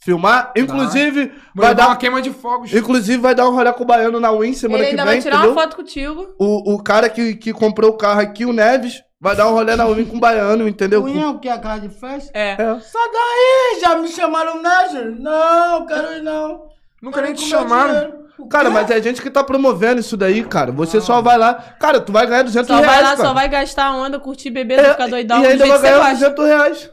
Filmar. 0.00 0.52
Inclusive, 0.56 1.32
Vai 1.54 1.66
vai 1.66 1.74
dar 1.74 1.88
uma 1.88 1.96
queima 1.96 2.22
de 2.22 2.30
fogos. 2.30 2.72
Inclusive, 2.72 3.18
vai 3.18 3.34
dar 3.34 3.48
um 3.48 3.54
rolê 3.54 3.72
com 3.72 3.82
o 3.82 3.86
baiano 3.86 4.20
na 4.20 4.30
Win 4.32 4.52
semana 4.54 4.82
Ele 4.84 4.94
que 4.94 5.00
ainda 5.00 5.04
vem. 5.04 5.14
vai 5.14 5.22
tirar 5.22 5.36
entendeu? 5.36 5.52
uma 5.52 5.62
foto 5.62 5.76
contigo. 5.76 6.28
O, 6.38 6.74
o 6.74 6.82
cara 6.82 7.08
que, 7.08 7.34
que 7.34 7.52
comprou 7.52 7.90
o 7.90 7.96
carro 7.96 8.20
aqui, 8.20 8.44
o 8.44 8.52
Neves, 8.52 9.02
vai 9.20 9.34
dar 9.36 9.48
um 9.48 9.52
rolê 9.52 9.74
na 9.76 9.86
Win 9.86 10.04
com 10.04 10.16
o 10.16 10.20
baiano, 10.20 10.68
entendeu? 10.68 11.02
Cunha, 11.02 11.30
o 11.30 11.38
que? 11.38 11.48
A 11.48 11.58
casa 11.58 11.80
de 11.80 11.88
festa? 11.88 12.30
É. 12.32 12.52
É. 12.52 12.56
Sai 12.80 13.08
daí! 13.12 13.80
Já 13.80 13.96
me 13.96 14.08
chamaram 14.08 14.62
Négio? 14.62 15.16
Não, 15.18 15.86
quero 15.86 16.12
ir 16.14 16.22
não. 16.22 16.62
Nunca 17.02 17.20
nem 17.22 17.32
te 17.34 17.42
chamaram. 17.42 18.26
Cara, 18.48 18.70
mas 18.70 18.88
é 18.88 19.02
gente 19.02 19.20
que 19.20 19.28
tá 19.30 19.42
promovendo 19.42 19.98
isso 20.00 20.16
daí, 20.16 20.44
cara. 20.44 20.70
Você 20.70 21.00
só 21.00 21.20
vai 21.20 21.36
lá. 21.36 21.54
Cara, 21.54 22.00
tu 22.00 22.12
vai 22.12 22.24
ganhar 22.24 22.42
200 22.44 22.68
Só 22.68 22.74
reais. 22.74 22.86
vai 22.86 23.02
lá, 23.02 23.16
cara. 23.16 23.28
só 23.28 23.34
vai 23.34 23.48
gastar 23.48 23.92
onda, 23.96 24.20
curtir, 24.20 24.50
beber, 24.50 24.78
É, 24.78 24.90
ficar 24.92 25.08
doidão. 25.08 25.38
E 25.38 25.42
do 25.42 25.46
ainda 25.48 25.66
jeito 25.66 25.80
vai 25.80 25.90
ganhar 25.90 25.98
gosta. 26.12 26.30
200 26.30 26.46
reais. 26.46 26.90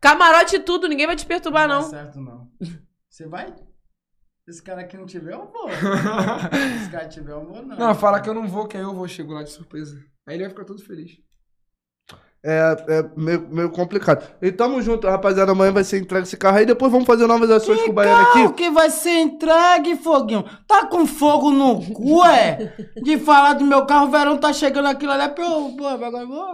Camarote 0.00 0.56
e 0.56 0.60
tudo, 0.60 0.88
ninguém 0.88 1.06
vai 1.06 1.16
te 1.16 1.26
perturbar, 1.26 1.68
Não 1.68 1.82
não. 1.82 1.82
dá 1.82 1.88
certo, 1.90 2.20
não. 2.20 2.50
Você 3.08 3.26
vai? 3.26 3.48
Se 4.44 4.50
esse 4.50 4.62
cara 4.62 4.80
aqui 4.80 4.96
não 4.96 5.04
tiver, 5.06 5.34
eu 5.34 5.50
vou. 5.50 5.68
Se 5.68 5.76
esse 6.82 6.90
cara 6.90 7.08
tiver, 7.08 7.32
eu 7.32 7.44
vou, 7.44 7.62
não. 7.62 7.76
Não, 7.76 7.94
fala 7.94 8.20
que 8.20 8.28
eu 8.28 8.34
não 8.34 8.48
vou, 8.48 8.66
que 8.66 8.76
aí 8.76 8.82
eu 8.82 8.94
vou, 8.94 9.06
chego 9.06 9.32
lá 9.32 9.42
de 9.42 9.50
surpresa. 9.50 10.02
Aí 10.26 10.34
ele 10.36 10.44
vai 10.44 10.50
ficar 10.50 10.64
todo 10.64 10.82
feliz. 10.82 11.18
É, 12.42 12.76
é 12.88 13.04
meio, 13.16 13.46
meio 13.50 13.68
complicado. 13.68 14.26
E 14.40 14.50
tamo 14.50 14.80
junto, 14.80 15.06
rapaziada. 15.06 15.52
Amanhã 15.52 15.72
vai 15.72 15.84
ser 15.84 15.98
entregue 15.98 16.26
esse 16.26 16.38
carro 16.38 16.56
aí. 16.56 16.64
Depois 16.64 16.90
vamos 16.90 17.06
fazer 17.06 17.26
novas 17.26 17.50
ações 17.50 17.82
com 17.82 17.90
o 17.90 17.92
Baiano 17.92 18.24
carro 18.24 18.46
aqui. 18.46 18.54
que 18.54 18.70
vai 18.70 18.88
ser 18.88 19.10
entregue, 19.10 19.96
Foguinho? 19.96 20.44
Tá 20.66 20.86
com 20.86 21.06
fogo 21.06 21.50
no 21.50 21.82
cu, 21.92 22.24
é? 22.24 22.72
De 23.02 23.18
falar 23.18 23.54
do 23.54 23.64
meu 23.66 23.84
carro, 23.84 24.06
o 24.06 24.10
verão 24.10 24.38
tá 24.38 24.54
chegando 24.54 24.88
aquilo 24.88 25.12
ali, 25.12 25.24
é 25.24 25.28
pra 25.28 25.44
eu... 25.44 25.74
Pô, 25.76 25.86
agora 25.86 26.24
vou... 26.24 26.46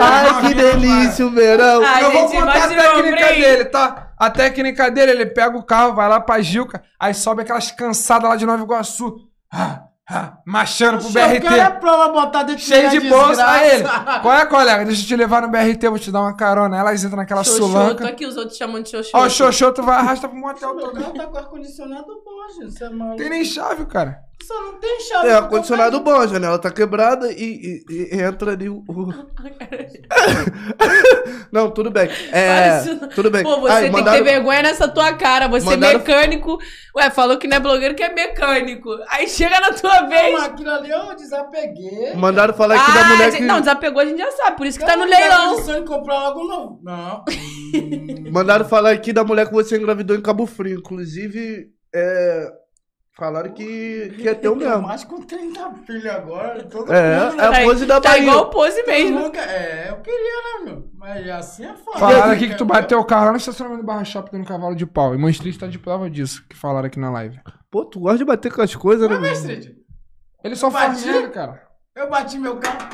Ai, 0.00 0.40
que 0.48 0.54
delícia 0.54 1.26
o 1.26 1.30
verão. 1.30 1.80
Ai, 1.84 2.04
eu 2.04 2.10
vou 2.10 2.30
contar 2.30 2.64
a 2.64 2.68
técnica 2.68 3.26
Brin. 3.26 3.40
dele, 3.40 3.64
tá? 3.66 4.12
A 4.18 4.30
técnica 4.30 4.90
dele, 4.90 5.12
ele 5.12 5.26
pega 5.26 5.56
o 5.56 5.62
carro, 5.62 5.94
vai 5.94 6.08
lá 6.08 6.20
pra 6.20 6.40
Gilca, 6.40 6.82
aí 6.98 7.14
sobe 7.14 7.42
aquelas 7.42 7.70
cansadas 7.70 8.28
lá 8.28 8.34
de 8.34 8.44
Nova 8.44 8.62
Iguaçu. 8.64 9.28
Ah, 9.52 9.84
machando 10.44 10.98
pro 10.98 11.08
Eu 11.08 11.12
quero 11.12 11.54
é 11.54 11.68
BRT. 11.68 11.80
prova 11.80 12.08
botar 12.08 12.42
dentro 12.42 12.62
Cheio 12.62 12.88
de 12.90 13.00
bolsa. 13.00 13.46
Aí 13.46 13.68
ele, 13.68 13.82
desgraça. 13.82 14.20
qual 14.20 14.34
é, 14.34 14.46
colega? 14.46 14.84
Deixa 14.84 15.02
eu 15.02 15.06
te 15.06 15.16
levar 15.16 15.42
no 15.42 15.48
BRT, 15.48 15.88
vou 15.88 15.98
te 15.98 16.10
dar 16.10 16.20
uma 16.22 16.34
carona. 16.34 16.78
Elas 16.78 17.04
entram 17.04 17.18
naquela 17.18 17.44
Xoxô, 17.44 17.58
tô 17.58 17.66
sulanca. 17.66 18.08
aqui, 18.08 18.26
os 18.26 18.36
outros 18.36 18.56
chamando 18.56 18.84
de 18.84 18.90
xoxô. 18.90 19.10
Ó, 19.14 19.26
o 19.26 19.30
xoxô, 19.30 19.72
tu 19.72 19.82
vai 19.82 19.96
arrasta 19.98 20.28
pro 20.28 20.38
motel 20.38 20.74
todo. 20.76 20.92
carro 20.98 21.12
tá 21.12 21.26
com 21.26 21.36
ar-condicionado 21.38 22.06
bom, 22.24 22.60
gente. 22.60 22.72
Você 22.72 22.84
é 22.84 22.90
maluco. 22.90 23.16
Tem 23.16 23.28
nem 23.28 23.44
chave, 23.44 23.84
cara. 23.86 24.27
Só 24.42 24.60
não 24.62 24.78
tem 24.80 25.00
chave. 25.00 25.28
É, 25.28 25.32
ar-condicionado 25.34 26.00
bom, 26.00 26.14
a 26.14 26.26
janela 26.26 26.58
tá 26.58 26.70
quebrada 26.70 27.30
e, 27.32 27.82
e- 27.88 28.14
e 28.14 28.20
entra 28.22 28.52
ali 28.52 28.68
o. 28.68 28.82
Não, 31.52 31.70
tudo 31.70 31.90
bem. 31.90 32.08
É, 32.32 32.48
Parece- 32.48 32.96
tudo 33.14 33.30
bem. 33.30 33.42
Pô, 33.42 33.60
você 33.60 33.72
Ai, 33.72 33.82
tem 33.84 33.92
mandaram- 33.92 34.18
que 34.18 34.24
ter 34.24 34.30
vergonha 34.30 34.62
nessa 34.62 34.88
tua 34.88 35.12
cara. 35.14 35.48
Você 35.48 35.66
Mandaram- 35.66 35.94
é 35.94 35.98
mecânico. 35.98 36.58
Ué, 36.96 37.10
falou 37.10 37.38
que 37.38 37.46
não 37.46 37.56
é 37.56 37.60
blogueiro, 37.60 37.94
que 37.94 38.02
é 38.02 38.12
mecânico. 38.12 38.90
Aí 39.10 39.28
chega 39.28 39.60
na 39.60 39.72
tua 39.72 40.02
Não, 40.02 40.08
vez. 40.08 40.42
aquilo 40.42 40.70
ali 40.70 40.90
eu 40.90 41.14
desapeguei. 41.16 42.14
Mandaram 42.14 42.54
falar 42.54 42.76
aqui 42.76 42.92
da 42.92 43.00
Ah, 43.00 43.04
mulher 43.08 43.30
de- 43.30 43.36
que. 43.38 43.42
não, 43.44 43.60
desapegou, 43.60 44.00
a 44.02 44.06
gente 44.06 44.18
já 44.18 44.30
sabe. 44.32 44.56
Por 44.56 44.66
isso 44.66 44.78
que 44.78 44.86
tá 44.86 44.96
no 44.96 45.04
Não, 45.04 45.10
não 45.10 45.12
dá 45.12 45.18
leilão. 45.18 45.50
condição 45.54 45.80
de 45.80 45.86
comprar 45.86 46.18
logo 46.20 46.44
novo. 46.44 46.80
Não. 46.82 47.24
Mandaram 48.32 48.64
falar 48.64 48.90
aqui 48.92 49.12
da 49.12 49.24
mulher 49.24 49.46
que 49.46 49.52
você 49.52 49.76
engravidou 49.76 50.16
em 50.16 50.22
Cabo 50.22 50.46
Frio. 50.46 50.78
Inclusive, 50.78 51.66
é. 51.94 52.50
Falaram 53.18 53.50
que, 53.50 54.14
que 54.16 54.28
é 54.28 54.34
teu 54.34 54.52
Eu 54.52 54.56
mesmo. 54.56 54.82
mais 54.82 55.02
com 55.02 55.20
30 55.20 55.72
filhos 55.84 56.06
agora. 56.06 56.62
Todo 56.62 56.92
É, 56.92 57.30
mundo, 57.30 57.40
é 57.40 57.44
a 57.46 57.50
Tá- 57.50 57.60
pose 57.62 57.84
da 57.84 58.00
Tá 58.00 58.10
Bahia. 58.10 58.22
igual 58.22 58.42
o 58.44 58.46
pose 58.50 58.82
mesmo. 58.84 59.30
quer- 59.32 59.48
É, 59.48 59.90
eu 59.90 59.96
queria, 59.96 60.20
né, 60.20 60.64
meu? 60.70 60.84
Mas 60.94 61.28
assim 61.30 61.64
é 61.64 61.74
foda. 61.74 61.98
Falaram 61.98 62.30
aqui 62.32 62.48
que 62.48 62.54
tu 62.54 62.64
bateu 62.64 63.00
o 63.00 63.04
carro 63.04 63.24
lá 63.26 63.30
no 63.32 63.36
estacionamento 63.38 63.82
do 63.82 63.86
Barra 63.86 64.04
Shopping 64.04 64.30
dando 64.30 64.46
cavalo 64.46 64.76
de 64.76 64.86
pau. 64.86 65.16
E 65.16 65.18
Monstrinho 65.18 65.58
tá 65.58 65.66
de 65.66 65.80
prova 65.80 66.08
disso, 66.08 66.44
que 66.48 66.56
falaram 66.56 66.86
aqui 66.86 67.00
na 67.00 67.10
live. 67.10 67.40
Pô, 67.68 67.84
tu 67.84 67.98
gosta 67.98 68.18
de 68.18 68.24
bater 68.24 68.52
com 68.52 68.62
as 68.62 68.74
coisas, 68.76 69.10
né? 69.10 69.18
Mas, 69.20 69.42
meu? 69.44 69.48
mestre, 69.56 69.74
Ele 70.44 70.54
só 70.54 70.70
faz 70.70 71.04
merda, 71.04 71.28
cara. 71.30 71.62
eu 71.96 72.08
bati 72.08 72.38
meu 72.38 72.56
carro. 72.58 72.88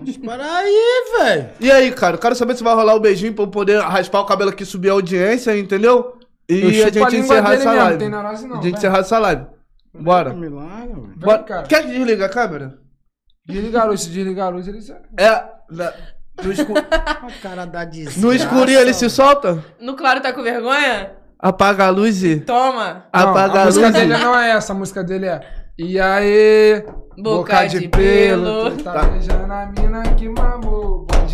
Mas 0.00 0.16
para 0.16 0.56
aí, 0.56 1.04
velho. 1.18 1.50
E 1.60 1.70
aí, 1.70 1.92
cara, 1.92 2.16
eu 2.16 2.20
quero 2.20 2.34
saber 2.34 2.56
se 2.56 2.64
vai 2.64 2.74
rolar 2.74 2.96
o 2.96 3.00
beijinho 3.00 3.32
pra 3.32 3.44
eu 3.44 3.48
poder 3.48 3.80
raspar 3.80 4.20
o 4.20 4.26
cabelo 4.26 4.50
aqui, 4.50 4.64
subir 4.64 4.90
a 4.90 4.94
audiência, 4.94 5.56
entendeu? 5.56 6.18
Eu 6.48 6.70
E 6.70 6.82
a 6.82 6.86
chupo 6.86 6.98
gente 7.10 7.16
encerrar 7.16 7.52
essa 7.54 7.64
mesmo, 7.70 7.82
live. 7.84 7.98
Tem 7.98 8.08
neurose 8.08 8.46
não. 8.46 8.58
a 8.58 8.62
gente 8.62 8.70
vai. 8.72 8.78
encerrar 8.78 8.98
essa 8.98 9.18
live. 9.18 9.46
Bora. 9.94 10.32
Milagre, 10.34 10.88
velho. 10.94 11.06
Vem, 11.08 11.16
Bora. 11.18 11.42
cara. 11.42 11.62
Quer 11.66 11.82
que 11.82 11.88
desliga 11.92 12.26
a 12.26 12.28
câmera? 12.28 12.78
Desligar 13.46 13.82
a 13.82 13.86
luz, 13.86 14.00
se 14.02 14.10
desligar 14.10 14.46
a 14.46 14.50
luz, 14.50 14.66
ele... 14.68 14.78
É. 15.18 15.44
na- 15.70 15.92
no, 16.42 16.52
escu- 16.52 16.74
A 16.76 17.30
cara 17.42 17.64
da 17.64 17.84
desgraça. 17.84 18.20
no 18.20 18.32
escurinho 18.32 18.78
ele 18.78 18.92
se 18.92 19.08
solta? 19.08 19.64
No 19.80 19.96
claro 19.96 20.20
tá 20.20 20.32
com 20.32 20.42
vergonha? 20.42 21.12
Apaga 21.38 21.86
a 21.86 21.90
luz 21.90 22.22
e. 22.22 22.40
Toma. 22.40 23.04
Não, 23.14 23.20
Apaga 23.30 23.60
a 23.60 23.62
a 23.62 23.64
música 23.66 23.86
luz. 23.88 23.98
dele 23.98 24.16
não 24.18 24.38
é 24.38 24.50
essa, 24.50 24.72
a 24.72 24.76
música 24.76 25.02
dele 25.04 25.26
é... 25.26 25.40
E 25.78 26.00
aí, 26.00 26.84
Boca 27.18 27.66
de 27.66 27.88
pelo. 27.88 28.70
tu 28.76 28.82
tá 28.84 29.02
beijando 29.04 29.52
a 29.52 29.66
mina 29.66 30.02
que 30.14 30.26
mamou 30.28 30.85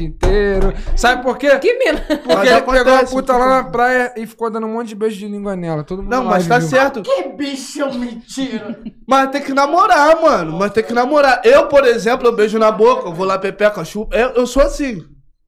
bonde 0.02 0.16
inteiro. 0.16 0.72
Sabe 0.96 1.22
por 1.22 1.38
quê? 1.38 1.58
Que 1.58 1.78
mina. 1.78 2.00
Porque 2.00 2.34
Mas 2.34 2.50
ele 2.50 2.60
pegou 2.62 2.74
a 2.74 2.80
acontece, 2.80 3.12
puta 3.14 3.36
lá 3.36 3.62
na 3.62 3.64
praia 3.70 4.12
e 4.16 4.26
ficou 4.26 4.50
dando 4.50 4.66
um 4.66 4.72
monte 4.72 4.88
de 4.88 4.94
beijo 4.94 5.18
de 5.18 5.28
língua 5.28 5.54
nela. 5.56 5.84
Todo 5.84 6.02
mundo 6.02 6.10
Não, 6.10 6.24
mas 6.24 6.46
tá 6.46 6.58
viu. 6.58 6.68
certo. 6.68 7.02
Que 7.02 7.28
bicho 7.30 7.92
mentira. 7.98 8.78
Mas 9.06 9.30
tem 9.30 9.42
que 9.42 9.52
namorar, 9.52 10.20
mano. 10.22 10.58
Mas 10.58 10.72
tem 10.72 10.82
que 10.82 10.92
namorar. 10.94 11.42
Eu, 11.44 11.68
por 11.68 11.84
exemplo, 11.84 12.26
eu 12.26 12.34
beijo 12.34 12.58
na 12.58 12.70
boca, 12.70 13.08
eu 13.08 13.12
vou 13.12 13.26
lá 13.26 13.38
pepeca, 13.38 13.84
chupa. 13.84 14.16
Eu, 14.16 14.30
eu 14.30 14.46
sou 14.46 14.62
assim. 14.62 15.02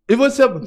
E 0.09 0.15
você, 0.17 0.47
mano? 0.47 0.67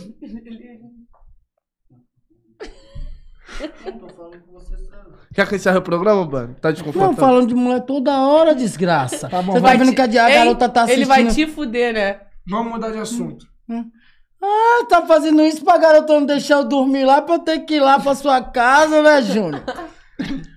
Tô 4.00 4.08
falando 4.10 4.42
com 4.42 4.54
você 4.54 4.78
sério. 4.78 5.14
Quer 5.34 5.48
que 5.48 5.56
encerre 5.56 5.78
o 5.78 5.82
programa, 5.82 6.26
mano? 6.26 6.56
Tá 6.60 6.70
Não, 6.70 6.74
desconfortável? 6.74 7.16
falando 7.16 7.48
de 7.48 7.54
mulher 7.56 7.82
toda 7.86 8.18
hora, 8.20 8.56
desgraça. 8.56 9.30
Tá 9.30 9.42
bom, 9.42 9.54
Você 9.54 9.62
tá 9.62 9.68
vai 9.68 9.78
vendo 9.78 9.94
que 9.94 10.02
a, 10.02 10.06
a 10.26 10.30
Ei, 10.30 10.36
garota 10.38 10.70
tá 10.70 10.82
assistindo. 10.84 11.02
Ele 11.04 11.06
vai 11.06 11.28
te 11.28 11.46
fuder, 11.48 11.94
né? 11.94 12.22
Vamos 12.50 12.72
mudar 12.74 12.92
de 12.92 12.98
assunto. 12.98 13.46
Ah, 13.70 14.86
tá 14.88 15.06
fazendo 15.06 15.42
isso 15.42 15.64
pra 15.64 15.78
garota 15.78 16.14
não 16.14 16.26
deixar 16.26 16.58
eu 16.58 16.64
dormir 16.66 17.04
lá 17.04 17.22
pra 17.22 17.36
eu 17.36 17.40
ter 17.40 17.60
que 17.60 17.76
ir 17.76 17.80
lá 17.80 18.00
pra 18.00 18.14
sua 18.16 18.42
casa, 18.42 19.02
né, 19.02 19.22
Júnior? 19.22 19.64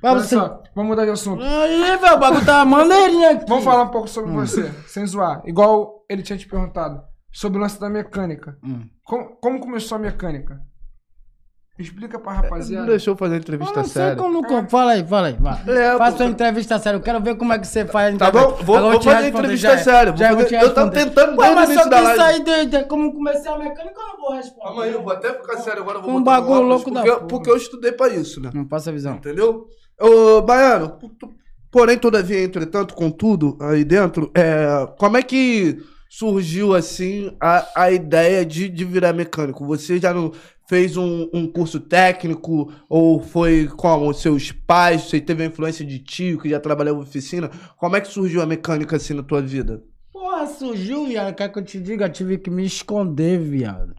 Pra 0.01 0.13
Olha 0.13 0.21
você... 0.23 0.37
só, 0.37 0.63
vamos 0.75 0.91
mudar 0.91 1.05
de 1.05 1.11
assunto. 1.11 1.43
Aí, 1.43 1.99
velho, 1.99 2.15
o 2.15 2.19
bagulho 2.19 2.47
tá 2.47 2.65
maneirinho 2.65 3.31
aqui. 3.31 3.45
Vamos 3.47 3.63
falar 3.63 3.83
um 3.83 3.91
pouco 3.91 4.09
sobre 4.09 4.33
você, 4.33 4.73
sem 4.87 5.07
zoar. 5.07 5.43
Igual 5.45 6.03
ele 6.09 6.23
tinha 6.23 6.39
te 6.39 6.49
perguntado 6.49 7.03
sobre 7.31 7.59
o 7.59 7.61
lance 7.61 7.79
da 7.79 7.91
mecânica. 7.91 8.57
Hum. 8.65 8.87
Como, 9.05 9.37
como 9.37 9.61
começou 9.61 9.97
a 9.97 9.99
mecânica? 9.99 10.59
Explica 11.81 12.19
pra 12.19 12.35
Não 12.35 12.43
rapaziada. 12.43 12.87
deixou 12.87 13.15
eu 13.15 13.17
fazer 13.17 13.35
Eu 13.35 13.39
entrevista 13.39 13.75
não 13.77 13.85
sei 13.85 13.93
séria. 14.03 14.17
como... 14.17 14.43
como- 14.47 14.69
Fala 14.69 14.93
aí, 14.93 15.05
fala 15.07 15.27
aí. 15.29 15.37
É, 15.67 15.97
Faça 15.97 16.17
sua 16.19 16.27
entrevista 16.27 16.79
séria. 16.79 16.97
Eu 16.97 17.01
quero 17.01 17.21
ver 17.21 17.37
como 17.37 17.53
é 17.53 17.59
que 17.59 17.67
você 17.67 17.87
faz 17.87 18.15
a 18.15 18.19
Tá 18.19 18.31
bom? 18.31 18.57
Vou, 18.63 18.77
Agora 18.77 18.93
vou 18.95 19.03
fazer 19.03 19.17
responder, 19.17 19.39
entrevista 19.39 19.69
é. 19.69 19.77
séria. 19.79 20.17
Já 20.17 20.37
fazer- 20.37 20.63
eu 20.63 20.75
tava 20.75 20.91
tentando 20.91 21.39
Ué, 21.41 21.55
mas 21.55 21.73
só 21.75 21.89
que 21.89 21.95
isso 21.97 22.21
aí 22.23 22.45
de, 22.45 22.67
de 22.67 22.85
como 22.85 23.13
comecei 23.15 23.51
a 23.51 23.59
mecânica 23.59 24.01
eu 24.01 24.07
não 24.09 24.21
vou 24.21 24.33
responder. 24.37 24.65
Calma 24.67 24.83
aí, 24.85 24.93
eu 24.93 25.03
vou 25.03 25.13
até 25.13 25.33
ficar 25.33 25.57
sério 25.59 25.83
agora. 25.83 25.99
eu 25.99 26.03
Vou 26.03 26.17
Um 26.17 26.23
bagulho 26.23 26.63
louco 26.63 26.91
da 26.91 27.01
porque, 27.01 27.15
porra. 27.17 27.27
porque 27.29 27.51
eu 27.51 27.57
estudei 27.57 27.93
pra 27.93 28.09
isso, 28.09 28.41
né? 28.41 28.51
Não 28.53 28.65
passa 28.67 28.91
a 28.91 28.93
visão. 28.93 29.15
Entendeu? 29.15 29.67
Ô, 30.01 30.43
Baiano, 30.43 30.99
porém, 31.71 31.97
todavia, 31.99 32.43
entretanto, 32.43 32.95
contudo, 32.95 33.57
aí 33.61 33.85
dentro, 33.85 34.31
é, 34.35 34.87
como 34.99 35.17
é 35.17 35.23
que 35.23 35.79
surgiu, 36.11 36.75
assim, 36.75 37.37
a, 37.41 37.85
a 37.85 37.93
ideia 37.93 38.45
de, 38.45 38.69
de 38.69 38.85
virar 38.85 39.13
mecânico? 39.13 39.65
Você 39.65 39.99
já 40.01 40.13
não 40.13 40.33
fez 40.69 40.97
um, 40.97 41.31
um 41.33 41.47
curso 41.47 41.79
técnico 41.79 42.73
ou 42.89 43.21
foi 43.21 43.69
como 43.69 44.11
os 44.11 44.21
seus 44.21 44.51
pais? 44.51 45.03
Você 45.03 45.21
teve 45.21 45.45
a 45.45 45.47
influência 45.47 45.87
de 45.87 46.01
tio 46.01 46.41
que 46.41 46.51
já 46.51 46.59
trabalhava 46.59 46.99
em 46.99 47.03
oficina? 47.03 47.49
Como 47.77 47.95
é 47.95 48.01
que 48.01 48.09
surgiu 48.09 48.43
a 48.43 48.47
mecânica, 48.47 48.97
assim, 48.97 49.15
na 49.15 49.23
tua 49.23 49.41
vida? 49.41 49.85
Porra, 50.13 50.49
surgiu, 50.49 51.07
viado. 51.07 51.33
Quer 51.33 51.49
que 51.49 51.59
eu 51.61 51.65
te 51.65 51.81
diga? 51.81 52.07
Eu 52.07 52.13
tive 52.13 52.39
que 52.39 52.51
me 52.51 52.67
esconder, 52.67 53.39
viado. 53.39 53.95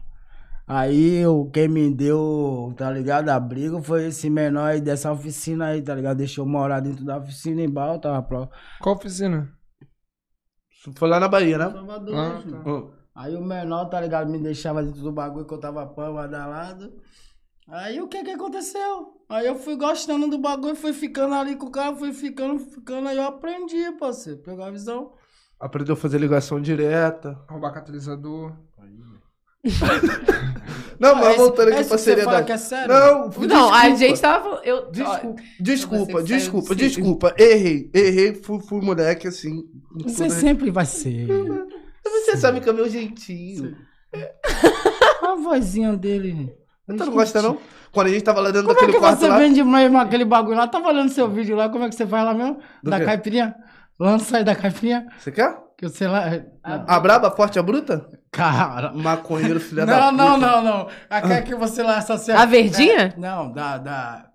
Aí 0.66 1.16
eu, 1.16 1.50
quem 1.52 1.66
me 1.66 1.92
deu, 1.92 2.74
tá 2.76 2.90
ligado? 2.90 3.30
Abrigo 3.30 3.82
foi 3.82 4.08
esse 4.08 4.28
menor 4.28 4.66
aí 4.72 4.80
dessa 4.82 5.10
oficina 5.10 5.68
aí, 5.68 5.82
tá 5.82 5.94
ligado? 5.94 6.18
Deixou 6.18 6.44
eu 6.44 6.48
morar 6.50 6.80
dentro 6.80 7.04
da 7.04 7.16
oficina 7.16 7.62
em 7.62 7.68
Bal, 7.70 7.98
tava 7.98 8.22
pro 8.22 8.48
Qual 8.80 8.94
oficina? 8.96 9.50
Foi 10.96 11.08
lá 11.08 11.20
na 11.20 11.28
Bahia, 11.28 11.58
né? 11.58 11.70
Salvador. 11.70 12.14
Ah, 12.16 12.40
filho. 12.40 12.62
tá. 12.62 12.70
Hum. 12.70 12.90
Aí 13.14 13.36
o 13.36 13.44
menor, 13.44 13.84
tá 13.86 14.00
ligado? 14.00 14.30
Me 14.30 14.38
deixava 14.38 14.82
dentro 14.82 15.02
do 15.02 15.12
bagulho 15.12 15.46
que 15.46 15.52
eu 15.52 15.60
tava 15.60 15.86
pão, 15.86 16.14
badalado. 16.14 16.92
Aí 17.68 18.00
o 18.00 18.08
que 18.08 18.24
que 18.24 18.30
aconteceu? 18.30 19.22
Aí 19.28 19.46
eu 19.46 19.54
fui 19.54 19.76
gostando 19.76 20.28
do 20.28 20.38
bagulho, 20.38 20.74
fui 20.74 20.92
ficando 20.92 21.34
ali 21.34 21.56
com 21.56 21.66
o 21.66 21.70
cara, 21.70 21.94
fui 21.94 22.12
ficando, 22.12 22.58
ficando, 22.58 23.08
aí 23.08 23.16
eu 23.16 23.24
aprendi, 23.24 23.92
parceiro. 23.92 24.40
Pegou 24.40 24.64
a 24.64 24.70
visão. 24.70 25.12
Aprendeu 25.60 25.92
a 25.92 25.96
fazer 25.96 26.18
ligação 26.18 26.60
direta. 26.60 27.38
Roubar 27.48 27.72
catalisador. 27.72 28.52
Não, 30.98 31.16
mas 31.16 31.36
voltando 31.36 31.68
aqui 31.68 31.74
pra 31.78 31.82
que 31.84 31.88
você 31.90 31.98
seriedade. 31.98 32.46
que 32.46 32.52
é 32.52 32.56
sério? 32.56 32.88
Não, 32.94 33.28
Não, 33.46 33.72
a 33.74 33.80
desculpa. 33.88 33.96
gente 33.98 34.20
tava. 34.20 34.60
Eu, 34.64 34.90
Desculpa, 34.92 35.26
Ó, 35.26 35.34
desculpa, 35.60 36.12
você 36.12 36.24
que 36.24 36.32
desculpa, 36.38 36.74
desculpa. 36.74 37.34
Errei, 37.38 37.90
errei, 37.92 38.34
fui, 38.34 38.60
fui 38.60 38.80
moleque 38.80 39.26
assim. 39.26 39.64
Você 40.04 40.24
toda- 40.28 40.34
sempre 40.40 40.70
vai 40.70 40.86
ser. 40.86 41.26
Você 42.04 42.36
sabe 42.36 42.60
que 42.60 42.68
é 42.68 42.72
meu 42.72 42.88
jeitinho. 42.88 43.76
A 45.22 45.34
vozinha 45.36 45.96
dele. 45.96 46.52
Tu 46.86 46.94
não 46.96 47.10
gosta, 47.12 47.40
não? 47.40 47.58
Quando 47.92 48.08
a 48.08 48.10
gente 48.10 48.22
tava 48.22 48.40
lá 48.40 48.50
dentro 48.50 48.66
Como 48.66 48.72
é 48.72 48.74
daquele 48.80 48.92
que 48.92 48.98
quarto 48.98 49.20
você 49.20 49.28
lá. 49.28 49.38
vende 49.38 49.62
mesmo 49.62 49.98
aquele 49.98 50.24
bagulho 50.24 50.56
lá? 50.56 50.66
Tava 50.66 50.88
olhando 50.88 51.10
seu 51.10 51.28
vídeo 51.30 51.56
lá, 51.56 51.68
como 51.68 51.84
é 51.84 51.88
que 51.88 51.94
você 51.94 52.06
faz 52.06 52.24
lá 52.24 52.34
mesmo? 52.34 52.58
Do 52.82 52.90
da 52.90 52.98
quê? 52.98 53.04
caipirinha? 53.06 53.54
Lança 53.98 54.36
aí 54.38 54.44
da 54.44 54.54
caipirinha. 54.54 55.06
Você 55.18 55.30
quer? 55.30 55.56
Que 55.82 55.86
eu 55.86 55.90
sei 55.90 56.06
lá. 56.06 56.28
é- 56.28 56.44
A 56.64 57.00
braba, 57.00 57.26
a 57.26 57.30
forte, 57.32 57.58
a 57.58 57.62
bruta? 57.62 58.08
Cara. 58.30 58.92
Maconheiro, 58.92 59.58
filha 59.58 59.84
da 59.84 59.96
Não, 59.96 60.10
puta. 60.12 60.22
não, 60.22 60.38
não, 60.38 60.62
não. 60.62 60.88
Aquela 61.10 61.42
que 61.42 61.56
você 61.56 61.82
lança 61.82 62.14
assim. 62.14 62.30
A 62.30 62.44
verdinha? 62.44 63.12
É, 63.16 63.20
não, 63.20 63.50
da. 63.50 63.78
da 63.78 64.26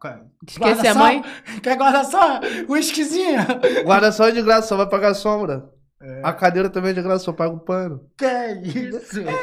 Esquece 0.46 0.62
a 0.90 0.92
guarda-sol. 0.92 1.02
mãe? 1.02 1.24
Quer 1.64 1.78
guarda-sol? 1.78 2.42
Whiskyzinho. 2.68 3.40
Guarda-sol 3.86 4.28
é 4.28 4.32
de 4.32 4.42
graça, 4.42 4.68
só 4.68 4.76
vai 4.76 4.90
pagar 4.90 5.12
a 5.12 5.14
sombra. 5.14 5.70
É. 6.02 6.20
A 6.22 6.34
cadeira 6.34 6.70
também 6.70 6.92
é 6.92 6.94
de 6.96 7.02
graça, 7.02 7.24
só 7.24 7.32
paga 7.32 7.54
o 7.54 7.60
pano. 7.60 8.02
Que 8.18 8.26
isso? 8.68 9.18
É, 9.22 9.34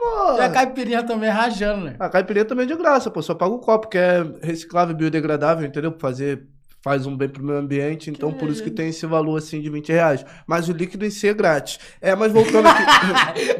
pô. 0.00 0.38
E 0.38 0.40
a 0.40 0.50
caipirinha 0.50 1.04
também 1.04 1.30
rajando, 1.30 1.84
né? 1.84 1.94
A 2.00 2.08
caipirinha 2.08 2.44
também 2.44 2.64
é 2.64 2.68
de 2.68 2.74
graça, 2.76 3.08
pô. 3.08 3.22
Só 3.22 3.36
paga 3.36 3.54
o 3.54 3.60
copo, 3.60 3.86
que 3.86 3.96
é 3.98 4.20
reciclável 4.42 4.96
biodegradável, 4.96 5.64
entendeu? 5.64 5.92
Pra 5.92 6.08
fazer. 6.08 6.44
Faz 6.82 7.06
um 7.06 7.16
bem 7.16 7.28
pro 7.28 7.44
meio 7.44 7.58
ambiente, 7.60 8.10
então 8.10 8.32
por 8.32 8.48
isso 8.48 8.62
que 8.62 8.70
tem 8.70 8.88
esse 8.88 9.06
valor 9.06 9.38
assim 9.38 9.60
de 9.60 9.70
20 9.70 9.92
reais. 9.92 10.26
Mas 10.46 10.68
o 10.68 10.72
líquido 10.72 11.06
em 11.06 11.10
si 11.10 11.28
é 11.28 11.34
grátis. 11.34 11.78
É, 12.00 12.14
mas 12.16 12.32
voltando 12.32 12.66
aqui. 12.66 12.82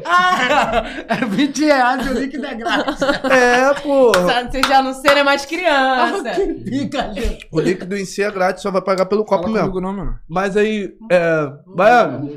Ah, 0.05 0.83
é 1.07 1.25
20 1.25 1.63
reais 1.63 2.11
o 2.11 2.13
líquido 2.13 2.45
é 2.45 2.53
grátis. 2.55 3.01
é, 3.31 3.73
pô. 3.81 4.11
Você 4.11 4.61
já 4.67 4.81
não 4.81 4.93
será 4.93 5.23
mais 5.23 5.45
criança. 5.45 6.31
que 6.35 6.53
pica, 6.69 7.13
gente. 7.13 7.47
O 7.49 7.61
líquido 7.61 7.95
em 7.95 8.03
si 8.05 8.21
é 8.21 8.29
grátis, 8.29 8.61
só 8.61 8.69
vai 8.71 8.81
pagar 8.81 9.05
pelo 9.05 9.23
copo 9.23 9.43
Fala 9.43 9.63
mesmo. 9.63 9.79
não, 9.79 9.93
mano. 9.93 10.19
Mas 10.27 10.57
aí, 10.57 10.93
é. 11.09 11.49
Baiano, 11.75 12.29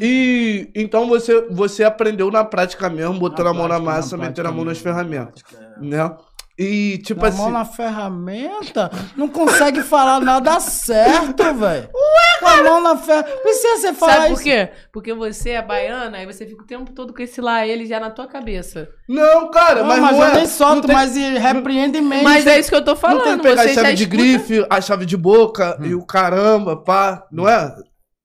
e 0.00 0.70
então 0.74 1.06
você, 1.08 1.46
você 1.50 1.84
aprendeu 1.84 2.30
na 2.30 2.44
prática 2.44 2.88
mesmo, 2.88 3.18
botando 3.18 3.44
Na 3.46 3.50
a 3.50 3.54
mão 3.54 3.68
na 3.68 3.74
prática, 3.74 3.90
na 3.90 3.96
massa, 3.96 4.16
metendo 4.16 4.48
a 4.48 4.52
mão 4.52 4.64
nas 4.64 4.78
ferramentas. 4.78 5.42
na 5.42 5.58
prática, 5.58 5.78
Né? 5.80 6.16
E 6.58 6.96
tipo 7.04 7.20
Na 7.20 7.28
assim. 7.28 7.36
mão 7.38 7.50
na 7.50 7.64
ferramenta, 7.66 8.90
não 9.14 9.28
consegue 9.28 9.82
falar 9.82 10.20
nada 10.20 10.58
certo, 10.58 11.42
velho. 11.54 11.82
Ué, 11.94 12.40
Com 12.40 12.46
a 12.46 12.62
mão 12.62 12.80
na 12.82 12.96
ferramenta. 12.96 13.36
Precisa 13.42 13.76
você 13.76 13.92
falar 13.92 14.12
Sabe 14.14 14.26
por 14.28 14.32
isso. 14.34 14.42
quê? 14.44 14.68
Porque 14.90 15.12
você 15.12 15.50
é 15.50 15.60
baiana 15.62 16.22
e 16.22 16.24
você 16.26 16.46
fica 16.46 16.62
o 16.62 16.66
tempo 16.66 16.92
todo 16.92 17.12
com 17.12 17.20
esse 17.22 17.42
lá, 17.42 17.66
ele 17.66 17.84
já 17.84 18.00
na 18.00 18.10
tua 18.10 18.26
cabeça. 18.26 18.88
Não, 19.06 19.50
cara, 19.50 19.80
Não, 19.80 19.86
mas, 19.88 20.00
mas, 20.00 20.12
não 20.16 20.22
eu 20.24 20.30
é. 20.30 20.34
nem 20.34 20.46
solto, 20.46 20.74
não 20.74 20.80
tem, 20.82 20.94
mas 20.96 21.14
repreende 21.14 22.00
mesmo. 22.00 22.24
Mas 22.24 22.46
é 22.46 22.58
isso 22.58 22.70
que 22.70 22.76
eu 22.76 22.84
tô 22.84 22.92
Não 22.92 22.96
falando. 22.96 23.24
tem 23.24 23.36
que 23.36 23.42
pegar 23.42 23.62
você 23.62 23.70
a 23.70 23.74
chave 23.74 23.94
de 23.94 24.02
escuta- 24.04 24.16
grife, 24.22 24.66
a 24.70 24.80
chave 24.80 25.04
de 25.06 25.16
boca 25.16 25.78
e 25.82 25.94
o 25.94 26.06
caramba, 26.06 26.74
pá, 26.76 27.26
não 27.30 27.46
é? 27.46 27.74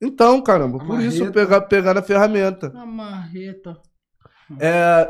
Então, 0.02 0.41
caramba, 0.41 0.82
A 0.82 0.86
por 0.86 1.02
isso 1.02 1.20
marreta. 1.20 1.34
pegar, 1.40 1.62
pegar 1.62 1.94
na 1.94 2.02
ferramenta. 2.02 2.70
Uma 2.70 2.86
marreta. 2.86 3.78
É. 4.60 5.08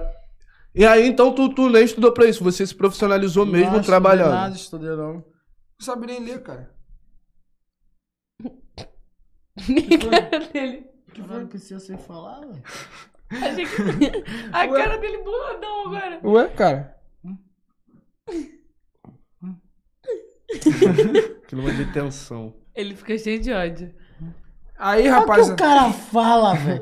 E 0.73 0.85
aí, 0.85 1.05
então, 1.05 1.35
tu, 1.35 1.53
tu 1.53 1.69
nem 1.69 1.83
estudou 1.83 2.13
pra 2.13 2.25
isso, 2.25 2.41
você 2.43 2.65
se 2.65 2.73
profissionalizou 2.73 3.45
mesmo 3.45 3.73
Não, 3.73 3.81
trabalhando. 3.81 4.29
Estudei 4.29 4.39
nada, 4.41 4.55
estudei 4.55 4.95
não. 4.95 5.13
Não 5.15 5.23
sabe 5.81 6.07
nem 6.07 6.23
ler, 6.23 6.41
cara. 6.41 6.73
cara 10.09 10.39
dele. 10.51 10.85
Que 11.13 11.21
foi 11.21 11.41
que 11.41 11.47
precisa 11.47 11.79
você 11.79 11.97
falar, 11.97 12.39
velho? 12.39 12.63
Achei 13.31 13.65
que... 13.65 13.75
A 14.53 14.67
cara 14.67 14.97
dele 14.97 15.23
boladão 15.23 15.87
agora. 15.87 16.19
Ué, 16.23 16.47
cara. 16.49 16.95
Clima 21.47 21.71
de 21.73 21.91
tensão. 21.93 22.53
Ele 22.73 22.95
fica 22.95 23.17
cheio 23.17 23.41
de 23.41 23.51
ódio. 23.51 23.93
Aí, 24.77 25.01
Olha 25.01 25.11
o 25.11 25.15
rapaz, 25.19 25.47
que 25.47 25.53
o 25.53 25.57
cara 25.57 25.91
fala, 25.91 26.55
velho. 26.55 26.81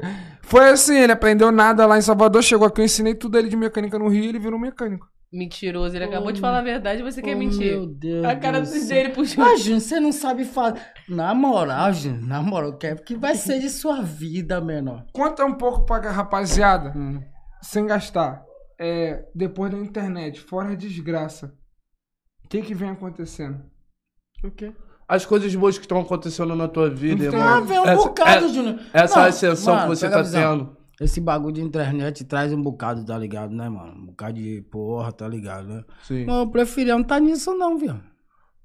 Foi 0.50 0.70
assim, 0.70 0.98
ele 0.98 1.12
aprendeu 1.12 1.52
nada 1.52 1.86
lá 1.86 1.98
em 1.98 2.02
Salvador, 2.02 2.44
chegou 2.44 2.68
aqui, 2.68 2.82
eu 2.82 2.86
ensinei 2.86 3.16
tudo 3.16 3.38
ele 3.38 3.50
de 3.50 3.56
mecânica 3.56 3.98
no 4.00 4.08
Rio 4.10 4.24
e 4.24 4.28
ele 4.28 4.40
virou 4.40 4.60
mecânico. 4.60 5.08
Mentiroso. 5.32 5.96
Ele 5.96 6.06
Oh, 6.06 6.10
acabou 6.10 6.32
de 6.32 6.42
falar 6.42 6.58
a 6.58 6.64
verdade 6.64 7.02
e 7.02 7.04
você 7.04 7.22
quer 7.22 7.36
Oh, 7.36 7.40
mentir. 7.40 7.72
Meu 7.74 7.86
Deus. 7.86 8.26
A 8.26 8.36
cara 8.36 8.62
do 8.62 8.88
dele 8.88 9.10
puxou. 9.10 9.44
Ah, 9.44 9.56
Júnior, 9.56 9.80
você 9.80 10.00
não 10.00 10.12
sabe 10.12 10.44
falar. 10.44 10.76
Na 11.08 11.36
moral, 11.36 11.94
Júnior, 11.94 12.26
na 12.28 12.42
moral, 12.42 12.76
que, 12.78 12.88
é, 12.88 12.96
que 12.96 13.16
vai 13.16 13.36
ser 13.36 13.60
de 13.60 13.70
sua 13.70 14.02
vida, 14.02 14.60
menor. 14.60 15.06
Conta 15.14 15.46
um 15.46 15.54
pouco 15.54 15.86
pra 15.86 16.00
rapaziada, 16.10 16.92
Hum. 16.98 17.22
sem 17.62 17.86
gastar. 17.86 18.44
É, 18.80 19.24
depois 19.36 19.72
da 19.72 19.78
internet, 19.78 20.40
fora 20.42 20.72
a 20.72 20.76
desgraça. 20.76 21.54
O 22.44 22.48
que 22.48 22.64
que 22.64 22.74
vem 22.74 22.90
acontecendo? 22.90 23.62
O 24.44 24.50
quê? 24.50 24.74
As 25.10 25.26
coisas 25.26 25.54
boas 25.56 25.76
que 25.76 25.86
estão 25.86 26.00
acontecendo 26.00 26.56
na 26.56 26.68
tua 26.68 26.88
vida, 26.88 27.26
Então, 27.26 27.40
irmão. 27.40 27.58
Ah, 27.58 27.60
vem 27.62 27.80
um 27.80 27.84
Essa- 27.86 27.96
bocado, 28.08 28.46
é- 28.46 28.50
Júnior. 28.50 28.80
Essa 28.94 29.20
Não, 29.20 29.26
ascensão 29.28 29.74
mano, 29.76 29.90
que 29.90 29.96
você 29.98 30.06
a 30.06 30.10
tá 30.12 30.24
tendo. 30.24 30.78
Esse 31.02 31.20
bagulho 31.20 31.54
de 31.56 31.62
internet 31.62 32.24
traz 32.26 32.54
um 32.54 32.62
bocado, 32.62 33.04
tá 33.04 33.18
ligado, 33.18 33.52
né, 33.52 33.68
mano? 33.68 33.94
Um 33.98 34.06
bocado 34.08 34.34
de 34.34 34.62
porra, 34.70 35.12
tá 35.12 35.28
ligado, 35.28 35.68
né? 35.68 35.84
Sim. 36.04 36.26
Mas 36.26 36.36
eu 36.36 36.48
preferia 36.48 36.94
não 36.96 37.04
tá 37.04 37.20
nisso, 37.20 37.56
não, 37.56 37.76
viu? 37.78 37.96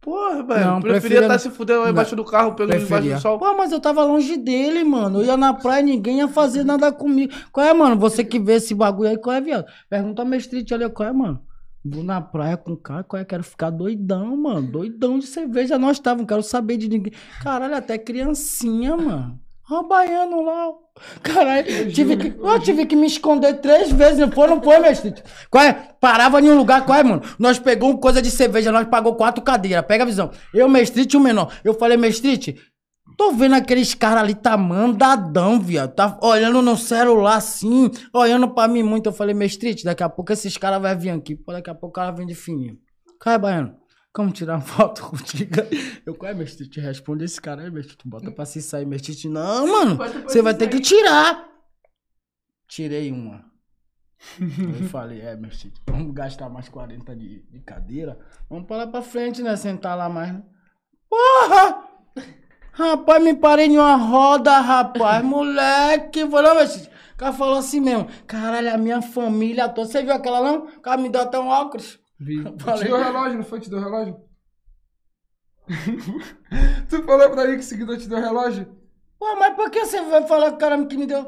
Porra, 0.03 0.43
velho. 0.43 0.67
Não, 0.67 0.81
preferia 0.83 1.21
estar 1.21 1.39
se 1.39 1.49
fudendo 1.49 1.81
lá 1.81 1.89
embaixo 1.91 2.15
do 2.15 2.23
carro, 2.27 2.51
debaixo 2.51 2.87
Preferia. 2.87 3.15
do 3.15 3.21
sol. 3.23 3.39
Pô, 3.39 3.57
mas 3.57 3.73
eu 3.73 3.81
tava 3.81 4.05
longe 4.05 4.37
dele, 4.37 4.85
mano. 4.85 5.21
Eu 5.21 5.25
ia 5.25 5.37
na 5.39 5.55
praia 5.55 5.81
e 5.81 5.85
ninguém 5.85 6.19
ia 6.19 6.29
fazer 6.29 6.63
nada 6.63 6.93
comigo. 6.93 7.33
Qual 7.51 7.65
é, 7.65 7.73
mano? 7.73 7.97
Você 7.97 8.23
que 8.23 8.39
vê 8.39 8.57
esse 8.57 8.75
bagulho 8.75 9.09
aí, 9.09 9.17
qual 9.17 9.35
é, 9.35 9.41
viado? 9.41 9.65
Pergunta 9.89 10.23
a 10.23 10.37
Street 10.37 10.71
ali, 10.73 10.91
qual 10.91 11.09
é, 11.09 11.13
mano? 11.13 11.41
Vou 11.85 12.03
na 12.03 12.19
praia 12.19 12.57
com 12.57 12.73
o 12.73 12.77
cara, 12.79 13.05
qual 13.05 13.21
é? 13.21 13.25
Quero 13.27 13.45
ficar 13.45 13.69
doidão, 13.69 14.35
mano. 14.37 14.67
Doidão 14.67 15.19
de 15.19 15.27
cerveja. 15.27 15.79
Nós 15.79 15.99
tava, 15.99 16.21
não 16.21 16.27
quero 16.27 16.43
saber 16.43 16.79
de 16.79 16.89
ninguém. 16.89 17.13
Caralho, 17.43 17.77
até 17.77 17.99
criancinha, 17.99 18.97
mano. 18.97 19.39
Ó, 19.71 19.81
o 19.81 19.89
baiano 19.89 20.43
lá. 20.43 20.73
Caralho, 21.23 21.93
tive 21.93 22.17
que, 22.17 22.39
eu 22.39 22.61
tive 22.61 22.87
que 22.87 22.97
me 22.97 23.07
esconder 23.07 23.61
três 23.61 23.93
vezes. 23.93 24.19
Não 24.19 24.31
foi, 24.31 24.47
não 24.47 24.63
foi, 24.63 24.79
meu 24.79 24.93
Street? 24.93 25.21
Qual 25.51 25.63
é? 25.63 25.73
Parava 26.01 26.41
em 26.41 26.49
um 26.49 26.57
lugar, 26.57 26.87
qual 26.87 26.99
é, 26.99 27.03
mano? 27.03 27.23
Nós 27.39 27.59
pegou 27.59 27.99
coisa 27.99 28.23
de 28.23 28.31
cerveja, 28.31 28.73
nós 28.73 28.87
pagou 28.89 29.15
quatro 29.15 29.43
cadeiras. 29.43 29.85
Pega 29.85 30.05
a 30.05 30.07
visão. 30.07 30.31
Eu, 30.55 30.75
Street 30.79 31.13
e 31.13 31.17
o 31.19 31.21
menor. 31.21 31.53
Eu 31.63 31.75
falei, 31.75 31.99
Street, 32.09 32.57
tô 33.17 33.33
vendo 33.33 33.55
aqueles 33.55 33.95
caras 33.95 34.23
ali, 34.23 34.35
tá 34.35 34.57
mandadão, 34.57 35.61
viado. 35.61 35.95
Tá 35.95 36.19
olhando 36.23 36.61
no 36.63 36.77
celular 36.77 37.37
assim, 37.37 37.91
olhando 38.13 38.49
pra 38.51 38.69
mim 38.69 38.83
muito. 38.83 39.07
Eu 39.07 39.13
falei, 39.13 39.35
Street, 39.47 39.83
daqui 39.85 40.03
a 40.03 40.09
pouco 40.09 40.33
esses 40.33 40.57
caras 40.57 40.81
vão 40.81 40.99
vir 40.99 41.11
aqui. 41.11 41.35
Pô, 41.35 41.53
daqui 41.53 41.71
a 41.71 41.75
pouco 41.75 41.89
o 41.89 41.93
cara 41.93 42.11
vem 42.11 42.27
de 42.27 42.35
fininho. 42.35 42.79
Qual 43.21 43.35
é, 43.35 43.39
baiano? 43.39 43.77
Como 44.13 44.31
tirar 44.31 44.55
uma 44.55 44.61
foto 44.63 45.03
contigo? 45.03 45.57
Eu, 46.07 46.15
qual 46.15 46.33
é, 46.33 46.43
Street? 46.45 46.77
Responde 46.77 47.25
esse 47.25 47.41
cara 47.41 47.63
aí, 47.63 47.69
Street. 47.81 48.01
Bota 48.05 48.31
pra 48.31 48.45
se 48.45 48.63
sair, 48.63 48.87
Street. 48.95 49.25
Não, 49.25 49.67
mano. 49.67 49.99
Você 50.23 50.41
vai 50.41 50.55
ter 50.55 50.69
que 50.69 50.81
tirar. 50.81 51.49
Tirei 52.69 53.11
uma. 53.11 53.45
Eu 54.41 54.89
falei, 54.89 55.21
é, 55.21 55.37
filho, 55.51 55.75
vamos 55.89 56.15
gastar 56.15 56.49
mais 56.49 56.69
40 56.69 57.15
de, 57.15 57.43
de 57.43 57.61
cadeira. 57.61 58.19
Vamos 58.49 58.67
pra 58.67 58.79
lá 58.79 58.87
pra 58.87 59.03
frente, 59.03 59.43
né? 59.43 59.55
Sentar 59.57 59.97
lá 59.97 60.09
mais, 60.09 60.33
né? 60.33 60.43
Porra! 61.09 61.84
Rapaz, 62.77 63.23
me 63.23 63.35
parei 63.35 63.67
em 63.67 63.79
uma 63.79 63.95
roda, 63.95 64.59
rapaz. 64.59 65.23
Moleque, 65.25 66.25
meu 66.25 66.67
filho. 66.67 66.95
O 67.15 67.17
cara 67.17 67.33
falou 67.33 67.59
assim 67.59 67.81
mesmo. 67.81 68.09
Caralho, 68.27 68.75
a 68.75 68.77
minha 68.77 69.01
família 69.01 69.69
toda. 69.69 69.87
Você 69.87 70.03
viu 70.03 70.13
aquela 70.13 70.43
não? 70.43 70.67
O 70.67 70.81
cara 70.81 71.01
me 71.01 71.09
deu 71.09 71.21
até 71.23 71.39
um 71.39 71.47
óculos. 71.49 72.01
Vi. 72.19 72.43
Falei. 72.59 72.83
te 72.83 72.89
deu 72.89 72.97
relógio, 72.97 73.37
não 73.37 73.45
foi? 73.45 73.61
Te 73.61 73.71
deu 73.71 73.79
relógio? 73.79 74.21
tu 76.91 77.03
falou 77.05 77.31
pra 77.31 77.47
mim 77.47 77.55
que 77.55 77.61
o 77.61 77.63
seguidor 77.63 77.97
te 77.97 78.09
deu 78.09 78.19
relógio? 78.19 78.67
Pô, 79.19 79.37
mas 79.37 79.55
por 79.55 79.71
que 79.71 79.87
você 79.87 80.03
vai 80.03 80.27
falar 80.27 80.51
que 80.51 80.57
o 80.57 80.59
cara 80.59 80.85
que 80.85 80.97
me 80.97 81.07
deu? 81.07 81.25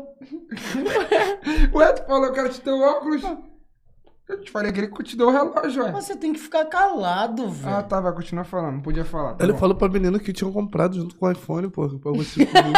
Ué, 1.72 1.92
tu 1.92 2.06
falou 2.06 2.26
que 2.26 2.32
o 2.32 2.34
cara 2.34 2.48
te 2.48 2.60
deu 2.60 2.78
óculos? 2.80 3.22
Eu 4.28 4.40
te 4.40 4.50
falei 4.50 4.72
que 4.72 4.80
ele 4.80 4.88
te 5.04 5.16
deu 5.16 5.28
o 5.28 5.30
relógio, 5.30 5.84
ué. 5.84 5.92
Você 5.92 6.16
tem 6.16 6.32
que 6.32 6.38
ficar 6.40 6.64
calado, 6.64 7.44
Ah, 7.44 7.48
velho. 7.48 7.88
tá, 7.88 8.00
vai 8.00 8.12
continuar 8.12 8.44
falando, 8.44 8.74
não 8.74 8.80
podia 8.82 9.04
falar. 9.04 9.34
Tá 9.34 9.44
Ele 9.44 9.52
bom. 9.52 9.58
falou 9.58 9.76
pra 9.76 9.88
menina 9.88 10.18
que 10.18 10.32
tinham 10.32 10.52
comprado 10.52 10.96
junto 10.96 11.14
com 11.16 11.26
o 11.26 11.30
iPhone, 11.30 11.70
pô, 11.70 11.88
pra 11.98 12.10
você 12.12 12.44
comer. 12.46 12.72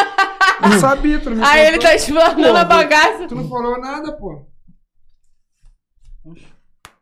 Não 0.60 0.78
sabia, 0.78 1.18
tu 1.20 1.30
não 1.30 1.36
me 1.38 1.42
Aí 1.44 1.66
ele 1.66 1.78
tá 1.78 1.94
explanando 1.94 2.56
a 2.56 2.64
bagaça. 2.64 3.26
Tu 3.28 3.34
não 3.34 3.48
falou 3.48 3.80
nada, 3.80 4.12
pô. 4.12 4.46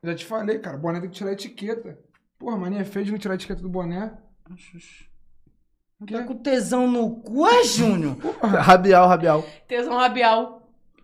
Já 0.02 0.14
te 0.14 0.24
falei, 0.24 0.59
cara, 0.59 0.77
boné 0.77 1.01
tem 1.01 1.10
que 1.10 1.16
tirar 1.16 1.31
a 1.31 1.32
etiqueta. 1.32 1.98
Porra, 2.39 2.56
mania 2.56 2.81
é 2.81 2.85
feio 2.85 3.05
de 3.06 3.10
não 3.12 3.18
tirar 3.18 3.35
a 3.35 3.36
etiqueta 3.36 3.60
do 3.62 3.68
boné. 3.68 4.12
Tá 6.12 6.23
com 6.24 6.36
tesão 6.36 6.86
no 6.86 7.16
cu, 7.23 7.47
é, 7.48 7.64
Júnior? 7.64 8.16
rabial, 8.43 9.09
rabial. 9.09 9.44
Tesão 9.66 9.97
rabial. 9.97 10.55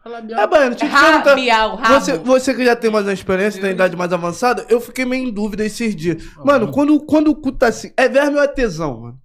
É, 0.04 0.46
Baiano, 0.48 0.74
te 0.74 0.80
perguntar. 0.80 1.22
Rabial, 1.22 1.76
rabo. 1.76 1.94
Você, 2.00 2.18
você 2.18 2.54
que 2.54 2.64
já 2.64 2.74
tem 2.74 2.90
mais 2.90 3.06
uma 3.06 3.12
experiência, 3.12 3.60
tem 3.60 3.70
idade 3.70 3.96
mais 3.96 4.12
avançada, 4.12 4.66
eu 4.68 4.80
fiquei 4.80 5.04
meio 5.04 5.28
em 5.28 5.32
dúvida 5.32 5.64
esses 5.64 5.94
dias. 5.94 6.24
Mano, 6.44 6.72
quando, 6.72 6.98
quando 7.00 7.28
o 7.28 7.36
cu 7.36 7.52
tá 7.52 7.68
assim, 7.68 7.92
é 7.96 8.08
verme 8.08 8.36
ou 8.36 8.42
é 8.42 8.48
tesão, 8.48 9.00
mano? 9.00 9.18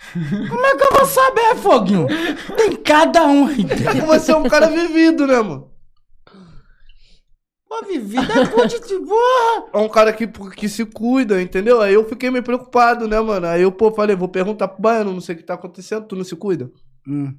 Como 0.48 0.66
é 0.66 0.76
que 0.76 0.84
eu 0.84 0.92
vou 0.92 1.06
saber, 1.06 1.56
Foguinho? 1.56 2.06
Tem 2.56 2.76
cada 2.76 3.26
um 3.26 3.46
aí 3.46 3.64
dentro. 3.64 4.06
Você 4.06 4.32
é 4.32 4.36
um 4.36 4.48
cara 4.48 4.66
vivido, 4.68 5.26
né, 5.26 5.40
mano? 5.40 5.70
Pô, 7.66 7.86
vivida 7.86 8.32
é 8.42 8.46
cu 8.46 8.66
de 8.66 8.78
porra. 8.78 9.70
É 9.72 9.78
um 9.78 9.88
cara 9.88 10.12
que, 10.12 10.26
que 10.26 10.68
se 10.68 10.84
cuida, 10.84 11.40
entendeu? 11.40 11.80
Aí 11.80 11.94
eu 11.94 12.04
fiquei 12.04 12.30
meio 12.30 12.42
preocupado, 12.42 13.06
né, 13.06 13.20
mano? 13.20 13.46
Aí 13.46 13.62
eu, 13.62 13.72
pô, 13.72 13.90
falei, 13.92 14.16
vou 14.16 14.28
perguntar 14.28 14.68
pro 14.68 14.82
Baiano, 14.82 15.12
não 15.12 15.20
sei 15.20 15.34
o 15.34 15.38
que 15.38 15.44
tá 15.44 15.54
acontecendo, 15.54 16.06
tu 16.06 16.16
não 16.16 16.24
se 16.24 16.34
cuida? 16.34 16.70
Hum, 17.06 17.34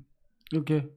o 0.56 0.64
quê? 0.64 0.88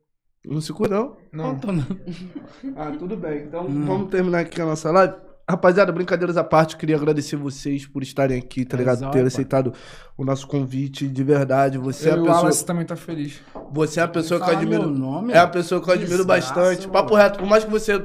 Não 0.45 0.61
se 0.61 0.73
cuida, 0.73 0.95
não? 0.97 1.17
Não. 1.33 1.55
Tô 1.59 1.73
não. 1.73 1.85
Ah, 2.77 2.93
tudo 2.99 3.17
bem. 3.17 3.45
Então 3.45 3.67
vamos 3.67 4.11
terminar 4.11 4.41
aqui 4.41 4.61
a 4.61 4.67
nossa 4.67 4.91
live. 4.91 5.15
Rapaziada, 5.49 5.93
brincadeiras 5.93 6.39
à 6.39 6.43
parte, 6.45 6.75
queria 6.75 6.97
agradecer 6.97 7.37
vocês 7.37 7.87
por 7.87 8.03
estarem 8.03 8.39
aqui, 8.39 8.65
tá 8.65 8.79
ligado? 8.79 8.97
Exato, 8.99 9.13
Ter 9.13 9.27
aceitado 9.27 9.75
o 10.17 10.25
nosso 10.25 10.47
convite 10.49 11.07
de 11.07 11.23
verdade. 11.23 11.77
Você 11.77 12.09
é 12.09 12.13
Eu 12.13 12.15
a 12.15 12.17
e 12.17 12.21
o 12.21 12.23
pessoa. 12.25 12.39
Wallace 12.41 12.65
também 12.65 12.87
tá 12.87 12.97
feliz. 12.97 13.41
Você 13.71 14.01
é 14.01 14.03
a 14.03 14.09
pessoa 14.09 14.41
que 14.41 14.45
eu 14.45 14.49
Fala 14.55 14.59
admiro. 14.63 14.83
meu 14.89 14.91
nome, 14.99 15.33
é 15.35 15.39
a 15.39 15.47
pessoa 15.47 15.83
que 15.83 15.89
eu 15.91 15.93
admiro 15.95 16.25
Desgraça, 16.25 16.55
bastante. 16.55 16.81
mano. 16.89 16.93
Papo 16.93 17.15
reto, 17.15 17.39
por 17.39 17.47
mais 17.47 17.63
que 17.63 17.71
você 17.71 18.03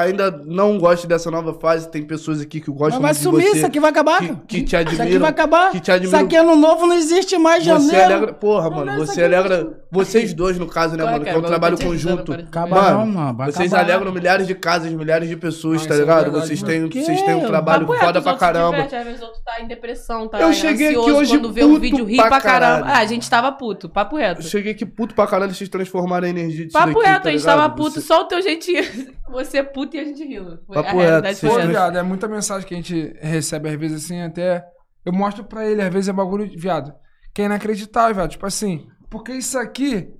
ainda 0.00 0.30
não 0.44 0.78
goste 0.78 1.06
dessa 1.06 1.30
nova 1.30 1.54
fase, 1.54 1.88
tem 1.90 2.02
pessoas 2.02 2.40
aqui 2.40 2.60
que 2.60 2.70
Mas 2.70 2.78
gostam 2.78 3.00
vai 3.00 3.10
muito 3.12 3.18
de 3.18 3.22
sumir, 3.24 3.42
você. 3.50 3.56
isso 3.58 3.66
aqui 3.66 3.80
vai 3.80 3.90
acabar. 3.90 4.18
que, 4.20 4.34
que 4.46 4.62
te 4.62 4.66
Isso 4.66 4.76
aqui 4.76 4.94
admiram. 4.96 5.20
vai 5.20 5.30
acabar. 5.30 5.70
que 5.70 5.80
te 5.80 5.90
admiram. 5.90 6.18
Isso 6.18 6.26
aqui 6.26 6.36
ano 6.36 6.56
novo 6.56 6.86
não 6.86 6.94
existe 6.94 7.38
mais 7.38 7.64
Você 7.64 7.70
janeiro. 7.70 8.04
alegra. 8.14 8.32
Porra, 8.34 8.70
mano, 8.70 8.92
Não, 8.92 8.98
você 8.98 9.28
vai- 9.28 9.34
alegra. 9.38 9.80
Vocês 9.90 10.34
dois, 10.34 10.58
no 10.58 10.66
caso, 10.66 10.96
né, 10.96 11.02
Qual 11.04 11.08
é, 11.08 11.12
mano? 11.12 11.24
Que 11.24 11.30
cara? 11.30 11.36
é 11.36 11.40
um 11.40 11.46
trabalho 11.46 11.78
conjunto. 11.78 12.32
parece. 12.32 12.48
Acaba 12.48 13.04
Mano. 13.04 13.34
Vai 13.36 13.52
vocês 13.52 13.72
acabar. 13.72 13.90
alegram 13.92 14.12
milhares 14.12 14.46
de 14.46 14.54
casas, 14.54 14.92
milhares 14.92 15.28
de 15.28 15.36
pessoas, 15.36 15.84
Ah, 15.84 15.88
tá 15.88 15.94
é 15.94 15.98
ligado? 15.98 16.30
vocês 16.32 16.60
mano. 16.62 16.72
têm, 16.74 16.88
Que? 16.88 17.02
vocês 17.04 17.22
têm 17.22 17.34
um 17.36 17.46
trabalho 17.46 17.80
Papo 17.86 17.92
reto, 17.92 18.04
foda 18.04 18.22
pra 18.22 18.34
caramba. 18.34 18.76
Às 18.82 18.90
vezes 18.90 19.20
o 19.22 19.24
outro 19.24 19.40
tá 19.44 19.60
em 19.60 19.66
depressão, 19.66 20.28
tá 20.28 20.40
Eu 20.40 20.52
cheguei 20.52 20.88
aqui 20.88 20.96
ansioso 20.98 21.16
hoje 21.16 21.30
quando 21.38 21.52
vê 21.52 21.64
um 21.64 21.68
puto 21.68 21.80
vídeo 21.80 22.04
ri 22.04 22.16
pra 22.16 22.40
caramba. 22.40 22.86
Ah, 22.88 22.98
a 22.98 23.06
gente 23.06 23.28
tava 23.30 23.50
puto, 23.52 23.88
papo 23.88 24.16
reto. 24.16 24.40
Eu 24.42 24.44
cheguei 24.46 24.72
aqui 24.72 24.84
puto 24.84 25.14
pra 25.14 25.26
caralho 25.26 25.54
vocês 25.54 25.68
transformaram 25.70 26.26
a 26.26 26.30
energia 26.30 26.66
disso 26.66 26.72
Papo 26.78 27.00
reto, 27.00 27.22
tá 27.22 27.28
a 27.28 27.32
gente 27.32 27.44
tava 27.44 27.68
puto, 27.70 28.00
só 28.00 28.22
o 28.22 28.24
teu 28.24 28.42
jeitinho. 28.42 28.84
Você 29.28 29.58
é 29.58 29.62
puto 29.86 29.96
e 29.96 30.00
a 30.00 30.04
gente 30.04 30.24
rindo. 30.24 30.60
Foi- 30.66 30.76
Papo 30.76 30.88
a 30.88 30.92
realidade 31.02 31.40
reto, 31.40 31.52
foi 31.52 31.62
Pô, 31.62 31.68
viado, 31.68 31.96
é 31.98 32.02
muita 32.02 32.28
mensagem 32.28 32.66
que 32.66 32.74
a 32.74 32.76
gente 32.76 33.16
recebe, 33.20 33.68
às 33.68 33.76
vezes, 33.76 34.04
assim, 34.04 34.20
até. 34.22 34.64
Eu 35.04 35.12
mostro 35.12 35.44
pra 35.44 35.64
ele, 35.66 35.80
às 35.82 35.92
vezes 35.92 36.08
é 36.08 36.12
bagulho, 36.12 36.50
viado, 36.58 36.92
que 37.34 37.42
é 37.42 37.44
inacreditável, 37.44 38.14
viado. 38.14 38.30
Tipo 38.30 38.46
assim, 38.46 38.86
porque 39.08 39.32
isso 39.32 39.58
aqui 39.58 40.12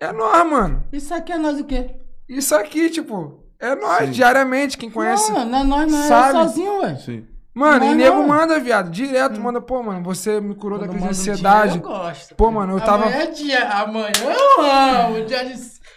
é 0.00 0.12
nós, 0.12 0.46
mano. 0.48 0.84
Isso 0.92 1.12
aqui 1.14 1.32
é 1.32 1.38
nós 1.38 1.58
o 1.58 1.64
quê? 1.64 1.96
Isso 2.28 2.54
aqui, 2.54 2.90
tipo, 2.90 3.44
é 3.58 3.74
nós, 3.74 4.04
Sim. 4.06 4.10
diariamente, 4.12 4.76
quem 4.76 4.90
conhece. 4.90 5.32
Não, 5.32 5.44
não 5.46 5.58
é 5.60 5.64
nós, 5.64 5.92
não 5.92 5.98
é 6.04 6.08
sabe? 6.08 6.28
eu 6.38 6.42
sozinho, 6.42 6.80
ué. 6.82 6.96
Sim. 6.96 7.26
Mano, 7.54 7.86
Não, 7.86 7.92
e 7.92 7.96
nego 7.96 8.16
não. 8.18 8.28
manda, 8.28 8.60
viado, 8.60 8.88
direto, 8.90 9.40
manda, 9.40 9.60
pô, 9.60 9.82
mano, 9.82 10.00
você 10.04 10.40
me 10.40 10.54
curou 10.54 10.78
da 10.78 10.86
Quando 10.86 11.00
crise 11.00 11.24
de 11.24 11.30
manda 11.30 11.30
um 11.30 11.32
ansiedade. 11.32 11.72
dia, 11.72 11.80
eu 11.82 11.88
gosto. 11.88 12.34
Pô, 12.36 12.50
mano, 12.52 12.74
eu 12.76 12.80
tava. 12.80 13.06
Amanhã 13.06 13.22
é 13.22 13.26
dia. 13.32 13.68
Amanhã 13.68 14.12
eu 14.22 14.64
amo. 14.64 15.24
Dia 15.24 15.44
de... 15.44 15.54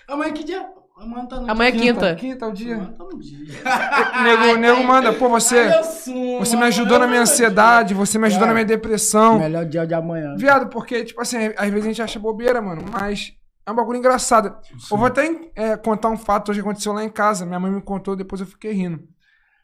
Amanhã 0.07 0.33
que 0.33 0.43
dia? 0.43 0.65
Amanhã 1.01 1.25
tá 1.25 1.39
no 1.39 1.51
Amanhã 1.51 1.69
é 1.69 1.71
quinta. 1.71 2.15
Quinta 2.15 2.45
é 2.45 2.47
o 2.47 2.51
dia. 2.51 2.75
Amanhã 2.75 2.91
tá 2.91 3.03
no 3.03 3.19
dia. 3.19 3.39
Nego, 4.23 4.59
nego 4.59 4.83
manda, 4.83 5.11
pô, 5.13 5.29
você. 5.29 5.59
Ai, 5.59 5.79
eu 5.79 5.83
sumo, 5.83 6.39
Você 6.39 6.55
me 6.55 6.63
ajudou 6.63 6.99
na 6.99 7.07
minha 7.07 7.21
ansiedade, 7.21 7.95
você 7.95 8.19
me 8.19 8.27
ajudou 8.27 8.45
na 8.45 8.53
minha 8.53 8.65
depressão. 8.65 9.39
Melhor 9.39 9.65
dia 9.65 9.85
de 9.87 9.95
amanhã. 9.95 10.35
Viado, 10.37 10.67
porque, 10.67 11.03
tipo 11.03 11.19
assim, 11.19 11.37
às 11.57 11.69
vezes 11.69 11.85
a 11.85 11.87
gente 11.87 12.01
acha 12.03 12.19
bobeira, 12.19 12.61
mano, 12.61 12.85
mas 12.91 13.33
é 13.65 13.71
um 13.71 13.75
bagulho 13.75 13.97
engraçado. 13.97 14.55
Eu 14.91 14.97
vou 14.97 15.07
até 15.07 15.27
é, 15.55 15.75
contar 15.75 16.09
um 16.09 16.17
fato 16.17 16.51
hoje 16.51 16.61
que 16.61 16.67
aconteceu 16.67 16.93
lá 16.93 17.03
em 17.03 17.09
casa. 17.09 17.47
Minha 17.47 17.59
mãe 17.59 17.71
me 17.71 17.81
contou, 17.81 18.15
depois 18.15 18.39
eu 18.39 18.47
fiquei 18.47 18.71
rindo. 18.71 19.01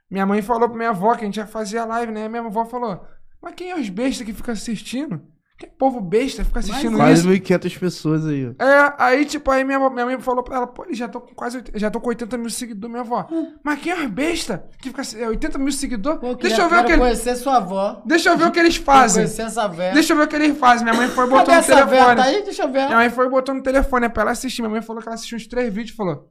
Minha 0.10 0.26
mãe 0.26 0.42
falou 0.42 0.68
pra 0.68 0.78
minha 0.78 0.90
avó 0.90 1.14
que 1.14 1.22
a 1.22 1.26
gente 1.26 1.38
ia 1.38 1.46
fazer 1.46 1.78
a 1.78 1.86
live, 1.86 2.12
né? 2.12 2.28
Minha 2.28 2.42
avó 2.42 2.66
falou: 2.66 3.06
Mas 3.40 3.54
quem 3.54 3.70
é 3.70 3.76
os 3.76 3.90
bestas 3.90 4.26
que 4.26 4.34
fica 4.34 4.54
assistindo? 4.54 5.22
Que 5.58 5.66
povo 5.66 6.00
besta 6.00 6.46
fica 6.46 6.60
assistindo 6.60 6.98
Quase 6.98 7.22
isso? 7.22 7.44
1.500 7.44 7.80
pessoas 7.80 8.28
aí, 8.28 8.48
ó. 8.48 8.64
É, 8.64 8.94
aí, 9.00 9.26
tipo, 9.26 9.50
aí 9.50 9.64
minha, 9.64 9.80
minha 9.90 10.06
mãe 10.06 10.20
falou 10.20 10.44
pra 10.44 10.58
ela, 10.58 10.68
pô, 10.68 10.86
eles 10.86 11.00
já 11.00 11.08
estão 11.08 11.20
com 11.20 11.34
quase, 11.34 11.64
já 11.74 11.90
tô 11.90 12.00
com 12.00 12.10
80 12.10 12.38
mil 12.38 12.50
seguidores, 12.52 12.92
minha 12.92 13.02
avó. 13.02 13.28
Mas 13.64 13.80
quem 13.80 13.92
é 13.92 13.96
os 13.96 14.06
besta 14.06 14.70
que 14.80 14.90
fica 14.90 15.02
é, 15.18 15.28
80 15.28 15.58
mil 15.58 15.72
seguidores? 15.72 16.20
Pô, 16.20 16.36
Deixa 16.36 16.62
eu 16.62 16.70
ver 16.70 16.76
o 16.76 16.86
que 16.86 16.92
eles. 16.92 17.00
conhecer 17.00 17.36
sua 17.38 17.58
avó. 17.58 18.04
Deixa 18.06 18.30
eu 18.30 18.38
ver 18.38 18.46
o 18.46 18.52
que 18.52 18.60
eles 18.60 18.76
fazem. 18.78 19.24
Conhecer 19.24 19.42
essa 19.42 19.68
velha. 19.68 19.94
Deixa 19.96 20.14
eu 20.14 20.18
ver 20.18 20.24
o 20.24 20.28
que 20.28 20.36
eles 20.36 20.58
fazem. 20.60 20.84
Minha 20.84 20.96
mãe 20.96 21.08
foi 21.08 21.26
e 21.26 21.30
botou 21.30 21.56
no 21.56 21.64
telefone. 21.64 22.16
Tá 22.16 22.24
aí? 22.24 22.44
Deixa 22.44 22.62
eu 22.64 22.72
ver. 22.72 22.86
Minha 22.86 22.98
mãe 22.98 23.10
foi 23.10 23.26
e 23.26 23.30
botou 23.30 23.56
no 23.56 23.64
telefone 23.64 24.06
é 24.06 24.10
pra 24.10 24.22
ela 24.22 24.32
assistir. 24.32 24.62
Minha 24.62 24.72
mãe 24.72 24.82
falou 24.84 25.02
que 25.02 25.08
ela 25.08 25.16
assistiu 25.16 25.38
uns 25.38 25.48
três 25.48 25.74
vídeos 25.74 25.94
e 25.94 25.98
falou: 25.98 26.30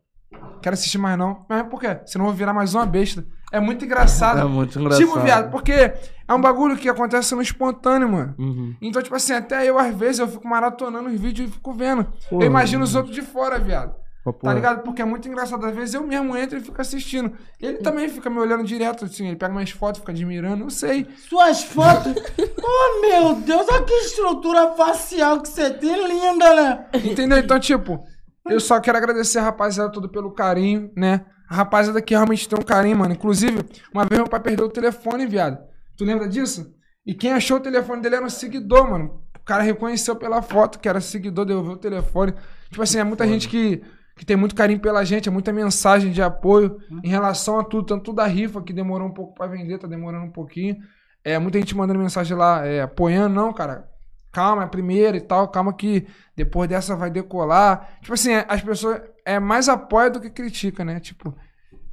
Quero 0.62 0.74
assistir 0.74 0.98
mais 0.98 1.18
não. 1.18 1.44
Minha 1.50 1.62
mãe, 1.62 1.68
por 1.68 1.80
quê? 1.80 1.98
Senão 2.06 2.26
eu 2.26 2.30
vou 2.30 2.38
virar 2.38 2.52
mais 2.52 2.74
uma 2.74 2.86
besta. 2.86 3.26
É 3.52 3.60
muito 3.60 3.84
engraçado. 3.84 4.40
É 4.40 4.44
muito 4.44 4.78
engraçado. 4.78 5.06
Tipo, 5.06 5.20
viado, 5.20 5.50
porque 5.50 5.72
é 5.72 6.34
um 6.34 6.40
bagulho 6.40 6.76
que 6.76 6.88
acontece 6.88 7.34
no 7.34 7.42
espontâneo, 7.42 8.08
mano. 8.08 8.34
Uhum. 8.38 8.74
Então, 8.80 9.02
tipo 9.02 9.14
assim, 9.14 9.32
até 9.32 9.64
eu, 9.64 9.78
às 9.78 9.94
vezes, 9.94 10.18
eu 10.18 10.28
fico 10.28 10.46
maratonando 10.46 11.08
os 11.08 11.20
vídeos 11.20 11.48
e 11.48 11.52
fico 11.52 11.72
vendo. 11.72 12.04
Porra, 12.28 12.42
eu 12.42 12.46
imagino 12.46 12.84
os 12.84 12.92
mano. 12.92 13.06
outros 13.06 13.14
de 13.14 13.30
fora, 13.30 13.58
viado. 13.58 13.94
Tá 14.32 14.52
ligado? 14.52 14.82
Porque 14.82 15.00
é 15.00 15.04
muito 15.04 15.28
engraçado. 15.28 15.64
Às 15.64 15.74
vezes 15.74 15.94
eu 15.94 16.04
mesmo 16.04 16.36
entro 16.36 16.58
e 16.58 16.60
fico 16.60 16.80
assistindo. 16.80 17.32
Ele 17.60 17.78
também 17.78 18.08
fica 18.08 18.28
me 18.28 18.38
olhando 18.38 18.64
direto, 18.64 19.04
assim. 19.04 19.28
Ele 19.28 19.36
pega 19.36 19.52
minhas 19.52 19.70
fotos, 19.70 20.00
fica 20.00 20.10
admirando. 20.10 20.64
Não 20.64 20.70
sei. 20.70 21.06
Suas 21.28 21.62
fotos. 21.62 22.12
oh, 22.60 23.00
meu 23.00 23.34
Deus, 23.36 23.66
olha 23.70 23.84
que 23.84 23.92
estrutura 23.92 24.72
facial 24.72 25.40
que 25.40 25.48
você 25.48 25.70
tem, 25.70 26.08
linda, 26.08 26.54
né? 26.54 26.86
Entendeu? 27.04 27.38
Então, 27.38 27.60
tipo, 27.60 28.04
eu 28.48 28.58
só 28.58 28.80
quero 28.80 28.98
agradecer 28.98 29.38
a 29.38 29.42
rapaziada 29.42 29.92
toda 29.92 30.08
pelo 30.08 30.32
carinho, 30.32 30.90
né? 30.96 31.24
A 31.48 31.56
rapaziada 31.56 32.02
que 32.02 32.14
realmente 32.14 32.48
tem 32.48 32.58
um 32.58 32.62
carinho, 32.62 32.96
mano. 32.96 33.12
Inclusive, 33.12 33.64
uma 33.92 34.04
vez 34.04 34.20
meu 34.20 34.28
pai 34.28 34.40
perdeu 34.40 34.66
o 34.66 34.70
telefone, 34.70 35.26
viado. 35.26 35.58
Tu 35.96 36.04
lembra 36.04 36.28
disso? 36.28 36.74
E 37.06 37.14
quem 37.14 37.32
achou 37.32 37.58
o 37.58 37.60
telefone 37.60 38.02
dele 38.02 38.16
era 38.16 38.24
um 38.24 38.30
seguidor, 38.30 38.90
mano. 38.90 39.22
O 39.36 39.44
cara 39.44 39.62
reconheceu 39.62 40.16
pela 40.16 40.42
foto 40.42 40.80
que 40.80 40.88
era 40.88 41.00
seguidor, 41.00 41.44
devolveu 41.44 41.74
o 41.74 41.78
telefone. 41.78 42.34
Tipo 42.68 42.82
assim, 42.82 42.98
é 42.98 43.04
muita 43.04 43.26
gente 43.28 43.48
que, 43.48 43.80
que 44.16 44.26
tem 44.26 44.36
muito 44.36 44.56
carinho 44.56 44.80
pela 44.80 45.04
gente, 45.04 45.28
é 45.28 45.32
muita 45.32 45.52
mensagem 45.52 46.10
de 46.10 46.20
apoio 46.20 46.78
em 47.04 47.08
relação 47.08 47.60
a 47.60 47.64
tudo, 47.64 47.86
tanto 47.86 48.12
da 48.12 48.26
rifa 48.26 48.60
que 48.60 48.72
demorou 48.72 49.06
um 49.06 49.14
pouco 49.14 49.34
pra 49.34 49.46
vender, 49.46 49.78
tá 49.78 49.86
demorando 49.86 50.24
um 50.24 50.32
pouquinho. 50.32 50.76
É, 51.22 51.38
muita 51.38 51.58
gente 51.58 51.76
mandando 51.76 52.00
mensagem 52.00 52.36
lá, 52.36 52.66
é, 52.66 52.82
apoiando, 52.82 53.34
não, 53.34 53.52
cara. 53.52 53.88
Calma, 54.36 54.60
é 54.60 54.64
a 54.66 54.68
primeira 54.68 55.16
e 55.16 55.20
tal, 55.22 55.48
calma 55.48 55.72
que 55.72 56.06
depois 56.36 56.68
dessa 56.68 56.94
vai 56.94 57.08
decolar. 57.08 57.88
Tipo 58.02 58.12
assim, 58.12 58.32
é, 58.34 58.44
as 58.46 58.60
pessoas 58.60 59.00
é 59.24 59.40
mais 59.40 59.66
apoia 59.66 60.10
do 60.10 60.20
que 60.20 60.28
critica, 60.28 60.84
né? 60.84 61.00
Tipo, 61.00 61.34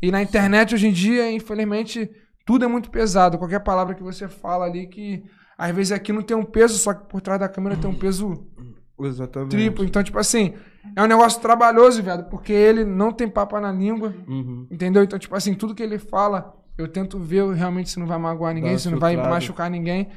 e 0.02 0.12
na 0.12 0.22
internet 0.22 0.76
hoje 0.76 0.88
em 0.90 0.92
dia, 0.92 1.32
infelizmente, 1.32 2.12
tudo 2.46 2.66
é 2.66 2.68
muito 2.68 2.92
pesado. 2.92 3.38
Qualquer 3.38 3.62
palavra 3.62 3.96
que 3.96 4.04
você 4.04 4.28
fala 4.28 4.66
ali 4.66 4.88
que 4.88 5.24
às 5.58 5.74
vezes 5.74 5.94
aqui 5.94 6.12
não 6.12 6.22
tem 6.22 6.36
um 6.36 6.44
peso, 6.44 6.78
só 6.78 6.94
que 6.94 7.06
por 7.08 7.22
trás 7.22 7.40
da 7.40 7.48
câmera 7.48 7.78
tem 7.78 7.90
um 7.90 7.96
peso 7.96 8.46
Exatamente. 9.00 9.52
triplo. 9.52 9.86
Então, 9.86 10.04
tipo 10.04 10.20
assim, 10.20 10.54
é 10.98 11.02
um 11.02 11.08
negócio 11.08 11.40
trabalhoso, 11.42 12.04
viado, 12.04 12.30
porque 12.30 12.52
ele 12.52 12.84
não 12.84 13.14
tem 13.14 13.30
papo 13.30 13.58
na 13.58 13.72
língua, 13.72 14.14
Uhum. 14.28 14.68
entendeu? 14.70 15.02
Então, 15.02 15.18
tipo 15.18 15.34
assim, 15.34 15.54
tudo 15.54 15.74
que 15.74 15.82
ele 15.82 15.98
fala, 15.98 16.54
eu 16.78 16.90
tento 16.90 17.18
ver 17.20 17.50
realmente 17.54 17.90
se 17.90 17.98
não 17.98 18.06
vai 18.06 18.18
magoar 18.18 18.54
ninguém, 18.54 18.74
Dá 18.74 18.80
se 18.80 18.90
não 18.90 19.00
vai 19.00 19.16
machucar 19.16 19.70
ninguém. 19.70 20.10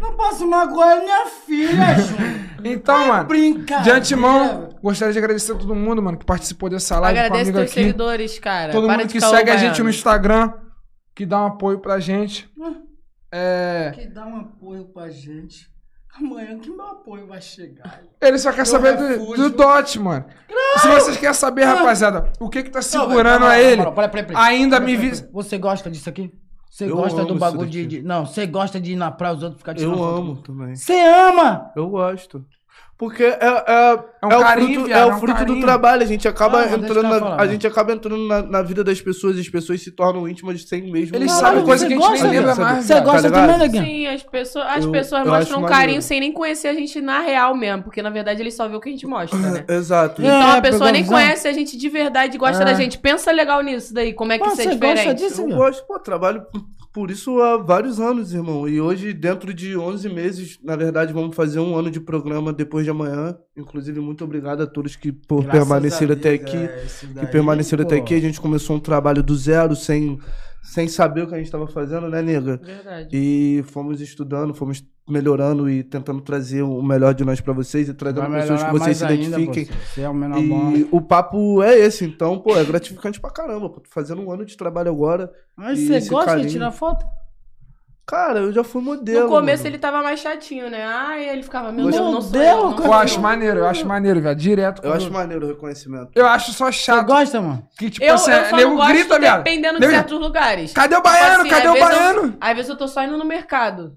Não 0.00 0.16
posso 0.16 0.46
magoar 0.46 0.98
minha 1.00 1.26
filha, 1.26 1.94
Júnior. 1.98 2.40
Então, 2.64 3.06
mano, 3.08 3.24
Brincadeira. 3.28 3.82
de 3.82 3.90
antemão, 3.90 4.68
gostaria 4.82 5.12
de 5.12 5.18
agradecer 5.18 5.52
a 5.52 5.56
todo 5.56 5.74
mundo, 5.74 6.02
mano, 6.02 6.18
que 6.18 6.24
participou 6.24 6.68
dessa 6.68 6.98
live 7.00 7.18
com 7.18 7.24
Agradeço 7.26 7.52
teus 7.52 7.64
aqui. 7.64 7.72
seguidores, 7.74 8.38
cara. 8.38 8.72
Todo 8.72 8.86
Para 8.86 8.98
mundo 8.98 9.08
que 9.10 9.20
segue 9.20 9.50
a 9.50 9.54
baiano. 9.54 9.58
gente 9.58 9.82
no 9.82 9.90
Instagram, 9.90 10.52
que 11.14 11.24
dá 11.26 11.42
um 11.42 11.46
apoio 11.46 11.78
pra 11.80 11.98
gente. 12.00 12.48
É, 13.32 13.92
Que 13.94 14.06
dá 14.08 14.26
um 14.26 14.36
apoio 14.40 14.84
pra 14.92 15.08
gente. 15.08 15.68
Amanhã 16.18 16.58
que 16.58 16.68
meu 16.68 16.84
apoio 16.86 17.26
vai 17.28 17.40
chegar. 17.40 18.02
ele 18.20 18.36
só 18.36 18.52
quer 18.52 18.66
saber 18.66 18.96
do, 18.96 19.06
refúgio. 19.06 19.36
do 19.48 19.56
Dot, 19.56 19.98
mano. 20.00 20.24
Se 20.80 20.88
vocês 20.88 21.16
querem 21.16 21.32
saber, 21.34 21.64
rapaziada, 21.64 22.32
o 22.40 22.48
que 22.50 22.64
que 22.64 22.70
tá 22.70 22.80
Não, 22.80 22.82
segurando 22.82 23.46
velho, 23.46 23.52
a 23.52 23.60
ele, 23.60 23.82
pera. 24.10 24.24
ainda 24.34 24.80
me 24.80 24.96
vi... 24.96 25.12
Você 25.32 25.56
gosta 25.56 25.88
disso 25.88 26.08
aqui? 26.08 26.32
Você 26.70 26.86
gosta 26.88 27.24
do 27.24 27.34
bagulho 27.34 27.68
de, 27.68 27.84
de- 27.84 28.02
Não, 28.02 28.24
você 28.24 28.46
gosta 28.46 28.80
de 28.80 28.92
ir 28.92 28.96
na 28.96 29.10
praia 29.10 29.34
os 29.34 29.42
outros 29.42 29.58
ficar 29.60 29.74
tirando 29.74 29.98
Eu 29.98 30.04
amo 30.04 30.36
também. 30.36 30.76
Você 30.76 30.94
ama! 31.00 31.72
Eu 31.74 31.88
gosto. 31.90 32.46
Porque 33.00 33.24
é, 33.24 33.38
é, 33.40 33.98
É 34.22 34.26
um 34.26 34.30
é 34.30 34.36
o 34.36 34.46
fruto, 34.46 34.84
viado, 34.84 34.90
é 34.90 34.92
é 35.00 35.04
o 35.06 35.08
um 35.08 35.18
fruto 35.18 35.32
do 35.32 35.38
carinho. 35.46 35.60
trabalho. 35.62 36.02
A 36.02 36.06
gente 36.06 36.28
acaba 36.28 36.60
Ah, 36.60 36.66
entrando, 36.66 37.02
na, 37.04 37.18
falar, 37.18 37.32
a 37.32 37.36
vai. 37.38 37.48
gente 37.48 37.66
acaba 37.66 37.92
entrando 37.94 38.28
na, 38.28 38.42
na 38.42 38.60
vida 38.62 38.84
das 38.84 39.00
pessoas 39.00 39.38
e 39.38 39.40
as 39.40 39.48
pessoas 39.48 39.80
se 39.82 39.90
tornam 39.90 40.28
íntimas 40.28 40.62
sem 40.68 40.92
mesmo. 40.92 41.16
Eles 41.16 41.32
sabem 41.32 41.64
coisa 41.64 41.86
você 41.88 41.88
que 41.88 41.94
a 41.94 41.96
gente 41.96 42.06
gosta, 42.10 42.28
nem 42.28 42.38
lembra 42.40 42.54
mais, 42.56 42.84
Você 42.84 43.00
gosta 43.00 43.30
Tá 43.30 43.40
também, 43.46 43.58
Neguinho? 43.58 43.84
Sim, 43.86 44.06
as 44.08 44.22
pessoas, 44.22 44.66
as 44.68 44.84
Eu- 44.84 44.92
pessoas 44.92 45.24
eu 45.26 45.32
mostram 45.32 45.58
um 45.60 45.62
carinho 45.62 45.78
maneiro. 45.80 46.02
sem 46.02 46.20
nem 46.20 46.30
conhecer 46.30 46.68
a 46.68 46.74
gente 46.74 47.00
na 47.00 47.20
real 47.20 47.56
mesmo, 47.56 47.84
porque 47.84 48.02
na 48.02 48.10
verdade 48.10 48.42
eles 48.42 48.54
só 48.54 48.68
vê 48.68 48.76
o 48.76 48.80
que 48.80 48.90
a 48.90 48.92
gente 48.92 49.06
mostra, 49.06 49.38
né? 49.38 49.64
Exato. 49.66 50.20
É, 50.20 50.26
Então 50.26 50.50
a 50.50 50.60
pessoa 50.60 50.92
nem 50.92 51.06
conhece 51.06 51.48
a 51.48 51.52
gente 51.54 51.78
de 51.78 51.88
verdade 51.88 52.34
e 52.36 52.38
gosta 52.38 52.62
É. 52.62 52.66
da 52.66 52.74
gente. 52.74 52.98
Pensa 52.98 53.32
legal 53.32 53.62
nisso 53.62 53.94
daí, 53.94 54.12
como 54.12 54.32
é 54.32 54.38
que 54.38 54.44
Pô, 54.44 54.50
isso 54.52 54.60
é 54.60 54.64
você 54.64 54.70
gosta 54.76 54.94
diferente. 55.14 55.18
disso, 55.18 55.40
Eu 55.40 55.56
gosto, 55.56 55.86
pô, 55.86 55.98
trabalho 55.98 56.44
por 56.92 57.10
isso 57.10 57.40
há 57.40 57.56
vários 57.56 58.00
anos, 58.00 58.34
irmão. 58.34 58.68
E 58.68 58.80
hoje, 58.80 59.12
dentro 59.12 59.54
de 59.54 59.76
11 59.76 60.08
meses, 60.08 60.58
na 60.62 60.74
verdade, 60.74 61.12
vamos 61.12 61.36
fazer 61.36 61.60
um 61.60 61.76
ano 61.76 61.90
de 61.90 62.00
programa 62.00 62.52
depois 62.52 62.84
de 62.84 62.90
amanhã. 62.90 63.36
Inclusive, 63.56 64.00
muito 64.00 64.24
obrigado 64.24 64.62
a 64.62 64.66
todos 64.66 64.96
que 64.96 65.12
por 65.12 65.44
Graças 65.44 65.60
permaneceram 65.60 66.14
até 66.14 66.30
aqui. 66.30 66.56
é, 66.56 66.84
isso 66.84 67.06
que 67.06 67.14
daí, 67.14 67.26
permaneceram 67.28 67.84
até 67.84 67.96
pô. 67.96 68.02
aqui. 68.02 68.14
A 68.14 68.20
gente 68.20 68.40
começou 68.40 68.74
um 68.74 68.80
trabalho 68.80 69.22
do 69.22 69.36
zero, 69.36 69.76
sem, 69.76 70.18
sem 70.64 70.88
saber 70.88 71.22
o 71.22 71.28
que 71.28 71.34
a 71.34 71.38
gente 71.38 71.46
estava 71.46 71.68
fazendo, 71.68 72.08
né, 72.08 72.22
nega? 72.22 72.60
Verdade. 72.62 73.08
E 73.12 73.62
fomos 73.68 74.00
estudando, 74.00 74.52
fomos 74.52 74.84
melhorando 75.10 75.68
e 75.68 75.82
tentando 75.82 76.20
trazer 76.20 76.62
o 76.62 76.82
melhor 76.82 77.12
de 77.14 77.24
nós 77.24 77.40
pra 77.40 77.52
vocês 77.52 77.88
e 77.88 77.94
trazendo 77.94 78.28
Vai 78.28 78.40
pessoas 78.40 78.62
que 78.64 78.70
vocês 78.70 78.96
se 78.98 79.04
mais 79.04 79.18
ainda, 79.18 79.40
identifiquem. 79.40 79.66
pô, 79.66 79.82
Você 79.94 80.00
é 80.02 80.08
o 80.08 80.14
menor 80.14 80.40
bom. 80.42 80.72
E 80.72 80.88
o 80.90 81.00
papo 81.00 81.62
é 81.62 81.78
esse, 81.78 82.04
então, 82.04 82.38
pô, 82.38 82.56
é 82.56 82.64
gratificante 82.64 83.20
pra 83.20 83.30
caramba. 83.30 83.68
Pô, 83.68 83.80
tô 83.80 83.90
fazendo 83.90 84.22
um 84.22 84.30
ano 84.32 84.44
de 84.46 84.56
trabalho 84.56 84.90
agora. 84.90 85.30
Mas 85.56 85.78
você 85.80 86.00
gosta 86.08 86.26
carinho. 86.30 86.46
de 86.46 86.52
tirar 86.52 86.70
foto? 86.70 87.04
Cara, 88.06 88.40
eu 88.40 88.52
já 88.52 88.64
fui 88.64 88.82
modelo. 88.82 89.20
No 89.20 89.28
começo 89.28 89.62
mano. 89.62 89.70
ele 89.76 89.78
tava 89.78 90.02
mais 90.02 90.18
chatinho, 90.18 90.68
né? 90.68 90.82
Ai, 90.84 91.28
ele 91.28 91.44
ficava, 91.44 91.70
meu 91.70 91.84
Deus, 91.88 91.96
não 92.12 92.20
sou 92.20 92.32
Deus, 92.32 92.44
eu. 92.44 92.70
Não 92.70 92.84
Eu 92.86 92.92
acho 92.92 93.20
maneiro, 93.20 93.60
eu 93.60 93.66
acho 93.66 93.86
maneiro, 93.86 94.20
velho. 94.20 94.34
Direto. 94.34 94.82
Eu 94.84 94.92
acho 94.92 95.12
maneiro 95.12 95.46
o 95.46 95.48
reconhecimento. 95.48 96.10
Eu 96.16 96.26
acho 96.26 96.52
só 96.52 96.66
Você 96.66 96.72
chato. 96.72 97.06
gosta, 97.06 97.40
mano? 97.40 97.62
Que, 97.78 97.88
tipo 97.88 98.04
Eu, 98.04 98.14
assim, 98.16 98.32
eu 98.32 98.44
só 98.46 98.56
nego 98.56 98.84
grita, 98.84 99.16
viado. 99.16 99.44
dependendo 99.44 99.78
de 99.78 99.86
certos 99.86 100.18
lugares. 100.18 100.72
Cadê 100.72 100.94
o 100.96 100.98
Tipo 100.98 101.08
baiano? 101.08 101.40
assim, 101.42 101.50
Cadê 101.50 101.68
o 101.68 101.72
vezes 101.72 101.88
baiano? 101.88 102.22
Eu, 102.24 102.34
às 102.40 102.56
vezes 102.56 102.68
eu 102.68 102.76
tô 102.76 102.88
só 102.88 103.04
indo 103.04 103.16
no 103.16 103.24
mercado. 103.24 103.96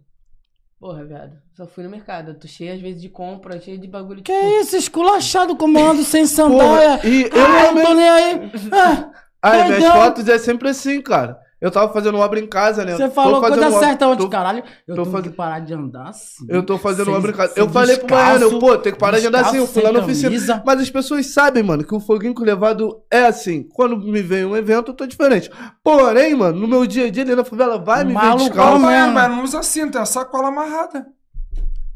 Porra, 0.84 1.06
viado. 1.06 1.32
Só 1.56 1.66
fui 1.66 1.82
no 1.86 1.90
mercado. 1.90 2.32
Eu 2.32 2.36
tô 2.38 2.46
cheia, 2.46 2.74
às 2.74 2.82
vezes, 2.82 3.02
de 3.02 3.08
compra, 3.08 3.58
cheia 3.58 3.78
de 3.78 3.88
bagulho. 3.88 4.22
Que 4.22 4.34
tipo, 4.34 4.60
isso, 4.60 4.76
esculachado 4.76 5.56
como 5.56 5.80
eu 5.80 5.92
ando 5.92 6.04
sem 6.04 6.26
sandália. 6.26 6.98
Porra, 6.98 7.08
e 7.08 7.22
eu 7.22 7.30
ah, 7.34 7.62
eu 7.62 7.68
também- 7.70 7.86
tô 7.86 7.94
nem 7.94 8.10
aí. 8.10 8.52
Ah, 8.74 9.12
Aí, 9.42 9.64
minhas 9.64 9.80
doidão. 9.80 9.94
fotos 9.94 10.28
é 10.28 10.38
sempre 10.38 10.68
assim, 10.68 11.02
cara. 11.02 11.40
Eu 11.64 11.72
tava 11.72 11.94
fazendo 11.94 12.18
obra 12.18 12.42
em 12.42 12.46
casa, 12.46 12.84
né? 12.84 12.94
Você 12.94 13.10
falou 13.10 13.40
coisa 13.40 13.68
obra- 13.68 13.80
certa 13.80 14.06
onde, 14.06 14.18
tô- 14.22 14.28
caralho. 14.30 14.62
Eu 14.86 14.96
tô 14.98 15.02
tenho 15.04 15.14
fazendo- 15.16 15.32
que 15.32 15.38
parar 15.38 15.60
de 15.62 15.74
andar 15.74 16.10
assim. 16.10 16.46
Eu 16.50 16.62
tô 16.62 16.78
fazendo 16.78 17.06
Sem- 17.06 17.14
obra 17.16 17.32
em 17.32 17.34
casa. 17.34 17.54
Eu 17.56 17.70
falei 17.70 17.96
pro 17.96 18.06
descalço, 18.08 18.40
Baiano, 18.42 18.60
pô, 18.60 18.78
tem 18.78 18.92
que 18.92 19.00
parar 19.00 19.20
de 19.22 19.28
andar 19.28 19.46
assim. 19.46 19.58
Eu 19.60 19.68
fui 19.68 19.82
lá 19.82 19.94
na 19.94 20.00
oficina. 20.00 20.62
Mas 20.66 20.82
as 20.82 20.90
pessoas 20.90 21.26
sabem, 21.28 21.64
mano, 21.64 21.86
que 21.86 21.96
o 21.96 22.02
foguinho 22.02 22.34
com 22.34 22.44
levado 22.44 23.02
é 23.10 23.24
assim. 23.28 23.64
Quando 23.74 23.98
me 23.98 24.22
vem 24.22 24.44
um 24.44 24.58
evento, 24.58 24.92
eu 24.92 24.94
tô 24.94 25.06
diferente. 25.08 25.50
Porém, 25.82 26.36
mano, 26.36 26.60
no 26.60 26.68
meu 26.68 26.86
dia 26.86 27.06
a 27.06 27.10
dia 27.10 27.24
ali 27.24 27.34
na 27.34 27.46
favela, 27.46 27.78
vai 27.78 28.04
me 28.04 28.14
ver 28.14 28.36
descalço. 28.36 28.82
Baiano, 28.82 29.14
baiano 29.14 29.36
não 29.38 29.44
usa 29.46 29.64
cinto, 29.64 29.98
é 29.98 30.02
a 30.02 30.06
sacola 30.06 30.50
amarrada. 30.50 31.08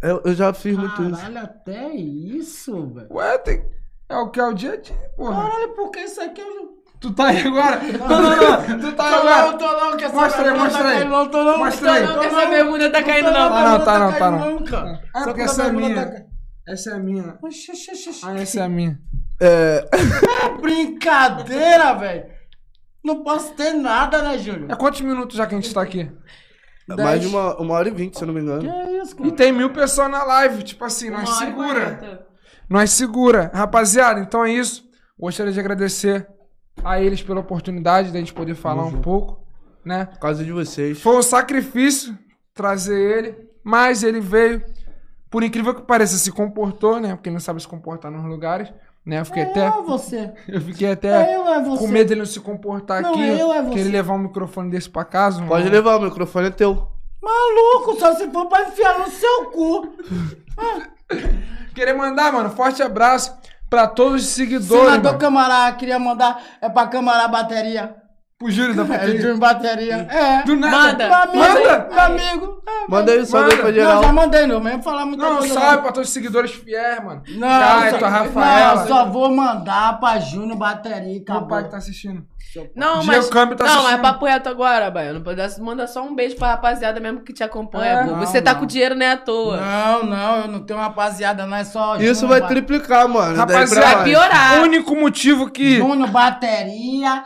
Eu, 0.02 0.22
eu 0.24 0.34
já 0.34 0.54
fiz 0.54 0.78
muito 0.78 1.04
isso. 1.04 1.12
Caralho, 1.20 1.40
até 1.40 1.94
isso, 1.94 2.88
velho. 2.88 3.08
Ué, 3.12 3.38
tem... 3.40 3.66
é 4.08 4.16
o 4.18 4.30
que 4.30 4.40
é 4.40 4.46
o 4.48 4.54
dia 4.54 4.74
a 4.74 4.78
dia, 4.78 4.96
porra. 5.18 5.44
Caralho, 5.50 5.74
porque 5.76 6.00
isso 6.00 6.22
aqui 6.22 6.40
eu... 6.40 6.77
Tu 7.00 7.12
tá 7.14 7.28
aí 7.28 7.42
agora? 7.46 7.80
Não, 7.84 8.08
não, 8.08 8.36
não. 8.36 8.80
Tu 8.80 8.92
tá 8.94 9.08
aí 9.08 9.14
agora. 9.14 9.52
não, 9.52 9.58
tô 9.58 9.72
não, 9.72 9.98
que 9.98 10.04
essa 10.06 10.16
Mostra 10.16 10.42
aí, 10.42 10.44
bermuda 10.46 10.64
mostra 10.64 10.84
tá 10.84 10.90
aí. 10.90 11.06
Não, 11.06 11.26
tô 11.28 11.44
não. 11.44 11.58
Mostra 11.60 11.92
aí. 11.92 12.04
Não, 12.04 12.24
essa 12.24 12.46
bermuda 12.48 12.92
tá 12.92 13.04
caindo, 13.04 13.26
não. 13.26 13.50
Tá 13.50 13.64
não, 13.70 13.86
tá 13.86 14.00
não, 14.00 14.14
tá 14.14 14.32
não. 14.32 14.40
caindo, 14.40 14.64
cara. 14.66 15.02
Ah, 15.14 15.24
porque 15.24 15.42
Essa 15.42 15.64
é 15.66 15.72
minha. 15.72 15.96
tá 15.96 16.12
caindo. 16.12 16.28
Essa 16.68 16.90
é 16.90 16.94
a 16.94 17.00
minha. 17.00 17.40
Ah, 18.24 18.40
essa 18.40 18.60
é 18.60 18.64
a 18.64 18.70
minha. 18.70 19.00
É, 19.40 19.86
Brincadeira, 20.60 21.94
velho. 21.94 22.26
Não 23.04 23.24
posso 23.24 23.54
ter 23.54 23.74
nada, 23.74 24.22
né, 24.22 24.38
Júlio? 24.38 24.68
É 24.70 24.76
quantos 24.76 25.00
minutos 25.02 25.38
já 25.38 25.46
que 25.46 25.56
a 25.56 25.60
gente 25.60 25.74
tá 25.74 25.82
aqui? 25.82 26.12
mais 26.96 27.22
de 27.22 27.28
uma, 27.28 27.56
uma 27.58 27.74
hora 27.74 27.88
e 27.90 27.92
vinte, 27.92 28.18
se 28.18 28.24
eu 28.24 28.28
não 28.28 28.34
me 28.34 28.42
engano. 28.42 28.62
Que 28.62 28.70
é 28.70 29.02
isso, 29.02 29.14
E 29.14 29.18
cara? 29.18 29.32
tem 29.32 29.52
mil 29.52 29.72
pessoas 29.72 30.10
na 30.10 30.24
live, 30.24 30.64
tipo 30.64 30.84
assim, 30.84 31.10
nós 31.10 31.30
e 31.30 31.38
segura. 31.38 32.28
Nós 32.70 32.92
segura. 32.92 33.52
Rapaziada, 33.54 34.20
então 34.20 34.44
é 34.44 34.52
isso. 34.52 34.86
Gostaria 35.20 35.52
de 35.52 35.60
agradecer 35.60 36.28
a 36.84 37.02
eles 37.02 37.22
pela 37.22 37.40
oportunidade 37.40 38.12
de 38.12 38.18
a 38.18 38.20
gente 38.20 38.34
poder 38.34 38.56
falar 38.56 38.86
um 38.86 39.02
pouco, 39.02 39.40
né? 39.84 40.06
Por 40.06 40.20
causa 40.20 40.44
de 40.44 40.52
vocês. 40.52 41.02
Foi 41.02 41.18
um 41.18 41.22
sacrifício 41.22 42.18
trazer 42.54 43.00
ele, 43.18 43.36
mas 43.64 44.04
ele 44.04 44.20
veio, 44.20 44.64
por 45.30 45.44
incrível 45.44 45.74
que 45.74 45.82
pareça, 45.82 46.18
se 46.18 46.32
comportou, 46.32 47.00
né? 47.00 47.16
Porque 47.16 47.30
ele 47.30 47.36
não 47.36 47.40
sabe 47.42 47.62
se 47.62 47.68
comportar 47.68 48.12
nos 48.12 48.24
lugares, 48.26 48.72
né? 49.06 49.20
Eu 49.20 49.26
fiquei 49.26 49.44
até, 49.44 49.68
Eu 49.68 49.74
é 49.80 49.82
você. 49.84 50.34
eu 50.48 50.62
fiquei 50.62 50.92
até 50.92 51.36
Eu 51.36 51.48
é 51.48 51.62
você. 51.64 51.80
com 51.80 51.88
medo 51.88 52.08
dele 52.10 52.20
não 52.20 52.26
se 52.26 52.40
comportar 52.40 53.02
Não, 53.02 53.12
aqui, 53.12 53.28
eu 53.28 53.54
é 53.54 53.62
você. 53.62 53.80
ele 53.80 53.90
levar 53.90 54.14
um 54.14 54.20
microfone 54.20 54.70
desse 54.70 54.90
pra 54.90 55.06
casa. 55.06 55.42
Pode 55.44 55.70
levar, 55.70 55.98
o 55.98 56.02
microfone 56.04 56.48
é 56.48 56.52
teu. 56.52 56.88
Maluco, 57.22 58.00
só 58.00 58.14
se 58.16 58.30
for 58.32 58.46
pra 58.48 58.68
enfiar 58.70 59.00
no 59.00 59.08
seu 59.12 59.46
cu. 59.52 59.94
Querer 61.76 61.94
mandar, 61.94 62.32
mano, 62.34 62.50
forte 62.50 62.82
abraço 62.82 63.36
pra 63.70 63.88
todos 63.88 64.24
os 64.24 64.30
seguidores, 64.30 64.86
Senador 64.86 65.12
mano. 65.14 65.20
Camará, 65.20 65.72
queria 65.74 66.00
mandar, 66.00 66.42
é 66.62 66.70
pra 66.70 66.88
Camará 66.88 67.28
Bateria. 67.28 67.96
Pro 68.40 68.52
Júlio 68.52 68.76
da 68.76 68.84
É, 68.84 68.86
Bateria. 68.86 69.22
Júlio 69.22 69.38
Bateria. 69.40 69.96
É. 70.12 70.44
Do 70.44 70.56
nada. 70.56 70.78
Manda. 70.78 71.08
Meu 71.08 71.44
amigo, 71.44 71.58
Manda. 71.58 71.88
meu 71.90 72.00
amigo. 72.04 72.62
É, 72.68 72.92
Manda 72.92 73.12
aí 73.12 73.20
o 73.20 73.26
salve 73.26 73.56
pra 73.56 73.66
Não, 73.66 73.74
geral. 73.74 74.04
já 74.04 74.14
mandei, 74.14 74.46
não. 74.46 74.60
Mesmo 74.60 74.84
falar 74.84 75.06
muita 75.08 75.24
Não, 75.28 75.38
coisa. 75.40 75.54
salve 75.56 75.78
pra 75.82 75.92
todos 75.92 76.08
os 76.10 76.14
seguidores 76.14 76.52
fiéis, 76.52 77.04
mano. 77.04 77.24
Não, 77.30 77.48
Caio, 77.48 78.00
só- 78.00 78.06
a 78.06 78.10
Rafaela. 78.10 78.76
Não, 78.82 78.88
só 78.88 79.06
vou 79.06 79.36
mandar 79.36 80.00
pra 80.00 80.20
Júnior 80.20 80.56
Bateria 80.56 81.00
e 81.14 81.14
Meu 81.16 81.22
acabou. 81.24 81.48
pai 81.48 81.64
que 81.64 81.72
tá 81.72 81.78
assistindo. 81.78 82.24
Não, 82.76 83.04
mas. 83.04 83.28
Câmbio 83.30 83.56
tá 83.58 83.66
não, 83.66 83.74
assistindo. 83.74 83.94
é 83.96 84.02
papo 84.02 84.26
reto 84.26 84.50
agora, 84.50 84.90
Baiano. 84.92 85.22
Pode- 85.22 85.60
Manda 85.62 85.88
só 85.88 86.04
um 86.04 86.14
beijo 86.16 86.36
pra 86.36 86.50
rapaziada 86.50 87.00
mesmo 87.00 87.22
que 87.22 87.34
te 87.34 87.44
acompanha, 87.44 87.92
É. 87.92 88.04
pô. 88.06 88.12
Não, 88.12 88.20
Você 88.20 88.40
tá 88.40 88.54
não. 88.54 88.60
com 88.60 88.66
dinheiro, 88.68 88.94
não 88.96 89.06
é 89.06 89.12
à 89.14 89.18
toa. 89.18 89.58
Não, 89.58 90.04
não, 90.06 90.36
eu 90.42 90.48
não 90.48 90.60
tenho 90.64 90.80
rapaziada, 90.80 91.46
não 91.48 91.58
é 91.58 91.64
só 91.64 91.96
Isso 91.98 92.22
Júnior 92.22 92.40
vai 92.40 92.48
triplicar, 92.48 93.08
mano. 93.08 93.36
Rapaziada, 93.36 93.96
Vai 93.96 94.04
piorar. 94.06 94.60
O 94.60 94.62
único 94.64 94.96
motivo 94.96 95.50
que 95.50 95.78
Júnior 95.78 96.10
Bateria, 96.10 97.24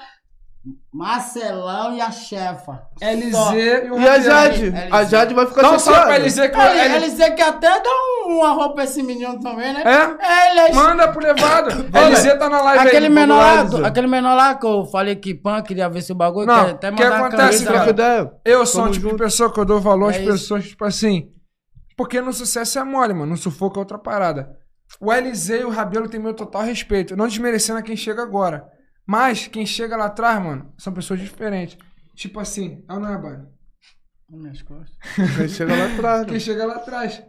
Marcelão 0.93 1.95
e 1.95 2.01
a 2.01 2.11
chefa. 2.11 2.83
LZ 3.01 3.31
Só. 3.31 3.55
e 3.55 3.89
o 3.91 3.99
E 3.99 4.07
a. 4.07 4.19
Jade? 4.19 4.65
LZ. 4.69 4.73
A 4.91 5.03
Jade 5.05 5.33
vai 5.33 5.47
ficar 5.47 5.71
um 5.71 5.79
salve 5.79 6.01
pra. 6.01 6.15
LZ 6.17 6.35
que 6.35 6.57
o 6.57 6.61
Ele, 6.61 6.79
L- 6.79 6.95
ele 6.97 7.09
dizer 7.09 7.31
que 7.31 7.41
até 7.41 7.67
dá 7.81 7.89
um- 8.27 8.38
uma 8.38 8.49
roupa 8.51 8.75
pra 8.75 8.83
esse 8.83 9.01
menino 9.01 9.39
também, 9.39 9.73
né? 9.73 9.81
É? 9.83 10.25
É, 10.25 10.51
ele 10.51 10.59
é 10.59 10.73
Manda 10.73 11.07
pro 11.11 11.21
levado. 11.21 11.69
LZ 11.91 12.38
tá 12.38 12.47
na 12.49 12.61
live 12.61 12.88
Aquele 12.88 13.07
aí. 13.07 13.11
menor, 13.11 13.38
lá, 13.38 13.65
Zé. 13.65 13.85
aquele 13.85 14.07
menor 14.07 14.35
lá 14.35 14.53
que 14.53 14.65
eu 14.67 14.85
falei 14.85 15.15
que 15.15 15.33
pan 15.33 15.63
queria 15.63 15.89
ver 15.89 16.01
se 16.03 16.11
o 16.11 16.15
bagulho 16.15 16.45
Não, 16.45 16.65
quer 16.65 16.71
até 16.71 16.91
o 16.91 16.95
que 16.95 17.03
acontece, 17.03 17.65
camisa, 17.65 17.93
cara? 17.93 18.39
Eu 18.45 18.65
sou 18.65 18.83
um 18.85 18.91
tipo 18.91 19.05
de 19.05 19.11
junto. 19.11 19.23
pessoa 19.23 19.51
que 19.51 19.59
eu 19.59 19.65
dou 19.65 19.79
valor 19.81 20.09
às 20.11 20.17
É 20.17 20.21
isso. 20.21 20.31
pessoas, 20.31 20.67
tipo 20.67 20.85
assim. 20.85 21.29
Porque 21.97 22.21
no 22.21 22.31
sucesso 22.33 22.77
é 22.77 22.83
mole, 22.83 23.13
mano. 23.13 23.27
No 23.31 23.38
sufoco 23.38 23.77
é 23.77 23.79
outra 23.79 23.97
parada. 23.97 24.55
O 24.99 25.11
LZ 25.11 25.49
e 25.49 25.63
o 25.63 25.69
Rabelo 25.69 26.07
tem 26.09 26.19
meu 26.19 26.33
total 26.33 26.61
respeito. 26.63 27.15
Não 27.15 27.27
desmerecendo 27.27 27.79
a 27.79 27.81
quem 27.81 27.95
chega 27.95 28.21
agora. 28.21 28.65
Mas 29.05 29.47
quem 29.47 29.65
chega 29.65 29.97
lá 29.97 30.05
atrás, 30.05 30.41
mano, 30.41 30.73
são 30.77 30.93
pessoas 30.93 31.19
diferentes. 31.19 31.77
Tipo 32.15 32.39
assim, 32.39 32.83
é 32.87 32.93
ou 32.93 32.99
não 32.99 33.13
é, 33.13 33.17
Bano? 33.17 33.47
Minhas 34.29 34.61
costas. 34.61 34.97
Quem 35.35 35.47
chega 35.49 35.75
lá 35.75 35.93
atrás, 35.93 36.23
Quem 36.25 36.33
né? 36.33 36.39
chega 36.39 36.65
lá 36.65 36.75
atrás. 36.75 37.23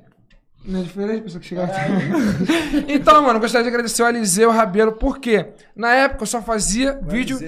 Não 0.65 0.81
é 0.81 0.83
diferente 0.85 1.19
a 1.19 1.23
pessoa 1.23 1.41
que 1.41 1.47
chega 1.47 1.63
lá 1.63 1.69
atrás. 1.69 1.91
então, 2.89 3.23
mano, 3.23 3.37
eu 3.37 3.41
gostaria 3.41 3.65
de 3.65 3.69
agradecer 3.69 4.03
o 4.03 4.09
LZ 4.09 4.39
e 4.39 4.47
o 4.47 4.51
Rabelo, 4.51 4.93
porque 4.93 5.53
na 5.75 5.93
época 5.93 6.23
eu 6.23 6.27
só 6.27 6.41
fazia 6.41 7.01
vídeo 7.03 7.39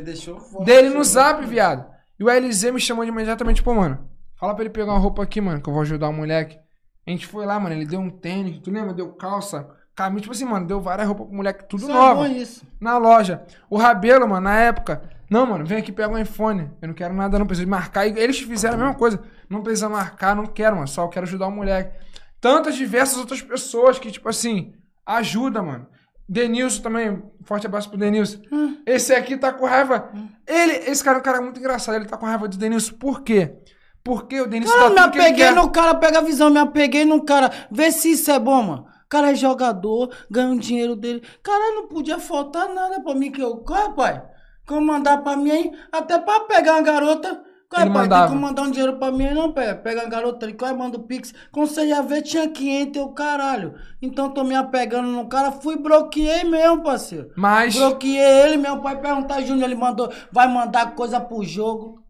dele 0.65 0.91
no 0.91 1.05
zap, 1.05 1.45
viado. 1.47 1.87
E 2.19 2.25
o 2.25 2.29
LZ 2.29 2.73
me 2.73 2.81
chamou 2.81 3.05
de 3.05 3.11
imediatamente, 3.11 3.63
pô, 3.63 3.73
mano, 3.75 4.09
fala 4.35 4.55
pra 4.55 4.65
ele 4.65 4.73
pegar 4.73 4.93
uma 4.93 4.99
roupa 4.99 5.23
aqui, 5.23 5.41
mano, 5.41 5.61
que 5.61 5.69
eu 5.69 5.73
vou 5.73 5.83
ajudar 5.83 6.09
o 6.09 6.13
moleque. 6.13 6.59
A 7.07 7.11
gente 7.11 7.27
foi 7.27 7.47
lá, 7.47 7.61
mano, 7.61 7.77
ele 7.77 7.87
deu 7.87 8.01
um 8.01 8.11
tênis, 8.11 8.59
tu 8.61 8.71
lembra? 8.71 8.93
Deu 8.93 9.13
calça, 9.13 9.69
camisa, 9.95 10.23
tipo 10.23 10.33
assim, 10.33 10.45
mano, 10.45 10.67
deu 10.67 10.81
várias 10.81 11.07
roupas 11.07 11.27
pro 11.27 11.37
moleque, 11.37 11.65
tudo 11.69 11.83
Isso 11.83 11.91
é 11.91 11.95
novo. 11.95 12.23
bom 12.23 12.27
isso. 12.27 12.67
na 12.81 12.99
loja. 12.99 13.43
O 13.71 13.77
Rabelo, 13.77 14.29
mano, 14.29 14.43
na 14.43 14.57
época, 14.57 15.03
não, 15.31 15.47
mano, 15.47 15.65
vem 15.65 15.79
aqui 15.79 15.93
pega 15.93 16.13
um 16.13 16.19
iPhone. 16.19 16.71
Eu 16.81 16.89
não 16.89 16.95
quero 16.95 17.15
nada, 17.15 17.39
não 17.39 17.47
preciso 17.47 17.69
marcar. 17.69 18.07
E 18.07 18.19
eles 18.19 18.41
fizeram 18.41 18.75
a 18.75 18.79
mesma 18.79 18.95
coisa. 18.95 19.23
Não 19.49 19.63
precisa 19.63 19.89
marcar, 19.89 20.37
não 20.37 20.47
quero, 20.47 20.77
mano. 20.77 20.89
Só 20.89 21.09
quero 21.09 21.27
ajudar 21.27 21.47
o 21.47 21.51
moleque. 21.51 21.97
Tantas 22.41 22.75
diversas 22.75 23.19
outras 23.19 23.41
pessoas 23.41 23.99
que, 23.99 24.11
tipo 24.11 24.29
assim, 24.29 24.75
ajuda, 25.07 25.63
mano. 25.63 25.87
Denilson 26.29 26.83
também, 26.83 27.23
forte 27.45 27.67
abraço 27.67 27.89
pro 27.89 27.99
Denilson. 27.99 28.39
Esse 28.87 29.15
aqui 29.15 29.37
tá 29.37 29.53
com 29.53 29.67
raiva. 29.67 30.11
Ele, 30.47 30.73
esse 30.91 31.03
cara 31.05 31.19
é 31.19 31.21
um 31.21 31.25
cara 31.25 31.41
muito 31.41 31.59
engraçado. 31.61 31.97
Ele 31.97 32.07
tá 32.07 32.17
com 32.17 32.27
raiva 32.27 32.49
do 32.49 32.57
Denilson. 32.57 32.95
Por 32.95 33.23
quê? 33.23 33.55
Porque 34.03 34.41
o 34.41 34.47
Denilson 34.47 34.75
Cara, 34.75 34.91
tá 34.91 34.95
me 34.95 35.01
apeguei 35.01 35.51
no 35.51 35.71
cara, 35.71 35.95
pega 35.95 36.19
a 36.19 36.23
visão, 36.23 36.51
me 36.51 36.59
apeguei 36.59 37.05
no 37.05 37.25
cara. 37.25 37.51
Vê 37.71 37.91
se 37.91 38.13
isso 38.13 38.31
é 38.31 38.39
bom, 38.39 38.63
mano. 38.63 38.87
O 39.05 39.09
cara 39.09 39.31
é 39.33 39.35
jogador, 39.35 40.11
ganha 40.31 40.53
o 40.55 40.59
dinheiro 40.59 40.97
dele. 40.97 41.23
Cara, 41.43 41.75
não 41.75 41.89
podia 41.89 42.19
faltar 42.19 42.69
nada 42.69 43.01
pra 43.01 43.15
mim 43.15 43.31
que 43.31 43.41
eu. 43.41 43.59
Qual, 43.59 43.93
pai? 43.95 44.23
Como 44.67 44.87
mandar 44.87 45.19
pra 45.23 45.37
mim 45.37 45.51
aí? 45.51 45.73
Até 45.93 46.19
pra 46.19 46.41
pegar 46.41 46.73
uma 46.75 46.83
garota. 46.83 47.45
Qual, 47.69 47.83
Ele 47.83 47.91
pai? 47.93 48.03
mandava. 48.03 48.23
Tem 48.27 48.35
como 48.35 48.47
mandar 48.47 48.63
um 48.63 48.71
dinheiro 48.71 48.99
pra 48.99 49.11
mim 49.13 49.27
aí, 49.27 49.35
não, 49.35 49.53
pai? 49.53 49.75
Pega 49.75 50.03
uma 50.03 50.09
garota 50.09 50.47
ali, 50.47 50.55
qual 50.55 50.75
manda 50.77 50.97
o 50.97 51.03
Pix. 51.03 51.35
Quando 51.53 51.69
você 51.69 51.87
ia 51.87 52.03
ver, 52.03 52.23
tinha 52.23 52.49
500 52.49 52.97
e 52.97 53.05
o 53.05 53.13
caralho. 53.13 53.75
Então 54.01 54.31
tô 54.33 54.43
me 54.45 54.55
apegando 54.55 55.09
no 55.09 55.29
cara, 55.29 55.53
fui 55.53 55.77
bloqueei 55.77 56.45
mesmo, 56.45 56.83
parceiro. 56.83 57.31
Mas, 57.37 57.75
Bloqueei 57.77 58.19
ele, 58.19 58.57
meu 58.57 58.81
pai 58.81 59.01
perguntar, 59.01 59.41
Júnior, 59.43 59.65
ele 59.65 59.75
mandou, 59.75 60.11
vai 60.33 60.47
mandar 60.49 60.95
coisa 60.95 61.21
pro 61.21 61.43
jogo. 61.43 62.03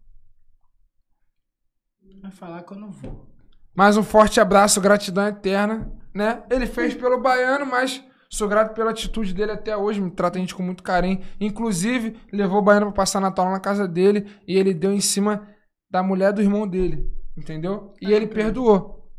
Vai 2.23 2.31
falar 2.31 2.63
que 2.63 2.73
eu 2.73 2.79
não 2.79 2.91
vou. 2.91 3.27
mais 3.75 3.97
um 3.97 4.03
forte 4.03 4.41
abraço, 4.41 4.81
gratidão 4.81 5.27
eterna, 5.27 5.91
né? 6.15 6.43
Ele 6.49 6.67
fez 6.67 6.95
pelo 6.95 7.21
baiano, 7.21 7.67
mas 7.67 8.03
sou 8.31 8.49
grato 8.49 8.75
pela 8.75 8.91
atitude 8.91 9.35
dele 9.35 9.53
até 9.53 9.77
hoje, 9.77 10.01
me 10.01 10.11
trata 10.11 10.39
a 10.39 10.41
gente 10.41 10.55
com 10.55 10.63
muito 10.63 10.83
carinho. 10.83 11.23
Inclusive, 11.41 12.17
levou 12.33 12.59
o 12.59 12.63
baiano 12.63 12.87
pra 12.87 12.97
passar 12.97 13.21
Natal 13.21 13.51
na 13.51 13.61
casa 13.61 13.87
dele 13.89 14.27
e 14.47 14.57
ele 14.57 14.73
deu 14.73 14.93
em 14.93 15.01
cima 15.01 15.49
da 15.91 16.03
mulher 16.03 16.33
do 16.33 16.43
irmão 16.43 16.67
dele, 16.67 17.11
entendeu? 17.37 17.93
E 18.01 18.13
ele 18.13 18.27
perdoou. 18.27 19.11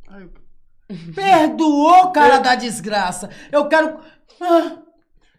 Perdoou, 1.16 2.12
cara 2.12 2.38
da 2.40 2.54
desgraça. 2.56 3.30
Eu 3.52 3.68
quero. 3.68 3.98
Ah, 4.40 4.78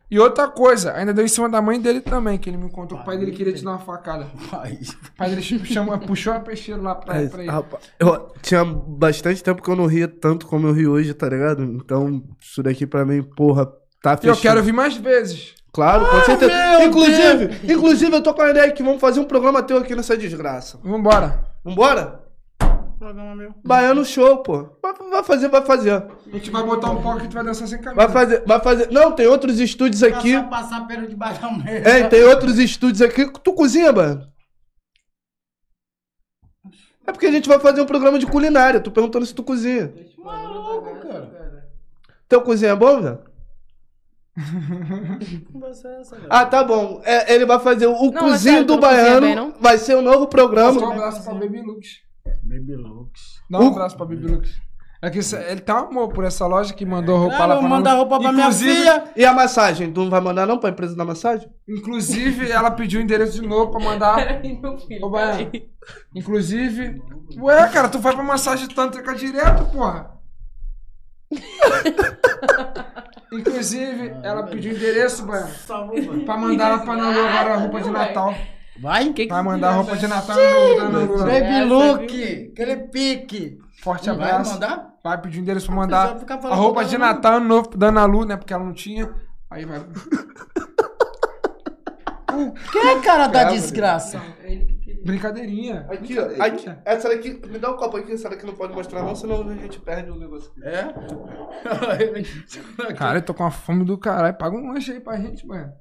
E 0.08 0.20
outra 0.20 0.46
coisa, 0.46 0.92
ainda 0.92 1.12
deu 1.12 1.24
em 1.24 1.28
cima 1.28 1.48
da 1.48 1.60
mãe 1.60 1.80
dele 1.80 2.00
também, 2.00 2.38
que 2.38 2.48
ele 2.48 2.56
me 2.56 2.70
contou 2.70 2.96
que 2.98 3.02
o 3.02 3.04
pai 3.06 3.18
dele 3.18 3.32
queria 3.32 3.52
te 3.52 3.64
dar 3.64 3.70
uma 3.72 3.78
facada. 3.80 4.28
pai. 4.50 4.78
O 5.12 5.16
pai 5.16 5.30
dele 5.30 5.42
chamou, 5.42 5.98
puxou 5.98 6.32
a 6.32 6.38
peixeira 6.40 6.80
lá 6.80 6.94
pra, 6.94 7.16
É, 7.22 7.26
pra 7.28 7.42
ele. 7.42 7.50
rapaz, 7.50 7.82
eu 7.98 8.32
tinha 8.40 8.64
bastante 8.64 9.42
tempo 9.42 9.60
que 9.60 9.68
eu 9.68 9.74
não 9.74 9.86
ria 9.86 10.06
tanto 10.06 10.46
como 10.46 10.68
eu 10.68 10.72
rio 10.72 10.92
hoje, 10.92 11.12
tá 11.12 11.28
ligado? 11.28 11.64
Então, 11.64 12.22
isso 12.40 12.62
daqui 12.62 12.86
pra 12.86 13.04
mim, 13.04 13.20
porra, 13.22 13.66
tá 14.00 14.12
E 14.12 14.14
eu 14.28 14.34
fechado. 14.34 14.40
quero 14.42 14.62
vir 14.62 14.72
mais 14.72 14.96
vezes. 14.96 15.54
Claro, 15.72 16.06
com 16.06 16.20
certeza. 16.24 16.52
Inclusive, 16.84 17.72
inclusive, 17.72 18.14
eu 18.14 18.22
tô 18.22 18.32
com 18.32 18.42
a 18.42 18.50
ideia 18.50 18.70
que 18.72 18.82
vamos 18.82 19.00
fazer 19.00 19.20
um 19.20 19.24
programa 19.24 19.62
teu 19.62 19.76
aqui 19.76 19.94
nessa 19.94 20.16
desgraça. 20.16 20.78
Vambora. 20.82 21.44
Vambora? 21.64 22.20
Programa 22.98 23.35
meu. 23.36 23.55
Baiano 23.64 24.05
show, 24.05 24.39
pô. 24.43 24.68
Vai, 24.82 24.93
vai 25.10 25.23
fazer, 25.23 25.48
vai 25.48 25.62
fazer. 25.62 25.93
A 25.93 26.09
gente 26.32 26.51
vai 26.51 26.62
botar 26.62 26.90
um 26.90 27.02
palco 27.02 27.20
que 27.20 27.28
tu 27.28 27.35
vai 27.35 27.44
dançar 27.44 27.68
sem 27.68 27.81
camisa. 27.81 27.94
Vai 27.94 28.09
fazer, 28.09 28.44
vai 28.47 28.60
fazer. 28.60 28.90
Não, 28.90 29.12
tem 29.12 29.27
outros 29.27 29.60
estúdios 29.60 30.02
aqui. 30.02 30.32
Só 30.35 30.43
passar 30.44 30.86
pelo 30.86 31.06
debaixo 31.06 31.40
da 31.40 31.51
mesa. 31.52 31.89
É, 31.89 32.09
tem 32.09 32.23
outros 32.24 32.59
estúdios 32.59 33.02
aqui. 33.02 33.31
Tu 33.31 33.52
cozinha, 33.52 33.93
Baiano? 33.93 34.27
É 37.06 37.12
porque 37.12 37.27
a 37.27 37.32
gente 37.32 37.48
vai 37.48 37.59
fazer 37.60 37.81
um 37.81 37.86
programa 37.86 38.18
de 38.18 38.27
culinária. 38.27 38.81
Tô 38.81 38.90
perguntando 38.90 39.24
se 39.24 39.35
tu 39.35 39.44
cozinha. 39.44 39.94
Maluco, 40.18 41.06
cara. 41.06 41.70
Teu 42.28 42.43
cozinha 42.43 42.73
é 42.73 42.77
bom, 42.77 43.01
velho? 43.01 43.18
Ah, 46.28 46.44
tá 46.44 46.62
bom. 46.62 47.01
É, 47.05 47.32
ele 47.32 47.47
vai 47.47 47.59
fazer 47.59 47.86
o 47.86 47.93
Não, 47.93 48.12
cozinho 48.12 48.35
é 48.35 48.39
sério, 48.39 48.66
tu 48.66 48.74
do 48.74 48.81
baiano. 48.81 49.20
bem, 49.27 49.55
vai 49.60 49.78
ser 49.78 49.94
o 49.94 50.02
novo 50.02 50.27
programa. 50.27 50.78
Um 50.81 50.93
abraço 50.93 51.23
pra 51.24 51.35
Baby 51.35 51.62
Lux. 51.62 52.05
Baby 52.43 52.77
Lux. 52.77 53.43
Dá 53.51 53.61
um 53.61 53.69
abraço 53.69 53.97
pra 53.97 54.07
Baby 54.07 54.27
Lux. 54.27 54.48
É 55.03 55.11
que 55.11 55.19
isso- 55.19 55.36
ele 55.36 55.61
tá 55.61 55.81
amor 55.81 56.09
por 56.09 56.24
essa 56.24 56.47
loja 56.47 56.73
que 56.73 56.85
mandou 56.86 57.19
roupa 57.19 57.36
Claro, 57.36 57.51
lá 57.51 57.55
eu 57.57 57.61
pra 57.61 57.69
mandar 57.69 57.90
nós. 57.90 57.98
roupa 58.01 58.19
pra 58.19 58.32
minha 58.32 58.47
Inclusive- 58.47 58.74
filha. 58.77 59.05
E 59.15 59.24
a 59.27 59.32
massagem? 59.32 59.93
Tu 59.93 60.01
não 60.03 60.09
vai 60.11 60.20
mandar 60.23 60.47
não 60.47 60.59
pra 60.59 60.70
empresa 60.70 60.97
da 60.97 61.05
massagem? 61.05 61.48
Inclusive, 61.69 62.51
ela 62.51 62.70
pediu 62.70 62.98
o 62.98 63.03
endereço 63.03 63.40
de 63.40 63.47
novo 63.47 63.70
pra 63.70 63.78
mandar. 63.81 64.16
Peraí, 64.43 64.59
meu 64.61 64.78
filho. 64.78 65.05
Ô, 65.05 65.11
Baiano. 65.11 65.51
peraí. 65.51 65.69
Inclusive. 66.15 67.01
Ué, 67.39 67.69
cara, 67.69 67.89
tu 67.90 67.98
vai 67.98 68.15
pra 68.15 68.23
massagem 68.24 68.66
tântrica 68.69 69.15
direto, 69.15 69.66
porra. 69.66 70.16
Inclusive, 73.32 74.15
ela 74.23 74.44
pediu 74.44 74.73
o 74.73 74.77
endereço, 74.77 75.27
Baiano. 75.27 75.51
Pra 76.24 76.39
mandar 76.39 76.69
ela 76.69 76.78
pra 76.78 76.97
Nalu 76.97 77.20
agora 77.27 77.55
a 77.55 77.57
roupa 77.59 77.81
de 77.82 77.90
Natal. 77.90 78.35
Vai. 78.81 79.12
Que 79.12 79.27
que 79.27 79.32
Vai 79.32 79.43
mandar 79.43 79.69
a 79.70 79.73
roupa 79.73 79.97
de 79.97 80.07
Natal 80.07 80.36
no 80.36 80.90
Nalu. 80.93 81.19
Baby 81.19 81.65
Look. 81.65 82.51
Aquele 82.53 82.77
pique. 82.89 83.59
Forte 83.82 84.09
Não 84.09 84.16
vai 84.16 84.31
abraço. 84.31 84.55
mandar? 84.55 84.94
Vai 85.03 85.20
pedir 85.20 85.39
o 85.39 85.43
endereço 85.43 85.66
pra 85.66 85.77
mandar 85.77 86.16
a 86.44 86.55
roupa 86.55 86.85
de. 86.85 86.98
Natal 86.98 87.35
ano 87.35 87.47
novo 87.47 87.77
da 87.77 87.89
Ana 87.89 88.05
Lu, 88.05 88.24
né? 88.24 88.36
Porque 88.36 88.53
ela 88.53 88.65
não 88.65 88.73
tinha. 88.73 89.15
Aí 89.51 89.65
vai. 89.65 89.81
Quem 92.73 92.89
é 92.89 93.01
cara 93.01 93.28
da 93.28 93.44
desgraça? 93.44 94.20
Brincadeirinha. 95.05 95.86
Aqui, 95.89 96.19
ó. 96.19 96.43
Aqui, 96.43 96.66
essa 96.85 97.09
daqui. 97.09 97.40
Me 97.47 97.59
dá 97.59 97.70
um 97.70 97.77
copo 97.77 97.97
aqui, 97.97 98.12
essa 98.12 98.28
daqui 98.28 98.44
não 98.44 98.55
pode 98.55 98.74
mostrar 98.74 99.03
não, 99.03 99.15
senão 99.15 99.48
a 99.48 99.55
gente 99.55 99.78
perde 99.78 100.11
o 100.11 100.19
negócio. 100.19 100.51
É? 100.62 100.93
Cara, 102.94 103.19
eu 103.19 103.23
tô 103.23 103.32
com 103.32 103.44
a 103.44 103.51
fome 103.51 103.85
do 103.85 103.97
caralho. 103.97 104.36
Paga 104.36 104.57
um 104.57 104.73
lanche 104.73 104.93
aí 104.93 105.01
pra 105.01 105.16
gente, 105.16 105.47
mano. 105.47 105.73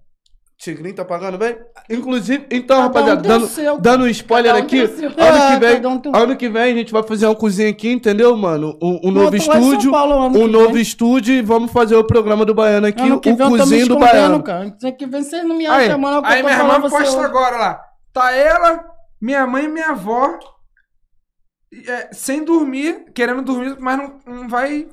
Tigrinho 0.57 0.95
tá 0.95 1.03
pagando 1.03 1.38
bem? 1.38 1.57
Inclusive, 1.90 2.48
então, 2.49 2.77
Cada 2.77 2.80
um 2.80 2.88
rapaziada, 2.88 3.19
o 3.19 3.23
dando, 3.27 3.48
seu. 3.48 3.77
dando 3.77 4.03
um 4.06 4.07
spoiler 4.07 4.56
um 4.56 4.57
aqui, 4.57 4.80
ano 4.80 4.88
que 4.90 5.60
vem, 5.60 5.76
cada 5.76 5.90
um 5.90 5.99
tem 5.99 6.11
ano 6.15 6.36
que 6.38 6.49
vem 6.49 6.61
a 6.61 6.76
gente 6.76 6.91
vai 6.94 7.03
fazer 7.03 7.26
uma 7.26 7.36
cozinha 7.36 7.69
aqui, 7.69 7.91
entendeu, 7.91 8.36
mano? 8.38 8.77
Um, 8.82 9.10
um 9.10 9.11
novo 9.11 9.36
estúdio, 9.36 9.91
Paulo 9.91 10.15
um 10.27 10.48
novo 10.48 10.73
vem. 10.73 10.82
estúdio 10.82 11.34
e 11.36 11.41
vamos 11.41 11.72
fazer 11.72 11.95
o 11.98 12.06
programa 12.06 12.45
do 12.45 12.53
Baiano 12.53 12.88
aqui, 12.88 13.02
Ano 13.02 13.19
que 13.19 13.32
o 13.32 13.36
vem 13.36 13.49
cozinho 13.49 13.88
do 13.88 13.99
Baiano. 13.99 14.41
cara. 14.41 14.60
Ano 14.82 14.95
que 14.98 15.06
vem 15.06 15.23
vocês 15.23 15.44
não 15.44 15.57
me 15.57 15.68
Aí, 15.68 15.90
eu 15.90 15.94
aí 16.23 16.41
tô 16.41 16.48
minha 16.48 16.57
irmã 16.57 16.82
posta 16.82 16.98
hoje. 17.18 17.18
agora 17.26 17.57
lá. 17.57 17.82
Tá 18.14 18.32
ela, 18.32 18.86
minha 19.22 19.45
mãe 19.45 19.65
e 19.65 19.68
minha 19.68 19.90
avó 19.90 20.40
é, 21.86 22.10
sem 22.14 22.44
dormir, 22.45 23.06
querendo 23.14 23.41
dormir, 23.41 23.76
mas 23.80 23.98
não, 23.98 24.14
não 24.26 24.48
vai 24.48 24.88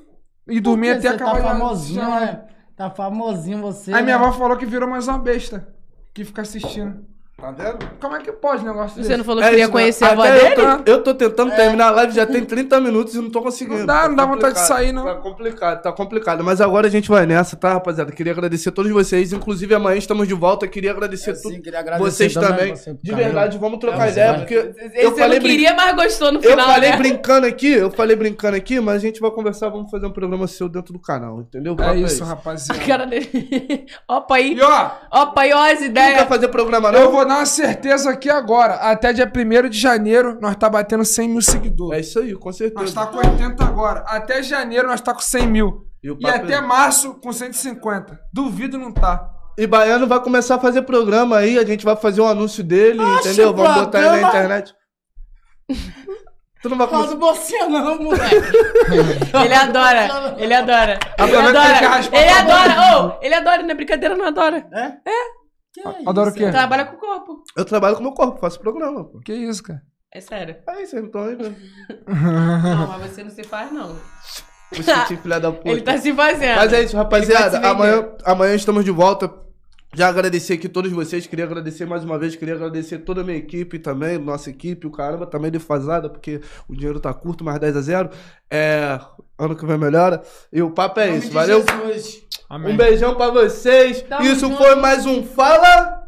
ir 0.49 0.61
dormir 0.61 0.91
até 0.91 1.03
você 1.03 1.09
acabar 1.09 1.41
Tá 1.41 1.49
famosinho, 1.51 2.03
né? 2.11 2.43
Tá 2.77 2.91
famosinho 2.91 3.61
você. 3.61 3.93
Aí 3.93 4.03
minha 4.03 4.19
né? 4.19 4.25
avó 4.25 4.37
falou 4.37 4.57
que 4.57 4.67
virou 4.67 4.89
mais 4.89 5.09
uma 5.09 5.19
besta. 5.19 5.69
Que 6.13 6.25
fica 6.25 6.43
assistindo. 6.43 7.05
Tá 7.43 7.51
vendo? 7.51 7.79
Como 8.01 8.15
é 8.15 8.21
que 8.21 8.31
pode 8.31 8.63
um 8.63 8.67
negócio 8.69 8.91
Você 8.95 9.01
desse? 9.09 9.17
não 9.17 9.25
falou 9.25 9.43
que 9.43 9.49
queria 9.49 9.65
isso, 9.65 9.73
conhecer 9.73 10.05
né? 10.05 10.11
a 10.11 10.13
avó 10.13 10.23
dele? 10.23 10.47
Eu 10.47 10.55
tô, 10.85 10.91
eu 10.93 11.03
tô 11.03 11.15
tentando 11.15 11.51
terminar 11.57 11.89
a 11.89 11.91
live, 11.91 12.13
já 12.15 12.25
tem 12.25 12.45
30 12.45 12.81
minutos 12.81 13.17
e 13.17 13.19
não 13.21 13.29
tô 13.31 13.43
conseguindo. 13.43 13.81
Não 13.81 13.87
dá, 13.87 14.09
não 14.09 14.15
dá 14.15 14.25
vontade 14.25 14.55
de 14.55 14.61
sair, 14.61 14.93
não. 14.93 15.03
Tá 15.05 15.17
complicado, 15.17 15.83
tá 15.83 15.91
complicado. 15.93 16.45
Mas 16.45 16.61
agora 16.61 16.87
a 16.87 16.91
gente 16.91 17.09
vai 17.09 17.27
nessa, 17.27 17.57
tá, 17.57 17.73
rapaziada? 17.73 18.13
Queria 18.13 18.31
agradecer 18.33 18.69
a 18.69 18.73
todos 18.73 18.93
vocês. 18.93 19.33
Inclusive, 19.33 19.75
amanhã 19.75 19.99
estamos 19.99 20.29
de 20.29 20.35
volta. 20.35 20.69
Queria 20.69 20.93
agradecer 20.93 21.31
Eu 21.31 21.43
tudo. 21.43 21.53
sim, 21.55 21.61
queria 21.61 21.81
agradecer 21.81 22.11
Vocês 22.11 22.33
também. 22.35 22.77
você, 22.77 22.97
De 23.03 23.13
verdade, 23.13 23.59
vamos 23.59 23.81
trocar 23.81 24.07
É, 24.07 24.13
ideia, 24.13 24.33
você 24.35 24.39
porque 24.39 24.55
Esse 24.55 25.05
eu 25.05 25.17
falei 25.17 25.41
não 25.41 25.47
queria, 25.47 25.75
mas 25.75 25.97
gostou 25.97 26.31
no 26.31 26.39
Eu 26.39 26.51
final, 26.51 26.67
falei 26.69 26.91
né? 26.91 26.97
brincando 26.97 27.47
aqui, 27.49 27.73
eu 27.73 27.91
falei 27.91 28.15
brincando 28.15 28.57
aqui, 28.57 28.79
mas 28.79 28.97
a 28.97 28.99
gente 29.01 29.21
vai 29.21 29.33
conversar, 29.33 29.69
vamos 29.69 29.91
fazer 29.91 30.07
um 30.07 30.13
programa 30.13 30.47
seu 30.47 30.69
dentro 30.69 30.93
do 30.93 31.01
canal, 31.01 31.41
entendeu? 31.41 31.75
Papo 31.75 31.91
É 31.91 31.99
isso, 32.03 32.23
rapaziada. 32.23 32.81
Cara 32.87 33.05
dele. 33.05 33.29
Opa 34.09 34.37
aí. 34.37 34.55
E 34.55 34.63
ó, 34.63 34.91
Opa 35.11 35.41
aí, 35.41 35.53
ó 35.53 35.59
as 35.65 35.79
Tu 35.79 35.81
não 35.81 35.87
ideias. 35.89 36.19
quer 36.19 36.29
fazer 36.29 36.47
programa 36.47 36.93
não? 36.93 37.01
eu 37.01 37.11
vou 37.11 37.32
dar 37.33 37.39
uma 37.41 37.47
certeza 37.47 38.11
aqui 38.11 38.29
agora. 38.31 38.75
Até 38.75 39.13
dia 39.13 39.31
1 39.31 39.69
de 39.69 39.79
janeiro, 39.79 40.39
nós 40.41 40.57
tá 40.57 40.69
batendo 40.69 41.05
100 41.05 41.29
mil 41.29 41.39
É 41.39 41.43
seguidores. 41.43 42.07
isso 42.09 42.19
aí, 42.21 42.35
com 42.35 42.53
certeza. 42.53 42.81
Nós 42.83 42.93
tá 42.95 43.07
com 43.07 43.17
80 43.19 43.65
agora. 43.65 44.05
Até 44.07 44.43
janeiro 44.43 44.89
nós 44.89 45.01
tá 45.01 45.13
com 45.15 45.21
100 45.21 45.47
mil. 45.47 45.87
E 46.03 46.11
o 46.11 46.15
E 46.19 46.21
papo 46.21 46.37
até 46.45 46.55
é- 46.55 46.61
março 46.61 47.15
com 47.15 47.33
150. 47.33 48.19
Duvido 48.33 48.77
não 48.79 48.93
tá. 48.93 49.29
E 49.59 49.67
Baiano 49.67 50.07
vai 50.07 50.19
começar 50.21 50.55
a 50.57 50.59
fazer 50.59 50.83
programa 50.83 51.37
aí, 51.37 51.59
a 51.59 51.65
gente 51.65 51.85
vai 51.85 51.95
fazer 51.95 52.21
um 52.23 52.27
anúncio 52.27 52.65
dele, 52.65 53.01
Oxe, 53.01 53.29
entendeu? 53.29 53.53
Vamos 53.55 53.75
botar 53.75 53.99
ele 54.01 54.23
na 54.23 54.29
internet. 54.29 54.75
tu 56.63 56.69
não 56.71 56.79
vai 56.79 56.89
Fala 56.89 57.07
começar. 57.09 57.65
do 57.67 57.71
não, 57.71 58.03
moleque. 58.03 58.35
Ele 59.45 59.55
adora. 59.55 60.35
Ele 60.39 60.55
adora. 60.55 60.99
Ele 61.19 61.37
Aproveita 61.37 61.61
que 61.61 61.69
ele 61.69 61.87
adora. 61.87 62.09
Ele 62.13 62.31
adora. 62.31 62.97
Ô, 63.07 63.19
ele 63.25 63.35
adora, 63.35 63.63
não 63.63 63.71
é 63.71 63.75
brincadeira, 63.75 64.17
não 64.17 64.27
adora. 64.27 64.67
É? 64.73 65.11
É? 65.11 65.42
Que 65.73 65.81
é 65.81 66.09
Adoro 66.09 66.29
isso? 66.29 66.39
o 66.39 66.41
quê? 66.41 66.51
Trabalha 66.51 66.85
com 66.85 66.97
o 66.97 66.99
corpo. 66.99 67.43
Eu 67.57 67.65
trabalho 67.65 67.97
com 67.97 68.03
meu 68.03 68.13
corpo, 68.13 68.41
faço 68.41 68.61
programa, 68.61 69.05
pô. 69.05 69.21
Que 69.21 69.33
isso, 69.33 69.63
cara? 69.63 69.83
É 70.13 70.21
sério. 70.21 70.57
Aí 70.67 70.87
vocês 70.87 71.03
não 71.03 71.23
aí? 71.23 71.37
Não, 71.37 72.99
mas 72.99 73.11
você 73.11 73.25
não 73.25 73.31
se 73.31 73.43
faz, 73.45 73.73
não. 73.73 73.97
Você 74.71 75.17
filha 75.17 75.41
da 75.41 75.51
puta. 75.51 75.69
Ele 75.71 75.83
tá 75.83 75.97
se 75.97 76.13
fazendo. 76.13 76.57
Mas 76.57 76.73
é 76.73 76.83
isso, 76.83 76.97
rapaziada. 76.97 77.59
Amanhã, 77.67 78.15
amanhã 78.25 78.55
estamos 78.55 78.85
de 78.85 78.91
volta. 78.91 79.42
Já 79.95 80.09
agradecer 80.09 80.55
aqui 80.55 80.69
todos 80.69 80.91
vocês. 80.91 81.27
Queria 81.27 81.45
agradecer 81.45 81.85
mais 81.85 82.03
uma 82.03 82.19
vez. 82.19 82.35
Queria 82.35 82.55
agradecer 82.55 82.99
toda 82.99 83.21
a 83.21 83.25
minha 83.25 83.37
equipe 83.37 83.79
também. 83.79 84.19
Nossa 84.19 84.49
equipe. 84.49 84.87
O 84.87 84.91
caramba 84.91 85.27
tá 85.27 85.39
meio 85.39 85.53
defasada 85.53 86.09
porque 86.09 86.41
o 86.67 86.75
dinheiro 86.75 86.99
tá 86.99 87.13
curto, 87.13 87.45
mais 87.45 87.59
10 87.59 87.77
a 87.77 87.81
0. 87.83 88.11
É. 88.51 88.99
Ano 89.39 89.55
que 89.55 89.67
vem 89.67 89.77
melhora. 89.77 90.23
E 90.51 90.63
o 90.63 90.71
papo 90.71 90.99
é 91.01 91.17
isso. 91.17 91.31
Valeu? 91.31 91.63
Um 92.51 92.77
beijão 92.77 93.15
pra 93.15 93.31
vocês. 93.31 94.03
Tamo 94.03 94.25
isso 94.25 94.41
junto. 94.41 94.57
foi 94.57 94.75
mais 94.77 95.05
um 95.05 95.23
Fala 95.23 96.02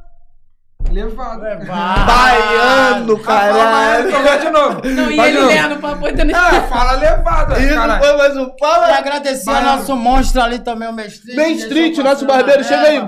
Levado. 0.91 1.41
Vai. 1.41 1.67
Baiano, 1.67 3.17
Fala, 3.19 3.49
caralho. 3.49 4.11
vai 4.23 4.39
de 4.39 4.51
novo. 4.51 4.81
Não, 4.85 5.11
e 5.11 5.17
Vai 5.17 5.29
ele 5.31 5.41
lendo 5.41 5.77
pra 5.81 5.97
poder. 5.97 6.35
Ah, 6.35 6.61
fala 6.69 6.93
levado, 6.93 7.59
Isso 7.61 7.75
caralho. 7.75 8.05
foi 8.05 8.17
mais 8.17 8.37
um 8.37 8.43
E 8.45 8.59
Fala 8.61 8.97
agradecer 8.99 9.45
Baiano. 9.47 9.69
ao 9.71 9.77
nosso 9.79 9.97
monstro 9.97 10.41
ali 10.43 10.59
também, 10.61 10.89
o. 10.89 10.93
Main 10.93 11.53
Street, 11.55 11.97
nosso 11.99 12.25
barbeiro. 12.27 12.63
Chega 12.63 12.83
aí. 12.83 13.01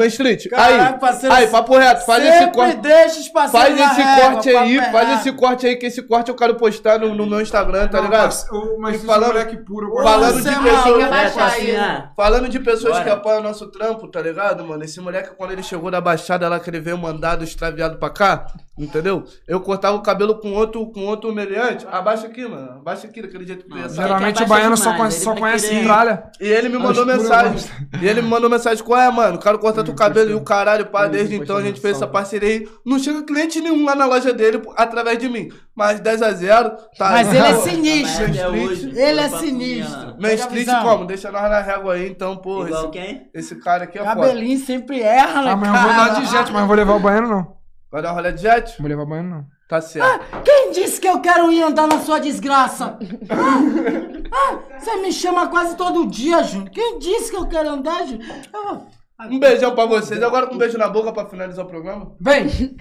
Caraca, 0.48 0.94
Aí, 0.94 0.98
parceiro, 0.98 1.35
aí, 1.35 1.47
papo 1.47 1.77
reto. 1.78 2.05
Faz 2.07 2.24
esse 2.24 2.51
corte. 2.51 2.77
deixa 2.78 3.20
os 3.20 3.28
parceiros 3.28 3.69
Faz 3.78 3.90
esse 3.93 4.03
régua, 4.03 4.31
corte 4.32 4.48
aí, 4.51 4.78
papo 4.78 4.93
faz 4.93 5.09
errado. 5.09 5.20
esse 5.20 5.32
corte 5.32 5.66
aí, 5.66 5.77
que 5.77 5.86
esse 5.86 6.03
corte 6.03 6.28
eu 6.31 6.35
quero 6.35 6.55
postar 6.57 6.98
no, 6.98 7.15
no 7.15 7.27
meu 7.27 7.40
Instagram, 7.40 7.86
tá 7.89 7.98
Não, 7.98 8.05
ligado? 8.05 8.24
mas- 8.24 8.47
o- 8.51 8.77
Mas 8.81 8.94
E 9.01 9.05
é 9.05 9.07
falando- 9.07 9.27
moleque 9.28 9.57
puro. 9.59 10.03
falando 10.03 10.43
de 10.43 10.48
é 10.48 10.53
pessoas- 10.53 11.03
É, 11.36 11.43
assim, 11.43 11.77
ah. 11.77 12.11
Falando 12.16 12.48
de 12.48 12.59
pessoas 12.61 12.93
Bora. 12.94 13.05
que 13.05 13.11
apoiam 13.11 13.40
o 13.40 13.43
nosso 13.43 13.66
trampo, 13.70 14.09
tá 14.09 14.20
ligado, 14.20 14.65
mano? 14.65 14.82
Esse 14.85 15.01
moleque, 15.01 15.31
quando 15.36 15.53
ele 15.53 15.62
chegou 15.62 15.90
da 15.90 16.01
Baixada 16.01 16.48
lá, 16.48 16.59
que 16.59 16.69
ele 16.69 16.81
veio 16.81 16.98
mandado 16.98 17.44
extraviado 17.66 17.98
pra 17.98 18.10
cá, 18.10 18.47
entendeu? 18.78 19.24
Eu 19.47 19.60
cortava 19.60 19.97
o 19.97 20.02
cabelo 20.02 20.36
com 20.40 20.52
outro, 20.52 20.86
com 20.86 21.01
outro 21.01 21.32
meliante. 21.34 21.86
Abaixa 21.90 22.26
aqui, 22.26 22.47
mano. 22.47 22.78
Abaixa 22.78 23.06
aqui, 23.06 23.20
daquele 23.22 23.47
jeito 23.47 23.64
que 23.66 23.72
sair. 23.88 23.90
Geralmente 23.90 24.43
o 24.43 24.47
baiano 24.47 24.76
só 24.76 24.97
conhece, 24.97 25.20
só 25.24 25.34
conhece 25.34 25.68
querer- 25.68 25.84
tralha. 25.84 26.24
E 26.40 26.47
ele 26.47 26.68
me 26.68 26.78
mandou 26.78 27.05
mensagem. 27.05 27.68
E 28.01 28.06
ele 28.06 28.22
me 28.22 28.28
mandou 28.28 28.48
mensagem: 28.48 28.82
qual 28.84 29.01
é, 29.01 29.10
mano? 29.10 29.36
O 29.36 29.40
cara 29.40 29.59
corta 29.59 29.82
teu 29.84 29.94
cabelo 29.94 30.30
e 30.30 30.34
o 30.34 30.43
caralho, 30.43 30.86
pá. 30.86 31.06
Desde 31.06 31.34
então 31.36 31.56
a 31.56 31.62
gente 31.62 31.80
fez 31.80 31.97
essa 31.97 32.06
parceria 32.06 32.48
aí. 32.48 32.68
Não 32.84 32.98
chega 32.98 33.22
cliente 33.22 33.60
nenhum 33.60 33.84
lá 33.84 33.94
na 33.94 34.06
loja 34.06 34.32
dele 34.32 34.62
através 34.76 35.18
de 35.18 35.28
mim. 35.28 35.48
Mas 35.74 36.01
10 36.01 36.22
a 36.22 36.32
0 36.32 36.70
tá 36.97 37.10
Mas 37.10 37.28
ele 37.28 37.38
é 37.38 37.55
sinistro. 37.55 38.24
Hoje. 38.51 38.90
Ele 38.98 39.20
é 39.20 39.28
sinistro. 39.28 40.16
Main 40.18 40.34
Street 40.34 40.68
como? 40.82 41.05
Deixa 41.05 41.30
nós 41.30 41.43
na 41.51 41.60
régua 41.60 41.94
aí, 41.94 42.09
então, 42.09 42.36
porra. 42.36 42.68
Igual 42.68 42.82
Esse, 42.84 42.90
quem? 42.93 43.28
esse 43.34 43.56
cara 43.56 43.84
aqui 43.84 43.98
é 43.98 44.02
foda. 44.02 44.14
Cabelinho 44.14 44.59
sempre 44.59 45.02
erra, 45.02 45.43
né, 45.43 45.51
Amanhã 45.51 45.74
eu 45.74 45.82
vou 45.82 45.93
dar 45.93 46.09
de 46.20 46.26
jet, 46.26 46.51
mas 46.51 46.60
não 46.62 46.66
vou 46.66 46.76
levar 46.76 46.94
o 46.94 47.01
baiano, 47.01 47.28
não. 47.28 47.56
Vai 47.91 48.03
dar 48.03 48.13
um 48.13 48.15
rolê 48.15 48.33
de 48.33 48.43
jet? 48.43 48.71
Não 48.71 48.77
vou 48.81 48.89
levar 48.89 49.03
o 49.03 49.07
baiano, 49.07 49.31
não. 49.31 49.47
Tá 49.69 49.81
certo. 49.81 50.43
Quem 50.45 50.71
disse 50.73 51.01
que 51.01 51.09
eu 51.09 51.21
quero 51.21 51.51
ir 51.53 51.63
andar 51.63 51.89
na 51.89 51.99
sua 52.01 52.19
desgraça? 52.19 52.99
Ah, 54.39 54.59
você 54.79 54.97
me 54.97 55.13
chama 55.13 55.47
quase 55.49 55.77
todo 55.77 56.05
dia, 56.07 56.43
Júnior. 56.43 56.69
Quem 56.71 56.99
disse 56.99 57.31
que 57.31 57.37
eu 57.37 57.47
quero 57.47 57.71
andar, 57.71 58.05
Júnior? 58.07 58.29
Um 59.31 59.39
beijão 59.39 59.75
pra 59.75 59.87
vocês. 59.87 60.21
Agora 60.23 60.49
com 60.49 60.57
um 60.57 60.59
beijo 60.59 60.77
na 60.77 60.89
boca 60.89 61.13
pra 61.13 61.27
finalizar 61.27 61.65
o 61.65 61.69
programa. 61.69 62.13
Vem! 62.21 62.77